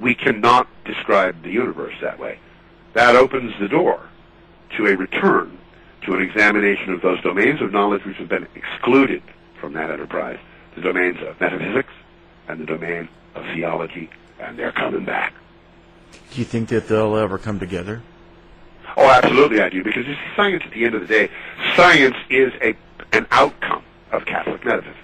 We 0.00 0.14
cannot 0.14 0.68
describe 0.86 1.42
the 1.42 1.50
universe 1.50 1.92
that 2.00 2.18
way. 2.18 2.38
That 2.94 3.16
opens 3.16 3.52
the 3.60 3.68
door 3.68 4.00
to 4.76 4.86
a 4.86 4.96
return 4.96 5.58
to 6.02 6.14
an 6.14 6.22
examination 6.22 6.92
of 6.92 7.02
those 7.02 7.20
domains 7.22 7.60
of 7.60 7.72
knowledge 7.72 8.04
which 8.04 8.16
have 8.16 8.28
been 8.28 8.46
excluded 8.54 9.22
from 9.60 9.74
that 9.74 9.90
enterprise, 9.90 10.38
the 10.74 10.80
domains 10.80 11.18
of 11.22 11.38
metaphysics 11.40 11.92
and 12.48 12.60
the 12.60 12.66
domain 12.66 13.08
of 13.34 13.44
theology, 13.54 14.08
and 14.40 14.58
they're 14.58 14.72
coming 14.72 15.04
back. 15.04 15.34
Do 16.32 16.38
you 16.38 16.44
think 16.44 16.68
that 16.70 16.88
they'll 16.88 17.16
ever 17.16 17.38
come 17.38 17.58
together? 17.58 18.02
Oh, 18.96 19.08
absolutely, 19.08 19.60
I 19.60 19.68
do. 19.68 19.84
Because 19.84 20.06
you 20.06 20.14
see, 20.14 20.20
science 20.34 20.62
at 20.64 20.72
the 20.72 20.84
end 20.84 20.94
of 20.94 21.02
the 21.02 21.06
day, 21.06 21.30
science 21.76 22.16
is 22.28 22.52
a 22.62 22.74
an 23.12 23.26
outcome 23.32 23.82
of 24.12 24.24
Catholic 24.24 24.64
metaphysics. 24.64 24.98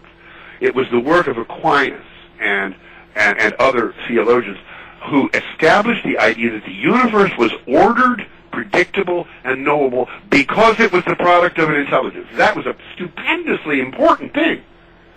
It 0.60 0.74
was 0.74 0.88
the 0.90 1.00
work 1.00 1.26
of 1.26 1.38
Aquinas 1.38 2.04
and 2.40 2.74
and, 3.14 3.38
and 3.38 3.54
other 3.54 3.94
theologians 4.06 4.58
who 5.04 5.30
established 5.34 6.04
the 6.04 6.18
idea 6.18 6.52
that 6.52 6.64
the 6.64 6.72
universe 6.72 7.30
was 7.38 7.52
ordered, 7.66 8.26
predictable, 8.50 9.26
and 9.44 9.64
knowable 9.64 10.08
because 10.30 10.80
it 10.80 10.92
was 10.92 11.04
the 11.04 11.16
product 11.16 11.58
of 11.58 11.68
an 11.68 11.76
intelligence. 11.76 12.26
That 12.34 12.56
was 12.56 12.66
a 12.66 12.74
stupendously 12.94 13.80
important 13.80 14.34
thing. 14.34 14.62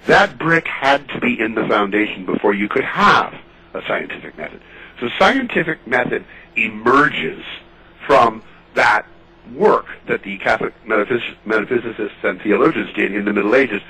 That 0.06 0.38
brick 0.38 0.68
had 0.68 1.08
to 1.10 1.20
be 1.20 1.40
in 1.40 1.56
the 1.56 1.68
foundation 1.68 2.26
before 2.26 2.54
you 2.54 2.68
could 2.68 2.84
have 2.84 3.34
a 3.74 3.82
scientific 3.88 4.38
method. 4.38 4.62
So 5.00 5.10
scientific 5.18 5.86
method 5.88 6.26
emerges 6.56 7.44
from 8.06 8.44
that 8.76 9.06
work 9.54 9.86
that 10.08 10.24
the 10.24 10.38
Catholic 10.38 10.74
metaphys- 10.86 11.36
metaphysicists 11.46 12.24
and 12.24 12.42
theologians 12.42 12.94
did 12.94 13.14
in 13.14 13.26
the 13.26 13.34
Middle 13.34 13.56
Ages 13.56 13.82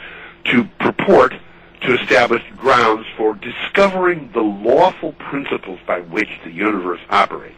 to 0.45 0.65
purport 0.79 1.33
to 1.81 1.99
establish 1.99 2.43
grounds 2.57 3.05
for 3.15 3.35
discovering 3.35 4.31
the 4.33 4.41
lawful 4.41 5.13
principles 5.13 5.79
by 5.87 6.01
which 6.01 6.29
the 6.43 6.51
universe 6.51 6.99
operates. 7.09 7.55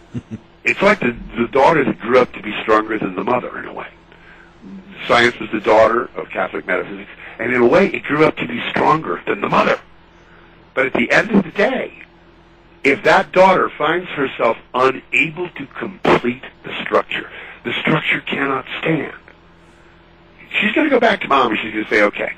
it's 0.64 0.82
like 0.82 1.00
the, 1.00 1.16
the 1.36 1.48
daughter 1.48 1.84
that 1.84 2.00
grew 2.00 2.18
up 2.18 2.32
to 2.32 2.42
be 2.42 2.52
stronger 2.62 2.98
than 2.98 3.14
the 3.14 3.24
mother 3.24 3.58
in 3.58 3.66
a 3.66 3.72
way. 3.72 3.88
Science 5.06 5.38
was 5.38 5.50
the 5.52 5.60
daughter 5.60 6.10
of 6.16 6.28
Catholic 6.30 6.66
metaphysics, 6.66 7.10
and 7.38 7.52
in 7.52 7.60
a 7.60 7.66
way 7.66 7.88
it 7.88 8.02
grew 8.04 8.24
up 8.24 8.36
to 8.36 8.46
be 8.46 8.60
stronger 8.70 9.22
than 9.26 9.40
the 9.40 9.48
mother. 9.48 9.78
But 10.74 10.86
at 10.86 10.92
the 10.94 11.10
end 11.12 11.30
of 11.30 11.44
the 11.44 11.50
day, 11.50 12.02
if 12.82 13.02
that 13.04 13.32
daughter 13.32 13.70
finds 13.78 14.08
herself 14.10 14.56
unable 14.74 15.48
to 15.48 15.66
complete 15.78 16.42
the 16.64 16.72
structure, 16.82 17.30
the 17.64 17.72
structure 17.80 18.20
cannot 18.20 18.66
stand. 18.80 19.14
She's 20.60 20.72
going 20.72 20.86
to 20.86 20.90
go 20.90 21.00
back 21.00 21.20
to 21.22 21.28
mom 21.28 21.52
and 21.52 21.60
she's 21.60 21.72
going 21.72 21.84
to 21.84 21.90
say, 21.90 22.02
okay, 22.02 22.34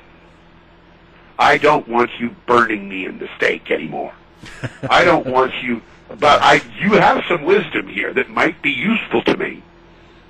I 1.39 1.57
don't 1.57 1.87
want 1.87 2.11
you 2.19 2.35
burning 2.45 2.89
me 2.89 3.05
in 3.05 3.19
the 3.19 3.29
stake 3.37 3.69
anymore. 3.71 4.13
I 4.89 5.03
don't 5.03 5.27
want 5.27 5.53
you, 5.61 5.81
but 6.19 6.41
I, 6.41 6.61
you 6.79 6.93
have 6.93 7.23
some 7.27 7.43
wisdom 7.43 7.87
here 7.87 8.13
that 8.13 8.29
might 8.29 8.61
be 8.61 8.71
useful 8.71 9.23
to 9.23 9.37
me 9.37 9.63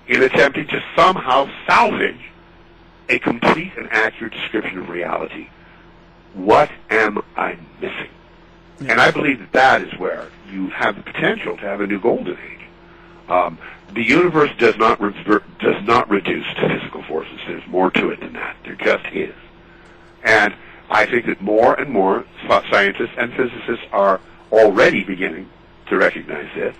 in 0.08 0.24
attempting 0.24 0.68
to 0.68 0.84
somehow 0.96 1.50
salvage 1.66 2.32
a 3.10 3.20
complete 3.20 3.72
and 3.78 3.88
accurate 3.92 4.34
description 4.34 4.80
of 4.80 4.90
reality. 4.90 5.50
What 6.34 6.70
am 6.90 7.24
I 7.36 7.58
missing? 7.82 8.10
Yeah. 8.80 8.92
And 8.92 9.02
I 9.02 9.12
believe 9.12 9.40
that 9.40 9.54
that 9.54 9.82
is 9.82 9.98
where 9.98 10.30
you 10.52 10.70
have 10.70 10.96
the 10.98 11.04
potential 11.04 11.56
to 11.58 11.64
have 11.64 11.82
a 11.82 11.88
new 11.88 12.00
golden 12.00 12.38
age. 12.38 12.68
Um, 13.30 13.58
the 13.94 14.04
universe 14.04 14.52
does 14.58 14.78
not 14.78 15.00
does 15.00 15.84
not 15.86 16.10
reduce 16.10 16.46
to 16.56 16.68
physical 16.68 17.04
forces. 17.04 17.40
There's 17.48 17.66
more 17.68 17.92
to 17.92 18.10
it 18.10 18.20
than 18.20 18.34
that. 18.34 18.58
There 18.64 18.76
just 18.76 19.06
is. 19.14 19.36
And 20.24 20.54
I 20.90 21.06
think 21.06 21.26
that 21.26 21.42
more 21.42 21.74
and 21.80 21.92
more 21.92 22.26
scientists 22.48 23.14
and 23.18 23.34
physicists 23.34 23.86
are 23.92 24.22
already 24.52 25.04
beginning 25.04 25.50
to 25.88 25.98
recognize 25.98 26.50
this. 26.56 26.76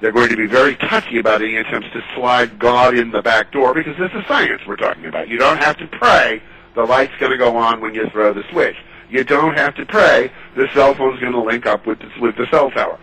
They're 0.00 0.12
going 0.12 0.28
to 0.30 0.36
be 0.36 0.46
very 0.46 0.76
touchy 0.76 1.18
about 1.18 1.40
any 1.40 1.56
attempts 1.56 1.88
to 1.92 2.02
slide 2.14 2.58
God 2.58 2.96
in 2.96 3.10
the 3.10 3.22
back 3.22 3.52
door 3.52 3.72
because 3.74 3.96
this 3.96 4.10
is 4.12 4.26
science 4.26 4.62
we're 4.66 4.76
talking 4.76 5.06
about. 5.06 5.28
You 5.28 5.38
don't 5.38 5.62
have 5.62 5.76
to 5.78 5.86
pray 5.86 6.42
the 6.74 6.82
light's 6.82 7.16
going 7.18 7.32
to 7.32 7.38
go 7.38 7.56
on 7.56 7.80
when 7.80 7.94
you 7.94 8.08
throw 8.10 8.32
the 8.32 8.42
switch. 8.50 8.76
You 9.08 9.22
don't 9.22 9.56
have 9.56 9.74
to 9.76 9.86
pray 9.86 10.32
the 10.56 10.68
cell 10.74 10.94
phone's 10.94 11.20
going 11.20 11.32
to 11.32 11.42
link 11.42 11.66
up 11.66 11.86
with 11.86 12.00
the, 12.00 12.10
with 12.20 12.36
the 12.36 12.46
cell 12.50 12.70
tower. 12.70 12.98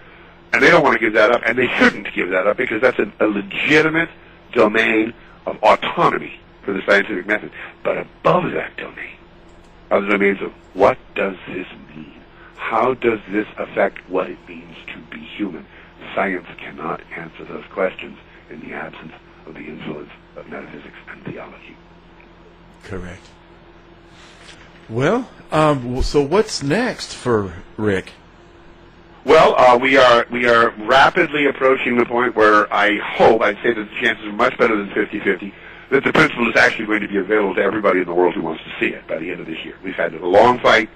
And 0.53 0.61
they 0.61 0.69
don't 0.69 0.83
want 0.83 0.93
to 0.93 0.99
give 0.99 1.13
that 1.13 1.31
up, 1.31 1.41
and 1.45 1.57
they 1.57 1.69
shouldn't 1.69 2.13
give 2.13 2.29
that 2.31 2.45
up 2.45 2.57
because 2.57 2.81
that's 2.81 2.99
a, 2.99 3.09
a 3.21 3.27
legitimate 3.27 4.09
domain 4.51 5.13
of 5.45 5.57
autonomy 5.63 6.39
for 6.63 6.73
the 6.73 6.81
scientific 6.85 7.25
method. 7.25 7.51
But 7.83 7.97
above 7.97 8.51
that 8.51 8.75
domain 8.75 9.15
are 9.91 10.01
the 10.01 10.07
domains 10.07 10.41
of 10.41 10.51
what 10.73 10.97
does 11.15 11.35
this 11.47 11.67
mean? 11.95 12.21
How 12.55 12.93
does 12.93 13.19
this 13.29 13.45
affect 13.57 14.09
what 14.09 14.29
it 14.29 14.37
means 14.47 14.75
to 14.87 15.15
be 15.15 15.19
human? 15.37 15.65
Science 16.15 16.47
cannot 16.57 17.01
answer 17.15 17.43
those 17.45 17.65
questions 17.71 18.17
in 18.49 18.61
the 18.61 18.73
absence 18.73 19.11
of 19.45 19.53
the 19.53 19.59
influence 19.59 20.09
of 20.37 20.47
metaphysics 20.49 20.95
and 21.09 21.23
theology. 21.25 21.75
Correct. 22.83 23.21
Well, 24.89 25.29
um, 25.51 26.01
so 26.01 26.21
what's 26.21 26.63
next 26.63 27.13
for 27.13 27.53
Rick? 27.77 28.13
Well, 29.23 29.55
uh, 29.55 29.77
we 29.77 29.97
are 29.97 30.25
we 30.31 30.47
are 30.47 30.71
rapidly 30.71 31.45
approaching 31.45 31.97
the 31.97 32.05
point 32.05 32.35
where 32.35 32.73
I 32.73 32.97
hope 32.97 33.41
I'd 33.41 33.57
say 33.57 33.73
that 33.73 33.87
the 33.89 34.01
chances 34.01 34.25
are 34.25 34.31
much 34.31 34.57
better 34.57 34.75
than 34.75 34.89
50-50 34.89 35.53
that 35.91 36.03
the 36.05 36.13
principle 36.13 36.49
is 36.49 36.55
actually 36.55 36.85
going 36.85 37.01
to 37.01 37.07
be 37.07 37.17
available 37.17 37.53
to 37.55 37.61
everybody 37.61 37.99
in 37.99 38.05
the 38.05 38.13
world 38.13 38.33
who 38.33 38.41
wants 38.41 38.63
to 38.63 38.71
see 38.79 38.93
it 38.93 39.05
by 39.07 39.17
the 39.17 39.29
end 39.29 39.41
of 39.41 39.45
this 39.45 39.63
year. 39.63 39.75
We've 39.83 39.93
had 39.93 40.13
a 40.13 40.25
long 40.25 40.59
fight. 40.59 40.89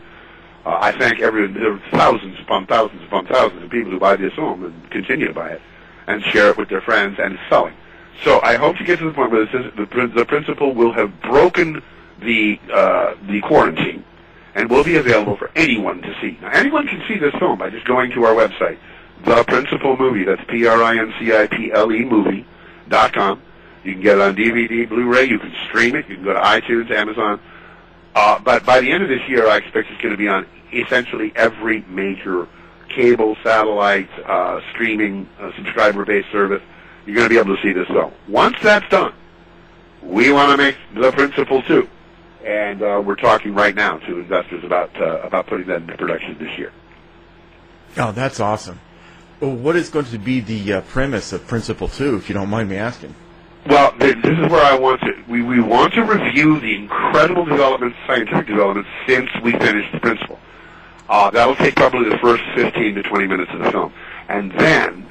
Uh, 0.65 0.77
I 0.81 0.91
thank 0.97 1.19
every 1.19 1.47
there 1.47 1.73
are 1.73 1.81
thousands 1.91 2.39
upon 2.39 2.65
thousands 2.65 3.03
upon 3.03 3.27
thousands 3.27 3.61
of 3.61 3.69
people 3.69 3.91
who 3.91 3.99
buy 3.99 4.15
this 4.15 4.33
home 4.33 4.63
and 4.63 4.91
continue 4.91 5.27
to 5.27 5.33
buy 5.33 5.49
it 5.49 5.61
and 6.07 6.23
share 6.23 6.49
it 6.49 6.57
with 6.57 6.69
their 6.69 6.81
friends 6.81 7.17
and 7.19 7.33
it's 7.33 7.43
selling. 7.49 7.75
So 8.23 8.39
I 8.41 8.55
hope 8.55 8.77
to 8.77 8.85
get 8.85 8.99
to 8.99 9.05
the 9.05 9.13
point 9.13 9.31
where 9.31 9.45
the, 9.45 9.71
the, 9.75 10.07
the 10.07 10.25
principle 10.25 10.73
will 10.73 10.93
have 10.93 11.21
broken 11.21 11.83
the 12.21 12.57
uh, 12.73 13.15
the 13.27 13.41
quarantine 13.41 14.03
and 14.55 14.69
will 14.69 14.85
be 14.85 14.95
available 14.95 15.35
for 15.35 15.51
anyone 15.55 16.01
to 16.01 16.15
see. 16.21 16.37
Now, 16.41 16.51
anyone 16.53 16.87
can 16.87 17.03
see 17.07 17.19
this 17.19 17.33
film 17.35 17.59
by 17.59 17.69
just 17.69 17.85
going 17.85 18.11
to 18.11 18.23
our 18.23 18.33
website, 18.33 18.77
The 19.25 19.43
Principle 19.43 19.97
Movie. 19.97 20.23
That's 20.23 20.41
P-R-I-N-C-I-P-L-E 20.47 22.05
movie 22.05 22.45
dot 22.87 23.11
com. 23.11 23.41
You 23.85 23.93
can 23.93 24.01
get 24.01 24.17
it 24.17 24.21
on 24.21 24.35
DVD, 24.35 24.87
Blu-ray. 24.87 25.25
You 25.25 25.39
can 25.39 25.53
stream 25.67 25.95
it. 25.95 26.07
You 26.09 26.15
can 26.15 26.23
go 26.23 26.33
to 26.33 26.39
iTunes, 26.39 26.91
Amazon. 26.91 27.39
Uh, 28.15 28.39
but 28.39 28.65
by 28.65 28.81
the 28.81 28.91
end 28.91 29.03
of 29.03 29.09
this 29.09 29.21
year, 29.27 29.47
I 29.47 29.57
expect 29.57 29.89
it's 29.89 30.01
going 30.01 30.13
to 30.13 30.17
be 30.17 30.27
on 30.27 30.47
essentially 30.73 31.31
every 31.35 31.81
major 31.83 32.47
cable, 32.89 33.35
satellite, 33.43 34.09
uh, 34.25 34.61
streaming, 34.71 35.29
uh, 35.39 35.51
subscriber-based 35.57 36.31
service. 36.31 36.61
You're 37.05 37.15
going 37.15 37.29
to 37.29 37.33
be 37.33 37.37
able 37.37 37.55
to 37.55 37.61
see 37.61 37.73
this 37.73 37.87
film. 37.87 38.11
Once 38.27 38.57
that's 38.61 38.89
done, 38.89 39.13
we 40.01 40.31
want 40.31 40.51
to 40.51 40.57
make 40.57 40.77
The 40.95 41.11
Principle 41.11 41.61
two 41.61 41.87
and 42.45 42.81
uh, 42.83 43.01
we're 43.03 43.15
talking 43.15 43.55
right 43.55 43.73
now 43.73 43.97
to 43.97 44.19
investors 44.19 44.63
about 44.63 44.95
uh, 45.01 45.19
about 45.21 45.47
putting 45.47 45.67
that 45.67 45.81
into 45.81 45.97
production 45.97 46.37
this 46.37 46.57
year. 46.57 46.71
Oh, 47.97 48.11
that's 48.11 48.39
awesome. 48.39 48.79
Well, 49.39 49.55
what 49.55 49.75
is 49.75 49.89
going 49.89 50.05
to 50.05 50.19
be 50.19 50.39
the 50.39 50.73
uh, 50.73 50.81
premise 50.81 51.33
of 51.33 51.47
Principle 51.47 51.87
Two, 51.87 52.15
if 52.15 52.29
you 52.29 52.35
don't 52.35 52.49
mind 52.49 52.69
me 52.69 52.77
asking? 52.77 53.15
Well, 53.65 53.93
this 53.97 54.15
is 54.15 54.51
where 54.51 54.63
I 54.63 54.77
want 54.77 55.01
to. 55.01 55.23
We 55.27 55.41
we 55.41 55.59
want 55.59 55.93
to 55.95 56.03
review 56.03 56.59
the 56.59 56.75
incredible 56.75 57.45
developments, 57.45 57.97
scientific 58.05 58.47
developments, 58.47 58.89
since 59.07 59.29
we 59.41 59.53
finished 59.53 59.91
the 59.91 59.99
principle. 59.99 60.39
Uh, 61.09 61.29
that'll 61.31 61.55
take 61.55 61.75
probably 61.75 62.09
the 62.09 62.17
first 62.17 62.43
15 62.55 62.95
to 62.95 63.03
20 63.03 63.27
minutes 63.27 63.51
of 63.53 63.59
the 63.59 63.71
film, 63.71 63.93
and 64.27 64.51
then 64.51 65.07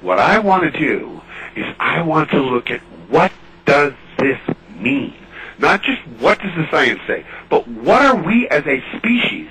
what 0.00 0.18
I 0.18 0.38
want 0.38 0.62
to 0.72 0.78
do 0.78 1.20
is 1.56 1.66
I 1.80 2.02
want 2.02 2.30
to 2.30 2.40
look 2.40 2.70
at 2.70 2.80
what 3.08 3.32
does 3.64 3.92
this 4.18 4.38
mean 4.78 5.14
not 5.58 5.82
just 5.82 6.00
what 6.20 6.40
does 6.40 6.54
the 6.54 6.68
science 6.70 7.00
say, 7.06 7.24
but 7.50 7.66
what 7.66 8.02
are 8.02 8.16
we 8.16 8.48
as 8.48 8.66
a 8.66 8.82
species 8.96 9.50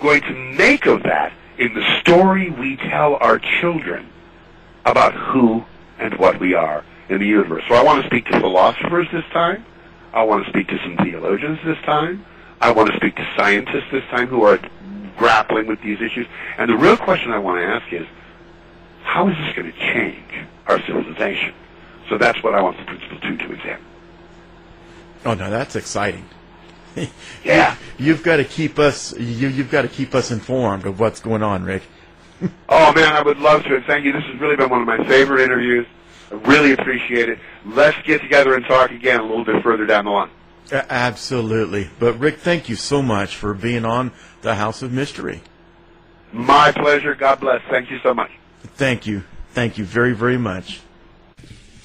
going 0.00 0.22
to 0.22 0.34
make 0.34 0.86
of 0.86 1.02
that 1.02 1.32
in 1.58 1.74
the 1.74 2.00
story 2.00 2.50
we 2.50 2.76
tell 2.76 3.16
our 3.16 3.38
children 3.60 4.08
about 4.84 5.14
who 5.14 5.64
and 5.98 6.14
what 6.18 6.40
we 6.40 6.54
are 6.54 6.84
in 7.08 7.20
the 7.20 7.26
universe. 7.26 7.62
So 7.68 7.74
I 7.74 7.82
want 7.82 8.02
to 8.02 8.08
speak 8.08 8.26
to 8.26 8.40
philosophers 8.40 9.06
this 9.12 9.24
time. 9.32 9.64
I 10.12 10.22
want 10.24 10.44
to 10.44 10.50
speak 10.50 10.68
to 10.68 10.78
some 10.78 10.96
theologians 10.98 11.58
this 11.64 11.78
time. 11.84 12.24
I 12.60 12.70
want 12.70 12.90
to 12.90 12.96
speak 12.96 13.16
to 13.16 13.28
scientists 13.36 13.90
this 13.90 14.04
time 14.10 14.28
who 14.28 14.42
are 14.44 14.60
grappling 15.16 15.66
with 15.66 15.80
these 15.82 16.00
issues. 16.00 16.26
And 16.58 16.70
the 16.70 16.76
real 16.76 16.96
question 16.96 17.32
I 17.32 17.38
want 17.38 17.60
to 17.60 17.66
ask 17.66 17.92
is, 17.92 18.06
how 19.02 19.28
is 19.28 19.36
this 19.36 19.54
going 19.56 19.72
to 19.72 19.78
change 19.78 20.46
our 20.66 20.80
civilization? 20.86 21.54
So 22.08 22.18
that's 22.18 22.42
what 22.42 22.54
I 22.54 22.62
want 22.62 22.78
the 22.78 22.84
Principle 22.84 23.18
2 23.20 23.36
to 23.38 23.52
examine. 23.52 23.84
Oh 25.24 25.34
no, 25.34 25.50
that's 25.50 25.76
exciting. 25.76 26.28
yeah, 27.44 27.76
you've 27.98 28.22
got 28.22 28.36
to 28.36 28.44
keep 28.44 28.78
us. 28.78 29.16
You, 29.16 29.48
you've 29.48 29.70
got 29.70 29.82
to 29.82 29.88
keep 29.88 30.14
us 30.14 30.30
informed 30.30 30.84
of 30.84 31.00
what's 31.00 31.20
going 31.20 31.42
on, 31.42 31.64
Rick. 31.64 31.82
oh 32.68 32.92
man, 32.92 33.12
I 33.12 33.22
would 33.22 33.38
love 33.38 33.62
to. 33.64 33.80
Thank 33.82 34.04
you. 34.04 34.12
This 34.12 34.24
has 34.24 34.40
really 34.40 34.56
been 34.56 34.68
one 34.68 34.80
of 34.82 34.86
my 34.86 35.04
favorite 35.06 35.40
interviews. 35.40 35.86
I 36.32 36.36
really 36.48 36.72
appreciate 36.72 37.28
it. 37.28 37.38
Let's 37.66 38.00
get 38.06 38.22
together 38.22 38.54
and 38.54 38.64
talk 38.64 38.90
again 38.90 39.20
a 39.20 39.24
little 39.24 39.44
bit 39.44 39.62
further 39.62 39.84
down 39.84 40.06
the 40.06 40.10
line. 40.10 40.30
Absolutely. 40.72 41.90
But 41.98 42.18
Rick, 42.18 42.38
thank 42.38 42.70
you 42.70 42.76
so 42.76 43.02
much 43.02 43.36
for 43.36 43.52
being 43.52 43.84
on 43.84 44.12
the 44.40 44.54
House 44.54 44.80
of 44.80 44.90
Mystery. 44.92 45.42
My 46.32 46.72
pleasure. 46.72 47.14
God 47.14 47.40
bless. 47.40 47.60
Thank 47.68 47.90
you 47.90 47.98
so 48.02 48.14
much. 48.14 48.30
Thank 48.62 49.06
you. 49.06 49.24
Thank 49.50 49.76
you 49.76 49.84
very, 49.84 50.14
very 50.14 50.38
much. 50.38 50.80